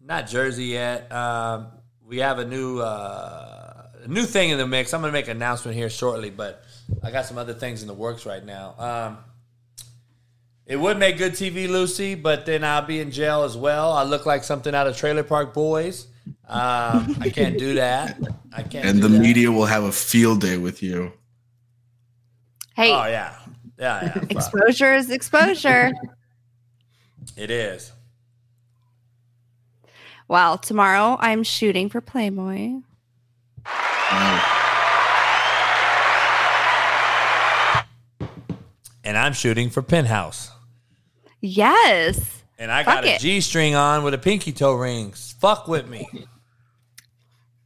[0.00, 1.10] Not Jersey yet.
[1.12, 1.66] Um,
[2.06, 4.94] we have a new uh, a new thing in the mix.
[4.94, 6.64] I'm gonna make an announcement here shortly, but
[7.02, 8.74] I got some other things in the works right now.
[8.78, 9.18] Um,
[10.66, 13.92] it would make good TV, Lucy, but then I'll be in jail as well.
[13.92, 16.06] I look like something out of Trailer Park Boys.
[16.46, 18.18] Um, I can't do that.
[18.52, 18.84] I can't.
[18.86, 19.18] and do the that.
[19.20, 21.12] media will have a field day with you.
[22.76, 23.34] Hey, Oh yeah,
[23.78, 24.24] yeah, yeah.
[24.30, 25.90] exposure is exposure.
[27.36, 27.92] it is.
[30.28, 32.80] well, tomorrow I'm shooting for Playboy.
[39.08, 40.52] And I'm shooting for Penthouse.
[41.40, 42.42] Yes.
[42.58, 43.20] And I Fuck got a it.
[43.22, 45.14] G string on with a pinky toe ring.
[45.40, 46.06] Fuck with me.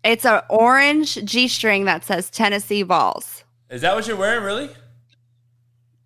[0.05, 3.43] It's an orange G string that says Tennessee Balls.
[3.71, 4.71] Is that what you're wearing, really?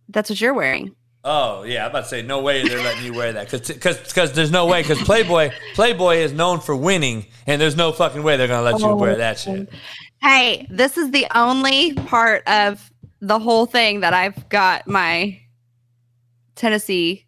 [0.09, 0.97] That's what you're wearing.
[1.23, 4.33] Oh yeah, I'm about to say no way they're letting you wear that because because
[4.33, 8.39] there's no way because Playboy Playboy is known for winning and there's no fucking way
[8.39, 9.69] they're gonna let you wear that shit.
[10.23, 15.41] Hey, this is the only part of the whole thing that I've got my
[16.55, 17.25] Tennessee.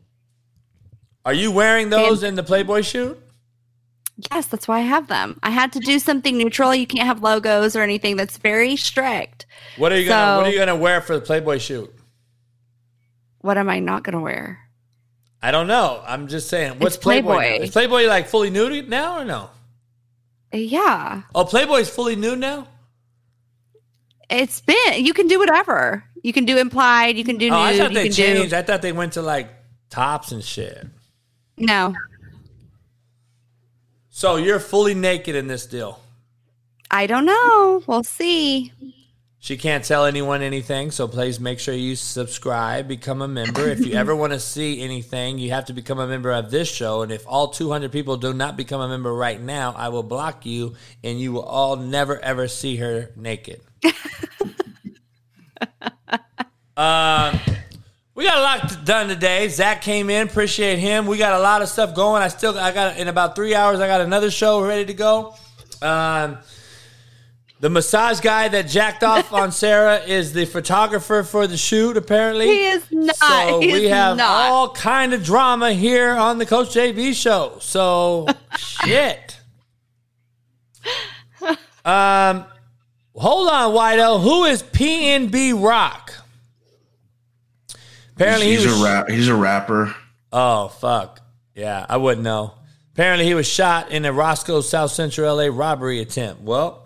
[1.24, 3.18] Are you wearing those in the Playboy shoot?
[4.32, 5.38] Yes, that's why I have them.
[5.42, 6.74] I had to do something neutral.
[6.74, 9.46] You can't have logos or anything that's very strict.
[9.76, 11.94] What are you gonna What are you gonna wear for the Playboy shoot?
[13.40, 14.58] What am I not going to wear?
[15.40, 16.02] I don't know.
[16.04, 16.80] I'm just saying.
[16.80, 17.34] What's It's Playboy?
[17.36, 17.64] Playboy.
[17.64, 19.50] Is Playboy like fully nude now or no?
[20.52, 22.66] Yeah, Oh, Playboy's fully nude now.
[24.30, 25.04] It's been.
[25.04, 26.04] You can do whatever.
[26.22, 27.16] You can do implied.
[27.16, 27.58] You can do nude.
[27.58, 28.50] oh, I thought they changed.
[28.50, 29.48] do I thought they went to like
[29.90, 30.86] tops and shit.
[31.56, 31.94] no.
[34.10, 36.00] So you're fully naked in this deal.
[36.90, 37.84] I don't know.
[37.86, 38.72] We'll see.
[39.40, 43.68] She can't tell anyone anything, so please make sure you subscribe, become a member.
[43.68, 46.68] If you ever want to see anything, you have to become a member of this
[46.68, 47.02] show.
[47.02, 50.44] And if all 200 people do not become a member right now, I will block
[50.44, 50.74] you
[51.04, 53.60] and you will all never ever see her naked.
[56.76, 57.38] Um,
[58.14, 59.48] we got a lot done today.
[59.48, 61.06] Zach came in, appreciate him.
[61.06, 62.22] We got a lot of stuff going.
[62.22, 63.80] I still, I got in about three hours.
[63.80, 65.34] I got another show ready to go.
[65.82, 66.38] Um,
[67.60, 71.96] the massage guy that jacked off on Sarah is the photographer for the shoot.
[71.96, 73.16] Apparently, He is not.
[73.16, 74.28] So He we have not.
[74.50, 77.58] all kind of drama here on the Coach JB show.
[77.60, 78.26] So
[78.56, 79.36] shit.
[81.84, 82.44] Um,
[83.18, 84.22] hold on, Wido.
[84.22, 86.14] Who is PNB Rock?
[88.16, 89.08] Apparently, he's, he was a rap.
[89.08, 89.94] He's a rapper.
[90.32, 91.20] Oh fuck.
[91.54, 92.54] Yeah, I wouldn't know.
[92.92, 96.42] Apparently he was shot in a Roscoe's South Central LA robbery attempt.
[96.42, 96.84] Well,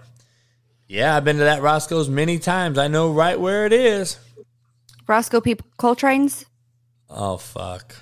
[0.87, 2.77] yeah, I've been to that Roscoe's many times.
[2.77, 4.19] I know right where it is.
[5.07, 6.45] Roscoe people Coltrane's.
[7.09, 7.97] Oh fuck.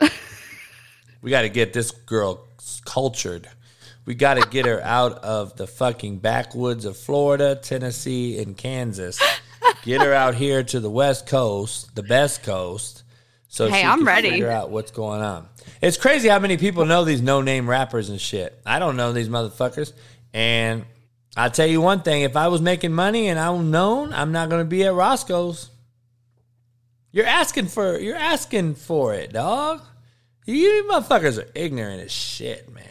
[1.22, 2.48] we got to get this girl
[2.84, 3.48] cultured.
[4.10, 9.20] We got to get her out of the fucking backwoods of Florida, Tennessee, and Kansas.
[9.84, 13.04] Get her out here to the West Coast, the best coast,
[13.46, 14.30] so Hey, she I'm can ready.
[14.30, 15.46] figure out what's going on.
[15.80, 18.60] It's crazy how many people know these no-name rappers and shit.
[18.66, 19.92] I don't know these motherfuckers,
[20.34, 20.84] and
[21.36, 24.48] I'll tell you one thing: if I was making money and I'm known, I'm not
[24.50, 25.70] going to be at Roscoe's.
[27.12, 29.82] You're asking for you're asking for it, dog.
[30.46, 32.89] You motherfuckers are ignorant as shit, man.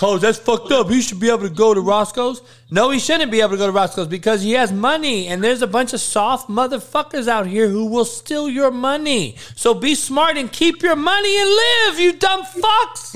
[0.00, 0.88] Coach, that's fucked up.
[0.88, 2.40] He should be able to go to Roscoe's.
[2.70, 5.60] No, he shouldn't be able to go to Roscoe's because he has money, and there's
[5.60, 9.36] a bunch of soft motherfuckers out here who will steal your money.
[9.56, 13.14] So be smart and keep your money and live, you dumb fucks.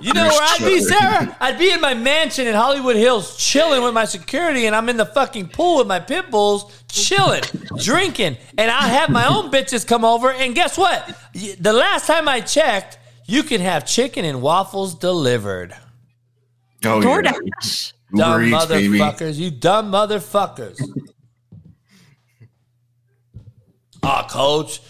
[0.00, 1.36] You know where I'd be, Sarah?
[1.40, 4.96] I'd be in my mansion in Hollywood Hills, chilling with my security, and I'm in
[4.96, 7.42] the fucking pool with my pit bulls, chilling,
[7.82, 10.30] drinking, and I have my own bitches come over.
[10.30, 11.18] And guess what?
[11.34, 15.74] The last time I checked, you can have chicken and waffles delivered.
[16.84, 17.92] Oh DoorDash.
[18.12, 18.18] yeah.
[18.18, 20.80] Dumb Uber Eats, motherfuckers, you dumb motherfuckers.
[24.02, 24.80] Ah, coach.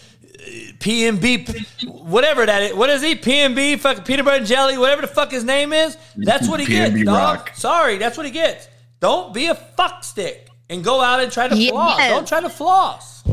[0.79, 2.73] PNB, whatever that is.
[2.73, 3.15] What is he?
[3.15, 5.97] PNB, fucking peanut butter and jelly, whatever the fuck his name is.
[6.15, 7.37] That's what he PNB gets, dog.
[7.37, 7.51] Rock.
[7.55, 8.69] Sorry, that's what he gets.
[8.99, 11.97] Don't be a fuck stick and go out and try to floss.
[11.97, 13.23] Don't try to floss.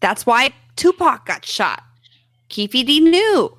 [0.00, 1.82] That's why Tupac got shot.
[2.52, 3.56] Keefe D knew.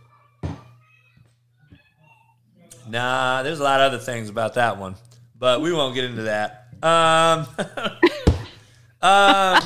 [2.87, 4.95] Nah, there's a lot of other things about that one,
[5.37, 6.67] but we won't get into that.
[6.83, 7.47] Um,
[9.01, 9.59] um,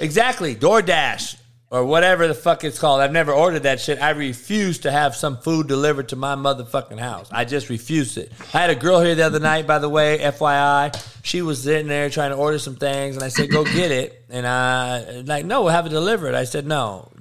[0.00, 0.56] exactly.
[0.56, 1.36] DoorDash
[1.70, 3.00] or whatever the fuck it's called.
[3.00, 4.02] I've never ordered that shit.
[4.02, 7.28] I refuse to have some food delivered to my motherfucking house.
[7.30, 8.32] I just refuse it.
[8.52, 11.00] I had a girl here the other night, by the way, FYI.
[11.22, 14.24] She was sitting there trying to order some things, and I said, "Go get it."
[14.28, 17.11] And I like, "No, we'll have it delivered." I said, "No,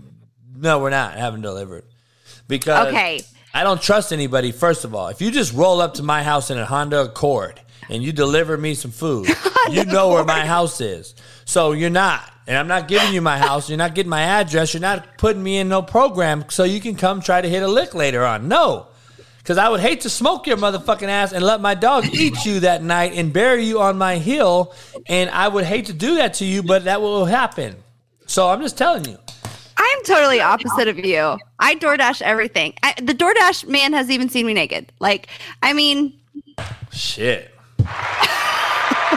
[0.56, 1.84] no, we're not having delivered."
[2.48, 3.22] Because Okay.
[3.54, 4.52] I don't trust anybody.
[4.52, 7.60] First of all, if you just roll up to my house in a Honda Accord
[7.90, 9.28] and you deliver me some food,
[9.70, 11.16] you know where my house is.
[11.46, 13.68] So you're not, and I'm not giving you my house.
[13.70, 14.74] You're not getting my address.
[14.74, 17.68] You're not putting me in no program so you can come try to hit a
[17.68, 18.48] lick later on.
[18.48, 18.88] No,
[19.40, 22.62] because I would hate to smoke your motherfucking ass and let my dog eat you
[22.62, 24.74] that night and bury you on my hill.
[25.08, 27.76] And I would hate to do that to you, but that will happen.
[28.28, 29.18] So I'm just telling you.
[29.92, 31.38] I'm totally opposite of you.
[31.60, 32.74] I DoorDash everything.
[32.84, 34.92] I, the DoorDash man has even seen me naked.
[35.00, 35.28] Like,
[35.62, 36.14] I mean,
[36.92, 37.52] Shit.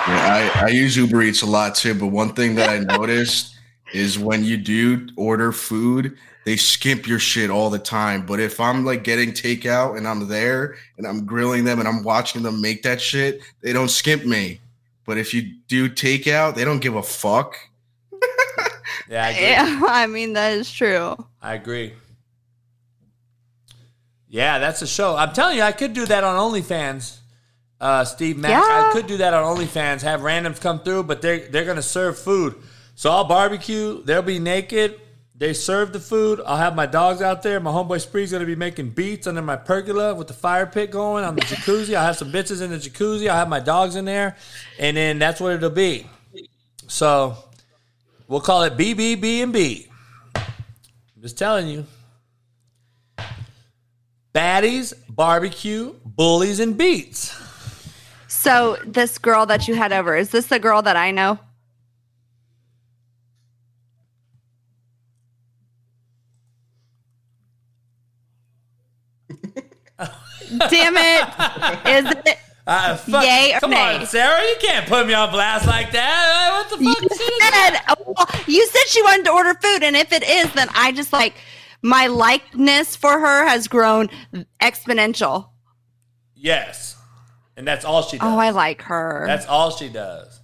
[0.06, 3.56] Yeah, I, I use Uber Eats a lot too, but one thing that I noticed
[3.94, 8.26] is when you do order food, they skimp your shit all the time.
[8.26, 12.02] But if I'm like getting takeout and I'm there and I'm grilling them and I'm
[12.02, 14.60] watching them make that shit, they don't skimp me.
[15.06, 17.56] But if you do takeout, they don't give a fuck.
[19.08, 19.46] Yeah, I agree.
[19.48, 21.16] yeah, I mean that is true.
[21.42, 21.92] I agree.
[24.28, 25.14] Yeah, that's a show.
[25.16, 27.18] I'm telling you, I could do that on OnlyFans.
[27.80, 30.02] Uh, Steve Max, I could do that on OnlyFans.
[30.02, 32.54] Have randoms come through, but they're they're gonna serve food.
[32.94, 34.02] So I'll barbecue.
[34.04, 35.00] They'll be naked,
[35.36, 36.40] They serve the food.
[36.46, 37.58] I'll have my dogs out there.
[37.60, 41.24] My homeboy Spree's gonna be making beats under my pergola with the fire pit going
[41.24, 41.94] on the jacuzzi.
[41.94, 43.28] I'll have some bitches in the jacuzzi.
[43.28, 44.36] I'll have my dogs in there,
[44.78, 46.06] and then that's what it'll be.
[46.86, 47.36] So
[48.34, 49.86] we'll call it BBB and B.
[51.22, 51.86] Just telling you.
[54.34, 57.40] Baddies, barbecue, bullies, and beats.
[58.26, 61.38] So this girl that you had over, is this the girl that I know?
[70.58, 71.28] Damn it.
[71.86, 73.96] Is it Uh, fuck- Yay come nay?
[73.98, 74.42] on, Sarah.
[74.42, 76.50] You can't put me on blast like that.
[76.50, 77.02] Uh, What the fuck?
[77.02, 77.08] you
[77.42, 80.92] said, well, you said she wanted to order food, and if it is, then I
[80.92, 81.34] just like
[81.82, 84.08] my likeness for her has grown
[84.62, 85.50] exponential.
[86.34, 86.96] Yes.
[87.56, 88.26] And that's all she does.
[88.26, 89.24] Oh, I like her.
[89.26, 90.40] That's all she does.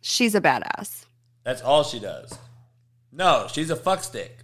[0.00, 1.04] She's a badass.
[1.44, 2.38] That's all she does.
[3.12, 4.38] No, she's a fuck stick.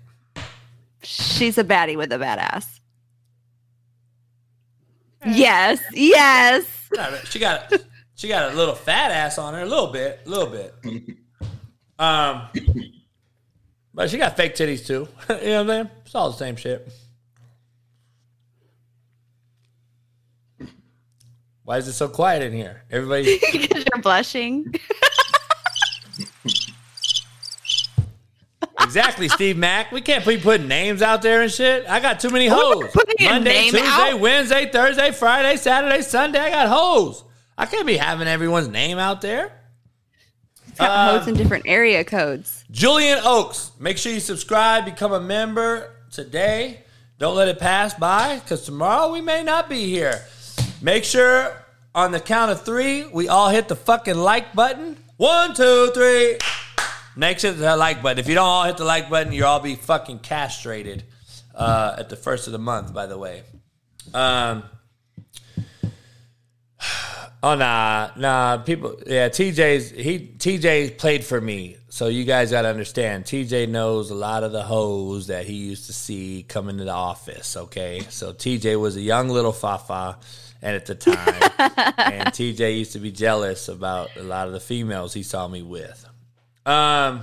[1.02, 2.79] She's a baddie with a badass.
[5.26, 6.64] Yes, yes.
[7.24, 7.72] She got
[8.14, 10.74] she got a little fat ass on her, a little bit, a little bit.
[11.98, 12.48] Um,
[13.92, 15.08] but she got fake titties too.
[15.28, 15.90] you know what I'm saying?
[16.04, 16.90] It's all the same shit.
[21.64, 22.84] Why is it so quiet in here?
[22.90, 23.38] Everybody.
[23.52, 24.74] Because you're blushing.
[28.82, 29.92] Exactly, Steve Mack.
[29.92, 31.86] We can't be putting names out there and shit.
[31.88, 32.94] I got too many hoes.
[33.20, 34.20] Monday, Tuesday, out.
[34.20, 36.40] Wednesday, Thursday, Friday, Saturday, Sunday.
[36.40, 37.24] I got hoes.
[37.56, 39.52] I can't be having everyone's name out there.
[40.78, 42.64] Got uh, hoes in different area codes.
[42.70, 43.72] Julian Oaks.
[43.78, 46.84] Make sure you subscribe, become a member today.
[47.18, 50.24] Don't let it pass by because tomorrow we may not be here.
[50.80, 54.96] Make sure on the count of three, we all hit the fucking like button.
[55.18, 56.38] One, two, three.
[57.16, 58.18] Make sure the like button.
[58.18, 61.04] If you don't all hit the like button, you'll all be fucking castrated
[61.54, 63.42] uh, at the first of the month, by the way.
[64.14, 64.64] Um,
[67.42, 68.58] Oh nah, nah.
[68.58, 69.30] People, yeah.
[69.30, 73.24] TJ's he TJ played for me, so you guys got to understand.
[73.24, 76.92] TJ knows a lot of the hoes that he used to see coming to the
[76.92, 77.56] office.
[77.56, 80.18] Okay, so TJ was a young little fafa,
[80.60, 81.16] and at the time,
[81.96, 85.62] and TJ used to be jealous about a lot of the females he saw me
[85.62, 86.09] with.
[86.66, 87.22] Um,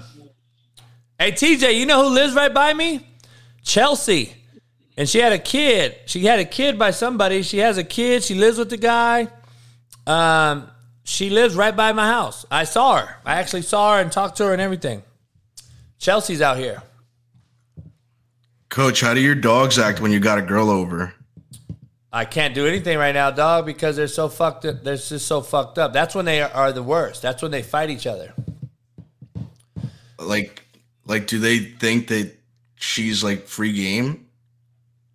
[1.19, 3.07] hey TJ, you know who lives right by me?
[3.64, 4.33] Chelsea,
[4.98, 5.98] and she had a kid.
[6.06, 7.41] She had a kid by somebody.
[7.43, 8.24] She has a kid.
[8.24, 9.27] She lives with the guy.
[10.06, 10.69] Um,
[11.03, 12.45] she lives right by my house.
[12.49, 13.17] I saw her.
[13.25, 15.03] I actually saw her and talked to her and everything.
[15.99, 16.82] Chelsea's out here.
[18.69, 21.14] Coach, how do your dogs act when you got a girl over?
[22.11, 24.83] I can't do anything right now, dog, because they're so fucked up.
[24.83, 25.93] They're just so fucked up.
[25.93, 27.22] That's when they are the worst.
[27.22, 28.33] That's when they fight each other.
[30.28, 30.64] Like,
[31.06, 32.32] like, do they think that
[32.76, 34.26] she's like free game?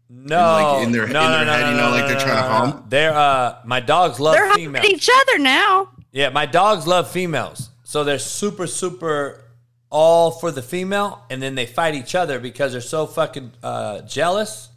[0.08, 2.18] No, like in their- no, in their no, head, no, you know, no, like they're
[2.18, 2.72] no, trying to no, no.
[2.72, 2.90] hump?
[2.90, 4.86] They're uh, my dogs love They're humping females.
[4.86, 5.88] each other now.
[6.12, 7.70] Yeah, my dogs love females.
[7.84, 9.44] So they're super, super
[9.90, 14.00] all for the female, and then they fight each other because they're so fucking uh,
[14.02, 14.68] jealous,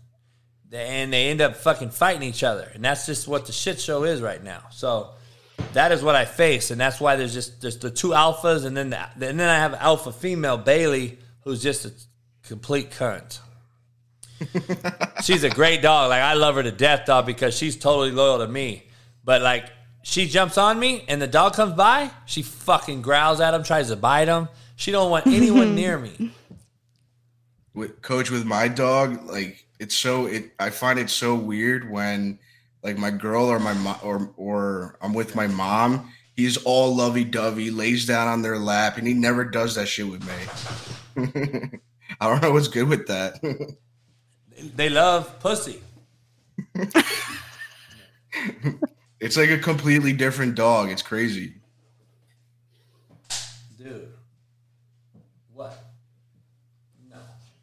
[0.72, 2.70] and they end up fucking fighting each other.
[2.74, 4.64] And that's just what the shit show is right now.
[4.72, 5.15] So
[5.74, 8.76] that is what I face, and that's why there's just there's the two alphas, and
[8.76, 11.94] then the, and then I have alpha female Bailey, who's just a
[12.48, 13.40] complete cunt.
[15.24, 16.10] she's a great dog.
[16.10, 18.84] Like I love her to death, dog, because she's totally loyal to me.
[19.24, 19.66] But like
[20.04, 23.88] she jumps on me and the dog comes by, she fucking growls at him, tries
[23.90, 24.50] to bite him.
[24.76, 26.32] She don't want anyone near me.
[27.74, 32.40] with coach with my dog like it's so it i find it so weird when
[32.86, 37.72] like my girl or my mom or or i'm with my mom he's all lovey-dovey
[37.72, 40.34] lays down on their lap and he never does that shit with me
[42.22, 43.34] i don't know what's good with that
[44.78, 45.82] They love pussy.
[49.20, 51.56] it's like a completely different dog it's crazy
[53.78, 54.14] Dude.
[55.54, 55.78] What?
[57.12, 57.18] No.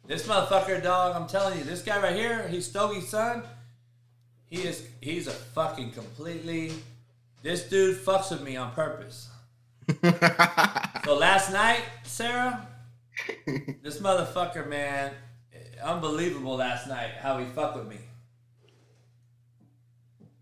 [0.07, 3.43] This motherfucker dog, I'm telling you, this guy right here, he's Stogie's son.
[4.53, 6.73] He is he's a fucking completely
[7.41, 9.27] this dude fucks with me on purpose.
[11.03, 12.67] so last night, Sarah,
[13.81, 15.11] this motherfucker, man,
[15.83, 17.97] unbelievable last night how he fucked with me.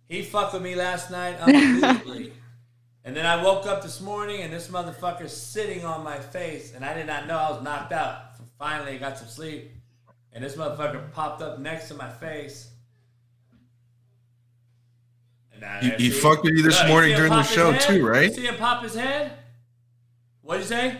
[0.09, 2.33] He fucked with me last night unbelievably.
[3.05, 6.83] and then I woke up this morning and this motherfucker's sitting on my face and
[6.83, 8.23] I did not know I was knocked out.
[8.59, 9.71] Finally, I got some sleep.
[10.33, 12.70] And this motherfucker popped up next to my face.
[15.61, 17.71] And I- He- he fucked with you this Look, morning see him during the show
[17.71, 17.81] head?
[17.81, 18.29] too, right?
[18.29, 19.33] You see him pop his head?
[20.41, 20.97] What'd you say?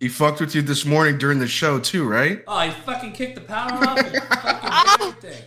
[0.00, 2.42] He fucked with you this morning during the show too, right?
[2.48, 5.44] Oh, he fucking kicked the power off and fucking everything.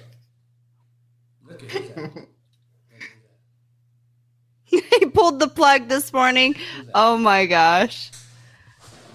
[1.45, 1.91] Look at his
[4.99, 6.55] he pulled the plug this morning.
[6.93, 8.11] Oh my gosh.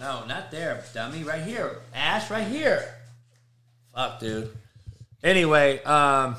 [0.01, 1.23] No, not there, dummy.
[1.25, 1.81] Right here.
[1.95, 2.95] Ash, right here.
[3.95, 4.57] Fuck, dude.
[5.23, 6.37] Anyway, um,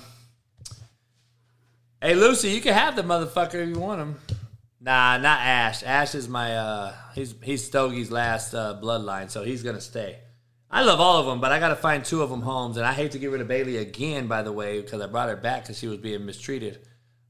[2.01, 4.15] hey Lucy, you can have the motherfucker if you want him.
[4.79, 5.83] Nah, not Ash.
[5.83, 10.17] Ash is my uh, he's he's Stogie's last uh, bloodline, so he's gonna stay.
[10.71, 12.93] I love all of them, but I gotta find two of them homes, and I
[12.93, 15.63] hate to get rid of Bailey again, by the way, because I brought her back
[15.63, 16.79] because she was being mistreated.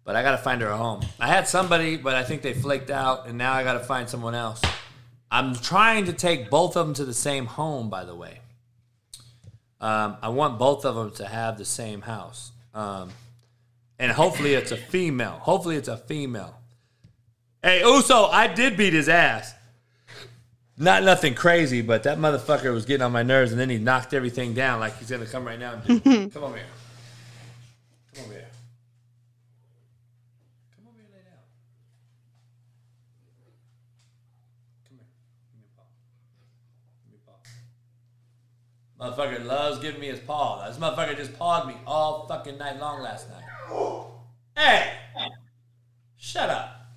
[0.03, 1.01] But I gotta find her a home.
[1.19, 4.35] I had somebody, but I think they flaked out, and now I gotta find someone
[4.35, 4.61] else.
[5.30, 8.40] I'm trying to take both of them to the same home, by the way.
[9.80, 12.51] Um, I want both of them to have the same house.
[12.74, 13.09] Um,
[14.01, 15.33] and hopefully it's a female.
[15.43, 16.57] Hopefully it's a female.
[17.61, 19.53] Hey, Uso, I did beat his ass.
[20.75, 24.15] Not nothing crazy, but that motherfucker was getting on my nerves, and then he knocked
[24.15, 25.80] everything down like he's gonna come right now.
[25.85, 26.65] And do come over here.
[28.15, 28.47] Come over here.
[30.75, 31.38] Come over here, and lay down.
[34.89, 35.05] Come here.
[35.51, 35.85] Give me a paw.
[37.03, 37.19] Give me
[39.13, 39.38] a paw.
[39.38, 40.67] Motherfucker loves giving me his paw.
[40.67, 43.40] This motherfucker just pawed me all fucking night long last night.
[44.56, 44.91] Hey!
[46.17, 46.88] Shut up.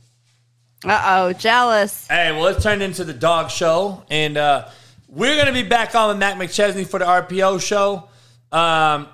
[0.85, 2.07] Uh oh, jealous.
[2.09, 4.69] Hey, well, it's turned into the dog show, and uh,
[5.09, 8.09] we're gonna be back on with Matt McChesney for the RPO show.
[8.53, 9.09] Um,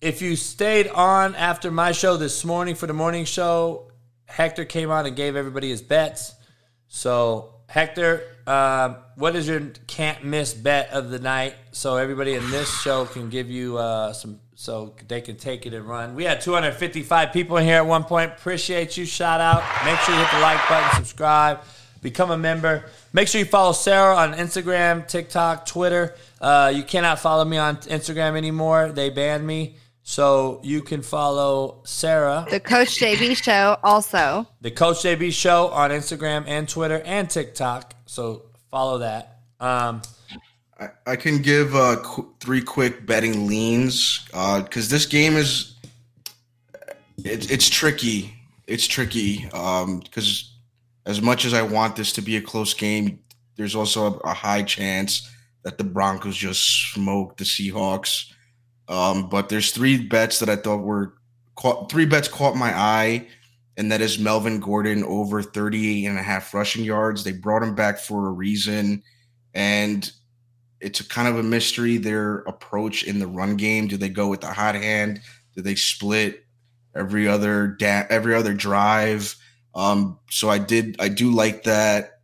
[0.00, 3.92] if you stayed on after my show this morning for the morning show,
[4.24, 6.34] Hector came on and gave everybody his bets.
[6.88, 11.54] So, Hector, um, what is your can't miss bet of the night?
[11.72, 15.72] So everybody in this show can give you uh, some, so they can take it
[15.72, 16.14] and run.
[16.14, 18.32] We had 255 people in here at one point.
[18.32, 19.06] Appreciate you.
[19.06, 19.62] Shout out.
[19.86, 21.60] Make sure you hit the like button, subscribe,
[22.02, 22.84] become a member.
[23.14, 26.14] Make sure you follow Sarah on Instagram, TikTok, Twitter.
[26.42, 28.92] Uh, you cannot follow me on Instagram anymore.
[28.92, 29.76] They banned me.
[30.02, 34.46] So you can follow Sarah, The Coach JB show also.
[34.60, 37.94] the Coach JB Show on Instagram and Twitter and TikTok.
[38.04, 39.38] So follow that.
[39.58, 40.02] Um,
[41.06, 45.74] I, can give uh, qu- three quick betting leans because this game is
[47.24, 48.34] it, it's tricky.
[48.66, 50.54] It's tricky because
[51.06, 53.18] as much as I want this to be a close game,
[53.56, 55.30] there's also a, a high chance
[55.64, 58.32] that the Broncos just smoke the Seahawks.
[58.88, 61.14] Um, but there's three bets that I thought were
[61.56, 63.28] caught, three bets caught my eye,
[63.76, 67.22] and that is Melvin Gordon over 38 and a half rushing yards.
[67.22, 69.02] They brought him back for a reason,
[69.54, 70.10] and
[70.80, 73.86] it's a kind of a mystery their approach in the run game.
[73.86, 75.20] Do they go with the hot hand?
[75.54, 76.44] Do they split
[76.94, 79.36] every other da- every other drive?
[79.74, 82.20] Um, so I did I do like that.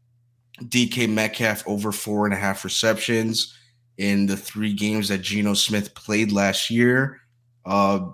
[0.63, 3.55] DK Metcalf over four and a half receptions
[3.99, 7.21] in the three games that Geno Smith played last year.
[7.65, 8.11] Uh,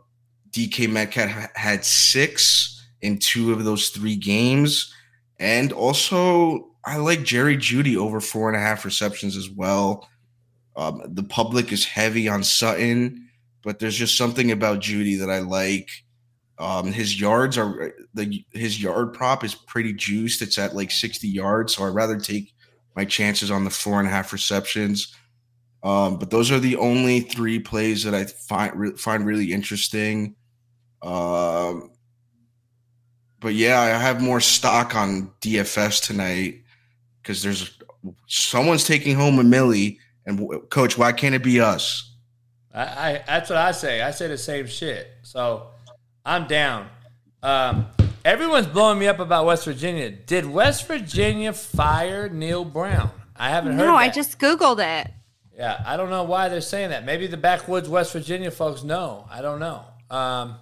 [0.50, 4.92] DK Metcalf ha- had six in two of those three games.
[5.38, 10.08] And also, I like Jerry Jeudy over four and a half receptions as well.
[10.76, 13.28] Um, the public is heavy on Sutton,
[13.62, 15.91] but there's just something about Jeudy that I like.
[16.59, 20.42] Um, his yards are the his yard prop is pretty juiced.
[20.42, 22.55] It's at like 60 yards, so I'd rather take
[22.94, 25.15] my chances on the four and a half receptions.
[25.83, 30.36] Um, but those are the only three plays that I find re- find really interesting.
[31.02, 31.91] Um,
[33.41, 36.62] but yeah, I have more stock on DFS tonight
[37.20, 37.76] because there's
[38.28, 39.99] someone's taking home a millie.
[40.26, 42.10] And w- coach, why can't it be us?
[42.75, 44.02] I, I that's what I say.
[44.02, 45.09] I say the same shit.
[45.23, 45.68] So
[46.25, 46.89] I'm down.
[47.42, 47.86] Um,
[48.25, 50.10] everyone's blowing me up about West Virginia.
[50.10, 53.10] Did West Virginia fire Neal Brown?
[53.36, 53.86] I haven't heard.
[53.86, 55.10] No, I just Googled it.
[55.57, 57.05] Yeah, I don't know why they're saying that.
[57.05, 59.26] Maybe the backwoods West Virginia folks know.
[59.31, 59.84] I don't know.
[60.10, 60.57] Um,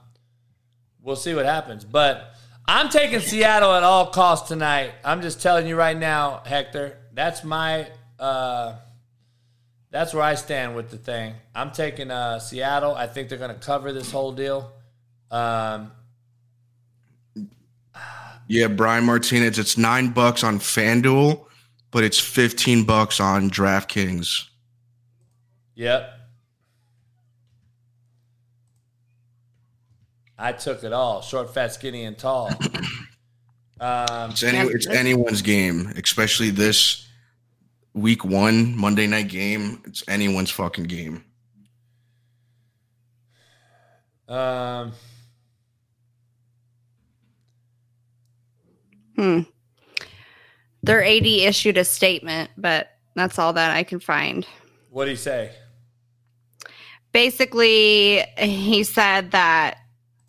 [1.03, 1.85] we'll see what happens.
[1.85, 2.35] But
[2.67, 4.93] I'm taking Seattle at all costs tonight.
[5.05, 6.99] I'm just telling you right now, Hector.
[7.13, 7.89] That's my.
[8.19, 8.77] Uh,
[9.91, 11.35] that's where I stand with the thing.
[11.55, 12.94] I'm taking uh, Seattle.
[12.94, 14.73] I think they're going to cover this whole deal.
[15.31, 15.93] Um,
[18.47, 19.59] Yeah, Brian Martinez.
[19.59, 21.44] It's nine bucks on FanDuel,
[21.93, 24.49] but it's fifteen bucks on DraftKings.
[25.77, 26.17] Yep.
[30.39, 31.20] I took it all.
[31.20, 32.51] Short, fat, skinny, and tall.
[33.83, 37.09] Um, It's any, it's anyone's game, especially this
[37.94, 39.83] week one Monday night game.
[39.86, 41.25] It's anyone's fucking game.
[44.28, 44.93] um,
[49.17, 49.41] Hmm.
[50.83, 54.47] Their AD issued a statement, but that's all that I can find.
[54.89, 55.52] What do you say?
[57.12, 59.77] Basically, he said that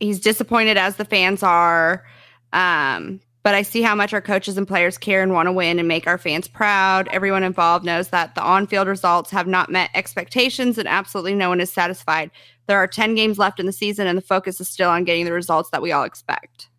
[0.02, 2.04] he's disappointed as the fans are.
[2.52, 5.80] Um, but I see how much our coaches and players care and want to win
[5.80, 7.08] and make our fans proud.
[7.10, 11.50] Everyone involved knows that the on field results have not met expectations and absolutely no
[11.50, 12.30] one is satisfied.
[12.68, 15.26] There are 10 games left in the season and the focus is still on getting
[15.26, 16.70] the results that we all expect.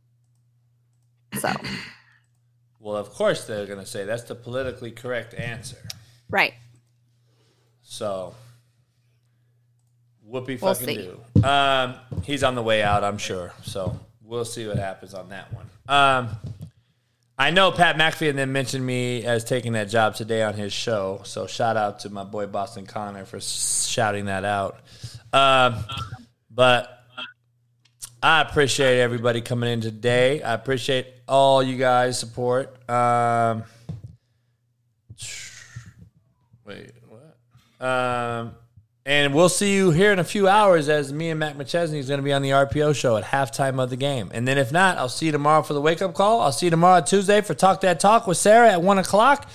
[1.41, 1.53] So,
[2.81, 5.79] Well, of course they're going to say that's the politically correct answer.
[6.31, 6.55] right.
[7.83, 8.35] So,
[10.25, 11.11] whoopee We'll fucking see.
[11.43, 11.47] do.
[11.47, 13.53] Um, he's on the way out, I'm sure.
[13.65, 13.99] So
[14.33, 15.67] we'll see what happens on that one.
[15.87, 16.31] Um,
[17.39, 20.73] I know Pat McAfee and then mentioned me as taking that job today on his
[20.73, 21.21] show.
[21.25, 24.81] So shout out to my boy Boston Connor for shouting that out.
[25.35, 25.85] Um,
[26.51, 27.05] but
[28.23, 30.41] I appreciate everybody coming in today.
[30.41, 32.89] I appreciate all you guys' support.
[32.89, 33.65] Um,
[36.65, 37.87] wait, what?
[37.87, 38.55] Um,
[39.05, 42.07] and we'll see you here in a few hours as me and Matt McChesney is
[42.07, 44.31] going to be on the RPO show at halftime of the game.
[44.33, 46.41] And then if not, I'll see you tomorrow for the wake up call.
[46.41, 49.49] I'll see you tomorrow Tuesday for Talk That Talk with Sarah at one o'clock.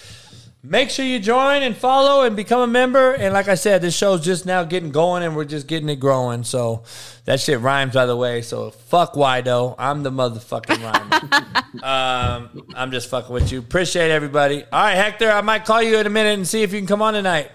[0.64, 3.14] Make sure you join and follow and become a member.
[3.14, 5.98] And like I said, this show's just now getting going and we're just getting it
[5.98, 6.44] growing.
[6.44, 6.84] So
[7.24, 8.42] that shit rhymes, by the way.
[8.42, 9.76] So fuck Wido.
[9.78, 11.84] I'm the motherfucking rhymer.
[11.86, 13.60] um, I'm just fucking with you.
[13.60, 14.64] Appreciate everybody.
[14.64, 16.88] All right, Hector, I might call you in a minute and see if you can
[16.88, 17.50] come on tonight.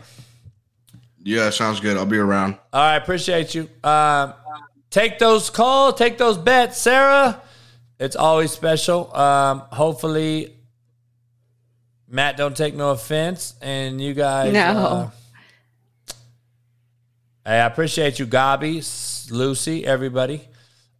[1.25, 1.97] Yeah, sounds good.
[1.97, 2.59] I'll be around.
[2.73, 3.69] All right, appreciate you.
[3.85, 4.35] Um,
[4.91, 7.41] take those calls, take those bets, Sarah.
[7.99, 9.15] It's always special.
[9.15, 10.57] Um, hopefully,
[12.09, 14.53] Matt don't take no offense, and you guys.
[14.53, 14.61] No.
[14.61, 15.11] uh,
[17.45, 20.49] hey, I appreciate you, Gabi, Lucy, everybody.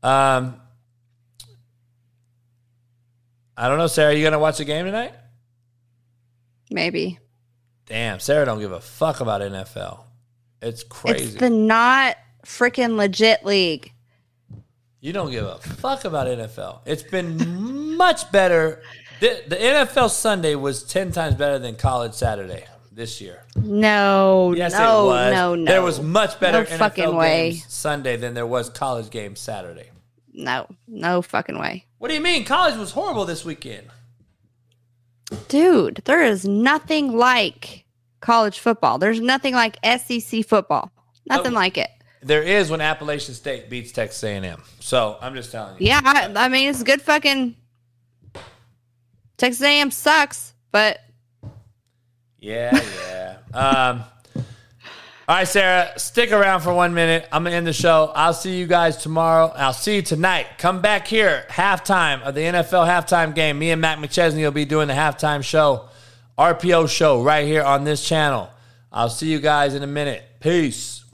[0.05, 0.61] Um,
[3.57, 4.15] I don't know, Sarah.
[4.15, 5.15] You gonna watch the game tonight?
[6.71, 7.19] Maybe.
[7.87, 10.05] Damn, Sarah don't give a fuck about NFL.
[10.63, 11.25] It's crazy.
[11.25, 12.17] It's the not
[12.47, 13.93] freaking legit league.
[15.01, 16.81] You don't give a fuck about NFL.
[16.87, 18.83] It's been much better.
[19.21, 23.45] The, the NFL Sunday was 10 times better than college Saturday this year.
[23.57, 25.33] No, Yes, no, it was.
[25.35, 25.65] no, no.
[25.65, 27.51] There was much better No NFL fucking way.
[27.53, 29.91] games Sunday than there was college games Saturday.
[30.33, 31.85] No, no fucking way.
[31.99, 32.45] What do you mean?
[32.45, 33.89] College was horrible this weekend.
[35.49, 37.82] Dude, there is nothing like
[38.23, 38.99] college football.
[38.99, 40.91] There's nothing like SEC football.
[41.27, 41.57] Nothing Oh.
[41.57, 41.91] like it.
[42.23, 44.63] There is when Appalachian State beats Texas A&M.
[44.81, 45.87] So I'm just telling you.
[45.89, 47.57] Yeah, I, I mean it's good fucking
[49.37, 51.01] Texas A&M sucks, but
[52.39, 53.37] Yeah, yeah.
[53.55, 54.05] um,
[55.29, 57.29] all right, Sarah, stick around for one minute.
[57.33, 58.13] I'm gonna end the show.
[58.15, 59.53] I'll see you guys tomorrow.
[59.57, 60.47] I'll see you tonight.
[60.59, 63.59] Come back here, halftime of the NFL halftime game.
[63.59, 65.89] Me and Matt McChesney will be doing the halftime show,
[66.43, 68.51] RPO show, right here on this channel.
[68.91, 70.25] I'll see you guys in a minute.
[70.41, 71.05] Peace.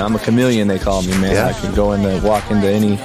[0.00, 1.36] I'm a chameleon, they call me, man.
[1.36, 2.96] I can go in and walk into any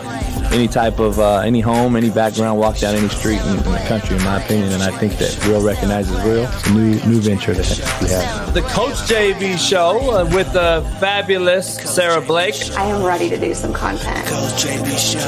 [0.56, 3.86] any type of uh, any home, any background, walk down any street in, in the
[3.88, 4.72] country, in my opinion.
[4.72, 6.46] And I think that real recognizes real.
[6.46, 8.54] It's a new new venture that we have.
[8.54, 12.56] The Coach JV show uh, with the fabulous Sarah Blake.
[12.78, 14.26] I am ready to do some content.
[14.28, 15.20] Coach JV Show.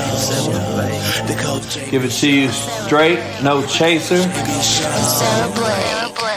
[1.27, 4.21] The Coach JV Give it to you straight, no chaser.
[4.21, 6.36] Sarah Blake.